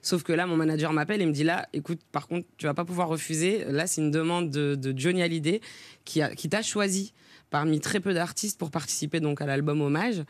Sauf 0.00 0.22
que 0.22 0.32
là, 0.32 0.46
mon 0.46 0.56
manager 0.56 0.92
m'appelle 0.92 1.20
et 1.22 1.26
me 1.26 1.32
dit 1.32 1.44
là, 1.44 1.68
écoute, 1.72 2.00
par 2.10 2.26
contre, 2.26 2.46
tu 2.56 2.66
vas 2.66 2.74
pas 2.74 2.84
pouvoir 2.84 3.08
refuser. 3.08 3.64
Là, 3.68 3.86
c'est 3.86 4.00
une 4.00 4.10
demande 4.10 4.50
de, 4.50 4.94
Johnny 4.96 5.22
Hallyday 5.22 5.60
qui, 6.04 6.22
a- 6.22 6.34
qui 6.34 6.48
t'a 6.48 6.62
choisi 6.62 7.12
parmi 7.54 7.78
très 7.78 8.00
peu 8.00 8.12
d'artistes 8.14 8.58
pour 8.58 8.72
participer 8.72 9.20
donc 9.20 9.40
à 9.40 9.46
l'album 9.46 9.80
Hommage. 9.80 10.24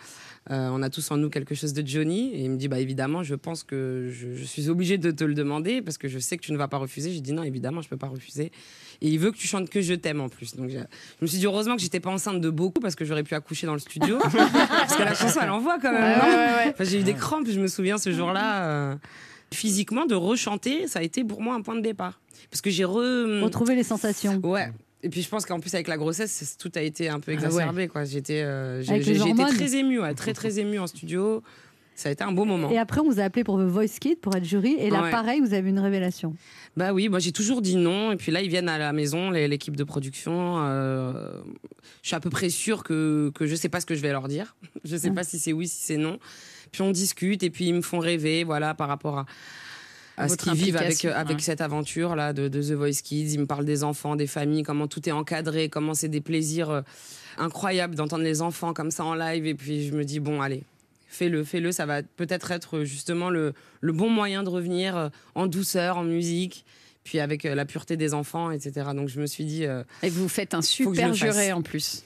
Euh, 0.51 0.69
on 0.71 0.83
a 0.83 0.91
tous 0.91 1.11
en 1.11 1.17
nous 1.17 1.31
quelque 1.31 1.55
chose 1.55 1.73
de 1.73 1.83
Johnny. 1.87 2.35
Et 2.35 2.43
il 2.43 2.51
me 2.51 2.59
dit, 2.59 2.69
bah 2.69 2.79
évidemment, 2.81 3.23
je 3.23 3.35
pense 3.35 3.63
que 3.63 4.11
je, 4.13 4.35
je 4.35 4.45
suis 4.45 4.69
obligée 4.69 4.99
de 4.99 5.11
te 5.11 5.25
le 5.25 5.33
demander 5.33 5.81
parce 5.81 5.97
que 5.97 6.07
je 6.07 6.19
sais 6.19 6.37
que 6.37 6.43
tu 6.43 6.53
ne 6.53 6.59
vas 6.59 6.69
pas 6.69 6.77
refuser. 6.77 7.15
J'ai 7.15 7.23
dit 7.23 7.33
non, 7.33 7.43
évidemment, 7.43 7.81
je 7.81 7.89
peux 7.89 7.97
pas 7.97 8.09
refuser. 8.09 8.53
Et 9.01 9.09
il 9.09 9.19
veut 9.19 9.31
que 9.31 9.39
tu 9.39 9.47
chantes 9.47 9.71
que 9.71 9.81
je 9.81 9.95
t'aime 9.95 10.21
en 10.21 10.29
plus. 10.29 10.55
Donc 10.55 10.69
je 10.69 10.77
me 11.23 11.27
suis 11.27 11.39
dit 11.39 11.47
heureusement 11.47 11.77
que 11.77 11.81
j'étais 11.81 11.99
pas 11.99 12.11
enceinte 12.11 12.43
de 12.43 12.51
beaucoup 12.51 12.81
parce 12.81 12.95
que 12.95 13.07
j'aurais 13.07 13.23
pu 13.23 13.33
accoucher 13.33 13.67
dans 13.67 13.73
le 13.73 13.79
studio. 13.79 14.19
parce 14.21 14.95
que 14.95 15.03
la 15.03 15.15
chanson, 15.15 15.41
elle 15.43 15.49
envoie 15.49 15.79
quand 15.79 15.93
même. 15.93 16.21
Enfin, 16.75 16.85
j'ai 16.85 17.01
eu 17.01 17.05
des 17.05 17.15
crampes, 17.15 17.49
je 17.49 17.59
me 17.59 17.69
souviens 17.69 17.97
ce 17.97 18.13
jour-là. 18.13 18.65
euh, 18.65 18.97
physiquement, 19.51 20.05
de 20.05 20.15
rechanter, 20.15 20.89
ça 20.89 20.99
a 20.99 21.03
été 21.03 21.25
pour 21.25 21.41
moi 21.41 21.55
un 21.55 21.63
point 21.63 21.77
de 21.77 21.81
départ. 21.81 22.21
Parce 22.51 22.61
que 22.61 22.69
j'ai 22.69 22.85
re... 22.85 23.43
retrouver 23.43 23.75
les 23.75 23.83
sensations 23.85 24.39
Ouais. 24.43 24.71
Et 25.05 25.09
puis 25.11 25.23
je 25.23 25.29
pense 25.29 25.45
qu'en 25.47 25.61
plus 25.61 25.73
avec 25.75 25.87
la 25.87 25.97
grossesse, 25.99 26.57
tout 26.59 26.73
a 26.75 26.81
été 26.81 27.09
un 27.09 27.21
peu 27.21 27.31
exacerbé. 27.33 27.89
quoi. 27.89 28.05
J'étais, 28.05 28.43
euh, 28.43 28.83
j'ai, 28.83 28.97
été 28.97 29.13
très 29.35 29.75
émue, 29.77 30.01
ouais, 30.01 30.15
très 30.15 30.33
très 30.33 30.59
émue 30.59 30.79
en 30.79 30.87
studio. 30.87 31.43
Ça 31.95 32.09
a 32.09 32.13
été 32.13 32.25
un 32.25 32.33
beau 32.33 32.45
moment. 32.45 32.71
Et 32.71 32.79
après, 32.79 33.01
on 33.01 33.05
vous 33.09 33.21
a 33.21 33.23
appelé 33.23 33.45
pour 33.45 33.57
The 33.59 33.63
Voice 33.69 33.99
Kid, 34.01 34.19
pour 34.19 34.35
être 34.35 34.45
jury. 34.45 34.75
Et 34.81 34.91
là, 34.91 35.03
Ouais. 35.05 35.11
pareil, 35.13 35.39
vous 35.41 35.55
avez 35.55 35.69
une 35.71 35.79
révélation. 35.79 36.35
Bah 36.77 36.93
oui, 36.93 37.09
moi 37.09 37.21
j'ai 37.21 37.31
toujours 37.31 37.63
dit 37.63 37.77
non. 37.77 38.11
Et 38.11 38.17
puis 38.17 38.33
là, 38.33 38.41
ils 38.43 38.49
viennent 38.49 38.69
à 38.69 38.79
la 38.79 38.93
maison, 38.93 39.31
l'équipe 39.31 39.77
de 39.77 39.85
production. 39.85 40.57
euh, 40.65 41.13
je 42.03 42.09
suis 42.09 42.17
à 42.17 42.21
peu 42.21 42.31
près 42.31 42.49
sûre 42.51 42.83
que, 42.83 43.31
que 43.35 43.47
je 43.47 43.55
sais 43.55 43.69
pas 43.69 43.81
ce 43.81 43.87
que 43.87 43.95
je 43.95 44.01
vais 44.01 44.11
leur 44.11 44.27
dire. 44.27 44.57
Je 44.85 44.97
sais 44.97 45.09
Ah. 45.11 45.15
pas 45.15 45.23
si 45.25 45.39
c'est 45.39 45.53
oui, 45.53 45.69
si 45.69 45.83
c'est 45.83 45.97
non. 45.97 46.19
Puis 46.73 46.83
on 46.83 46.91
discute 46.91 47.43
et 47.45 47.51
puis 47.51 47.67
ils 47.67 47.75
me 47.75 47.81
font 47.83 48.01
rêver, 48.01 48.43
voilà, 48.43 48.75
par 48.75 48.89
rapport 48.89 49.19
à, 49.21 49.27
à 50.17 50.29
ce 50.29 50.37
qu'ils 50.37 50.53
vivent 50.55 50.77
avec, 50.77 50.93
implication, 50.93 51.13
avec 51.19 51.37
ouais. 51.37 51.43
cette 51.43 51.61
aventure 51.61 52.15
là 52.17 52.33
de, 52.33 52.49
de 52.49 52.63
The 52.63 52.73
Voice 52.73 53.03
Kids. 53.03 53.33
Ils 53.35 53.41
me 53.41 53.47
parlent 53.47 53.65
des 53.65 53.83
enfants, 53.85 54.17
des 54.17 54.27
familles, 54.27 54.63
comment 54.63 54.87
tout 54.87 55.09
est 55.09 55.13
encadré, 55.13 55.69
comment 55.69 55.95
c'est 55.95 56.09
des 56.09 56.21
plaisirs 56.21 56.71
euh, 56.71 56.83
incroyables 57.39 57.95
d'entendre 57.95 58.23
les 58.25 58.43
enfants 58.43 58.73
comme 58.73 58.91
ça 58.91 59.05
en 59.05 59.15
live. 59.15 59.47
Et 59.47 59.55
puis 59.55 59.89
je 59.89 59.95
me 59.95 60.05
dis 60.05 60.21
bon, 60.21 60.41
allez. 60.41 60.63
Fais-le, 61.09 61.45
fais-le, 61.45 61.71
ça 61.71 61.87
va 61.87 62.03
peut-être 62.03 62.51
être 62.51 62.83
justement 62.83 63.31
le, 63.31 63.55
le 63.81 63.93
bon 63.93 64.11
moyen 64.11 64.43
de 64.43 64.49
revenir 64.49 64.97
euh, 64.97 65.09
en 65.37 65.47
douceur, 65.47 65.97
en 65.97 66.03
musique, 66.03 66.65
puis 67.05 67.21
avec 67.21 67.45
euh, 67.45 67.55
la 67.55 67.65
pureté 67.65 67.97
des 67.97 68.15
enfants, 68.15 68.51
etc. 68.51 68.89
Donc 68.97 69.09
je 69.09 69.21
me 69.21 69.27
suis 69.27 69.45
dit. 69.45 69.65
euh, 69.65 69.85
Et 70.03 70.11
vous 70.11 70.29
faites 70.29 70.55
un 70.55 70.63
super 70.63 71.15
juré 71.15 71.53
en 71.53 71.63
plus. 71.63 72.03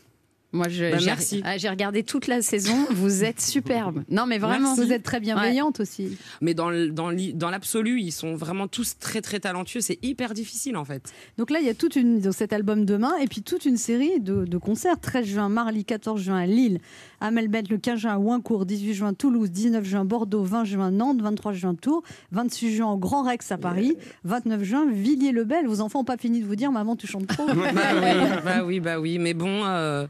Moi, 0.53 0.67
je, 0.71 0.91
Bah, 0.91 0.97
j'ai- 0.99 1.43
ah, 1.45 1.59
j'ai 1.59 1.69
regardé 1.69 2.03
toute 2.03 2.27
la 2.27 2.41
saison. 2.41 2.75
Vous 2.91 3.23
êtes 3.23 3.41
superbe. 3.41 4.03
Non, 4.09 4.25
mais 4.27 4.39
vraiment. 4.39 4.75
Merci. 4.75 4.81
Vous 4.87 4.93
êtes 4.95 5.03
très 5.03 5.21
bienveillante 5.21 5.81
aussi. 5.81 6.17
Mais 6.41 6.55
dans, 6.55 6.71
dans, 6.91 7.13
dans 7.35 7.51
l'absolu, 7.51 8.01
ils 8.01 8.13
sont 8.13 8.35
vraiment 8.35 8.67
tous 8.67 8.97
très 8.99 9.21
très 9.21 9.41
talentueux. 9.41 9.81
C'est 9.83 9.99
hyper 10.03 10.33
difficile 10.33 10.77
en 10.79 10.87
fait. 10.87 11.13
Donc 11.37 11.51
là, 11.51 11.61
il 11.61 11.67
y 11.67 11.69
a 11.69 11.75
toute 11.75 11.97
une, 11.97 12.21
donc 12.21 12.33
cet 12.35 12.55
album 12.55 12.87
demain, 12.87 13.15
et 13.21 13.27
puis 13.27 13.43
toute 13.43 13.67
une 13.67 13.77
série 13.77 14.21
de, 14.21 14.45
de 14.47 14.59
concerts. 14.59 14.99
13 15.01 15.27
juin, 15.27 15.49
Marly, 15.51 15.85
14 15.85 16.21
juin, 16.21 16.47
Lille, 16.47 16.81
Amelbet, 17.21 17.65
le 17.69 17.77
15 17.77 17.99
juin, 18.01 18.17
Ouincourt, 18.17 18.65
18 18.65 18.95
juin, 18.95 19.13
Toulouse, 19.13 19.51
19 19.51 19.85
juin, 19.85 20.05
Bordeaux, 20.07 20.45
20 20.45 20.65
juin, 20.65 20.91
Nantes, 20.91 21.21
23 21.21 21.53
juin, 21.53 21.75
Tours, 21.75 22.03
26 22.33 22.75
juin, 22.75 22.87
au 22.93 22.97
Grand 22.97 23.23
Rex 23.23 23.53
à 23.53 23.59
Paris, 23.59 23.97
29 24.25 24.63
juin, 24.63 24.87
Villiers-le-Bel. 24.91 25.67
Vos 25.67 25.81
enfants 25.83 25.99
n'ont 25.99 26.05
pas 26.05 26.17
fini 26.17 26.41
de 26.41 26.47
vous 26.47 26.57
dire, 26.57 26.73
maman, 26.73 26.97
tu 26.97 27.07
chantes 27.07 27.27
trop. 27.27 27.47
bah, 27.55 27.55
oui, 27.55 28.41
bah 28.45 28.65
oui, 28.65 28.81
bah 28.81 28.99
oui. 29.01 29.19
Mais 29.19 29.35
bon, 29.35 29.65
euh, 29.65 30.07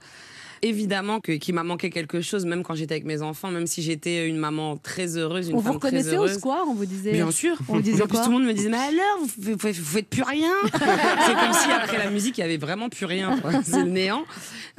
évidemment 0.63 1.21
que 1.21 1.33
qu'il 1.33 1.55
m'a 1.55 1.63
manqué 1.63 1.91
quelque 1.91 2.21
chose, 2.21 2.45
même 2.47 2.63
quand 2.63 2.75
j'étais 2.75 2.95
avec 2.95 3.05
mes 3.05 3.23
enfants, 3.23 3.51
même 3.51 3.67
si 3.67 3.83
j'étais 3.83 4.27
une 4.29 4.37
maman 4.39 4.77
très 4.77 5.17
heureuse, 5.17 5.49
une 5.49 5.55
On 5.55 5.59
vous 5.59 5.65
très 5.79 5.89
reconnaissait 5.89 6.17
au 6.19 6.29
square, 6.29 6.65
on 6.69 6.75
vous 6.75 6.87
disait. 6.87 7.13
Bien 7.13 7.31
sûr. 7.31 7.57
On 7.69 7.75
vous 7.75 7.83
disait 7.83 8.03
en 8.03 8.07
plus, 8.07 8.19
tout 8.19 8.27
le 8.27 8.33
monde 8.39 8.45
me 8.47 8.53
disait, 8.53 8.69
mais 8.69 8.77
alors, 8.77 9.19
vous, 9.39 9.53
vous, 9.53 9.59
vous 9.59 9.73
faites 9.85 10.09
plus 10.09 10.23
rien. 10.23 10.51
c'est 10.65 11.35
comme 11.35 11.53
si 11.53 11.71
après 11.71 11.99
la 11.99 12.11
musique, 12.11 12.39
il 12.39 12.41
y 12.41 12.45
avait 12.45 12.57
vraiment 12.57 12.89
plus 12.89 13.07
rien. 13.07 13.39
C'est 13.65 13.83
le 13.85 13.91
néant. 13.91 14.25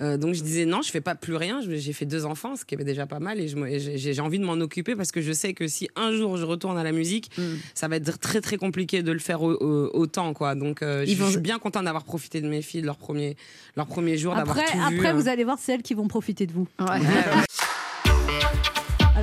Euh, 0.02 0.18
donc 0.18 0.34
je 0.34 0.42
disais, 0.44 0.66
non, 0.66 0.82
je 0.82 0.92
fais 0.92 1.02
pas 1.02 1.16
plus 1.16 1.36
rien. 1.36 1.60
J'ai 1.68 1.94
fait 1.94 2.06
deux 2.06 2.26
enfants, 2.26 2.56
ce 2.56 2.64
qui 2.66 2.76
est 2.76 2.78
déjà 2.84 3.06
pas 3.06 3.20
mal. 3.20 3.40
Et 3.40 3.80
j'ai 3.98 4.22
envie 4.22 4.40
de 4.40 4.46
m'en 4.46 4.54
occuper 4.54 4.96
parce 4.96 5.12
que 5.12 5.22
je 5.22 5.32
sais 5.34 5.54
que 5.54 5.68
si 5.68 5.90
un 5.96 6.14
jour 6.14 6.38
je 6.38 6.46
retourne 6.46 6.78
à 6.78 6.84
la 6.84 6.92
musique, 6.92 7.30
Mm. 7.38 7.42
ça 7.74 7.88
va 7.88 7.98
être 7.98 8.18
très 8.20 8.42
très 8.42 8.58
compliqué 8.58 9.04
de 9.04 9.12
le 9.12 9.20
faire 9.20 9.42
au- 9.42 9.52
au- 9.54 9.90
autant. 9.94 10.34
Quoi. 10.34 10.56
Donc 10.56 10.82
euh, 10.82 11.06
je, 11.06 11.12
Ils 11.12 11.18
vont- 11.18 11.26
je 11.26 11.32
suis 11.32 11.40
bien 11.40 11.60
content 11.60 11.84
d'avoir 11.84 12.04
profité 12.04 12.40
de 12.42 12.48
mes 12.48 12.62
filles, 12.62 12.82
de 12.82 12.86
leur 12.86 12.98
premier, 12.98 13.36
leur 13.76 13.88
premier 13.88 14.18
jour, 14.18 14.34
d'avoir 14.36 14.58
Après, 14.58 14.72
tout 14.72 14.78
vu. 14.78 14.96
après 14.98 15.10
hein. 15.10 15.14
vous 15.14 15.28
allez 15.28 15.44
voir, 15.44 15.60
c'est 15.70 15.76
elles 15.76 15.84
qui 15.84 15.94
vont 15.94 16.08
profiter 16.08 16.48
de 16.48 16.54
vous. 16.54 16.68
Ouais. 16.80 17.00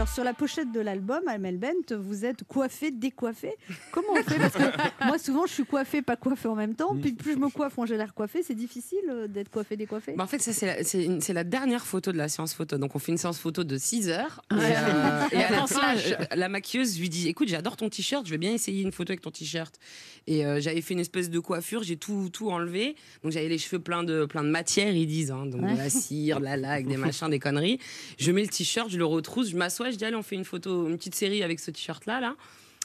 Alors 0.07 0.15
sur 0.15 0.23
la 0.25 0.35
pochette 0.35 0.71
de 0.71 0.79
l'album, 0.79 1.21
Amel 1.27 1.59
Bent, 1.59 1.93
vous 1.99 2.25
êtes 2.25 2.45
coiffée, 2.45 2.93
décoiffée. 2.93 3.55
Comment 3.91 4.13
on 4.13 4.23
fait? 4.23 4.39
Parce 4.39 4.55
que 4.55 5.05
moi 5.05 5.19
souvent 5.19 5.47
je 5.47 5.53
suis 5.53 5.65
coiffée, 5.65 6.01
pas 6.01 6.15
coiffée 6.15 6.47
en 6.47 6.55
même 6.55 6.77
temps. 6.77 6.95
Puis 6.95 7.13
plus 7.13 7.33
je 7.33 7.39
me 7.39 7.49
coiffe, 7.51 7.77
moins 7.77 7.87
j'ai 7.87 7.97
l'air 7.97 8.15
coiffée. 8.15 8.45
C'est 8.45 8.55
difficile 8.55 9.01
euh, 9.09 9.27
d'être 9.27 9.49
coiffée, 9.51 9.77
décoiffée? 9.77 10.13
Bah, 10.17 10.23
en 10.23 10.27
fait, 10.29 10.39
ça, 10.39 10.53
c'est 10.53 11.33
la, 11.33 11.43
dernière 11.45 11.85
photo 11.85 12.13
de 12.13 12.19
la 12.19 12.29
séance 12.29 12.55
photo. 12.55 12.79
Donc, 12.79 12.95
on 12.95 13.01
fait 13.01 13.11
une 13.11 13.19
séance 13.19 13.39
photo 13.41 13.65
de 13.65 13.77
6 13.77 14.09
heures. 14.09 14.43
Et, 14.53 14.55
euh, 14.55 15.25
et 15.33 15.43
à 15.43 15.51
la 15.61 15.67
fin, 15.67 15.97
je- 15.97 16.37
la 16.37 16.49
maquilleuse 16.49 17.01
lui 17.01 17.09
dit 17.09 17.27
Écoute, 17.29 17.49
j'adore 17.49 17.77
ton 17.77 17.89
t-shirt, 17.89 18.25
je 18.27 18.31
vais 18.31 18.39
bien 18.39 18.53
essayer 18.53 18.83
une 18.83 18.93
photo 18.93 19.11
avec 19.11 19.23
ton 19.23 19.33
t-shirt. 19.33 19.75
Et 20.29 20.47
euh, 20.47 20.61
j'avais 20.61 20.83
fait 20.83 20.95
une 20.95 21.01
espèce 21.01 21.31
de 21.31 21.39
coiffure, 21.41 21.83
j'ai 21.83 21.97
tout, 21.97 22.31
tout 22.33 22.51
enlevé. 22.51 22.95
Donc, 23.25 23.33
j'avais 23.33 23.49
les 23.49 23.59
cheveux 23.59 23.81
pleins 23.83 24.05
de, 24.05 24.25
plein 24.25 24.45
de 24.45 24.51
matière, 24.51 24.95
ils 24.95 25.07
disent. 25.09 25.33
hein. 25.33 25.47
donc, 25.47 25.63
Ouais. 25.63 25.73
de 25.73 25.79
la 25.79 25.91
cire, 25.91 26.39
de 26.39 26.45
la 26.45 26.57
laque, 26.57 26.87
des 26.87 26.97
machins, 26.97 27.29
des 27.29 27.41
conneries. 27.41 27.81
Je 28.19 28.31
mets 28.31 28.43
le 28.43 28.49
t-shirt, 28.49 28.89
je 28.89 28.99
le 28.99 29.05
retrousse, 29.05 29.51
je 29.51 29.57
m'assois, 29.57 29.91
je 29.97 29.99
dis 29.99 30.05
Allez, 30.05 30.17
on 30.17 30.23
fait 30.23 30.37
une 30.37 30.45
photo, 30.45 30.89
une 30.89 30.97
petite 30.97 31.15
série 31.15 31.43
avec 31.43 31.59
ce 31.61 31.71
t-shirt-là. 31.71 32.21
Là. 32.21 32.35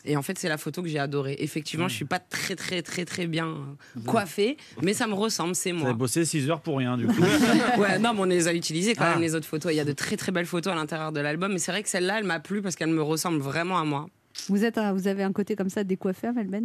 Et 0.04 0.18
en 0.18 0.24
fait, 0.24 0.40
c'est 0.40 0.50
la 0.50 0.58
photo 0.58 0.82
que 0.82 0.88
j'ai 0.90 0.98
adorée. 0.98 1.36
Effectivement, 1.40 1.88
je 1.88 1.94
suis 1.94 2.06
pas 2.06 2.18
très, 2.18 2.56
très, 2.56 2.82
très, 2.82 3.06
très 3.06 3.28
bien 3.28 3.46
euh, 3.50 4.02
coiffée, 4.08 4.58
mais 4.82 4.94
ça 4.96 5.06
me 5.06 5.14
ressemble, 5.14 5.54
c'est 5.54 5.72
Vous 5.72 5.78
moi. 5.78 5.90
avez 5.90 5.98
bossé 5.98 6.26
6 6.26 6.50
heures 6.50 6.62
pour 6.62 6.78
rien, 6.80 6.98
du 6.98 7.06
coup. 7.06 7.22
ouais, 7.78 8.00
non, 8.00 8.14
mais 8.16 8.20
on 8.22 8.24
les 8.24 8.48
a 8.48 8.54
utilisées 8.56 8.96
quand 8.96 9.04
Ah. 9.06 9.10
même, 9.12 9.22
les 9.22 9.36
autres 9.36 9.46
photos. 9.48 9.72
Il 9.72 9.76
y 9.76 9.80
a 9.80 9.86
de 9.86 9.92
très 9.92 10.18
très 10.18 10.32
belles 10.32 10.48
photos 10.48 10.74
à 10.74 10.76
l'intérieur 10.76 11.12
de 11.12 11.20
l'album, 11.20 11.52
mais 11.54 11.60
c'est 11.60 11.72
vrai 11.72 11.84
que 11.84 11.90
celle-là, 11.90 12.18
elle 12.18 12.24
m'a 12.26 12.40
plu 12.40 12.64
parce 12.64 12.76
qu'elle 12.76 12.90
me 12.90 13.04
ressemble 13.04 13.40
vraiment 13.42 13.78
à 13.78 13.84
moi. 13.84 14.08
Vous 14.50 14.64
êtes, 14.66 14.80
un- 14.80 14.92
vous 14.94 15.08
avez 15.08 15.22
un 15.22 15.34
côté 15.34 15.56
comme 15.56 15.70
ça 15.70 15.84
décoiffé, 15.84 16.30
Bent. 16.32 16.62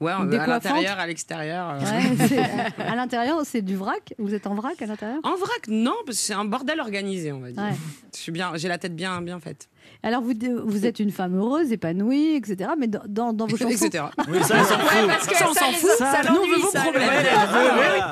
Ouais, 0.00 0.10
Une 0.12 0.34
à 0.34 0.46
l'intérieur, 0.48 0.98
à 0.98 1.06
l'extérieur. 1.06 1.70
euh. 1.70 1.78
Ouais, 1.78 2.26
c'est- 2.26 2.38
à 2.82 2.96
l'intérieur, 2.96 3.40
c'est 3.44 3.62
du 3.62 3.76
vrac? 3.76 4.12
Vous 4.18 4.34
êtes 4.34 4.48
en 4.48 4.54
vrac 4.56 4.82
à 4.82 4.86
l'intérieur? 4.86 5.20
En 5.22 5.36
vrac, 5.36 5.68
non, 5.68 5.94
parce 6.04 6.18
que 6.18 6.24
c'est 6.24 6.34
un 6.34 6.44
bordel 6.44 6.80
organisé, 6.80 7.30
on 7.30 7.38
va 7.38 7.52
dire. 7.52 7.62
Ouais. 7.62 7.76
Je 8.12 8.18
suis 8.18 8.32
bien, 8.32 8.50
j'ai 8.56 8.66
la 8.66 8.78
tête 8.78 8.96
bien, 8.96 9.22
bien 9.22 9.38
faite. 9.38 9.68
Alors 10.06 10.20
vous, 10.22 10.34
vous 10.66 10.84
êtes 10.86 11.00
une 11.00 11.10
femme 11.10 11.34
heureuse, 11.38 11.72
épanouie, 11.72 12.36
etc. 12.36 12.70
Mais 12.78 12.86
dans, 12.88 13.00
dans, 13.08 13.32
dans 13.32 13.46
vos 13.46 13.56
chansons, 13.56 13.70
Etc. 13.86 14.04
Oui, 14.28 14.38
ça, 14.44 14.56
elle 14.58 14.64
s'en 14.66 14.78
fout. 14.78 14.92
Ouais, 15.00 15.06
parce 15.08 15.26
que 15.26 15.34
Ça, 15.36 15.46
on 15.48 15.52
ça, 15.54 15.60
s'en 15.60 15.70
les 15.70 15.76
fout. 15.76 15.90
autres, 15.90 15.98
ça 15.98 16.22
Nous, 16.30 16.36
on 16.40 16.46
veut 16.46 16.56
vos 16.58 16.68
problèmes. 16.70 17.10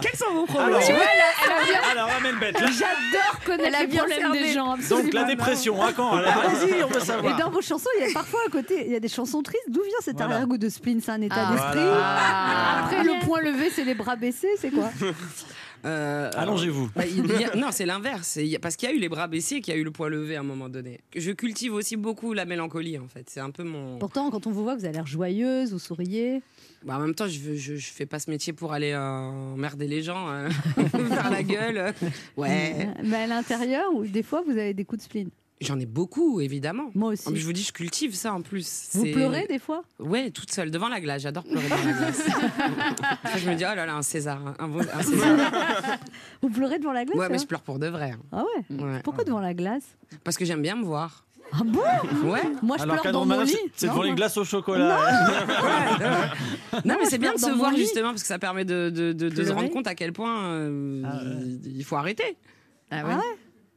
Quels 0.01 0.17
sont 0.17 0.25
vos 0.33 0.39
Alors, 0.41 0.47
problèmes 0.47 0.81
Tu 0.87 0.93
vois, 0.93 1.03
elle 1.13 1.21
a- 1.21 1.45
elle 1.45 1.53
a 1.53 1.65
bien- 1.67 1.91
alors 1.93 2.09
Bent, 2.23 2.61
là- 2.61 2.67
J'adore 2.73 3.41
connaître 3.45 3.79
les 3.81 3.89
problèmes 3.99 4.33
des 4.33 4.53
gens. 4.53 4.77
donc 4.89 5.13
la 5.13 5.25
dépression, 5.25 5.83
à 5.83 5.93
quand 5.93 6.13
Allez, 6.13 6.25
Vas-y, 6.25 6.83
on 6.83 6.87
veut 6.89 6.97
Et 6.97 7.01
savoir. 7.05 7.37
dans 7.37 7.51
vos 7.51 7.61
chansons, 7.61 7.89
il 8.01 8.07
y 8.07 8.11
a 8.11 8.15
parfois 8.15 8.41
à 8.47 8.51
côté, 8.51 8.85
il 8.87 8.93
y 8.93 8.97
a 8.97 9.01
des 9.01 9.09
chansons 9.09 9.43
tristes. 9.43 9.63
D'où 9.69 9.83
vient 9.83 9.93
cet 10.01 10.21
arrière-goût 10.21 10.57
de 10.59 10.69
spleen? 10.71 11.01
C'est 11.03 11.13
un 11.13 11.21
état 11.21 11.35
Ah. 11.49 11.53
d'esprit. 11.53 11.89
Après, 12.97 13.05
le 13.05 13.25
point 13.27 13.41
levé, 13.43 13.71
c'est 13.75 13.85
les 13.85 13.95
bras 13.95 14.17
baissés, 14.17 14.49
c'est 14.59 14.71
quoi? 14.71 14.89
Euh, 15.85 16.31
Allongez-vous. 16.37 16.91
Bah, 16.95 17.03
non, 17.57 17.69
c'est 17.71 17.87
l'inverse. 17.87 18.39
Parce 18.61 18.77
qu'il 18.77 18.89
y 18.89 18.93
a 18.93 18.95
eu 18.95 18.99
les 18.99 19.09
bras 19.09 19.27
baissés 19.27 19.57
et 19.57 19.61
qu'il 19.61 19.75
y 19.75 19.77
a 19.77 19.81
eu 19.81 19.85
le 19.85 19.91
poids 19.91 20.09
levé 20.09 20.37
à 20.37 20.41
un 20.41 20.45
moment 20.45 20.69
donné. 20.69 21.01
Je 21.17 21.31
cultive 21.33 21.75
aussi 21.75 21.97
beaucoup 21.97 22.33
la 22.33 22.45
mélancolie, 22.45 22.99
en 22.99 23.09
fait. 23.09 23.29
C'est 23.29 23.41
un 23.41 23.51
peu 23.51 23.65
mon. 23.65 23.99
Pourtant, 23.99 24.31
quand 24.31 24.47
on 24.47 24.51
vous 24.53 24.63
voit, 24.63 24.77
vous 24.77 24.85
avez 24.85 24.95
l'air 24.95 25.07
joyeuse, 25.07 25.73
vous 25.73 25.79
souriez. 25.79 26.43
Bah, 26.85 26.97
en 26.97 27.01
même 27.01 27.15
temps, 27.15 27.27
je, 27.29 27.39
veux- 27.39 27.57
je, 27.57 27.77
je 27.77 27.91
fais 27.93 28.07
pas 28.07 28.19
ce 28.19 28.31
métier 28.31 28.53
pour 28.53 28.73
aller 28.73 28.93
euh, 28.93 29.01
emmerder 29.55 29.87
les 29.87 30.03
gens, 30.03 30.29
euh, 30.31 30.49
faire 30.89 31.31
la 31.31 31.43
gueule. 31.43 31.95
Ouais. 32.37 32.89
Mais 33.05 33.17
à 33.17 33.27
l'intérieur, 33.27 33.93
ou 33.95 34.05
des 34.07 34.23
fois, 34.23 34.43
vous 34.45 34.53
avez 34.53 34.75
des 34.75 34.85
coups 34.85 35.01
de 35.01 35.05
spleen. 35.05 35.31
J'en 35.65 35.79
ai 35.79 35.87
beaucoup, 35.87 36.41
évidemment. 36.41 36.91
Moi 36.95 37.13
aussi. 37.13 37.27
En 37.29 37.33
plus, 37.33 37.41
je 37.41 37.45
vous 37.47 37.53
dis, 37.53 37.63
je 37.63 37.73
cultive 37.73 38.15
ça 38.15 38.33
en 38.35 38.43
plus. 38.43 38.89
Vous 38.93 39.05
pleurez 39.05 39.47
des 39.49 39.59
fois? 39.59 39.83
Ouais, 39.99 40.31
toute 40.31 40.53
seule, 40.53 40.71
devant 40.71 40.89
la 40.89 41.01
glace. 41.01 41.23
J'adore 41.23 41.45
pleurer 41.45 41.65
devant 41.65 41.85
la 41.85 41.93
glace. 41.93 42.23
Après, 43.25 43.39
je 43.39 43.49
me 43.51 43.55
dis, 43.55 43.65
oh 43.65 43.75
là 43.75 43.87
là, 43.87 43.95
un 43.95 44.03
César. 44.03 44.41
Un, 44.59 44.69
beau- 44.69 44.81
un 44.81 45.03
César. 45.03 45.39
Vous 46.43 46.51
pleurez 46.51 46.79
devant 46.79 46.93
la 46.93 47.05
glace 47.05 47.17
Ouais, 47.17 47.29
mais 47.29 47.37
hein 47.37 47.39
je 47.41 47.47
pleure 47.47 47.63
pour 47.63 47.79
de 47.79 47.87
vrai. 47.87 48.11
hein. 48.13 48.21
Ah 48.33 48.43
ouais? 48.45 48.77
Ouais. 48.83 49.01
Pourquoi 49.05 49.25
devant 49.25 49.41
la 49.41 49.55
glace? 49.55 49.85
Parce 50.25 50.37
que 50.37 50.45
j'aime 50.45 50.63
bien 50.63 50.77
me 50.77 50.85
voir. 50.85 51.25
Ah 51.55 51.59
bon? 51.65 51.81
Ouais. 52.31 52.41
Moi, 52.63 52.79
je 52.79 52.83
Alors 52.85 53.01
pleure 53.03 53.13
dans 53.13 53.27
mon 53.27 53.43
lit. 53.43 53.55
c'est- 53.75 53.87
Non, 53.87 53.93
devant 53.93 54.03
les 54.05 54.09
moi- 54.11 54.17
glaces 54.17 54.37
au 54.39 54.45
chocolat. 54.45 54.99
Non, 56.85 56.95
mais 56.99 57.05
je 57.05 57.11
c'est 57.11 57.19
bien 57.19 57.31
pleure 57.31 57.35
de 57.35 57.39
se 57.41 57.47
dans 57.47 57.51
mon 57.53 57.57
voir 57.59 57.71
lit. 57.73 57.81
justement 57.81 58.09
parce 58.11 58.23
que 58.23 58.29
ça 58.29 58.39
permet 58.39 58.65
de, 58.65 58.91
de, 58.91 59.13
de- 59.13 59.29
de 59.29 59.35
se 59.37 59.43
Pleurer. 59.43 59.53
rendre 59.53 59.71
compte 59.71 59.87
à 59.87 59.95
quel 59.95 60.13
point 60.15 60.45
euh, 60.45 61.43
il- 61.65 61.77
il 61.77 61.85
faut 61.85 61.97
arrêter. 61.97 62.37
Ah 62.91 63.01
Ah 63.03 63.07
ouais? 63.07 63.15
ouais 63.17 63.21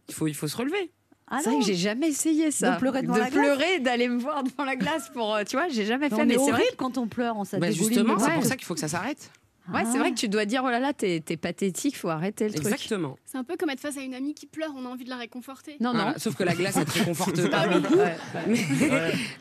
Il 0.07 0.13
faut, 0.13 0.27
il 0.27 0.33
faut 0.35 0.47
se 0.47 0.55
relever. 0.57 0.91
Ah 1.29 1.39
C'est 1.43 1.49
vrai 1.49 1.59
que 1.59 1.65
j'ai 1.65 1.75
jamais 1.75 2.09
essayé 2.09 2.51
ça. 2.51 2.71
De 2.75 2.77
pleurer 2.79 3.01
devant 3.01 3.15
de 3.15 3.19
la 3.19 3.29
glace 3.29 3.43
pleurer, 3.43 3.79
d'aller 3.79 4.07
me 4.07 4.19
voir 4.19 4.43
devant 4.43 4.63
la 4.63 4.75
glace 4.75 5.09
pour, 5.13 5.33
euh, 5.35 5.43
tu 5.43 5.55
vois, 5.57 5.67
j'ai 5.69 5.85
jamais 5.85 6.09
Mais 6.09 6.15
fait. 6.15 6.21
on 6.21 6.25
Mais 6.25 6.35
est 6.35 6.37
c'est 6.37 6.43
vrai. 6.51 6.61
horrible 6.61 6.75
quand 6.77 6.97
on 6.99 7.07
pleure, 7.07 7.35
on 7.37 7.43
ça 7.45 7.57
Bah, 7.57 7.67
dégouline 7.69 7.89
justement, 7.93 8.19
c'est 8.19 8.31
pour 8.33 8.45
ça 8.45 8.55
qu'il 8.55 8.65
faut 8.65 8.75
que 8.75 8.79
ça 8.79 8.87
s'arrête. 8.87 9.31
Ouais, 9.73 9.81
c'est 9.83 9.95
Ah. 9.97 9.99
vrai 9.99 10.11
que 10.11 10.15
tu 10.17 10.29
dois 10.29 10.45
dire 10.45 10.61
oh 10.65 10.69
là 10.69 10.79
là, 10.79 10.93
t'es 10.93 11.19
pathétique, 11.37 11.97
faut 11.97 12.09
arrêter 12.09 12.45
le 12.47 12.53
truc. 12.53 12.65
Exactement. 12.65 13.17
C'est 13.25 13.37
un 13.37 13.43
peu 13.43 13.55
comme 13.57 13.69
être 13.71 13.79
face 13.79 13.97
à 13.97 14.01
une 14.01 14.13
amie 14.13 14.33
qui 14.33 14.45
pleure, 14.45 14.71
on 14.77 14.85
a 14.85 14.89
envie 14.89 15.05
de 15.05 15.09
la 15.09 15.17
réconforter. 15.17 15.77
Non, 15.79 15.93
non. 15.93 16.01
Voilà. 16.03 16.19
Sauf 16.19 16.35
que 16.35 16.43
la 16.43 16.53
glace, 16.53 16.77
elle 16.77 16.85
te 16.85 16.99
réconforte 16.99 17.49
pas 17.49 17.67
Ouais, 17.67 17.75
ouais. 17.97 18.15
Mais, 18.47 18.57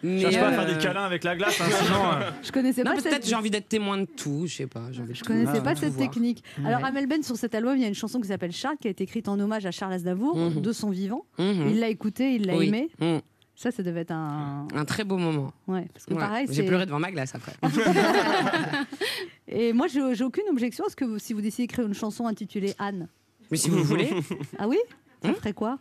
mais, 0.03 0.21
Cherche 0.21 0.35
pas 0.37 0.49
à 0.49 0.53
faire 0.53 0.67
des 0.67 0.79
câlins 0.83 1.05
avec 1.05 1.25
la 1.25 1.37
glace, 1.37 1.61
hein, 1.61 1.65
sinon. 1.71 2.05
euh, 2.15 2.31
Je 2.43 2.53
connaissais 2.53 2.83
Non, 2.85 2.93
pas 2.93 3.01
cette... 3.01 3.11
peut-être 3.13 3.27
j'ai 3.29 3.35
envie 3.35 3.51
d'être 3.51 3.69
témoin 3.69 3.99
de 3.99 4.05
tout, 4.07 4.45
je 4.47 4.55
sais 4.57 4.67
pas. 4.67 4.83
j'ai 4.93 5.03
envie 5.03 5.11
de 5.13 5.15
Je 5.15 5.21
tout- 5.21 5.27
connaissais 5.27 5.59
Ah, 5.59 5.61
pas 5.61 5.75
tout 5.75 5.81
cette 5.83 5.93
voir. 5.93 6.11
technique. 6.11 6.43
Alors, 6.65 6.81
Ouais. 6.81 6.89
Amel 6.89 7.07
Ben, 7.07 7.23
sur 7.23 7.37
cet 7.37 7.55
album, 7.55 7.77
il 7.77 7.83
y 7.83 7.85
a 7.85 7.89
une 7.89 7.95
chanson 7.95 8.21
qui 8.21 8.29
s'appelle 8.29 8.53
Charles, 8.53 8.77
qui 8.81 8.89
a 8.89 8.91
été 8.91 9.05
écrite 9.05 9.29
en 9.29 9.39
hommage 9.39 9.67
à 9.67 9.71
Charles 9.71 9.93
Aznavour, 9.93 10.37
Mhm. 10.37 10.61
de 10.63 10.73
son 10.73 10.91
vivant. 10.91 11.25
Mhm. 11.39 11.69
Il 11.71 11.81
l'a 11.81 11.89
écouté, 11.89 12.35
il 12.35 12.47
l'a 12.47 12.57
Oui. 12.57 12.69
aimé. 12.69 12.89
Mhm. 13.01 13.21
Ça, 13.57 13.71
ça 13.71 13.83
devait 13.83 14.01
être 14.01 14.11
un. 14.11 14.67
Un 14.75 14.85
très 14.85 15.05
beau 15.05 15.17
moment. 15.17 15.53
Ouais, 15.69 15.87
parce 15.93 16.07
que 16.07 16.15
Ouais. 16.15 16.21
pareil, 16.21 16.47
J'ai 16.51 16.65
pleuré 16.65 16.87
devant 16.87 16.99
ma 16.99 17.11
glace 17.13 17.35
après. 17.35 17.53
Et 19.49 19.73
moi, 19.73 19.87
j'ai 19.87 20.25
aucune 20.25 20.49
objection 20.51 20.85
à 20.87 20.89
ce 20.91 20.97
que 20.97 21.05
vous- 21.05 21.19
si 21.19 21.33
vous 21.33 21.41
décidez 21.41 21.65
d'écrire 21.65 21.87
une 21.87 21.95
chanson 21.95 22.27
intitulée 22.27 22.75
Anne. 22.79 23.09
Mais 23.51 23.57
si 23.57 23.71
vous 23.71 23.85
voulez, 23.85 24.11
Ah 24.59 24.67
oui 24.67 24.79
Ça 25.23 25.29
Hein 25.29 25.35
ferait 25.35 25.53
quoi 25.53 25.79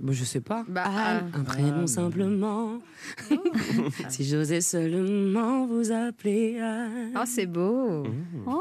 bah, 0.00 0.12
je 0.12 0.24
sais 0.24 0.40
pas. 0.40 0.64
Bah, 0.66 0.82
Anne. 0.86 1.30
Un 1.34 1.44
prénom 1.44 1.86
simplement. 1.86 2.80
si 4.08 4.24
j'osais 4.24 4.60
seulement 4.60 5.66
vous 5.66 5.92
appeler 5.92 6.58
Anne. 6.58 7.12
Oh, 7.16 7.22
c'est 7.24 7.46
beau. 7.46 8.02
Oh, 8.44 8.60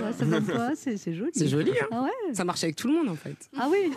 bah, 0.00 0.12
ça 0.18 0.24
donne 0.24 0.46
quoi 0.46 0.70
C'est 0.74 0.96
c'est 0.96 1.12
joli. 1.12 1.30
C'est 1.34 1.46
joli, 1.48 1.72
hein 1.72 1.86
Ah 1.90 2.02
ouais 2.04 2.34
Ça 2.34 2.44
marche 2.46 2.64
avec 2.64 2.76
tout 2.76 2.88
le 2.88 2.94
monde 2.94 3.10
en 3.10 3.16
fait. 3.16 3.36
Ah 3.58 3.68
oui 3.70 3.92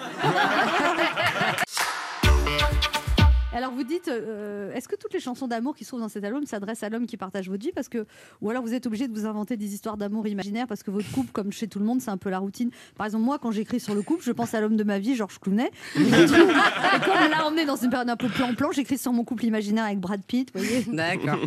Alors 3.55 3.71
vous 3.71 3.85
dites, 3.85 4.09
euh, 4.09 4.73
est-ce 4.73 4.89
que 4.89 4.97
toutes 4.97 5.13
les 5.13 5.21
chansons 5.21 5.47
d'amour 5.47 5.77
qui 5.77 5.85
se 5.85 5.89
trouvent 5.89 6.01
dans 6.01 6.09
cet 6.09 6.25
album 6.25 6.45
s'adressent 6.45 6.83
à 6.83 6.89
l'homme 6.89 7.05
qui 7.05 7.15
partage 7.15 7.47
votre 7.47 7.63
vie 7.63 7.71
parce 7.73 7.87
que, 7.87 8.05
ou 8.41 8.49
alors 8.49 8.61
vous 8.61 8.73
êtes 8.73 8.85
obligé 8.85 9.07
de 9.07 9.17
vous 9.17 9.25
inventer 9.25 9.55
des 9.55 9.73
histoires 9.73 9.95
d'amour 9.95 10.27
imaginaires 10.27 10.67
parce 10.67 10.83
que 10.83 10.91
votre 10.91 11.09
couple, 11.11 11.31
comme 11.31 11.53
chez 11.53 11.69
tout 11.69 11.79
le 11.79 11.85
monde, 11.85 12.01
c'est 12.01 12.11
un 12.11 12.17
peu 12.17 12.29
la 12.29 12.39
routine. 12.39 12.69
Par 12.97 13.05
exemple, 13.05 13.23
moi, 13.23 13.39
quand 13.39 13.51
j'écris 13.51 13.79
sur 13.79 13.95
le 13.95 14.01
couple, 14.01 14.25
je 14.25 14.33
pense 14.33 14.53
à 14.53 14.59
l'homme 14.59 14.75
de 14.75 14.83
ma 14.83 14.99
vie, 14.99 15.15
Georges 15.15 15.39
Clooney. 15.39 15.71
Et 15.95 16.01
on 16.01 17.29
l'a 17.29 17.45
emmené 17.45 17.65
dans 17.65 17.77
une 17.77 17.89
période 17.89 18.09
un 18.09 18.17
peu 18.17 18.27
plan-plan, 18.27 18.73
j'écris 18.73 18.97
sur 18.97 19.13
mon 19.13 19.23
couple 19.23 19.45
imaginaire 19.45 19.85
avec 19.85 20.01
Brad 20.01 20.21
Pitt. 20.21 20.51
D'accord. 20.91 21.39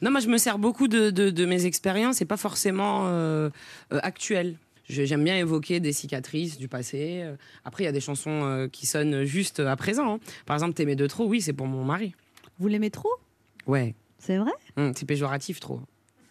Non, 0.00 0.12
moi, 0.12 0.20
je 0.20 0.28
me 0.28 0.38
sers 0.38 0.58
beaucoup 0.58 0.86
de 0.86 1.44
mes 1.44 1.66
expériences 1.66 2.22
et 2.22 2.24
pas 2.24 2.36
forcément 2.36 3.06
euh, 3.06 3.50
euh, 3.92 3.98
actuelles. 4.04 4.54
Je- 4.88 5.04
J'aime 5.04 5.22
bien 5.24 5.36
évoquer 5.36 5.80
des 5.80 5.92
cicatrices 5.92 6.58
du 6.58 6.68
passé. 6.68 7.20
Euh, 7.22 7.36
Après, 7.64 7.84
il 7.84 7.86
y 7.86 7.90
a 7.90 7.92
des 7.92 8.00
chansons 8.00 8.44
euh, 8.44 8.68
qui 8.68 8.86
sonnent 8.86 9.24
juste 9.24 9.60
à 9.60 9.76
présent. 9.76 10.14
hein. 10.14 10.18
Par 10.46 10.56
exemple, 10.56 10.74
T'aimer 10.74 10.96
de 10.96 11.06
trop, 11.06 11.26
oui, 11.26 11.40
c'est 11.40 11.52
pour 11.52 11.66
mon 11.66 11.84
mari. 11.84 12.14
Vous 12.58 12.68
l'aimez 12.68 12.90
trop? 12.90 13.10
Ouais. 13.66 13.94
C'est 14.18 14.36
vrai? 14.38 14.52
Hum, 14.76 14.92
c'est 14.96 15.06
péjoratif 15.06 15.60
trop. 15.60 15.80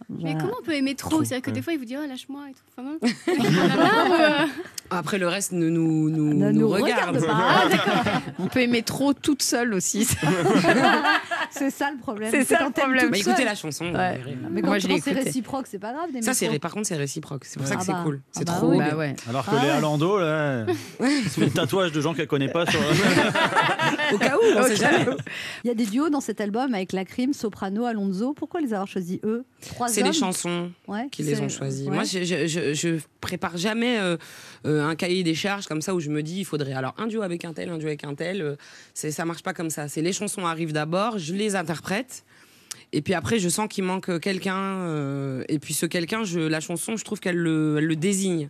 Mais 0.10 0.38
comment 0.40 0.54
on 0.62 0.64
peut 0.64 0.74
aimer 0.74 0.96
trop, 0.96 1.24
C'est-à-dire 1.26 1.42
que 1.42 1.52
des 1.52 1.62
fois, 1.62 1.74
il 1.74 1.80
vous 1.80 1.86
dit 1.86 1.96
oh, 1.98 2.08
lâche-moi 2.08 2.46
et 2.50 2.54
tout. 2.54 2.62
Enfin, 2.72 2.84
non. 2.84 2.98
Après, 4.90 5.18
le 5.18 5.28
reste 5.28 5.52
ne 5.52 5.68
nous, 5.70 6.10
nous, 6.10 6.34
Ne 6.34 6.52
nous 6.52 6.60
nous 6.62 6.70
regarde. 6.70 7.18
regarde 7.18 7.26
pas. 7.26 7.34
Ah. 7.36 8.22
On 8.40 8.48
peut 8.48 8.62
aimer 8.62 8.84
trop 8.84 9.14
toute 9.14 9.42
seule 9.44 9.74
aussi. 9.74 10.08
C'est 11.52 11.70
ça 11.70 11.92
le 11.92 11.98
problème. 11.98 12.30
C'est 12.32 12.44
ça 12.44 12.64
le 12.66 12.72
problème. 12.72 13.10
Bah, 13.12 13.18
écoutez 13.18 13.44
la 13.46 13.56
chanson. 13.56 13.86
Ouais. 13.94 14.22
Mais 14.52 14.62
quand, 14.62 14.68
Moi, 14.68 14.80
je 14.80 14.88
c'est 15.02 15.12
réciproque, 15.12 15.68
c'est 15.68 15.80
pas 15.80 15.94
grave. 15.94 16.10
Ça, 16.22 16.34
c'est 16.34 16.60
par 16.60 16.72
contre, 16.74 16.88
c'est 16.88 16.96
réciproque. 16.96 17.46
C'est 17.46 17.58
pour 17.60 17.68
ça 17.68 17.76
que 17.76 17.82
Ah 17.82 17.86
c'est 17.86 17.92
bah. 17.92 18.02
cool. 18.04 18.22
Ah 18.26 18.30
C'est 18.32 18.46
bah 18.48 18.54
trop. 18.54 18.70
oui. 18.72 18.78
Bah 18.78 18.96
ouais. 18.96 19.16
Alors 19.30 19.46
que 19.46 19.52
Ah 19.54 19.64
les 19.66 19.72
ouais. 19.72 19.82
Lando, 19.82 20.20
là, 20.20 20.66
il 21.02 21.24
se 21.30 21.40
fait 21.40 21.46
le 21.46 21.52
tatouage 21.52 21.92
de 21.92 22.02
gens 22.02 22.14
qu'elle 22.14 22.28
connaît 22.28 22.50
pas 22.52 22.66
sur. 22.66 22.80
Au 24.14 24.18
cas 24.18 24.36
où, 24.38 24.40
on 24.58 24.64
sait 24.64 24.76
jamais. 24.76 25.06
Il 25.64 25.68
y 25.68 25.72
a 25.72 25.76
des 25.76 25.86
duos 25.86 26.10
dans 26.10 26.22
cet 26.22 26.42
album 26.42 26.74
avec 26.74 26.94
la 26.94 27.06
crime, 27.06 27.34
Soprano, 27.34 27.86
Alonso. 27.86 28.34
Pourquoi 28.34 28.62
les 28.62 28.74
avoir 28.74 28.88
choisis 28.88 29.20
eux? 29.24 29.46
C'est 29.88 30.04
les 30.04 30.14
chansons 30.14 30.72
qui 31.12 31.24
les 31.24 31.36
c'est- 31.36 31.42
ont 31.42 31.50
choisis. 31.50 31.88
Moi, 31.88 32.04
je, 32.04 32.98
prépare 33.22 33.58
jamais 33.58 34.00
euh, 34.00 34.16
euh, 34.66 34.88
un 34.88 34.96
cahier 34.96 35.24
des 35.24 35.36
charges 35.36 35.66
comme 35.68 35.82
ça 35.82 35.94
où 35.94 36.00
je 36.00 36.10
me 36.10 36.24
dis 36.24 36.40
il 36.40 36.46
faudrait 36.46 36.72
alors 36.74 36.94
un 36.98 37.08
duo 37.08 37.24
avec 37.24 37.44
un 37.44 37.52
tel, 37.52 37.68
un 37.70 37.78
duo 37.78 37.88
avec 37.88 38.06
un 38.06 38.14
tel. 38.16 38.42
euh, 38.42 38.56
c'est 38.94 39.12
ça 39.12 39.26
marche 39.26 39.44
pas 39.44 39.54
comme 39.54 39.70
ça. 39.70 39.88
C'est 39.90 40.02
les 40.02 40.14
chansons 40.14 40.46
arrivent 40.46 40.72
d'abord, 40.72 41.18
je 41.18 41.34
les 41.38 41.56
interprète. 41.56 42.24
Et 42.94 43.02
puis 43.02 43.14
après, 43.14 43.40
je 43.40 43.50
sens 43.50 43.68
qu'il 43.70 43.84
manque 43.84 44.20
quelqu'un. 44.20 44.58
euh, 44.58 45.44
et 45.50 45.60
puis 45.60 45.74
ce 45.74 45.86
quelqu'un, 45.86 46.24
je, 46.24 46.40
la 46.40 46.60
chanson, 46.60 46.96
je 46.98 47.04
trouve 47.06 47.20
qu'elle 47.20 47.38
le, 47.38 47.80
le 47.80 47.96
désigne 47.96 48.50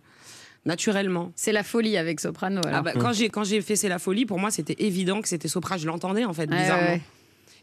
naturellement. 0.64 1.32
C'est 1.36 1.52
la 1.52 1.62
folie 1.62 1.96
avec 1.96 2.20
Soprano. 2.20 2.60
Alors. 2.66 2.78
Ah 2.78 2.82
bah, 2.82 2.92
quand 2.98 3.12
j'ai 3.12 3.28
quand 3.30 3.44
j'ai 3.44 3.60
fait 3.62 3.76
c'est 3.76 3.88
la 3.88 3.98
folie, 3.98 4.26
pour 4.26 4.38
moi 4.38 4.50
c'était 4.50 4.76
évident 4.84 5.20
que 5.22 5.28
c'était 5.28 5.48
Sopra. 5.48 5.76
Je 5.76 5.86
l'entendais 5.86 6.24
en 6.24 6.32
fait 6.32 6.46
bizarrement. 6.46 6.88
ouais. 6.88 7.00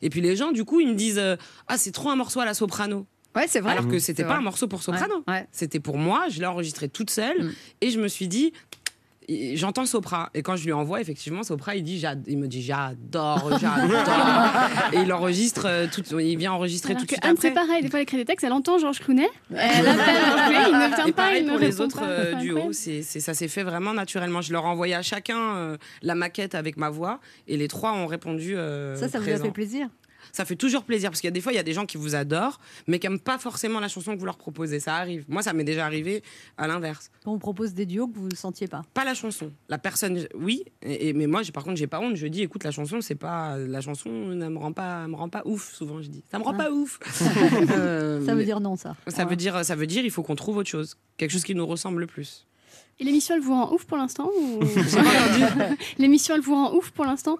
Et 0.01 0.09
puis 0.09 0.21
les 0.21 0.36
gens 0.36 0.51
du 0.51 0.65
coup 0.65 0.80
ils 0.80 0.88
me 0.89 0.95
disent 0.95 1.17
euh, 1.19 1.36
ah 1.67 1.78
c'est 1.78 1.91
trop 1.91 2.09
un 2.09 2.15
morceau 2.15 2.39
à 2.39 2.45
la 2.45 2.53
Soprano. 2.53 3.05
Ouais, 3.36 3.45
c'est 3.49 3.59
vrai. 3.59 3.73
Alors 3.73 3.88
que 3.88 3.99
C'est 3.99 4.07
c'était 4.07 4.23
pas 4.23 4.30
vrai. 4.30 4.38
un 4.38 4.41
morceau 4.43 4.67
pour 4.69 4.82
soprano. 4.82 5.15
Ouais, 5.28 5.34
ouais. 5.34 5.47
C'était 5.51 5.82
pour 5.82 5.97
moi, 5.97 6.28
je 6.30 6.39
l'ai 6.39 6.45
enregistré 6.45 6.88
toute 6.88 7.09
seule 7.09 7.43
Mm. 7.43 7.51
et 7.82 7.89
je 7.91 7.99
me 7.99 8.07
suis 8.07 8.30
dit 8.30 8.53
j'entends 9.55 9.86
Sopra 9.86 10.30
et 10.34 10.41
quand 10.43 10.55
je 10.55 10.65
lui 10.65 10.71
envoie 10.73 11.01
effectivement 11.01 11.43
Sopra 11.43 11.76
il 11.76 11.84
dit 11.84 11.99
j'ad- 11.99 12.23
il 12.28 12.38
me 12.38 12.47
dit 12.47 12.61
j'adore 12.61 13.57
j'adore 13.59 14.03
et 14.93 14.97
il 14.99 15.11
enregistre 15.13 15.65
euh, 15.65 15.88
tout 15.91 16.03
il 16.19 16.38
vient 16.38 16.53
enregistrer 16.53 16.91
Alors 16.91 17.01
tout 17.01 17.05
de 17.05 17.11
suite 17.11 17.26
Anne, 17.26 17.36
c'est 17.39 17.49
après 17.49 17.67
pareil. 17.67 17.82
Des 17.82 17.89
fois, 17.89 17.99
elle 17.99 18.03
écrit 18.03 18.17
des 18.17 18.26
textes, 18.26 18.43
elle 18.43 18.53
entend 18.53 18.78
Georges 18.78 18.99
Clooney. 18.99 19.28
Elle 19.51 19.88
appelle 19.88 20.15
Georges 20.28 20.67
il 20.67 20.73
ne 20.73 20.95
vient 20.95 21.05
et 21.07 21.11
pas, 21.11 21.38
il 21.38 21.45
ne 21.45 21.49
pour 21.51 21.59
les 21.59 21.67
répond 21.67 21.84
autres 21.86 21.99
pas. 21.99 22.05
euh, 22.05 22.32
C'est 22.34 22.39
duos, 22.45 22.73
c'est, 22.73 23.01
c'est- 23.01 23.19
ça 23.19 23.34
s'est 23.34 23.47
fait 23.47 23.63
vraiment 23.63 23.93
naturellement. 23.93 24.41
Je 24.41 24.51
leur 24.53 24.63
ai 24.65 24.67
envoyé 24.67 24.93
à 24.95 25.01
chacun 25.01 25.38
euh, 25.55 25.78
la 26.01 26.15
maquette 26.15 26.53
avec 26.55 26.78
ma 26.78 26.89
voix 26.89 27.19
et 27.47 27.57
les 27.57 27.67
trois 27.67 27.93
ont 27.93 28.07
répondu. 28.07 28.55
euh, 28.55 28.95
Ça, 28.95 29.07
ça 29.09 29.19
vous 29.19 29.30
a 29.30 29.38
fait 29.38 29.51
plaisir 29.51 29.88
Ça 30.36 30.44
fait 30.44 30.58
toujours 30.58 30.84
plaisir 30.84 31.10
parce 31.12 31.22
qu'il 31.22 31.30
y 31.30 31.30
a 31.30 31.32
des 31.32 31.40
fois, 31.40 31.54
il 31.54 31.56
y 31.56 31.60
a 31.60 31.64
des 31.64 31.72
gens 31.72 31.86
qui 31.86 31.96
vous 31.96 32.14
adorent, 32.14 32.60
mais 32.88 33.00
qui 33.00 33.08
n'aiment 33.08 33.22
pas 33.22 33.38
forcément 33.38 33.80
la 33.80 33.88
chanson 33.88 34.14
que 34.14 34.20
vous 34.20 34.26
leur 34.26 34.36
proposez. 34.38 34.82
Ça 34.82 34.96
arrive. 34.98 35.24
Moi, 35.30 35.42
ça 35.42 35.54
m'est 35.54 35.64
déjà 35.64 35.86
arrivé 35.86 36.24
à 36.58 36.68
l'inverse. 36.68 37.10
On 37.26 37.32
vous 37.32 37.40
propose 37.40 37.74
des 37.74 37.86
duos 37.86 38.10
que 38.10 38.18
vous 38.20 38.28
ne 38.28 38.36
sentiez 38.36 38.68
pas. 38.68 38.82
Pas 38.94 39.06
la 39.06 39.14
chanson. 39.14 39.54
La 39.70 39.78
personne, 39.78 40.28
oui, 40.36 40.66
et, 40.82 41.08
et- 41.08 41.14
mais 41.14 41.26
moi, 41.28 41.42
par 41.54 41.64
contre, 41.64 41.78
j'ai 41.78 41.88
pas 41.88 42.02
honte. 42.02 42.18
Je 42.18 42.28
dis, 42.28 42.42
écoute, 42.42 42.66
la 42.66 42.72
chanson, 42.72 43.00
c'est 43.00 43.16
pas 43.16 43.56
la 43.58 43.80
chanson, 43.80 44.10
ne 44.10 44.50
me 44.50 44.58
rend 44.58 44.74
pas, 44.74 45.08
me 45.08 45.16
rend 45.16 45.30
pas 45.30 45.42
ouf. 45.46 45.74
Souvent, 45.74 46.02
je 46.02 46.10
dis, 46.10 46.22
ça 46.30 46.38
me 46.38 46.44
rend 46.44 46.52
Ah. 46.60 46.64
pas 46.66 46.72
ouf. 46.72 47.00
Euh, 47.72 48.26
Ça 48.26 48.34
veut 48.34 48.40
mais- 48.40 48.44
dire 48.46 48.60
non, 48.60 48.76
ça. 48.76 48.96
Ça 49.08 49.24
veut 49.24 49.38
dire, 49.38 49.64
ça 49.64 49.76
veut 49.78 49.88
dire, 49.88 50.04
il 50.04 50.12
faut 50.12 50.22
qu'on 50.24 50.36
trouve 50.36 50.58
autre 50.58 50.70
chose, 50.70 50.98
quelque 51.18 51.32
chose 51.32 51.44
qui 51.46 51.56
nous 51.56 51.66
ressemble 51.66 52.02
le 52.02 52.08
plus. 52.08 52.46
Et 53.00 53.04
l'émission, 53.06 53.36
elle 53.36 53.42
vous 53.42 53.54
rend 53.54 53.72
ouf 53.74 53.86
pour 53.86 53.96
l'instant 53.98 54.30
ou... 54.38 54.60
L'émission, 55.98 56.36
elle 56.36 56.42
vous 56.42 56.54
rend 56.56 56.74
ouf 56.76 56.92
pour 56.92 57.06
l'instant? 57.06 57.38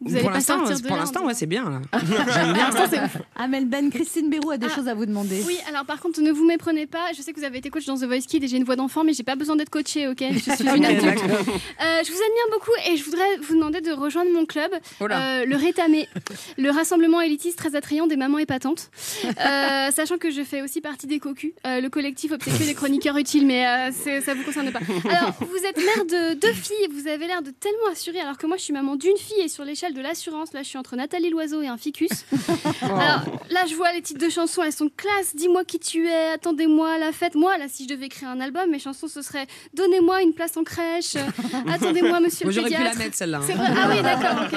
Vous 0.00 0.14
pour 0.16 0.28
pas 0.28 0.34
l'instant, 0.34 0.58
pour 1.18 1.26
ouais, 1.26 1.34
c'est 1.34 1.46
bien. 1.46 1.82
J'aime. 1.92 3.08
Amel 3.36 3.64
Ben, 3.66 3.90
Christine 3.90 4.30
Béroux 4.30 4.52
a 4.52 4.56
des 4.56 4.68
Ah. 4.70 4.74
choses 4.74 4.86
à 4.88 4.94
vous 4.94 5.06
demander. 5.06 5.42
Oui, 5.46 5.58
alors 5.68 5.84
par 5.84 6.00
contre, 6.00 6.20
ne 6.20 6.30
vous 6.30 6.44
méprenez 6.46 6.86
pas. 6.86 7.12
Je 7.16 7.22
sais 7.22 7.32
que 7.32 7.40
vous 7.40 7.44
avez 7.44 7.58
été 7.58 7.68
coach 7.70 7.84
dans 7.86 7.96
The 7.96 8.04
Voice 8.04 8.20
Kids 8.28 8.44
et 8.44 8.48
j'ai 8.48 8.56
une 8.58 8.64
voix 8.64 8.76
d'enfant, 8.76 9.02
mais 9.02 9.12
j'ai 9.12 9.24
pas 9.24 9.34
besoin 9.34 9.56
d'être 9.56 9.70
coachée, 9.70 10.06
ok? 10.06 10.22
Je 10.32 10.38
suis 10.38 10.68
une 10.68 10.84
adulte. 10.84 11.04
Euh, 11.24 12.02
je 12.04 12.12
vous 12.12 12.18
admire 12.18 12.48
beaucoup 12.52 12.70
et 12.90 12.96
je 12.96 13.04
voudrais 13.04 13.36
vous 13.42 13.54
demander 13.54 13.80
de 13.80 13.90
rejoindre 13.90 14.30
mon 14.32 14.46
club, 14.46 14.70
Oh 15.00 15.04
euh, 15.10 15.44
le 15.44 15.56
Rétamé, 15.56 16.08
le 16.56 16.70
rassemblement 16.70 17.20
élitiste 17.20 17.58
très 17.58 17.74
attrayant 17.74 18.06
des 18.06 18.16
mamans 18.16 18.38
épatantes. 18.38 18.90
Euh, 19.24 19.90
sachant 19.90 20.18
que 20.18 20.30
je 20.30 20.42
fais 20.44 20.62
aussi 20.62 20.80
partie 20.80 21.06
des 21.08 21.18
cocus, 21.18 21.52
euh, 21.66 21.80
le 21.80 21.88
collectif 21.90 22.32
obséquieux 22.32 22.66
des 22.66 22.74
chroniqueurs 22.74 23.16
utiles, 23.16 23.46
mais 23.46 23.66
euh, 23.66 24.20
ça 24.20 24.34
vous 24.34 24.42
concerne 24.44 24.70
pas. 24.70 24.80
Alors, 25.10 25.32
vous 25.40 25.64
êtes 25.66 25.76
mère 25.76 26.04
de 26.04 26.34
deux 26.34 26.52
filles, 26.52 26.88
vous 26.92 27.08
avez 27.08 27.26
l'air 27.26 27.42
de 27.42 27.50
tellement 27.50 27.90
assurée, 27.92 28.20
alors 28.20 28.38
que 28.38 28.46
moi 28.46 28.56
je 28.56 28.62
suis 28.62 28.72
maman 28.72 28.94
d'une 28.96 29.16
fille 29.16 29.40
et 29.42 29.48
sur 29.48 29.64
l'échelle 29.64 29.87
de 29.94 30.00
l'assurance, 30.00 30.52
là 30.52 30.62
je 30.62 30.68
suis 30.68 30.78
entre 30.78 30.96
Nathalie 30.96 31.30
Loiseau 31.30 31.62
et 31.62 31.68
un 31.68 31.76
ficus. 31.76 32.08
Alors 32.82 33.22
là, 33.50 33.64
je 33.68 33.74
vois 33.74 33.92
les 33.92 34.02
titres 34.02 34.24
de 34.24 34.30
chansons, 34.30 34.62
elles 34.62 34.72
sont 34.72 34.90
classe. 34.96 35.34
Dis-moi 35.34 35.64
qui 35.64 35.78
tu 35.78 36.06
es, 36.08 36.30
attendez-moi 36.34 36.98
la 36.98 37.12
fête. 37.12 37.34
Moi, 37.34 37.56
là, 37.58 37.66
si 37.68 37.84
je 37.84 37.88
devais 37.88 38.06
écrire 38.06 38.28
un 38.28 38.40
album, 38.40 38.70
mes 38.70 38.78
chansons, 38.78 39.08
ce 39.08 39.22
serait 39.22 39.46
Donnez-moi 39.74 40.22
une 40.22 40.32
place 40.32 40.56
en 40.56 40.64
crèche, 40.64 41.16
attendez-moi, 41.70 42.20
monsieur 42.20 42.46
le 42.46 42.52
j'aurais 42.52 42.68
pu 42.70 42.76
pédiatre. 42.76 42.98
la 42.98 43.04
mettre, 43.04 43.16
celle-là, 43.16 43.38
hein. 43.38 43.74
Ah 43.76 43.88
oui, 43.90 44.02
d'accord, 44.02 44.44
ok. 44.46 44.54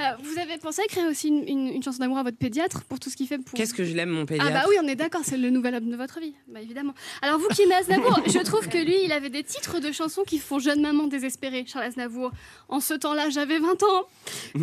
Euh, 0.00 0.02
vous 0.22 0.38
avez 0.38 0.58
pensé 0.58 0.82
à 0.82 0.84
écrire 0.84 1.06
aussi 1.08 1.28
une, 1.28 1.48
une- 1.48 1.68
une 1.74 1.82
chanson 1.82 1.98
d'amour 1.98 2.18
à 2.18 2.22
votre 2.22 2.36
pédiatre 2.38 2.82
pour 2.84 2.98
tout 3.00 3.10
ce 3.10 3.16
qu'il 3.16 3.26
fait 3.26 3.38
pour. 3.38 3.54
Qu'est-ce 3.56 3.74
que 3.74 3.84
je 3.84 3.94
l'aime, 3.94 4.10
mon 4.10 4.26
pédiatre 4.26 4.50
Ah 4.54 4.60
bah 4.62 4.66
oui, 4.68 4.76
on 4.82 4.86
est 4.88 4.96
d'accord, 4.96 5.22
c'est 5.24 5.36
le 5.36 5.50
nouvel 5.50 5.74
homme 5.74 5.90
de 5.90 5.96
votre 5.96 6.20
vie, 6.20 6.34
bah 6.48 6.60
évidemment. 6.60 6.94
Alors 7.22 7.38
vous 7.38 7.48
qui 7.48 7.62
aimez 7.62 7.74
Aznavour, 7.74 8.20
je 8.26 8.38
trouve 8.40 8.68
que 8.68 8.78
lui, 8.78 8.96
il 9.04 9.12
avait 9.12 9.30
des 9.30 9.42
titres 9.42 9.80
de 9.80 9.92
chansons 9.92 10.22
qui 10.26 10.38
font 10.38 10.58
jeune 10.58 10.80
maman 10.80 11.06
désespérée, 11.06 11.64
Charles 11.66 11.84
Aznavour. 11.86 12.30
En 12.68 12.80
ce 12.80 12.94
temps-là, 12.94 13.30
j'avais 13.30 13.58
20 13.58 13.82
ans, 13.82 14.02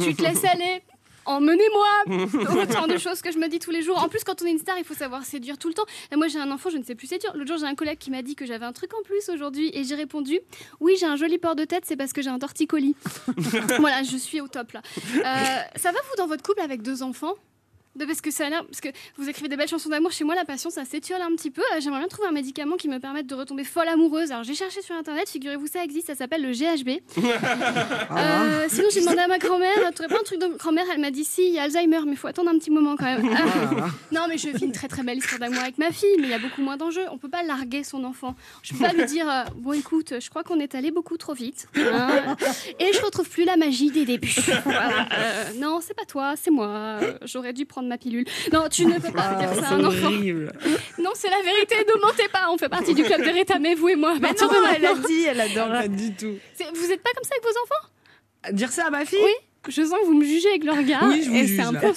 tu 0.02 0.11
te 0.16 0.22
laisses 0.22 0.46
aller. 0.46 0.82
Emmenez-moi 1.26 2.18
Autant 2.62 2.88
de 2.88 2.98
choses 2.98 3.22
que 3.22 3.32
je 3.32 3.38
me 3.38 3.48
dis 3.48 3.60
tous 3.60 3.72
les 3.72 3.82
jours. 3.82 4.02
En 4.02 4.10
plus, 4.10 4.24
quand 4.24 4.42
on 4.42 4.46
est 4.46 4.52
une 4.52 4.60
star, 4.60 4.78
il 4.78 4.84
faut 4.84 4.94
savoir 4.94 5.24
séduire 5.24 5.58
tout 5.58 5.68
le 5.68 5.74
temps. 5.74 5.86
Et 6.12 6.16
moi, 6.16 6.28
j'ai 6.28 6.40
un 6.40 6.52
enfant, 6.52 6.70
je 6.70 6.78
ne 6.78 6.84
sais 6.84 6.96
plus 6.96 7.08
séduire. 7.08 7.36
L'autre 7.36 7.48
jour, 7.48 7.58
j'ai 7.58 7.66
un 7.66 7.76
collègue 7.76 8.00
qui 8.00 8.10
m'a 8.12 8.22
dit 8.22 8.36
que 8.36 8.46
j'avais 8.46 8.66
un 8.66 8.74
truc 8.74 8.94
en 8.94 9.04
plus 9.04 9.30
aujourd'hui. 9.30 9.70
Et 9.74 9.84
j'ai 9.84 9.96
répondu 9.96 10.40
Oui, 10.80 10.96
j'ai 11.00 11.06
un 11.06 11.16
joli 11.16 11.38
port 11.38 11.56
de 11.56 11.66
tête, 11.66 11.84
c'est 11.86 11.96
parce 11.96 12.14
que 12.14 12.22
j'ai 12.22 12.30
un 12.30 12.40
torticolis. 12.40 12.96
voilà, 13.80 14.04
je 14.04 14.18
suis 14.18 14.42
au 14.42 14.48
top 14.48 14.72
là. 14.72 14.82
Euh, 15.16 15.22
ça 15.76 15.92
va, 15.92 16.00
vous, 16.10 16.16
dans 16.18 16.28
votre 16.28 16.44
couple 16.44 16.62
avec 16.62 16.82
deux 16.82 17.04
enfants? 17.04 17.36
De, 17.96 18.06
parce 18.06 18.22
que 18.22 18.32
ça 18.32 18.48
a 18.48 18.50
l'air, 18.50 18.66
parce 18.66 18.82
que 18.82 18.90
vous 19.18 19.30
écrivez 19.30 19.50
des 19.50 19.58
belles 19.58 19.68
chansons 19.68 19.90
d'amour. 19.90 20.12
Chez 20.12 20.24
moi, 20.24 20.36
la 20.36 20.46
passion, 20.46 20.70
ça 20.70 20.86
s'étiole 20.86 21.22
un 21.22 21.36
petit 21.36 21.52
peu. 21.52 21.62
Euh, 21.74 21.80
J'aimerais 21.80 22.00
bien 22.00 22.08
trouver 22.08 22.28
un 22.28 22.34
médicament 22.34 22.76
qui 22.78 22.88
me 22.88 23.00
permette 23.00 23.28
de 23.28 23.36
retomber 23.36 23.64
folle 23.64 23.88
amoureuse. 23.88 24.32
Alors 24.32 24.44
j'ai 24.44 24.56
cherché 24.56 24.82
sur 24.82 24.96
internet. 24.96 25.30
Figurez-vous, 25.30 25.68
ça 25.68 25.84
existe. 25.84 26.08
Ça 26.08 26.16
s'appelle 26.16 26.42
le 26.42 26.52
GHB. 26.52 27.02
Euh, 28.12 28.66
sinon, 28.70 28.88
j'ai 28.92 29.00
demandé 29.02 29.20
à 29.20 29.28
ma 29.28 29.38
grand-mère. 29.38 29.74
Tu 29.96 30.08
pas 30.08 30.20
un 30.20 30.24
truc 30.24 30.40
de 30.40 30.48
grand-mère 30.58 30.86
Elle 30.94 31.00
m'a 31.00 31.12
dit 31.12 31.24
si, 31.24 31.48
il 31.48 31.54
y 31.54 31.60
a 31.60 31.64
Alzheimer, 31.64 32.02
mais 32.06 32.12
il 32.12 32.18
faut 32.18 32.28
attendre 32.28 32.50
un 32.50 32.58
petit 32.58 32.70
moment 32.70 32.96
quand 32.96 33.06
même. 33.06 33.30
Ah. 33.36 33.88
non, 34.12 34.22
mais 34.28 34.38
je 34.38 34.50
vis 34.50 34.66
une 34.66 34.72
très 34.72 34.88
très 34.88 35.04
belle 35.04 35.18
histoire 35.18 35.40
d'amour 35.40 35.62
avec 35.62 35.78
ma 35.78 35.92
fille, 35.92 36.16
mais 36.18 36.24
il 36.26 36.30
y 36.30 36.34
a 36.34 36.40
beaucoup 36.40 36.62
moins 36.62 36.78
d'enjeux. 36.78 37.06
On 37.12 37.18
peut 37.18 37.30
pas 37.30 37.44
larguer 37.44 37.84
son 37.84 38.04
enfant. 38.04 38.36
Je 38.64 38.74
peux 38.74 38.80
pas 38.80 38.94
lui 38.94 39.06
dire 39.06 39.30
euh, 39.30 39.44
bon, 39.56 39.74
écoute, 39.74 40.14
je 40.20 40.30
crois 40.30 40.44
qu'on 40.44 40.60
est 40.60 40.76
allé 40.76 40.92
beaucoup 40.92 41.18
trop 41.18 41.34
vite, 41.34 41.68
hein, 41.78 42.36
et 42.80 42.92
je 42.94 43.02
retrouve 43.02 43.30
plus 43.30 43.46
la 43.46 43.58
magie 43.58 43.92
des 43.92 44.06
débuts. 44.06 44.36
Voilà. 44.64 45.08
Euh, 45.14 45.44
non, 45.58 45.80
c'est 45.82 45.94
pas 45.94 46.06
toi, 46.06 46.34
c'est 46.42 46.52
moi. 46.52 46.68
Euh, 46.68 47.18
J'aurais 47.24 47.54
dû 47.54 47.66
prendre 47.66 47.81
ma 47.88 47.98
pilule. 47.98 48.26
Non, 48.52 48.68
tu 48.70 48.86
ne 48.86 49.00
peux 49.00 49.12
pas 49.12 49.34
dire 49.36 49.54
ça 49.56 49.70
à 49.70 49.74
un 49.74 49.84
enfant. 49.84 50.08
horrible. 50.08 50.52
Non, 51.00 51.12
c'est 51.16 51.30
la 51.30 51.42
vérité. 51.44 51.76
Ne 51.88 52.00
mentez 52.02 52.28
pas. 52.28 52.46
On 52.52 52.58
fait 52.58 52.70
partie 52.70 52.94
du 52.94 53.04
club 53.04 53.24
des 53.24 53.32
rétamés, 53.32 53.76
vous 53.76 53.90
et 53.90 53.96
moi. 53.96 54.14
Mais 54.16 54.28
partir 54.28 54.48
non, 54.48 54.54
de 54.54 54.76
elle 54.76 54.86
a 54.86 54.94
dit, 54.96 55.24
elle 55.24 55.42
adore. 55.42 55.70
Pas 55.70 55.88
du 55.88 56.14
tout. 56.14 56.36
Vous 56.74 56.92
êtes 56.92 57.02
pas 57.02 57.10
comme 57.16 57.24
ça 57.24 57.36
avec 57.36 57.44
vos 57.44 57.62
enfants? 57.64 58.54
Dire 58.54 58.72
ça 58.72 58.88
à 58.88 58.90
ma 58.90 59.06
fille? 59.06 59.20
Oui. 59.24 59.34
Je 59.70 59.84
sens 59.84 59.92
que 60.00 60.06
vous 60.08 60.16
me 60.16 60.26
jugez 60.26 60.50
avec 60.50 60.64
le 60.64 60.72
regard. 60.72 61.04
Oui, 61.06 61.22
je 61.24 61.30
vous 61.30 61.36
et 61.36 61.46
juge, 61.46 61.58
c'est 61.58 61.62
un 61.64 61.72
peu 61.74 61.92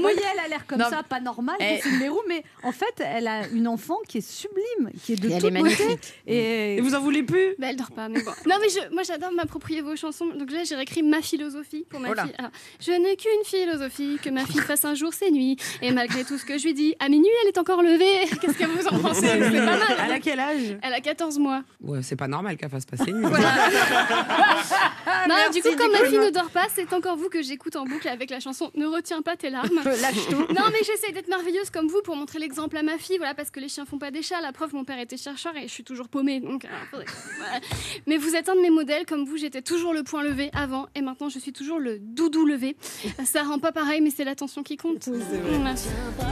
voyez, 0.00 0.20
elle 0.32 0.38
a 0.44 0.48
l'air 0.48 0.64
comme 0.68 0.78
Non. 0.78 0.88
ça, 0.88 1.02
pas 1.02 1.18
normale, 1.18 1.56
Eh. 1.58 1.78
Christine 1.80 1.98
Béroux, 1.98 2.20
mais 2.28 2.44
en 2.62 2.70
fait, 2.70 2.94
elle 3.04 3.26
a 3.26 3.48
une 3.48 3.66
enfant 3.66 3.96
qui 4.08 4.18
est 4.18 4.28
sublime, 4.28 4.90
qui 5.02 5.14
est 5.14 5.16
de 5.16 5.28
Et 5.28 5.32
elle 5.32 5.42
toute 5.42 5.52
magnifique. 5.52 5.86
beauté. 5.88 6.08
Et, 6.28 6.76
Et 6.76 6.80
vous 6.80 6.94
en 6.94 7.00
voulez 7.00 7.24
plus? 7.24 7.56
Bah, 7.58 7.66
elle 7.70 7.76
dort 7.76 7.90
pas, 7.90 8.08
mais 8.08 8.22
bon. 8.22 8.30
Non, 8.46 8.54
mais 8.60 8.68
je- 8.68 8.94
moi 8.94 9.02
j'adore 9.02 9.32
m'approprier 9.32 9.80
vos 9.80 9.96
chansons. 9.96 10.26
Donc 10.26 10.52
là, 10.52 10.60
j'ai 10.64 10.76
réécrit 10.76 11.02
ma 11.02 11.20
philosophie 11.22 11.84
pour 11.90 11.98
ma 11.98 12.10
Oh 12.10 12.14
fille. 12.14 12.32
Alors, 12.38 12.52
je 12.80 12.92
n'ai 12.92 13.16
qu'une 13.16 13.44
philosophie, 13.44 14.18
que 14.22 14.30
ma 14.30 14.46
fille 14.46 14.60
fasse 14.60 14.84
un 14.84 14.94
jour 14.94 15.12
ses 15.12 15.32
nuits. 15.32 15.56
Et 15.82 15.90
malgré 15.90 16.22
tout 16.24 16.38
ce 16.38 16.44
que 16.44 16.56
je 16.56 16.66
lui 16.66 16.74
dis, 16.74 16.94
à 17.00 17.08
minuit, 17.08 17.28
elle 17.42 17.48
est 17.48 17.58
encore 17.58 17.82
levée. 17.82 18.28
Qu'est-ce 18.40 18.56
que 18.56 18.64
vous 18.66 18.86
en 18.86 18.96
pensez? 19.00 19.26
C'est 19.26 19.38
pas 19.38 19.76
mal. 19.76 19.96
Elle 20.06 20.12
a 20.12 20.20
quel 20.20 20.38
âge? 20.38 20.78
Elle 20.82 20.94
a 20.94 21.00
14 21.00 21.36
mois. 21.40 21.64
Ouais, 21.82 21.98
c'est 22.02 22.14
pas 22.16 22.28
normal 22.28 22.56
qu'elle 22.56 22.70
fasse 22.70 22.86
passer 22.86 23.10
une 23.10 23.22
nuit. 23.22 23.26
non, 25.28 25.34
du 25.52 25.62
coup, 25.62 25.68
quand 25.76 25.90
ma 25.90 26.04
fille 26.04 26.18
ne 26.18 26.30
dort 26.30 26.50
pas, 26.50 26.59
c'est 26.74 26.92
encore 26.92 27.16
vous 27.16 27.28
que 27.28 27.42
j'écoute 27.42 27.76
en 27.76 27.84
boucle 27.84 28.08
avec 28.08 28.30
la 28.30 28.40
chanson 28.40 28.70
Ne 28.74 28.86
retiens 28.86 29.22
pas 29.22 29.36
tes 29.36 29.50
larmes. 29.50 29.80
Lâche 29.84 30.26
tout. 30.28 30.40
Non, 30.52 30.64
mais 30.72 30.78
j'essaie 30.84 31.12
d'être 31.12 31.28
merveilleuse 31.28 31.70
comme 31.70 31.88
vous 31.88 32.02
pour 32.02 32.16
montrer 32.16 32.38
l'exemple 32.38 32.76
à 32.76 32.82
ma 32.82 32.98
fille, 32.98 33.18
voilà, 33.18 33.34
parce 33.34 33.50
que 33.50 33.60
les 33.60 33.68
chiens 33.68 33.84
font 33.86 33.98
pas 33.98 34.10
des 34.10 34.22
chats. 34.22 34.40
La 34.40 34.52
preuve, 34.52 34.74
mon 34.74 34.84
père 34.84 34.98
était 34.98 35.16
chercheur 35.16 35.56
et 35.56 35.62
je 35.62 35.72
suis 35.72 35.84
toujours 35.84 36.08
paumée. 36.08 36.40
Donc, 36.40 36.64
euh, 36.64 36.68
faudrait- 36.90 37.06
voilà. 37.38 37.60
Mais 38.06 38.16
vous 38.16 38.34
êtes 38.36 38.48
un 38.48 38.56
de 38.56 38.60
mes 38.60 38.70
modèles, 38.70 39.06
comme 39.06 39.24
vous, 39.24 39.36
j'étais 39.36 39.62
toujours 39.62 39.92
le 39.94 40.02
point 40.02 40.22
levé 40.22 40.50
avant 40.52 40.88
et 40.94 41.02
maintenant 41.02 41.28
je 41.28 41.38
suis 41.38 41.52
toujours 41.52 41.78
le 41.78 41.98
doudou 41.98 42.44
levé. 42.46 42.76
Ça 43.24 43.42
rend 43.42 43.58
pas 43.58 43.72
pareil, 43.72 44.00
mais 44.00 44.10
c'est 44.10 44.24
l'attention 44.24 44.62
qui 44.62 44.76
compte. 44.76 45.08
Voilà. 45.08 45.58
Non, 45.58 45.64
mais 45.64 45.74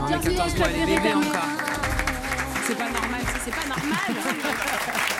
Bienvenue 0.07 0.35
14 0.35 0.55
mois, 0.57 0.65
avec 0.67 0.77
elle 0.81 0.89
est 0.89 0.95
la 0.95 1.01
bébé 1.01 1.09
vérité. 1.09 1.29
encore. 1.29 1.49
C'est 2.67 2.77
pas 2.77 2.89
normal, 2.89 3.21
c'est 3.43 3.51
pas 3.51 3.67
normal. 3.67 5.09